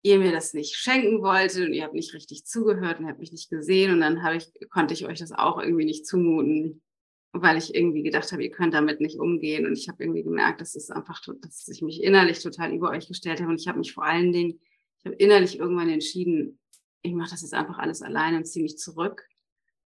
ihr 0.03 0.19
mir 0.19 0.33
das 0.33 0.53
nicht 0.53 0.75
schenken 0.75 1.23
wolltet 1.23 1.65
und 1.65 1.73
ihr 1.73 1.85
habt 1.85 1.95
nicht 1.95 2.13
richtig 2.13 2.45
zugehört 2.45 2.99
und 2.99 3.07
habt 3.07 3.21
mich 3.21 3.31
nicht 3.31 3.51
gesehen 3.51 3.93
und 3.93 4.01
dann 4.01 4.19
ich, 4.35 4.51
konnte 4.69 4.95
ich 4.95 5.07
euch 5.07 5.21
das 5.21 5.31
auch 5.31 5.61
irgendwie 5.61 5.85
nicht 5.85 6.09
zumuten, 6.09 6.83
weil 7.31 7.57
ich 7.57 7.73
irgendwie 7.73 8.03
gedacht 8.03 8.33
habe, 8.33 8.43
ihr 8.43 8.51
könnt 8.51 8.75
damit 8.75 9.01
nicht 9.01 9.21
umgehen 9.21 9.65
und 9.65 9.79
ich 9.79 9.89
habe 9.89 10.03
irgendwie 10.03 10.25
gemerkt, 10.25 10.61
dass 10.61 10.75
es 10.75 10.91
einfach, 10.91 11.23
dass 11.41 11.69
ich 11.69 11.83
mich 11.83 12.03
innerlich 12.03 12.41
total 12.41 12.75
über 12.75 12.91
euch 12.91 13.07
gestellt 13.07 13.41
habe 13.41 13.51
und 13.53 13.61
ich 13.61 13.69
habe 13.69 13.79
mich 13.79 13.93
vor 13.93 14.05
allen 14.05 14.33
Dingen, 14.33 14.61
ich 14.99 15.07
habe 15.07 15.15
innerlich 15.15 15.61
irgendwann 15.61 15.89
entschieden, 15.89 16.59
ich 17.03 17.13
mache 17.13 17.31
das 17.31 17.43
jetzt 17.43 17.55
einfach 17.55 17.79
alles 17.79 18.03
alleine 18.03 18.39
und 18.39 18.45
ziehe 18.45 18.65
mich 18.65 18.77
zurück 18.77 19.25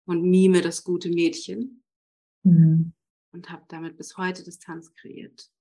und 0.07 0.23
mime 0.23 0.61
das 0.61 0.84
gute 0.84 1.09
Mädchen 1.09 1.84
mhm. 2.43 2.93
und 3.34 3.51
habe 3.51 3.65
damit 3.67 3.97
bis 3.97 4.17
heute 4.17 4.43
Distanz 4.43 4.91
kreiert. 4.95 5.51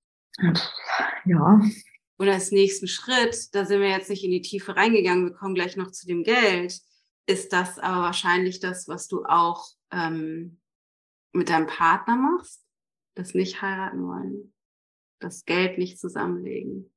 Ja, 1.25 1.61
und 2.19 2.29
als 2.29 2.51
nächsten 2.51 2.89
Schritt, 2.89 3.55
da 3.55 3.65
sind 3.65 3.81
wir 3.81 3.91
jetzt 3.91 4.09
nicht 4.09 4.25
in 4.25 4.31
die 4.31 4.41
Tiefe 4.41 4.77
reingegangen, 4.77 5.27
wir 5.27 5.35
kommen 5.35 5.55
gleich 5.55 5.77
noch 5.77 5.91
zu 5.91 6.07
dem 6.07 6.23
Geld, 6.23 6.81
ist 7.27 7.53
das 7.53 7.79
aber 7.79 8.03
wahrscheinlich 8.03 8.61
das, 8.61 8.89
was 8.89 9.09
du 9.09 9.25
auch 9.25 9.67
ähm, 9.91 10.61
mit 11.33 11.51
deinem 11.51 11.67
Partner 11.67 12.17
machst, 12.17 12.65
das 13.15 13.35
nicht 13.35 13.61
heiraten 13.61 14.07
wollen, 14.07 14.55
das 15.19 15.45
Geld 15.45 15.77
nicht 15.79 15.99
zusammenlegen, 15.99 16.91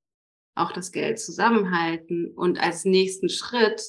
auch 0.55 0.71
das 0.71 0.91
Geld 0.91 1.19
zusammenhalten 1.19 2.31
und 2.31 2.59
als 2.59 2.85
nächsten 2.85 3.30
Schritt 3.30 3.81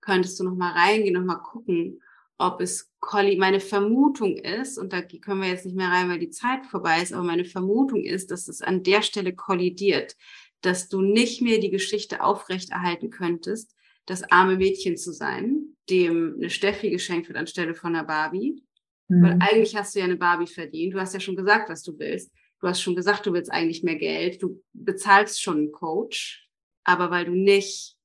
könntest 0.00 0.38
du 0.38 0.44
noch 0.44 0.56
mal 0.56 0.72
reingehen, 0.72 1.14
noch 1.14 1.24
mal 1.24 1.36
gucken, 1.36 2.02
ob 2.38 2.60
es 2.60 2.90
Colli, 3.00 3.36
meine 3.36 3.60
Vermutung 3.60 4.36
ist, 4.36 4.78
und 4.78 4.92
da 4.92 5.02
können 5.02 5.42
wir 5.42 5.48
jetzt 5.48 5.66
nicht 5.66 5.76
mehr 5.76 5.88
rein, 5.88 6.08
weil 6.08 6.18
die 6.18 6.30
Zeit 6.30 6.66
vorbei 6.66 7.02
ist, 7.02 7.12
aber 7.12 7.22
meine 7.22 7.44
Vermutung 7.44 8.02
ist, 8.02 8.30
dass 8.30 8.48
es 8.48 8.60
an 8.60 8.82
der 8.82 9.02
Stelle 9.02 9.34
kollidiert 9.34 10.16
dass 10.64 10.88
du 10.88 11.02
nicht 11.02 11.42
mehr 11.42 11.58
die 11.58 11.70
Geschichte 11.70 12.22
aufrechterhalten 12.22 13.10
könntest, 13.10 13.74
das 14.06 14.22
arme 14.30 14.56
Mädchen 14.56 14.96
zu 14.96 15.12
sein, 15.12 15.76
dem 15.90 16.34
eine 16.36 16.50
Steffi 16.50 16.90
geschenkt 16.90 17.28
wird 17.28 17.38
anstelle 17.38 17.74
von 17.74 17.94
einer 17.94 18.04
Barbie. 18.04 18.62
Mhm. 19.08 19.22
Weil 19.22 19.38
eigentlich 19.40 19.76
hast 19.76 19.94
du 19.94 19.98
ja 19.98 20.06
eine 20.06 20.16
Barbie 20.16 20.46
verdient. 20.46 20.94
Du 20.94 21.00
hast 21.00 21.14
ja 21.14 21.20
schon 21.20 21.36
gesagt, 21.36 21.68
was 21.68 21.82
du 21.82 21.98
willst. 21.98 22.32
Du 22.60 22.68
hast 22.68 22.80
schon 22.80 22.96
gesagt, 22.96 23.26
du 23.26 23.32
willst 23.32 23.52
eigentlich 23.52 23.82
mehr 23.82 23.96
Geld. 23.96 24.42
Du 24.42 24.62
bezahlst 24.72 25.42
schon 25.42 25.58
einen 25.58 25.72
Coach. 25.72 26.48
Aber 26.84 27.10
weil 27.10 27.26
du 27.26 27.32
nicht, 27.32 27.96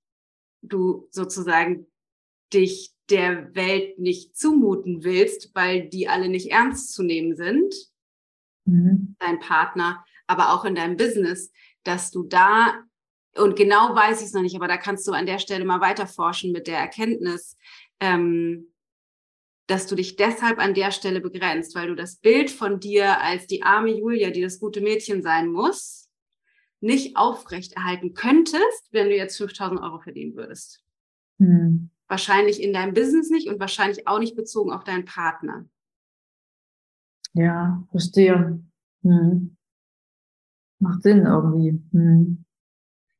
du 0.61 1.07
sozusagen 1.11 1.87
dich 2.53 2.91
der 3.09 3.53
Welt 3.55 3.99
nicht 3.99 4.37
zumuten 4.37 5.03
willst, 5.03 5.51
weil 5.55 5.89
die 5.89 6.07
alle 6.07 6.29
nicht 6.29 6.51
ernst 6.51 6.93
zu 6.93 7.03
nehmen 7.03 7.35
sind, 7.35 7.73
mhm. 8.65 9.15
dein 9.19 9.39
Partner, 9.39 10.03
aber 10.27 10.53
auch 10.53 10.65
in 10.65 10.75
deinem 10.75 10.97
Business, 10.97 11.51
dass 11.83 12.11
du 12.11 12.23
da, 12.23 12.83
und 13.35 13.55
genau 13.55 13.95
weiß 13.95 14.21
ich 14.21 14.27
es 14.27 14.33
noch 14.33 14.41
nicht, 14.41 14.55
aber 14.55 14.67
da 14.67 14.77
kannst 14.77 15.07
du 15.07 15.11
an 15.11 15.25
der 15.25 15.39
Stelle 15.39 15.65
mal 15.65 15.81
weiter 15.81 16.07
forschen 16.07 16.51
mit 16.51 16.67
der 16.67 16.77
Erkenntnis, 16.77 17.57
ähm, 17.99 18.73
dass 19.67 19.85
du 19.85 19.95
dich 19.95 20.15
deshalb 20.15 20.59
an 20.59 20.73
der 20.73 20.91
Stelle 20.91 21.21
begrenzt, 21.21 21.75
weil 21.75 21.87
du 21.87 21.95
das 21.95 22.15
Bild 22.17 22.49
von 22.49 22.79
dir 22.79 23.21
als 23.21 23.45
die 23.45 23.61
arme 23.61 23.91
Julia, 23.91 24.31
die 24.31 24.41
das 24.41 24.59
gute 24.59 24.81
Mädchen 24.81 25.21
sein 25.21 25.51
muss, 25.51 26.09
nicht 26.81 27.17
aufrechterhalten 27.17 28.13
könntest, 28.13 28.87
wenn 28.91 29.09
du 29.09 29.15
jetzt 29.15 29.37
5000 29.37 29.79
Euro 29.81 29.99
verdienen 29.99 30.35
würdest. 30.35 30.83
Hm. 31.37 31.91
Wahrscheinlich 32.09 32.61
in 32.61 32.73
deinem 32.73 32.93
Business 32.93 33.29
nicht 33.29 33.47
und 33.47 33.59
wahrscheinlich 33.59 34.07
auch 34.07 34.19
nicht 34.19 34.35
bezogen 34.35 34.71
auf 34.71 34.83
deinen 34.83 35.05
Partner. 35.05 35.65
Ja, 37.33 37.83
verstehe. 37.91 38.61
Hm. 39.03 39.55
Macht 40.79 41.03
Sinn 41.03 41.25
irgendwie. 41.25 41.81
Hm. 41.91 42.45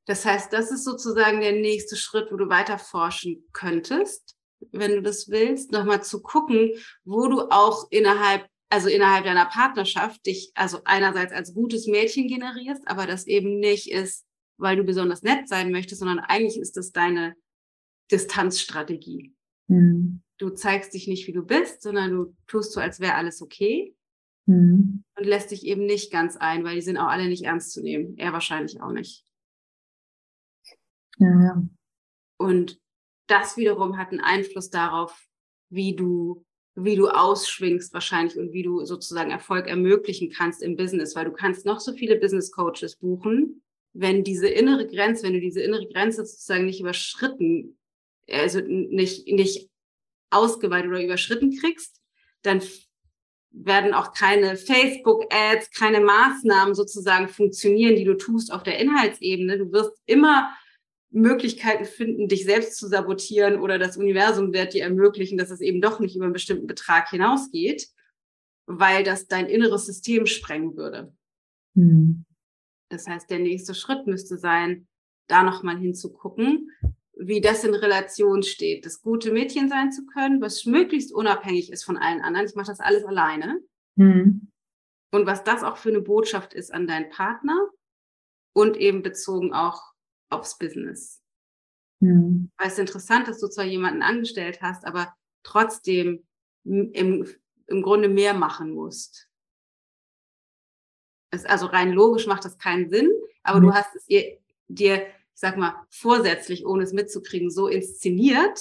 Das 0.05 0.25
heißt, 0.25 0.51
das 0.51 0.71
ist 0.71 0.85
sozusagen 0.85 1.39
der 1.39 1.51
nächste 1.51 1.95
Schritt, 1.95 2.31
wo 2.31 2.37
du 2.37 2.49
weiter 2.49 2.79
forschen 2.79 3.43
könntest, 3.53 4.35
wenn 4.71 4.93
du 4.93 5.03
das 5.03 5.29
willst, 5.29 5.71
nochmal 5.71 6.01
zu 6.01 6.23
gucken, 6.23 6.71
wo 7.03 7.27
du 7.27 7.41
auch 7.51 7.85
innerhalb, 7.91 8.47
also 8.69 8.89
innerhalb 8.89 9.25
deiner 9.25 9.45
Partnerschaft 9.45 10.25
dich 10.25 10.51
also 10.55 10.79
einerseits 10.83 11.31
als 11.31 11.53
gutes 11.53 11.85
Mädchen 11.85 12.27
generierst, 12.27 12.81
aber 12.87 13.05
das 13.05 13.27
eben 13.27 13.59
nicht 13.59 13.91
ist, 13.91 14.25
weil 14.57 14.77
du 14.77 14.83
besonders 14.83 15.21
nett 15.21 15.47
sein 15.47 15.71
möchtest, 15.71 15.99
sondern 15.99 16.19
eigentlich 16.19 16.59
ist 16.59 16.75
das 16.75 16.91
deine 16.91 17.35
Distanzstrategie. 18.11 19.33
Mhm. 19.67 20.21
Du 20.37 20.49
zeigst 20.49 20.93
dich 20.93 21.07
nicht, 21.07 21.27
wie 21.27 21.33
du 21.33 21.43
bist, 21.43 21.81
sondern 21.81 22.11
du 22.11 22.35
tust 22.47 22.71
so, 22.71 22.79
als 22.79 22.99
wäre 22.99 23.15
alles 23.15 23.41
okay. 23.41 23.95
Mhm. 24.45 25.03
Und 25.17 25.25
lässt 25.25 25.51
dich 25.51 25.65
eben 25.65 25.85
nicht 25.85 26.11
ganz 26.11 26.37
ein, 26.37 26.63
weil 26.63 26.75
die 26.75 26.81
sind 26.81 26.97
auch 26.97 27.09
alle 27.09 27.27
nicht 27.27 27.43
ernst 27.43 27.71
zu 27.71 27.81
nehmen. 27.81 28.17
Er 28.17 28.33
wahrscheinlich 28.33 28.81
auch 28.81 28.91
nicht. 28.91 29.25
Ja, 31.17 31.43
ja. 31.43 31.63
Und 32.37 32.79
das 33.27 33.57
wiederum 33.57 33.97
hat 33.97 34.09
einen 34.09 34.21
Einfluss 34.21 34.69
darauf, 34.69 35.27
wie 35.69 35.95
du, 35.95 36.45
wie 36.75 36.95
du 36.95 37.09
ausschwingst 37.09 37.93
wahrscheinlich 37.93 38.37
und 38.37 38.53
wie 38.53 38.63
du 38.63 38.85
sozusagen 38.85 39.29
Erfolg 39.29 39.67
ermöglichen 39.67 40.31
kannst 40.31 40.63
im 40.63 40.75
Business, 40.75 41.15
weil 41.15 41.25
du 41.25 41.31
kannst 41.31 41.65
noch 41.65 41.79
so 41.79 41.93
viele 41.93 42.15
Business 42.15 42.51
Coaches 42.51 42.95
buchen, 42.95 43.61
wenn 43.93 44.23
diese 44.23 44.47
innere 44.47 44.87
Grenze, 44.87 45.23
wenn 45.23 45.33
du 45.33 45.41
diese 45.41 45.61
innere 45.61 45.87
Grenze 45.87 46.25
sozusagen 46.25 46.65
nicht 46.65 46.79
überschritten, 46.79 47.77
also 48.31 48.59
nicht, 48.61 49.27
nicht 49.27 49.69
ausgeweitet 50.29 50.89
oder 50.89 51.03
überschritten 51.03 51.55
kriegst, 51.57 52.01
dann 52.41 52.61
werden 53.51 53.93
auch 53.93 54.13
keine 54.13 54.55
Facebook-Ads, 54.55 55.71
keine 55.71 56.01
Maßnahmen 56.01 56.75
sozusagen 56.75 57.27
funktionieren, 57.27 57.95
die 57.95 58.03
du 58.03 58.15
tust 58.15 58.53
auf 58.53 58.63
der 58.63 58.77
Inhaltsebene. 58.79 59.57
Du 59.57 59.71
wirst 59.71 59.91
immer 60.05 60.53
Möglichkeiten 61.11 61.85
finden, 61.85 62.27
dich 62.27 62.45
selbst 62.45 62.77
zu 62.77 62.87
sabotieren 62.87 63.59
oder 63.59 63.79
das 63.79 63.97
Universum 63.97 64.53
wird 64.53 64.75
dir 64.75 64.83
ermöglichen, 64.83 65.37
dass 65.37 65.49
es 65.49 65.61
eben 65.61 65.81
doch 65.81 65.99
nicht 65.99 66.15
über 66.15 66.25
einen 66.25 66.33
bestimmten 66.33 66.67
Betrag 66.67 67.09
hinausgeht, 67.09 67.87
weil 68.67 69.03
das 69.03 69.27
dein 69.27 69.47
inneres 69.47 69.87
System 69.87 70.27
sprengen 70.27 70.75
würde. 70.77 71.11
Mhm. 71.73 72.25
Das 72.89 73.07
heißt, 73.07 73.29
der 73.29 73.39
nächste 73.39 73.73
Schritt 73.73 74.05
müsste 74.05 74.37
sein, 74.37 74.87
da 75.27 75.43
nochmal 75.43 75.77
hinzugucken, 75.77 76.71
wie 77.21 77.41
das 77.41 77.65
in 77.65 77.75
Relation 77.75 78.43
steht, 78.43 78.85
das 78.85 79.01
gute 79.01 79.31
Mädchen 79.31 79.67
sein 79.67 79.91
zu 79.91 80.05
können, 80.05 80.41
was 80.41 80.65
möglichst 80.65 81.13
unabhängig 81.13 81.69
ist 81.69 81.83
von 81.83 81.97
allen 81.97 82.21
anderen. 82.21 82.47
Ich 82.47 82.55
mache 82.55 82.67
das 82.67 82.79
alles 82.79 83.03
alleine. 83.03 83.59
Mhm. 83.95 84.49
Und 85.11 85.25
was 85.25 85.43
das 85.43 85.63
auch 85.63 85.77
für 85.77 85.89
eine 85.89 86.01
Botschaft 86.01 86.53
ist 86.53 86.73
an 86.73 86.87
deinen 86.87 87.09
Partner 87.09 87.67
und 88.53 88.77
eben 88.77 89.01
bezogen 89.01 89.53
auch 89.53 89.91
aufs 90.29 90.57
Business. 90.57 91.21
Mhm. 91.99 92.51
Weil 92.57 92.67
es 92.67 92.73
ist 92.73 92.79
interessant, 92.79 93.27
dass 93.27 93.39
du 93.39 93.47
zwar 93.47 93.65
jemanden 93.65 94.01
angestellt 94.01 94.61
hast, 94.61 94.85
aber 94.85 95.13
trotzdem 95.43 96.25
im, 96.63 97.27
im 97.67 97.81
Grunde 97.81 98.07
mehr 98.07 98.33
machen 98.33 98.73
musst. 98.73 99.27
Es, 101.31 101.45
also 101.45 101.65
rein 101.65 101.91
logisch 101.91 102.27
macht 102.27 102.45
das 102.45 102.57
keinen 102.57 102.89
Sinn, 102.89 103.11
aber 103.43 103.59
mhm. 103.59 103.63
du 103.63 103.73
hast 103.73 103.93
es 103.95 104.07
ihr, 104.07 104.39
dir 104.69 105.05
ich 105.39 105.41
sag 105.41 105.55
mal, 105.55 105.73
vorsätzlich, 105.89 106.65
ohne 106.65 106.83
es 106.83 106.91
mitzukriegen, 106.91 107.49
so 107.49 107.69
inszeniert, 107.69 108.59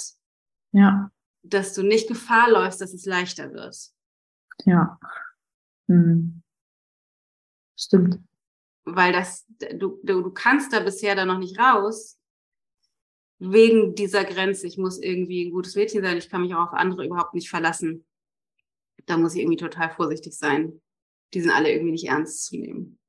ja. 0.71 1.11
dass 1.43 1.73
du 1.73 1.83
nicht 1.83 2.07
Gefahr 2.07 2.49
läufst, 2.49 2.79
dass 2.79 2.93
es 2.93 3.05
leichter 3.05 3.51
wird. 3.51 3.75
Ja. 4.63 4.97
Hm. 5.89 6.41
Stimmt. 7.77 8.19
Weil 8.85 9.11
das, 9.11 9.45
du, 9.59 9.99
du, 10.03 10.21
du 10.21 10.31
kannst 10.31 10.71
da 10.71 10.79
bisher 10.79 11.15
da 11.15 11.25
noch 11.25 11.37
nicht 11.37 11.59
raus, 11.59 12.17
wegen 13.39 13.93
dieser 13.93 14.23
Grenze. 14.23 14.65
Ich 14.65 14.77
muss 14.77 14.99
irgendwie 14.99 15.47
ein 15.47 15.51
gutes 15.51 15.75
Mädchen 15.75 16.01
sein, 16.01 16.15
ich 16.15 16.29
kann 16.29 16.43
mich 16.43 16.55
auch 16.55 16.67
auf 16.67 16.73
andere 16.73 17.05
überhaupt 17.05 17.33
nicht 17.33 17.49
verlassen. 17.49 18.05
Da 19.05 19.17
muss 19.17 19.33
ich 19.33 19.41
irgendwie 19.41 19.57
total 19.57 19.89
vorsichtig 19.89 20.31
sein. 20.31 20.81
Die 21.33 21.41
sind 21.41 21.51
alle 21.51 21.73
irgendwie 21.73 21.91
nicht 21.91 22.07
ernst 22.07 22.45
zu 22.45 22.55
nehmen. 22.55 22.99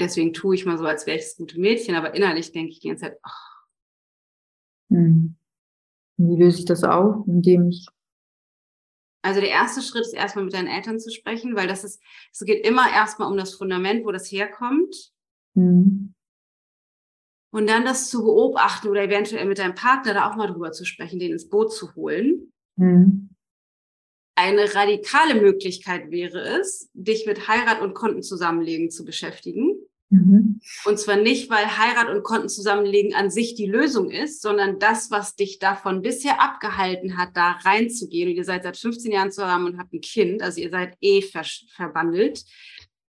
Deswegen 0.00 0.32
tue 0.32 0.54
ich 0.54 0.66
mal 0.66 0.78
so, 0.78 0.84
als 0.84 1.06
wäre 1.06 1.18
ich 1.18 1.24
das 1.24 1.36
gute 1.36 1.60
Mädchen, 1.60 1.94
aber 1.94 2.14
innerlich 2.14 2.52
denke 2.52 2.70
ich 2.70 2.80
die 2.80 2.88
ganze 2.88 3.04
Zeit, 3.06 3.18
ach. 3.22 3.66
Hm. 4.90 5.36
Wie 6.16 6.36
löse 6.36 6.58
ich 6.58 6.64
das 6.64 6.82
auf, 6.84 7.26
indem 7.26 7.68
ich 7.68 7.86
also 9.22 9.40
der 9.40 9.50
erste 9.50 9.82
Schritt 9.82 10.02
ist 10.02 10.14
erstmal 10.14 10.44
mit 10.44 10.54
deinen 10.54 10.68
Eltern 10.68 11.00
zu 11.00 11.10
sprechen, 11.10 11.56
weil 11.56 11.66
das 11.66 11.84
ist, 11.84 12.00
es 12.32 12.40
geht 12.40 12.66
immer 12.66 12.90
erstmal 12.90 13.30
um 13.30 13.36
das 13.36 13.54
Fundament, 13.54 14.04
wo 14.04 14.12
das 14.12 14.30
herkommt. 14.30 15.12
Mhm. 15.54 16.14
Und 17.50 17.68
dann 17.68 17.84
das 17.84 18.10
zu 18.10 18.22
beobachten 18.24 18.88
oder 18.88 19.02
eventuell 19.02 19.46
mit 19.46 19.58
deinem 19.58 19.74
Partner 19.74 20.14
da 20.14 20.30
auch 20.30 20.36
mal 20.36 20.46
drüber 20.46 20.70
zu 20.72 20.84
sprechen, 20.84 21.18
den 21.18 21.32
ins 21.32 21.48
Boot 21.48 21.72
zu 21.72 21.94
holen. 21.94 22.52
Mhm. 22.76 23.30
Eine 24.36 24.72
radikale 24.74 25.40
Möglichkeit 25.40 26.10
wäre 26.10 26.60
es, 26.60 26.88
dich 26.92 27.26
mit 27.26 27.48
Heirat 27.48 27.80
und 27.80 27.94
Konten 27.94 28.22
zusammenlegen 28.22 28.90
zu 28.90 29.04
beschäftigen. 29.04 29.77
Mhm. 30.10 30.60
Und 30.84 30.98
zwar 30.98 31.16
nicht, 31.16 31.50
weil 31.50 31.76
Heirat 31.78 32.08
und 32.08 32.22
Konten 32.22 32.48
zusammenlegen 32.48 33.14
an 33.14 33.30
sich 33.30 33.54
die 33.54 33.66
Lösung 33.66 34.10
ist, 34.10 34.40
sondern 34.40 34.78
das, 34.78 35.10
was 35.10 35.36
dich 35.36 35.58
davon 35.58 36.00
bisher 36.00 36.40
abgehalten 36.40 37.16
hat, 37.18 37.36
da 37.36 37.52
reinzugehen. 37.64 38.30
Und 38.30 38.36
ihr 38.36 38.44
seid 38.44 38.62
seit 38.62 38.76
15 38.76 39.12
Jahren 39.12 39.30
zusammen 39.30 39.66
und 39.66 39.78
habt 39.78 39.92
ein 39.92 40.00
Kind, 40.00 40.42
also 40.42 40.60
ihr 40.60 40.70
seid 40.70 40.96
eh 41.00 41.20
ver 41.20 41.44
verwandelt. 41.74 42.44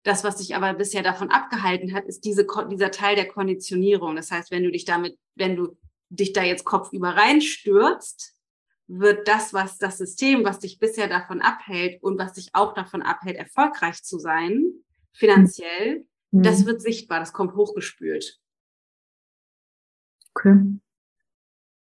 Das, 0.03 0.23
was 0.23 0.37
dich 0.37 0.55
aber 0.55 0.73
bisher 0.73 1.03
davon 1.03 1.29
abgehalten 1.29 1.93
hat, 1.93 2.05
ist 2.05 2.25
diese, 2.25 2.45
dieser 2.69 2.91
Teil 2.91 3.15
der 3.15 3.27
Konditionierung. 3.27 4.15
Das 4.15 4.31
heißt, 4.31 4.51
wenn 4.51 4.63
du 4.63 4.71
dich 4.71 4.85
damit, 4.85 5.17
wenn 5.35 5.55
du 5.55 5.77
dich 6.09 6.33
da 6.33 6.43
jetzt 6.43 6.65
kopfüber 6.65 7.09
reinstürzt, 7.09 8.33
wird 8.87 9.27
das, 9.27 9.53
was 9.53 9.77
das 9.77 9.99
System, 9.99 10.43
was 10.43 10.59
dich 10.59 10.79
bisher 10.79 11.07
davon 11.07 11.41
abhält 11.41 12.01
und 12.01 12.17
was 12.17 12.33
dich 12.33 12.49
auch 12.53 12.73
davon 12.73 13.03
abhält, 13.03 13.37
erfolgreich 13.37 14.03
zu 14.03 14.17
sein, 14.17 14.63
finanziell, 15.13 16.05
mhm. 16.31 16.43
das 16.43 16.65
wird 16.65 16.81
sichtbar, 16.81 17.19
das 17.19 17.33
kommt 17.33 17.55
hochgespült. 17.55 18.39
Okay. 20.33 20.79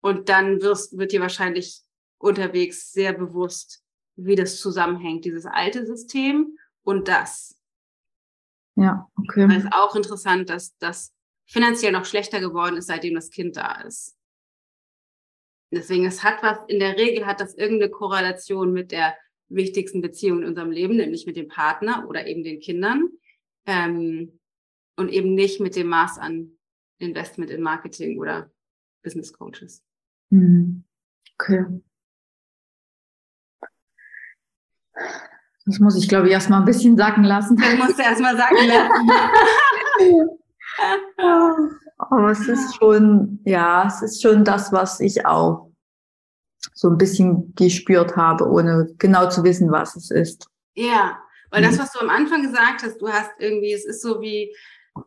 Und 0.01 0.29
dann 0.29 0.61
wirst, 0.61 0.97
wird 0.97 1.11
dir 1.11 1.21
wahrscheinlich 1.21 1.83
unterwegs 2.17 2.91
sehr 2.91 3.13
bewusst, 3.13 3.83
wie 4.15 4.35
das 4.35 4.59
zusammenhängt, 4.59 5.25
dieses 5.25 5.45
alte 5.45 5.85
System 5.85 6.57
und 6.83 7.07
das. 7.07 7.59
Ja, 8.75 9.09
okay. 9.15 9.47
Weil 9.47 9.57
es 9.57 9.71
auch 9.71 9.95
interessant, 9.95 10.49
dass 10.49 10.75
das 10.77 11.13
finanziell 11.45 11.91
noch 11.91 12.05
schlechter 12.05 12.39
geworden 12.39 12.77
ist, 12.77 12.87
seitdem 12.87 13.15
das 13.15 13.29
Kind 13.29 13.57
da 13.57 13.81
ist. 13.81 14.17
Deswegen, 15.71 16.05
es 16.05 16.23
hat 16.23 16.43
was, 16.43 16.59
in 16.67 16.79
der 16.79 16.97
Regel 16.97 17.25
hat 17.25 17.39
das 17.39 17.55
irgendeine 17.55 17.91
Korrelation 17.91 18.73
mit 18.73 18.91
der 18.91 19.15
wichtigsten 19.49 20.01
Beziehung 20.01 20.39
in 20.39 20.47
unserem 20.47 20.71
Leben, 20.71 20.97
nämlich 20.97 21.25
mit 21.25 21.35
dem 21.35 21.47
Partner 21.47 22.05
oder 22.07 22.27
eben 22.27 22.43
den 22.43 22.59
Kindern. 22.59 23.09
Ähm, 23.65 24.39
und 24.97 25.09
eben 25.09 25.33
nicht 25.35 25.59
mit 25.59 25.75
dem 25.75 25.87
Maß 25.87 26.17
an 26.19 26.51
Investment 26.99 27.51
in 27.51 27.61
Marketing 27.61 28.19
oder 28.19 28.51
Business 29.03 29.33
Coaches. 29.33 29.83
Hm. 30.29 30.83
Okay. 31.39 31.65
Das 35.65 35.79
muss 35.79 35.97
ich, 35.97 36.09
glaube 36.09 36.27
ich, 36.27 36.33
erstmal 36.33 36.59
ein 36.59 36.65
bisschen 36.65 36.97
sacken 36.97 37.23
lassen. 37.23 37.55
Das 37.55 37.77
musst 37.77 37.97
du 37.97 38.03
erstmal 38.03 38.35
sacken 38.35 38.67
lassen. 38.67 39.09
Aber 41.97 42.31
es 42.31 42.47
ist 42.47 42.75
schon, 42.75 43.39
ja, 43.45 43.85
es 43.87 44.01
ist 44.01 44.21
schon 44.21 44.43
das, 44.43 44.71
was 44.71 44.99
ich 44.99 45.25
auch 45.25 45.71
so 46.73 46.89
ein 46.89 46.97
bisschen 46.97 47.53
gespürt 47.55 48.15
habe, 48.15 48.49
ohne 48.49 48.93
genau 48.97 49.29
zu 49.29 49.43
wissen, 49.43 49.71
was 49.71 49.95
es 49.95 50.09
ist. 50.09 50.47
Ja, 50.73 51.19
weil 51.51 51.61
das, 51.61 51.75
mhm. 51.75 51.79
was 51.79 51.91
du 51.91 51.99
am 51.99 52.09
Anfang 52.09 52.41
gesagt 52.41 52.83
hast, 52.83 52.99
du 52.99 53.09
hast 53.09 53.31
irgendwie, 53.39 53.73
es 53.73 53.85
ist 53.85 54.01
so 54.01 54.21
wie, 54.21 54.55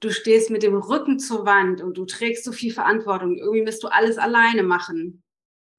du 0.01 0.11
stehst 0.11 0.51
mit 0.51 0.63
dem 0.63 0.77
Rücken 0.77 1.19
zur 1.19 1.45
Wand 1.45 1.83
und 1.83 1.99
du 1.99 2.05
trägst 2.05 2.45
so 2.45 2.53
viel 2.53 2.73
Verantwortung. 2.73 3.37
Irgendwie 3.37 3.63
musst 3.63 3.83
du 3.83 3.89
alles 3.89 4.17
alleine 4.17 4.63
machen. 4.63 5.23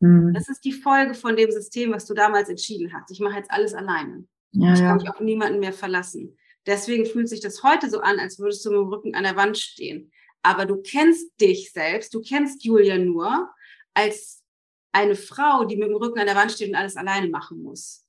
Mhm. 0.02 0.34
Das 0.34 0.50
ist 0.50 0.66
die 0.66 0.74
Folge 0.74 1.14
von 1.14 1.36
dem 1.36 1.52
System, 1.52 1.94
was 1.94 2.06
du 2.06 2.14
damals 2.14 2.50
entschieden 2.50 2.92
hast. 2.94 3.10
Ich 3.12 3.20
mache 3.20 3.38
jetzt 3.38 3.52
alles 3.52 3.74
alleine. 3.74 4.26
Ja, 4.52 4.74
ich 4.74 4.80
kann 4.80 4.90
ja. 4.90 4.96
mich 4.96 5.10
auf 5.10 5.20
niemanden 5.22 5.60
mehr 5.60 5.74
verlassen. 5.74 6.38
Deswegen 6.66 7.06
fühlt 7.06 7.30
sich 7.30 7.40
das 7.40 7.64
heute 7.64 7.90
so 7.90 8.00
an, 8.00 8.20
als 8.20 8.40
würdest 8.40 8.66
du 8.66 8.72
mit 8.72 8.80
dem 8.80 8.88
Rücken 8.88 9.16
an 9.16 9.24
der 9.24 9.36
Wand 9.36 9.58
stehen 9.58 10.12
aber 10.46 10.68
du 10.68 10.82
kennst 10.82 11.42
dich 11.42 11.72
selbst, 11.72 12.14
du 12.14 12.22
kennst 12.22 12.64
Julia 12.64 13.00
nur 13.00 13.50
als 13.96 14.44
eine 14.92 15.16
Frau, 15.16 15.66
die 15.66 15.76
mit 15.76 15.90
dem 15.90 15.96
Rücken 15.96 16.20
an 16.20 16.28
der 16.28 16.36
Wand 16.36 16.52
steht 16.52 16.70
und 16.70 16.76
alles 16.76 16.96
alleine 16.96 17.28
machen 17.28 17.64
muss. 17.64 18.05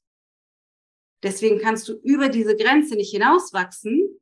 Deswegen 1.26 1.58
kannst 1.58 1.88
du 1.88 1.94
über 2.04 2.28
diese 2.28 2.56
Grenze 2.56 2.94
nicht 2.94 3.10
hinauswachsen. 3.10 4.20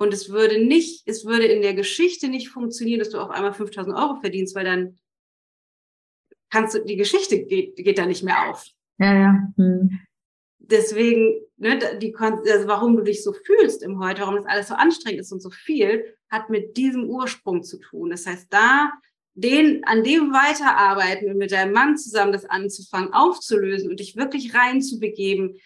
Und 0.00 0.12
es 0.12 0.28
würde 0.28 0.58
nicht, 0.58 1.06
es 1.06 1.24
würde 1.24 1.46
in 1.46 1.62
der 1.62 1.74
Geschichte 1.74 2.28
nicht 2.28 2.48
funktionieren, 2.48 2.98
dass 2.98 3.10
du 3.10 3.18
auf 3.18 3.30
einmal 3.30 3.54
5000 3.54 3.96
Euro 3.96 4.16
verdienst, 4.16 4.56
weil 4.56 4.64
dann 4.64 4.98
kannst 6.50 6.74
du, 6.74 6.84
die 6.84 6.96
Geschichte 6.96 7.44
geht, 7.44 7.76
geht 7.76 7.96
da 7.96 8.06
nicht 8.06 8.24
mehr 8.24 8.50
auf. 8.50 8.66
Ja, 8.98 9.14
ja. 9.14 9.52
Hm. 9.54 10.00
Deswegen, 10.58 11.42
ne, 11.56 11.78
die, 12.00 12.12
also 12.16 12.66
warum 12.66 12.96
du 12.96 13.04
dich 13.04 13.22
so 13.22 13.32
fühlst 13.32 13.84
im 13.84 14.00
Heute, 14.00 14.22
warum 14.22 14.34
das 14.34 14.46
alles 14.46 14.68
so 14.68 14.74
anstrengend 14.74 15.20
ist 15.20 15.30
und 15.30 15.40
so 15.40 15.50
viel, 15.50 16.16
hat 16.28 16.50
mit 16.50 16.76
diesem 16.76 17.08
Ursprung 17.08 17.62
zu 17.62 17.78
tun. 17.78 18.10
Das 18.10 18.26
heißt, 18.26 18.52
da 18.52 18.90
den, 19.40 19.84
an 19.84 20.02
dem 20.02 20.32
weiterarbeiten 20.32 21.30
und 21.30 21.38
mit 21.38 21.52
deinem 21.52 21.72
Mann 21.72 21.96
zusammen 21.96 22.32
das 22.32 22.44
anzufangen, 22.44 23.12
aufzulösen 23.12 23.88
und 23.88 24.00
dich 24.00 24.16
wirklich 24.16 24.54
reinzubegeben, 24.54 25.60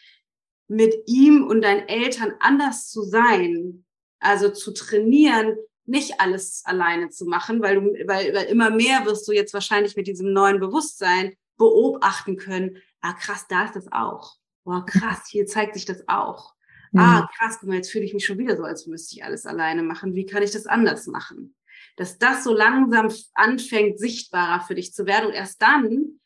mit 0.69 0.95
ihm 1.07 1.47
und 1.47 1.63
deinen 1.63 1.89
Eltern 1.89 2.35
anders 2.41 2.89
zu 2.89 3.03
sein, 3.03 3.85
also 4.21 4.51
zu 4.51 4.73
trainieren, 4.73 5.57
nicht 5.85 6.21
alles 6.21 6.63
alleine 6.65 7.09
zu 7.09 7.25
machen, 7.25 7.63
weil 7.63 7.77
du, 7.77 7.83
weil, 8.07 8.35
weil 8.35 8.47
immer 8.47 8.71
mehr 8.71 9.05
wirst 9.07 9.27
du 9.27 9.33
jetzt 9.33 9.55
wahrscheinlich 9.55 9.97
mit 9.97 10.07
diesem 10.07 10.33
neuen 10.33 10.61
Bewusstsein 10.61 11.35
beobachten 11.57 12.37
können. 12.37 12.77
Ah, 13.01 13.15
krass, 13.15 13.47
da 13.49 13.65
ist 13.65 13.77
das 13.77 13.91
auch. 13.91 14.37
Boah, 14.65 14.85
krass, 14.87 15.27
hier 15.29 15.47
zeigt 15.47 15.75
sich 15.75 15.85
das 15.85 16.09
auch. 16.09 16.55
Ah, 16.95 17.27
krass, 17.37 17.57
guck 17.59 17.71
mal, 17.71 17.77
jetzt 17.77 17.91
fühle 17.91 18.05
ich 18.05 18.13
mich 18.13 18.27
schon 18.27 18.37
wieder 18.37 18.55
so, 18.57 18.65
als 18.65 18.87
müsste 18.87 19.17
ich 19.17 19.25
alles 19.25 19.47
alleine 19.47 19.83
machen. 19.83 20.15
Wie 20.15 20.27
kann 20.27 20.43
ich 20.43 20.51
das 20.51 20.67
anders 20.67 21.07
machen? 21.07 21.55
Dass 21.97 22.19
das 22.19 22.45
so 22.45 22.55
langsam 22.55 23.09
anfängt, 23.35 23.99
sichtbarer 23.99 24.61
für 24.61 24.75
dich 24.75 24.93
zu 24.93 25.07
werden 25.07 25.27
und 25.27 25.35
erst 25.35 25.61
dann 25.61 26.21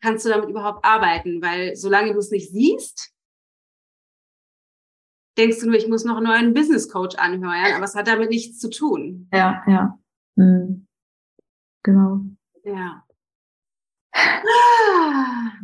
kannst 0.00 0.24
du 0.24 0.28
damit 0.28 0.48
überhaupt 0.48 0.84
arbeiten, 0.84 1.42
weil 1.42 1.74
solange 1.76 2.12
du 2.12 2.18
es 2.18 2.30
nicht 2.30 2.50
siehst, 2.50 3.12
denkst 5.36 5.60
du 5.60 5.66
nur, 5.66 5.76
ich 5.76 5.88
muss 5.88 6.04
noch 6.04 6.16
einen 6.16 6.26
neuen 6.26 6.54
Business 6.54 6.88
Coach 6.88 7.16
anhören, 7.16 7.74
aber 7.74 7.84
es 7.84 7.94
hat 7.94 8.08
damit 8.08 8.30
nichts 8.30 8.58
zu 8.58 8.70
tun. 8.70 9.28
Ja, 9.32 9.62
ja. 9.66 9.98
Mhm. 10.36 10.86
Genau. 11.82 12.20
Ja. 12.64 13.04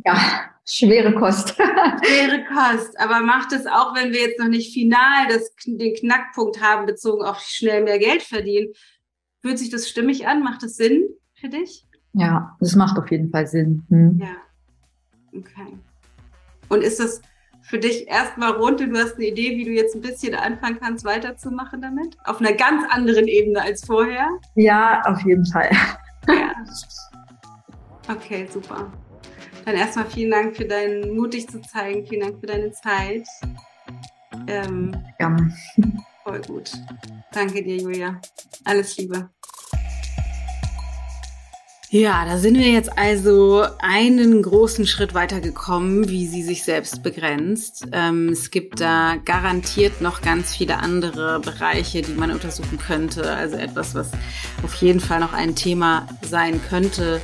Ja, 0.05 0.51
schwere 0.65 1.15
Kost. 1.15 1.51
schwere 1.57 2.45
Kost. 2.45 2.99
Aber 3.01 3.21
macht 3.21 3.53
es 3.53 3.67
auch, 3.67 3.95
wenn 3.95 4.13
wir 4.13 4.21
jetzt 4.21 4.39
noch 4.39 4.49
nicht 4.49 4.73
final 4.73 5.27
das, 5.29 5.53
den 5.67 5.95
Knackpunkt 5.95 6.61
haben, 6.61 6.87
bezogen 6.87 7.25
auf 7.25 7.41
schnell 7.41 7.83
mehr 7.83 7.99
Geld 7.99 8.23
verdienen. 8.23 8.73
Fühlt 9.45 9.59
sich 9.59 9.69
das 9.69 9.87
stimmig 9.87 10.27
an? 10.27 10.43
Macht 10.43 10.63
es 10.63 10.79
Sinn 10.79 11.07
für 11.35 11.51
dich? 11.51 11.87
Ja, 12.15 12.57
das 12.61 12.77
macht 12.77 12.99
auf 12.99 13.11
jeden 13.11 13.31
Fall 13.31 13.47
Sinn. 13.47 13.85
Hm. 13.91 14.19
Ja. 14.19 14.37
Okay. 15.39 15.79
Und 16.71 16.83
ist 16.83 16.99
das 16.99 17.21
für 17.61 17.79
dich 17.79 18.09
erstmal 18.09 18.53
rund 18.53 18.81
und 18.81 18.95
du 18.95 18.99
hast 18.99 19.17
eine 19.17 19.27
Idee, 19.27 19.59
wie 19.59 19.65
du 19.65 19.73
jetzt 19.73 19.95
ein 19.95 20.01
bisschen 20.01 20.35
anfangen 20.35 20.79
kannst, 20.81 21.05
weiterzumachen 21.05 21.83
damit? 21.83 22.17
Auf 22.25 22.41
einer 22.41 22.55
ganz 22.55 22.85
anderen 22.89 23.29
Ebene 23.29 23.61
als 23.61 23.85
vorher? 23.85 24.31
Ja, 24.55 25.03
auf 25.03 25.21
jeden 25.27 25.45
Fall. 25.45 25.71
Ja. 26.27 26.55
Okay, 28.07 28.47
super. 28.53 28.93
Dann 29.65 29.77
erstmal 29.77 30.05
vielen 30.05 30.31
Dank 30.31 30.57
für 30.57 30.67
deinen 30.67 31.17
Mut, 31.17 31.33
dich 31.33 31.49
zu 31.49 31.63
zeigen. 31.63 32.07
Vielen 32.07 32.21
Dank 32.21 32.41
für 32.41 32.47
deine 32.47 32.71
Zeit. 32.73 33.27
Ähm, 34.47 34.95
ja. 35.19 35.35
Voll 36.25 36.41
gut. 36.41 36.73
Danke 37.33 37.63
dir, 37.63 37.77
Julia. 37.77 38.21
Alles 38.65 38.97
Liebe. 38.97 39.29
Ja, 41.91 42.25
da 42.25 42.39
sind 42.39 42.59
wir 42.59 42.73
jetzt 42.73 42.99
also 42.99 43.65
einen 43.79 44.43
großen 44.43 44.85
Schritt 44.85 45.15
weitergekommen, 45.15 46.09
wie 46.09 46.27
sie 46.27 46.43
sich 46.43 46.65
selbst 46.65 47.05
begrenzt. 47.05 47.87
Ähm, 47.93 48.31
es 48.31 48.51
gibt 48.51 48.81
da 48.81 49.15
garantiert 49.25 50.01
noch 50.01 50.21
ganz 50.21 50.57
viele 50.57 50.79
andere 50.79 51.39
Bereiche, 51.39 52.03
die 52.03 52.15
man 52.15 52.33
untersuchen 52.33 52.79
könnte. 52.79 53.31
Also 53.31 53.59
etwas, 53.59 53.95
was 53.95 54.11
auf 54.65 54.75
jeden 54.75 54.99
Fall 54.99 55.21
noch 55.21 55.35
ein 55.35 55.55
Thema 55.55 56.09
sein 56.23 56.61
könnte. 56.69 57.21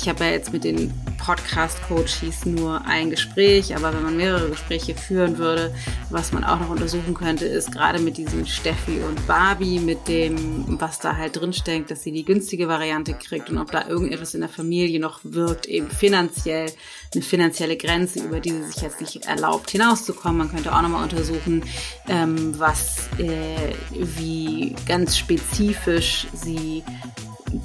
Ich 0.00 0.08
habe 0.08 0.24
ja 0.24 0.30
jetzt 0.30 0.52
mit 0.52 0.62
den 0.62 0.94
Podcast-Coach 1.18 2.20
hieß 2.20 2.46
nur 2.46 2.84
ein 2.86 3.10
Gespräch, 3.10 3.74
aber 3.74 3.92
wenn 3.92 4.04
man 4.04 4.16
mehrere 4.16 4.48
Gespräche 4.50 4.94
führen 4.94 5.38
würde, 5.38 5.74
was 6.08 6.32
man 6.32 6.44
auch 6.44 6.60
noch 6.60 6.70
untersuchen 6.70 7.14
könnte, 7.14 7.46
ist 7.46 7.72
gerade 7.72 7.98
mit 7.98 8.16
diesem 8.16 8.46
Steffi 8.46 9.00
und 9.00 9.26
Barbie, 9.26 9.80
mit 9.80 10.06
dem, 10.06 10.80
was 10.80 11.00
da 11.00 11.16
halt 11.16 11.34
drinsteckt, 11.34 11.90
dass 11.90 12.04
sie 12.04 12.12
die 12.12 12.24
günstige 12.24 12.68
Variante 12.68 13.12
kriegt 13.12 13.50
und 13.50 13.58
ob 13.58 13.72
da 13.72 13.88
irgendetwas 13.88 14.34
in 14.34 14.40
der 14.40 14.48
Familie 14.48 15.00
noch 15.00 15.18
wirkt, 15.24 15.66
eben 15.66 15.90
finanziell, 15.90 16.70
eine 17.12 17.22
finanzielle 17.24 17.76
Grenze, 17.76 18.20
über 18.20 18.38
die 18.38 18.52
sie 18.52 18.62
sich 18.62 18.82
jetzt 18.82 19.00
nicht 19.00 19.26
erlaubt 19.26 19.70
hinauszukommen. 19.70 20.38
Man 20.38 20.50
könnte 20.52 20.72
auch 20.72 20.80
nochmal 20.80 21.02
untersuchen, 21.02 21.64
ähm, 22.08 22.56
was, 22.56 23.08
äh, 23.18 23.74
wie 23.90 24.76
ganz 24.86 25.18
spezifisch 25.18 26.28
sie 26.32 26.84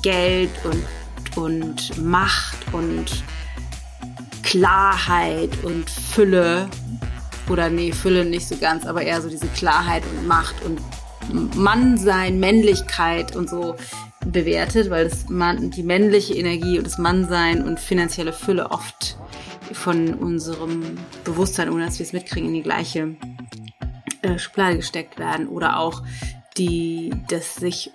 Geld 0.01 0.49
und 0.63 0.83
und 1.35 2.01
Macht 2.01 2.73
und 2.73 3.23
Klarheit 4.43 5.63
und 5.63 5.89
Fülle, 5.89 6.69
oder 7.49 7.69
nee, 7.69 7.91
Fülle 7.91 8.25
nicht 8.25 8.47
so 8.47 8.57
ganz, 8.57 8.85
aber 8.85 9.01
eher 9.01 9.21
so 9.21 9.29
diese 9.29 9.47
Klarheit 9.47 10.03
und 10.05 10.27
Macht 10.27 10.55
und 10.63 10.79
Mannsein, 11.55 12.39
Männlichkeit 12.39 13.35
und 13.35 13.49
so 13.49 13.75
bewertet, 14.25 14.89
weil 14.89 15.05
das 15.09 15.29
Mann, 15.29 15.71
die 15.71 15.83
männliche 15.83 16.33
Energie 16.33 16.77
und 16.77 16.85
das 16.85 16.97
Mannsein 16.97 17.63
und 17.63 17.79
finanzielle 17.79 18.33
Fülle 18.33 18.71
oft 18.71 19.17
von 19.71 20.13
unserem 20.13 20.97
Bewusstsein, 21.23 21.69
ohne 21.69 21.85
dass 21.85 21.99
wir 21.99 22.05
es 22.05 22.13
mitkriegen, 22.13 22.49
in 22.49 22.55
die 22.55 22.63
gleiche 22.63 23.15
äh, 24.21 24.37
Schublade 24.37 24.77
gesteckt 24.77 25.17
werden. 25.19 25.47
Oder 25.47 25.79
auch 25.79 26.03
die 26.57 27.11
das 27.29 27.55
sich 27.55 27.91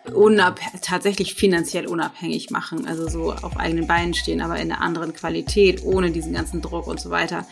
tatsächlich 0.82 1.35
finanziell 1.35 1.86
unabhängig 1.86 2.51
machen, 2.51 2.86
also 2.86 3.09
so 3.09 3.32
auf 3.32 3.56
eigenen 3.56 3.86
Beinen 3.86 4.14
stehen, 4.14 4.40
aber 4.40 4.59
in 4.59 4.72
einer 4.72 4.80
anderen 4.80 5.12
Qualität, 5.12 5.82
ohne 5.85 6.10
diesen 6.10 6.32
ganzen 6.32 6.60
Druck 6.60 6.86
und 6.86 7.01
so 7.01 7.10
weiter. 7.10 7.47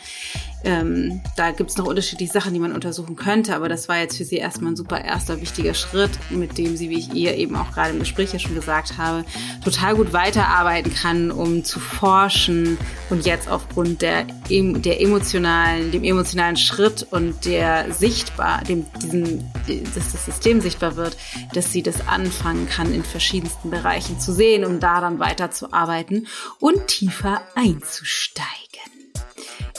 Ähm, 0.64 1.20
da 1.36 1.52
gibt 1.52 1.70
es 1.70 1.76
noch 1.76 1.86
unterschiedliche 1.86 2.32
Sachen, 2.32 2.52
die 2.52 2.58
man 2.58 2.72
untersuchen 2.72 3.14
könnte, 3.14 3.54
aber 3.54 3.68
das 3.68 3.88
war 3.88 3.98
jetzt 3.98 4.16
für 4.16 4.24
sie 4.24 4.36
erstmal 4.36 4.72
ein 4.72 4.76
super 4.76 5.04
erster 5.04 5.40
wichtiger 5.40 5.74
Schritt, 5.74 6.10
mit 6.30 6.58
dem 6.58 6.76
sie, 6.76 6.90
wie 6.90 6.98
ich 6.98 7.14
ihr 7.14 7.36
eben 7.36 7.56
auch 7.56 7.70
gerade 7.72 7.90
im 7.90 7.98
Gespräch 8.00 8.32
ja 8.32 8.38
schon 8.38 8.54
gesagt 8.54 8.98
habe, 8.98 9.24
total 9.62 9.94
gut 9.94 10.12
weiterarbeiten 10.12 10.92
kann, 10.92 11.30
um 11.30 11.62
zu 11.62 11.78
forschen 11.78 12.78
und 13.10 13.26
jetzt 13.26 13.48
aufgrund 13.48 14.02
der, 14.02 14.24
der 14.48 15.00
emotionalen, 15.00 15.92
dem 15.92 16.04
emotionalen 16.04 16.56
Schritt 16.56 17.06
und 17.10 17.44
der 17.44 17.92
sichtbar, 17.92 18.62
dem, 18.64 18.86
diesen, 19.02 19.44
dass 19.94 20.12
das 20.12 20.24
System 20.24 20.60
sichtbar 20.60 20.96
wird, 20.96 21.16
dass 21.52 21.72
sie 21.72 21.82
das 21.82 22.08
anfangen 22.08 22.68
kann, 22.68 22.92
in 22.92 23.04
verschiedensten 23.04 23.70
Bereichen 23.70 24.18
zu 24.18 24.32
sehen, 24.32 24.64
um 24.64 24.80
da 24.80 25.00
dann 25.00 25.18
weiterzuarbeiten 25.18 26.26
und 26.58 26.86
tiefer 26.88 27.42
einzusteigen. 27.54 28.56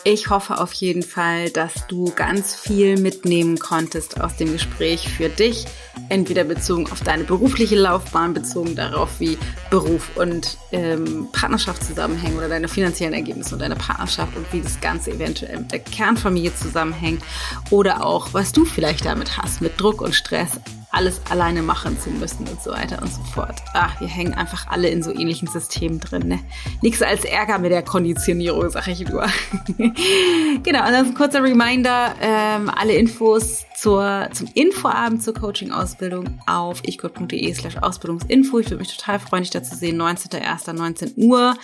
Ich 0.10 0.30
hoffe 0.30 0.58
auf 0.62 0.72
jeden 0.72 1.04
Fall, 1.04 1.50
dass 1.50 1.86
du 1.88 2.14
ganz 2.16 2.56
viel 2.56 2.98
mitnehmen 2.98 3.60
konntest 3.60 4.22
aus 4.22 4.38
dem 4.38 4.54
Gespräch 4.54 5.10
für 5.10 5.28
dich, 5.28 5.66
entweder 6.08 6.46
bezogen 6.46 6.90
auf 6.90 7.02
deine 7.02 7.26
berufliche 7.26 7.76
Laufbahn, 7.76 8.34
bezogen 8.34 8.74
darauf, 8.74 9.20
wie 9.20 9.38
Beruf 9.70 10.16
und 10.16 10.58
ähm, 10.72 11.28
Partnerschaft 11.34 11.84
zusammenhängen 11.84 12.38
oder 12.38 12.48
deine 12.48 12.70
finanziellen 12.70 13.16
Ergebnisse 13.16 13.56
und 13.56 13.60
deine 13.60 13.76
Partnerschaft 13.76 14.38
und 14.38 14.46
wie 14.54 14.62
das 14.62 14.80
Ganze 14.80 15.12
eventuell 15.12 15.60
mit 15.60 15.74
der 15.74 15.80
Kernfamilie 15.80 16.56
zusammenhängt 16.56 17.22
oder 17.70 18.06
auch, 18.06 18.30
was 18.32 18.54
du 18.54 18.64
vielleicht 18.64 19.04
damit 19.04 19.38
hast, 19.38 19.60
mit 19.60 19.78
Druck 19.78 20.00
und 20.00 20.16
Stress 20.16 20.52
alles 20.92 21.22
alleine 21.30 21.62
machen 21.62 22.00
zu 22.00 22.10
müssen 22.10 22.48
und 22.48 22.62
so 22.62 22.72
weiter 22.72 23.02
und 23.02 23.12
so 23.12 23.22
fort. 23.34 23.62
Ach, 23.74 24.00
wir 24.00 24.08
hängen 24.08 24.34
einfach 24.34 24.68
alle 24.68 24.90
in 24.90 25.04
so 25.04 25.12
ähnlichen 25.12 25.48
Systemen 25.48 26.00
drin. 26.00 26.28
Ne? 26.28 26.40
Nichts 26.82 27.02
als 27.02 27.26
Ärger 27.26 27.60
mit 27.60 27.72
der 27.72 27.84
Konditionierung, 27.84 28.70
sag 28.70 28.88
ich 28.88 29.08
nur. 29.08 29.24
genau, 30.64 30.88
und 30.88 30.94
ein 30.94 31.14
kurzer 31.14 31.44
Reminder, 31.44 32.16
ähm, 32.22 32.70
alle 32.70 32.94
Infos 32.94 33.66
zur, 33.76 34.30
zum 34.32 34.48
Infoabend 34.54 35.22
zur 35.24 35.34
Coaching-Ausbildung 35.34 36.40
auf 36.48 36.82
ichgott.de 36.84 37.54
slash 37.54 37.78
Ausbildungsinfo. 37.78 38.60
Ich 38.60 38.68
würde 38.68 38.78
mich 38.78 38.96
total 38.96 39.20
freuen, 39.20 39.44
dich 39.44 39.52
da 39.52 39.62
zu 39.62 39.76
sehen. 39.76 40.02
19.01. 40.02 40.74
19 40.74 41.14
Uhr. 41.18 41.56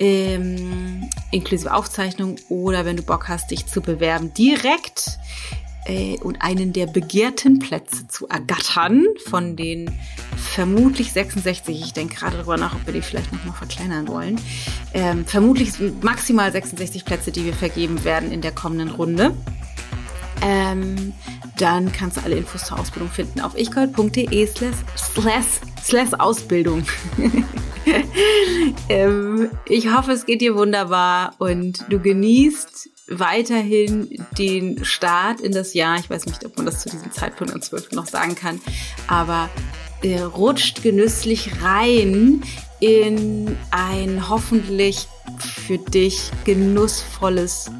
Ähm, 0.00 1.10
inklusive 1.32 1.74
Aufzeichnung 1.74 2.36
oder 2.48 2.84
wenn 2.84 2.96
du 2.96 3.02
Bock 3.02 3.28
hast, 3.28 3.50
dich 3.50 3.66
zu 3.66 3.80
bewerben, 3.80 4.32
direkt 4.32 5.18
und 6.22 6.42
einen 6.42 6.72
der 6.72 6.86
begehrten 6.86 7.58
Plätze 7.60 8.08
zu 8.08 8.28
ergattern 8.28 9.04
von 9.26 9.56
den 9.56 9.90
vermutlich 10.36 11.12
66. 11.12 11.80
Ich 11.80 11.92
denke 11.92 12.16
gerade 12.16 12.36
darüber 12.36 12.56
nach, 12.56 12.74
ob 12.74 12.86
wir 12.86 12.92
die 12.92 13.02
vielleicht 13.02 13.32
noch 13.32 13.44
mal 13.44 13.52
verkleinern 13.52 14.08
wollen. 14.08 14.40
Ähm, 14.92 15.24
vermutlich 15.24 15.72
maximal 16.02 16.52
66 16.52 17.04
Plätze, 17.04 17.32
die 17.32 17.44
wir 17.44 17.54
vergeben 17.54 18.04
werden 18.04 18.32
in 18.32 18.40
der 18.40 18.52
kommenden 18.52 18.90
Runde. 18.90 19.34
Ähm, 20.42 21.12
dann 21.58 21.90
kannst 21.92 22.16
du 22.16 22.20
alle 22.22 22.36
Infos 22.36 22.66
zur 22.66 22.78
Ausbildung 22.78 23.10
finden 23.10 23.40
auf 23.40 23.56
ichgold.de 23.58 24.46
slash, 24.46 25.46
slash 25.82 26.12
Ausbildung. 26.18 26.84
ähm, 28.88 29.50
ich 29.66 29.92
hoffe, 29.92 30.12
es 30.12 30.26
geht 30.26 30.40
dir 30.40 30.54
wunderbar 30.54 31.34
und 31.38 31.84
du 31.88 31.98
genießt 31.98 32.90
weiterhin 33.08 34.24
den 34.36 34.84
Start 34.84 35.40
in 35.40 35.52
das 35.52 35.74
Jahr. 35.74 35.98
Ich 35.98 36.10
weiß 36.10 36.26
nicht, 36.26 36.44
ob 36.44 36.56
man 36.56 36.66
das 36.66 36.80
zu 36.80 36.90
diesem 36.90 37.12
Zeitpunkt 37.12 37.52
am 37.52 37.62
12. 37.62 37.92
noch 37.92 38.06
sagen 38.06 38.34
kann, 38.34 38.60
aber 39.06 39.48
äh, 40.02 40.20
rutscht 40.20 40.82
genüsslich 40.82 41.62
rein 41.62 42.42
in 42.80 43.56
ein 43.70 44.28
hoffentlich 44.28 45.08
für 45.38 45.78
dich 45.78 46.30
genussvolles 46.44 47.70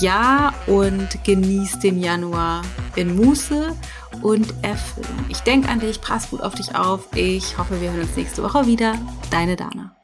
Jahr 0.00 0.54
und 0.66 1.08
genießt 1.24 1.82
den 1.82 2.00
Januar 2.00 2.62
in 2.96 3.16
Muße 3.16 3.74
und 4.22 4.54
Erfüllung. 4.62 5.26
Ich 5.28 5.40
denke 5.40 5.68
an 5.68 5.80
dich, 5.80 6.00
pass 6.00 6.30
gut 6.30 6.40
auf 6.40 6.54
dich 6.54 6.74
auf. 6.74 7.08
Ich 7.14 7.58
hoffe, 7.58 7.80
wir 7.80 7.90
hören 7.90 8.02
uns 8.02 8.16
nächste 8.16 8.42
Woche 8.42 8.66
wieder. 8.66 8.94
Deine 9.30 9.56
Dana. 9.56 10.03